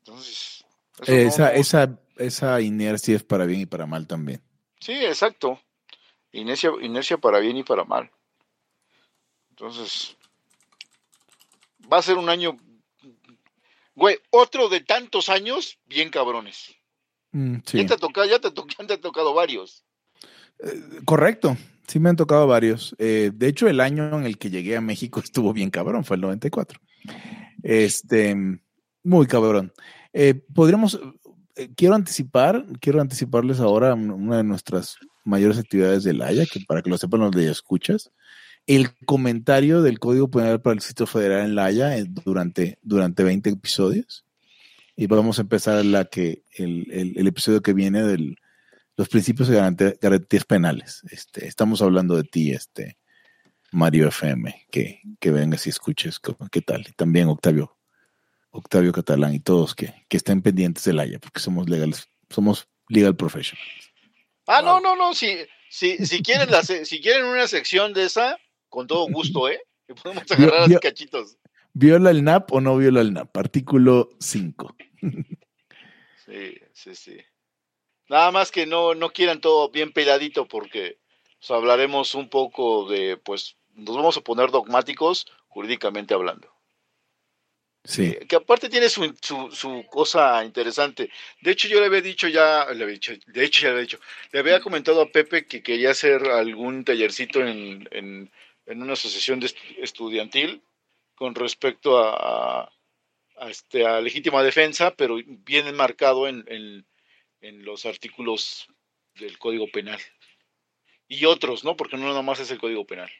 Entonces, 0.00 0.64
Eh, 1.06 1.24
no- 1.24 1.28
esa, 1.28 1.52
no- 1.52 1.58
esa, 1.60 1.98
esa 2.16 2.60
inercia 2.60 3.16
es 3.16 3.24
para 3.24 3.46
bien 3.46 3.62
y 3.62 3.66
para 3.66 3.86
mal 3.86 4.06
también. 4.06 4.42
sí, 4.78 4.92
exacto. 5.04 5.60
Inercia, 6.32 6.70
inercia 6.80 7.18
para 7.18 7.38
bien 7.40 7.56
y 7.56 7.64
para 7.64 7.84
mal. 7.84 8.10
Entonces, 9.50 10.16
va 11.90 11.98
a 11.98 12.02
ser 12.02 12.16
un 12.18 12.28
año, 12.28 12.56
güey, 13.94 14.18
otro 14.30 14.68
de 14.68 14.80
tantos 14.80 15.28
años 15.28 15.78
bien 15.86 16.10
cabrones. 16.10 16.74
Mm, 17.32 17.56
sí. 17.64 17.78
Ya 17.78 17.86
te 17.86 17.94
ha 17.94 17.96
tocado, 17.96 18.26
ya 18.28 18.38
te, 18.38 18.50
to- 18.50 18.66
ya 18.78 18.86
te 18.86 18.94
ha 18.94 19.00
tocado 19.00 19.34
varios. 19.34 19.84
Eh, 20.58 21.00
correcto. 21.04 21.56
Sí 21.86 21.98
me 21.98 22.08
han 22.08 22.16
tocado 22.16 22.46
varios. 22.46 22.94
Eh, 22.98 23.32
de 23.34 23.48
hecho, 23.48 23.66
el 23.68 23.80
año 23.80 24.16
en 24.16 24.24
el 24.24 24.38
que 24.38 24.50
llegué 24.50 24.76
a 24.76 24.80
México 24.80 25.20
estuvo 25.24 25.52
bien 25.52 25.70
cabrón, 25.70 26.04
fue 26.04 26.16
el 26.16 26.22
94. 26.22 26.80
Este, 27.62 28.36
muy 29.02 29.26
cabrón. 29.26 29.72
Eh, 30.12 30.34
podríamos, 30.54 31.00
quiero 31.76 31.94
anticipar, 31.94 32.64
quiero 32.80 33.00
anticiparles 33.00 33.60
ahora 33.60 33.94
un- 33.94 34.10
una 34.10 34.38
de 34.38 34.44
nuestras 34.44 34.96
mayores 35.24 35.58
actividades 35.58 36.04
del 36.04 36.22
Haya, 36.22 36.46
que 36.46 36.60
para 36.66 36.82
que 36.82 36.90
lo 36.90 36.96
sepan 36.98 37.20
los 37.20 37.30
de 37.32 37.50
escuchas, 37.50 38.10
el 38.76 38.94
comentario 39.06 39.82
del 39.82 39.98
Código 39.98 40.30
Penal 40.30 40.60
para 40.60 40.72
el 40.74 40.78
Distrito 40.78 41.06
Federal 41.06 41.44
en 41.44 41.54
la 41.54 41.64
Haya 41.66 41.96
eh, 41.96 42.04
durante, 42.08 42.78
durante 42.82 43.22
20 43.24 43.50
episodios. 43.50 44.24
Y 44.96 45.06
vamos 45.06 45.38
a 45.38 45.42
empezar 45.42 45.84
la 45.84 46.04
que, 46.04 46.42
el, 46.52 46.86
el- 46.92 47.18
el 47.18 47.26
episodio 47.26 47.62
que 47.62 47.72
viene 47.72 48.02
del, 48.02 48.36
los 48.96 49.08
principios 49.08 49.48
de 49.48 49.56
garantías 50.00 50.44
penales. 50.44 51.02
Este, 51.10 51.46
estamos 51.46 51.80
hablando 51.82 52.16
de 52.16 52.24
ti, 52.24 52.52
este 52.52 52.98
Mario 53.72 54.08
FM, 54.08 54.66
que, 54.70 55.00
que 55.20 55.30
vengas 55.30 55.66
y 55.66 55.70
escuches 55.70 56.20
qué 56.50 56.60
tal. 56.60 56.84
Y 56.88 56.92
también 56.92 57.28
Octavio, 57.28 57.76
Octavio 58.50 58.92
Catalán 58.92 59.32
y 59.34 59.40
todos 59.40 59.74
que, 59.74 59.94
que 60.08 60.16
estén 60.16 60.42
pendientes 60.42 60.84
del 60.84 60.98
Haya, 61.00 61.18
porque 61.18 61.40
somos 61.40 61.68
legales, 61.70 62.08
somos 62.28 62.68
legal 62.88 63.16
professionals. 63.16 63.68
Ah, 64.46 64.60
no, 64.62 64.80
no, 64.80 64.96
no, 64.96 65.14
sí. 65.14 65.34
Si, 65.70 66.04
si, 66.04 66.22
quieren 66.22 66.50
la, 66.50 66.62
si 66.62 67.00
quieren 67.00 67.24
una 67.26 67.46
sección 67.46 67.92
de 67.94 68.04
esa, 68.04 68.36
con 68.70 68.86
todo 68.86 69.06
gusto, 69.08 69.48
¿eh? 69.48 69.60
podemos 70.02 70.24
Vio- 70.24 70.48
agarrar 70.48 70.62
así 70.62 70.76
cachitos. 70.80 71.36
¿Viola 71.72 72.10
el 72.10 72.24
NAP 72.24 72.52
o 72.52 72.60
no 72.60 72.76
viola 72.76 73.00
el 73.02 73.12
NAP? 73.12 73.36
Artículo 73.36 74.08
5. 74.18 74.76
Sí, 76.26 76.58
sí, 76.72 76.94
sí. 76.94 77.16
Nada 78.08 78.30
más 78.32 78.50
que 78.50 78.66
no, 78.66 78.94
no 78.94 79.10
quieran 79.12 79.40
todo 79.40 79.70
bien 79.70 79.92
peladito 79.92 80.46
porque 80.48 80.98
pues, 81.38 81.50
hablaremos 81.50 82.14
un 82.14 82.28
poco 82.28 82.88
de, 82.88 83.16
pues, 83.16 83.56
nos 83.74 83.96
vamos 83.96 84.16
a 84.16 84.20
poner 84.20 84.50
dogmáticos 84.50 85.26
jurídicamente 85.48 86.14
hablando. 86.14 86.48
Sí. 87.84 88.16
Que 88.28 88.36
aparte 88.36 88.68
tiene 88.68 88.88
su, 88.90 89.14
su, 89.22 89.50
su 89.52 89.84
cosa 89.88 90.44
interesante. 90.44 91.10
De 91.40 91.52
hecho, 91.52 91.66
yo 91.68 91.80
le 91.80 91.86
había 91.86 92.02
dicho 92.02 92.28
ya, 92.28 92.66
le 92.74 92.82
había 92.82 92.94
dicho, 92.94 93.12
de 93.26 93.44
hecho 93.44 93.62
ya 93.62 93.68
le 93.68 93.72
había 93.72 93.82
dicho, 93.82 94.00
le 94.32 94.40
había 94.40 94.60
comentado 94.60 95.00
a 95.00 95.10
Pepe 95.10 95.46
que 95.46 95.62
quería 95.62 95.92
hacer 95.92 96.24
algún 96.28 96.84
tallercito 96.84 97.40
en, 97.40 97.88
en, 97.92 98.30
en 98.70 98.82
una 98.82 98.94
asociación 98.94 99.40
de 99.40 99.48
estu- 99.48 99.76
estudiantil 99.78 100.62
con 101.14 101.34
respecto 101.34 101.98
a, 101.98 102.14
a, 102.64 102.72
a 103.38 103.50
este, 103.50 103.86
a 103.86 104.00
legítima 104.00 104.42
defensa, 104.42 104.94
pero 104.94 105.16
bien 105.26 105.66
enmarcado 105.66 106.26
en, 106.28 106.44
en, 106.48 106.86
en 107.40 107.64
los 107.64 107.84
artículos 107.86 108.68
del 109.14 109.38
Código 109.38 109.66
Penal. 109.70 110.00
Y 111.08 111.24
otros, 111.24 111.64
¿no? 111.64 111.76
Porque 111.76 111.96
no 111.96 112.06
nada 112.06 112.22
más 112.22 112.40
es 112.40 112.50
el 112.50 112.58
Código 112.58 112.86
Penal. 112.86 113.10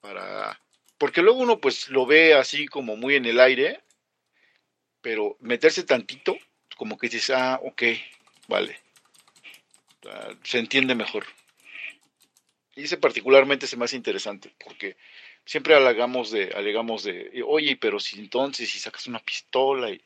Para, 0.00 0.60
porque 0.98 1.22
luego 1.22 1.40
uno 1.40 1.60
pues 1.60 1.88
lo 1.88 2.06
ve 2.06 2.34
así 2.34 2.66
como 2.66 2.96
muy 2.96 3.16
en 3.16 3.24
el 3.26 3.40
aire, 3.40 3.82
pero 5.00 5.36
meterse 5.40 5.82
tantito, 5.82 6.36
como 6.76 6.96
que 6.96 7.08
dices, 7.08 7.30
ah, 7.30 7.60
ok, 7.62 7.82
vale. 8.48 8.78
Ah, 10.08 10.30
Se 10.44 10.58
entiende 10.58 10.94
mejor. 10.94 11.26
Y 12.76 12.84
ese 12.84 12.98
particularmente 12.98 13.66
se 13.66 13.76
me 13.76 13.86
hace 13.86 13.96
interesante, 13.96 14.54
porque 14.62 14.96
siempre 15.46 15.74
alegamos 15.74 16.30
de, 16.30 16.52
alegamos 16.54 17.04
de, 17.04 17.42
oye, 17.46 17.76
pero 17.76 17.98
si 17.98 18.20
entonces, 18.20 18.70
si 18.70 18.78
sacas 18.78 19.06
una 19.06 19.18
pistola 19.18 19.90
y 19.90 20.00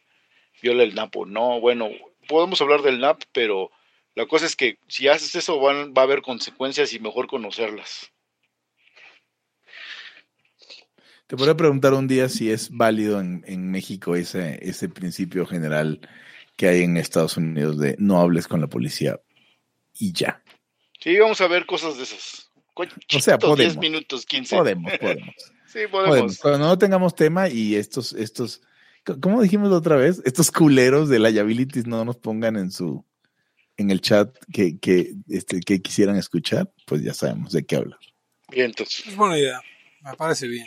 viola 0.62 0.84
el 0.84 0.94
NAP 0.94 1.16
o 1.16 1.26
no, 1.26 1.60
bueno, 1.60 1.90
podemos 2.28 2.60
hablar 2.60 2.82
del 2.82 3.00
NAP, 3.00 3.22
pero 3.32 3.72
la 4.14 4.26
cosa 4.26 4.46
es 4.46 4.54
que 4.54 4.78
si 4.86 5.08
haces 5.08 5.34
eso 5.34 5.58
van- 5.58 5.92
va 5.92 6.02
a 6.02 6.04
haber 6.04 6.22
consecuencias 6.22 6.92
y 6.92 7.00
mejor 7.00 7.26
conocerlas. 7.26 8.12
Te 11.26 11.36
podría 11.36 11.56
preguntar 11.56 11.92
un 11.94 12.08
día 12.08 12.28
si 12.28 12.50
es 12.50 12.70
válido 12.70 13.20
en, 13.20 13.44
en 13.46 13.70
México 13.70 14.16
ese, 14.16 14.58
ese 14.62 14.88
principio 14.88 15.46
general 15.46 16.00
que 16.56 16.68
hay 16.68 16.82
en 16.82 16.96
Estados 16.96 17.36
Unidos 17.36 17.78
de 17.78 17.96
no 17.98 18.20
hables 18.20 18.48
con 18.48 18.60
la 18.60 18.66
policía 18.66 19.20
y 19.98 20.12
ya. 20.12 20.42
Sí, 20.98 21.16
vamos 21.16 21.40
a 21.40 21.46
ver 21.46 21.66
cosas 21.66 21.96
de 21.96 22.02
esas. 22.02 22.49
O 22.74 23.20
sea, 23.20 23.38
podemos. 23.38 23.74
10 23.74 23.76
minutos, 23.78 24.26
15. 24.26 24.56
Podemos, 24.56 24.92
podemos. 25.00 25.34
Sí, 25.66 25.78
podemos. 25.90 26.08
podemos. 26.08 26.38
Cuando 26.38 26.58
no 26.60 26.78
tengamos 26.78 27.14
tema 27.14 27.48
y 27.48 27.74
estos, 27.76 28.12
estos, 28.12 28.62
¿cómo 29.20 29.42
dijimos 29.42 29.70
la 29.70 29.76
otra 29.76 29.96
vez? 29.96 30.22
Estos 30.24 30.50
culeros 30.50 31.08
de 31.08 31.18
liabilities 31.18 31.86
no 31.86 32.04
nos 32.04 32.16
pongan 32.16 32.56
en 32.56 32.70
su, 32.70 33.04
en 33.76 33.90
el 33.90 34.00
chat 34.00 34.34
que, 34.52 34.78
que, 34.78 35.14
este, 35.28 35.60
que 35.60 35.80
quisieran 35.80 36.16
escuchar, 36.16 36.72
pues 36.86 37.02
ya 37.02 37.14
sabemos 37.14 37.52
de 37.52 37.64
qué 37.64 37.76
hablar. 37.76 37.98
Bien, 38.50 38.66
entonces. 38.66 39.06
Es 39.06 39.16
buena 39.16 39.38
idea. 39.38 39.60
Me 40.02 40.14
parece 40.16 40.48
bien. 40.48 40.66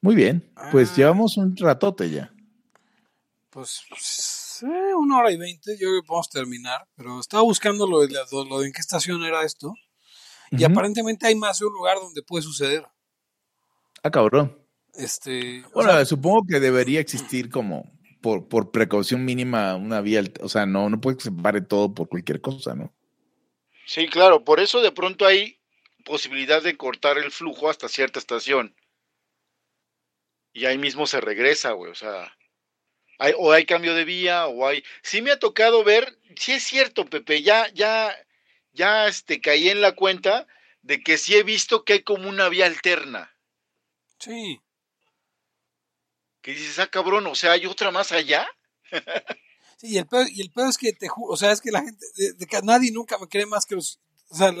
Muy 0.00 0.14
bien, 0.16 0.50
pues 0.72 0.90
Ah. 0.90 0.94
llevamos 0.96 1.36
un 1.36 1.56
ratote 1.56 2.10
ya. 2.10 2.32
Pues 3.50 3.82
una 4.62 5.18
hora 5.18 5.30
y 5.30 5.36
veinte, 5.36 5.72
yo 5.72 5.88
creo 5.88 6.00
que 6.02 6.06
podemos 6.06 6.28
terminar, 6.30 6.86
pero 6.96 7.20
estaba 7.20 7.42
buscando 7.42 7.86
lo 7.86 8.00
de, 8.00 8.08
la- 8.12 8.26
lo 8.48 8.60
de 8.60 8.66
en 8.66 8.72
qué 8.72 8.80
estación 8.80 9.22
era 9.24 9.42
esto, 9.44 9.74
y 10.50 10.64
aparentemente 10.64 11.26
hay 11.26 11.34
más 11.34 11.58
de 11.60 11.66
un 11.66 11.72
lugar 11.72 11.96
donde 11.98 12.22
puede 12.22 12.42
suceder. 12.42 12.84
Ah, 14.02 14.10
cabrón. 14.10 14.58
Este, 14.94 15.64
o 15.66 15.70
Bueno, 15.74 15.92
sea, 15.92 16.04
supongo 16.04 16.42
que 16.46 16.60
debería 16.60 17.00
existir 17.00 17.48
como 17.48 17.90
por, 18.20 18.48
por 18.48 18.70
precaución 18.70 19.24
mínima 19.24 19.74
una 19.76 20.00
vía, 20.02 20.22
o 20.40 20.48
sea, 20.48 20.66
no, 20.66 20.90
no 20.90 21.00
puede 21.00 21.16
que 21.16 21.22
se 21.24 21.32
pare 21.32 21.62
todo 21.62 21.94
por 21.94 22.08
cualquier 22.08 22.40
cosa, 22.40 22.74
¿no? 22.74 22.92
Sí, 23.86 24.06
claro, 24.08 24.44
por 24.44 24.60
eso 24.60 24.80
de 24.80 24.92
pronto 24.92 25.24
hay 25.26 25.58
posibilidad 26.04 26.62
de 26.62 26.76
cortar 26.76 27.16
el 27.18 27.30
flujo 27.30 27.70
hasta 27.70 27.88
cierta 27.88 28.18
estación. 28.18 28.74
Y 30.52 30.66
ahí 30.66 30.76
mismo 30.76 31.06
se 31.06 31.20
regresa, 31.20 31.72
güey, 31.72 31.90
o 31.90 31.94
sea, 31.94 32.30
hay, 33.18 33.32
o 33.36 33.52
hay 33.52 33.66
cambio 33.66 33.94
de 33.94 34.04
vía, 34.04 34.46
o 34.46 34.66
hay... 34.66 34.82
Sí 35.02 35.22
me 35.22 35.32
ha 35.32 35.38
tocado 35.38 35.84
ver, 35.84 36.18
sí 36.36 36.52
es 36.52 36.62
cierto, 36.62 37.06
Pepe, 37.06 37.42
ya, 37.42 37.68
ya, 37.74 38.14
ya, 38.72 39.06
este, 39.06 39.40
caí 39.40 39.68
en 39.68 39.80
la 39.80 39.92
cuenta 39.92 40.46
de 40.82 41.02
que 41.02 41.18
sí 41.18 41.34
he 41.34 41.42
visto 41.42 41.84
que 41.84 41.94
hay 41.94 42.02
como 42.02 42.28
una 42.28 42.48
vía 42.48 42.66
alterna. 42.66 43.34
sí, 44.18 44.60
Que 46.40 46.52
dices, 46.52 46.78
ah, 46.78 46.88
cabrón, 46.88 47.26
o 47.26 47.34
sea, 47.34 47.52
hay 47.52 47.66
otra 47.66 47.90
más 47.90 48.12
allá. 48.12 48.48
sí, 49.78 49.88
y 49.88 49.98
el 49.98 50.06
peor, 50.06 50.26
y 50.28 50.40
el 50.40 50.50
peor 50.50 50.68
es 50.68 50.78
que 50.78 50.92
te 50.92 51.08
juro, 51.08 51.32
o 51.32 51.36
sea, 51.36 51.52
es 51.52 51.60
que 51.60 51.70
la 51.70 51.82
gente, 51.82 52.04
de, 52.16 52.32
de 52.34 52.46
que 52.46 52.60
nadie 52.62 52.90
nunca 52.92 53.18
me 53.18 53.28
cree 53.28 53.46
más 53.46 53.64
que 53.64 53.76
los, 53.76 54.00
o 54.28 54.36
sea, 54.36 54.52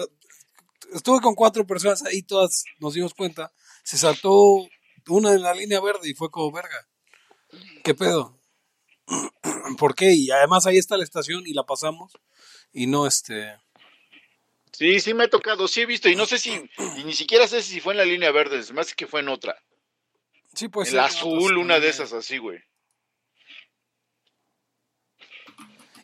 estuve 0.94 1.20
con 1.20 1.34
cuatro 1.34 1.66
personas 1.66 2.04
ahí, 2.04 2.22
todas 2.22 2.64
nos 2.78 2.94
dimos 2.94 3.14
cuenta, 3.14 3.52
se 3.82 3.98
saltó 3.98 4.66
una 5.08 5.32
en 5.32 5.42
la 5.42 5.54
línea 5.54 5.80
verde 5.80 6.08
y 6.08 6.14
fue 6.14 6.30
como 6.30 6.52
verga. 6.52 6.88
¿Qué 7.84 7.94
pedo? 7.94 8.38
¿Por 9.78 9.94
qué? 9.94 10.12
Y 10.12 10.30
además 10.30 10.66
ahí 10.66 10.78
está 10.78 10.96
la 10.96 11.04
estación 11.04 11.46
y 11.46 11.54
la 11.54 11.64
pasamos 11.64 12.12
y 12.72 12.86
no 12.86 13.06
este... 13.06 13.56
Sí, 14.72 15.00
sí 15.00 15.12
me 15.12 15.24
ha 15.24 15.30
tocado, 15.30 15.68
sí 15.68 15.82
he 15.82 15.86
visto, 15.86 16.08
y 16.08 16.16
no 16.16 16.24
sé 16.24 16.38
si, 16.38 16.50
y 16.96 17.04
ni 17.04 17.12
siquiera 17.12 17.46
sé 17.46 17.62
si 17.62 17.80
fue 17.80 17.92
en 17.92 17.98
la 17.98 18.06
línea 18.06 18.32
verde, 18.32 18.60
me 18.72 18.80
hace 18.80 18.94
que 18.94 19.06
fue 19.06 19.20
en 19.20 19.28
otra. 19.28 19.54
Sí, 20.54 20.68
pues 20.68 20.92
el 20.92 20.98
azul, 20.98 21.58
una 21.58 21.78
de 21.78 21.88
esas 21.88 22.12
así, 22.14 22.38
güey. 22.38 22.58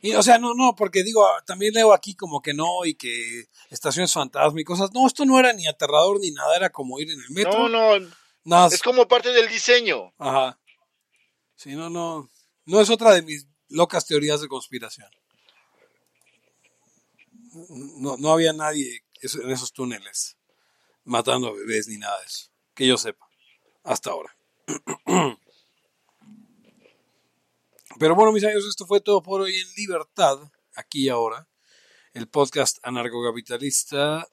Y, 0.01 0.15
o 0.15 0.23
sea, 0.23 0.39
no, 0.39 0.55
no, 0.55 0.75
porque 0.77 1.03
digo, 1.03 1.27
también 1.45 1.73
leo 1.75 1.93
aquí 1.93 2.15
como 2.15 2.41
que 2.41 2.55
no 2.55 2.85
y 2.85 2.95
que 2.95 3.47
estaciones 3.71 4.13
fantasma 4.13 4.61
y 4.61 4.65
cosas. 4.65 4.93
No, 4.93 5.07
esto 5.07 5.25
no 5.25 5.39
era 5.39 5.53
ni 5.53 5.67
aterrador 5.67 6.21
ni 6.21 6.31
nada, 6.31 6.57
era 6.57 6.71
como 6.71 7.01
ir 7.01 7.11
en 7.11 7.21
el 7.21 7.31
metro. 7.31 7.69
No, 7.69 7.99
no, 7.99 8.09
Nada, 8.45 8.69
es 8.69 8.83
como 8.83 9.09
parte 9.09 9.33
del 9.33 9.49
diseño. 9.49 10.13
Ajá. 10.19 10.59
Sí, 11.57 11.75
no, 11.75 11.91
no. 11.91 12.31
No 12.69 12.81
es 12.83 12.91
otra 12.91 13.15
de 13.15 13.23
mis 13.23 13.47
locas 13.71 14.07
teorías 14.07 14.43
de 14.43 14.49
conspiración. 14.49 15.09
No, 17.97 18.19
no 18.19 18.31
había 18.31 18.53
nadie 18.53 19.05
en 19.23 19.51
esos 19.51 19.73
túneles 19.73 20.37
matando 21.05 21.55
bebés 21.55 21.89
ni 21.89 21.97
nada 21.97 22.21
de 22.21 22.27
eso. 22.27 22.51
Que 22.75 22.87
yo 22.87 22.99
sepa. 22.99 23.27
Hasta 23.85 24.11
ahora. 24.11 24.37
Pero 27.99 28.15
bueno, 28.15 28.33
mis 28.33 28.45
amigos, 28.45 28.67
esto 28.69 28.85
fue 28.87 29.01
todo 29.01 29.23
por 29.23 29.41
hoy 29.41 29.57
en 29.57 29.67
Libertad, 29.75 30.39
aquí 30.75 31.07
y 31.07 31.09
ahora. 31.09 31.49
El 32.13 32.29
podcast 32.29 32.81
anarcocapitalista 32.83 34.29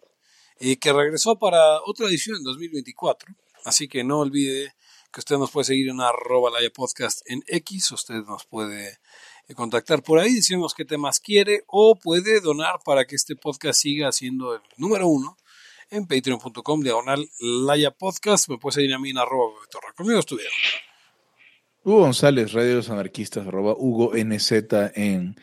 eh, 0.60 0.78
que 0.78 0.91
regresó 0.91 1.40
para 1.40 1.82
otra 1.84 2.07
edición 2.07 2.36
en 2.36 2.44
2024. 2.44 3.34
Así 3.64 3.88
que 3.88 4.03
no 4.03 4.20
olvide 4.20 4.76
que 5.16 5.22
usted 5.22 5.38
nos 5.38 5.50
puede 5.50 5.64
seguir 5.64 5.88
en 5.88 6.02
arroba 6.02 6.52
laya 6.52 6.70
podcast 6.70 7.22
en 7.26 7.42
X. 7.48 7.90
Usted 7.92 8.16
nos 8.26 8.46
puede 8.46 8.98
eh, 9.48 9.56
contactar 9.56 10.04
por 10.04 10.20
ahí, 10.20 10.34
decirnos 10.34 10.74
qué 10.74 10.84
temas 10.84 11.22
quiere 11.22 11.64
o 11.68 11.96
puede 11.96 12.42
donar 12.42 12.82
para 12.84 13.06
que 13.06 13.16
este 13.16 13.38
podcast 13.38 13.80
siga 13.80 14.12
siendo 14.12 14.56
el 14.56 14.62
número 14.76 15.08
uno 15.08 15.38
en 15.90 16.06
patreon.com 16.06 16.82
diagonal 16.82 17.30
laya 17.40 17.92
podcast. 17.92 18.50
Me 18.50 18.58
puede 18.58 18.74
seguir 18.74 18.94
a 18.94 19.00
mí 19.00 19.12
en 19.12 19.18
arroba 19.18 19.54
Beto 19.54 19.80
Torra. 19.80 19.94
Conmigo 19.94 20.20
estuvieron. 20.20 20.52
Hugo 21.86 22.00
González, 22.00 22.52
Radio 22.52 22.70
de 22.72 22.76
los 22.76 22.90
Anarquistas, 22.90 23.48
arroba 23.48 23.74
Hugo 23.78 24.12
NZ 24.18 24.52
en 24.96 25.40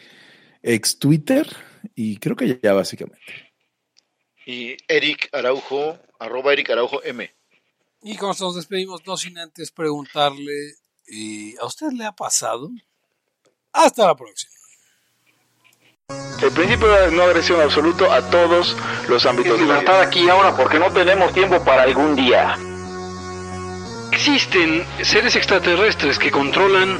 ex 0.62 0.98
Twitter 0.98 1.48
y 1.94 2.18
creo 2.18 2.36
que 2.36 2.60
ya 2.62 2.74
básicamente. 2.74 3.54
Y 4.44 4.76
Eric 4.86 5.30
Araujo, 5.32 5.98
arroba 6.18 6.52
Eric 6.52 6.68
Araujo 6.68 7.02
M. 7.02 7.32
Y 8.02 8.16
como 8.16 8.34
nos 8.38 8.56
despedimos, 8.56 9.06
no 9.06 9.16
sin 9.16 9.38
antes 9.38 9.70
preguntarle, 9.70 10.74
eh, 11.06 11.54
¿a 11.60 11.66
usted 11.66 11.92
le 11.92 12.04
ha 12.04 12.12
pasado? 12.12 12.68
Hasta 13.72 14.06
la 14.06 14.16
próxima. 14.16 14.52
El 16.42 16.50
principio 16.50 16.88
de 16.88 17.12
no 17.12 17.22
agresión 17.22 17.60
absoluto 17.60 18.10
a 18.10 18.28
todos 18.28 18.76
los 19.08 19.24
ámbitos 19.24 19.58
vida. 19.58 19.66
libertad 19.66 20.00
aquí 20.00 20.24
y 20.24 20.28
ahora 20.28 20.56
porque 20.56 20.80
no 20.80 20.92
tenemos 20.92 21.32
tiempo 21.32 21.64
para 21.64 21.84
algún 21.84 22.16
día. 22.16 22.58
Existen 24.10 24.84
seres 25.02 25.36
extraterrestres 25.36 26.18
que 26.18 26.32
controlan 26.32 26.98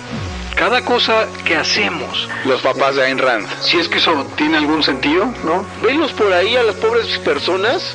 cada 0.54 0.84
cosa 0.84 1.26
que 1.44 1.56
hacemos. 1.56 2.28
Los 2.44 2.62
papás 2.62 2.94
de 2.94 3.02
Ayn 3.02 3.18
Rand. 3.18 3.48
Si 3.60 3.78
es 3.78 3.88
que 3.88 3.98
eso 3.98 4.24
tiene 4.36 4.58
algún 4.58 4.82
sentido, 4.84 5.26
¿no? 5.44 5.66
Venlos 5.82 6.12
por 6.12 6.32
ahí 6.32 6.56
a 6.56 6.62
las 6.62 6.76
pobres 6.76 7.18
personas 7.18 7.94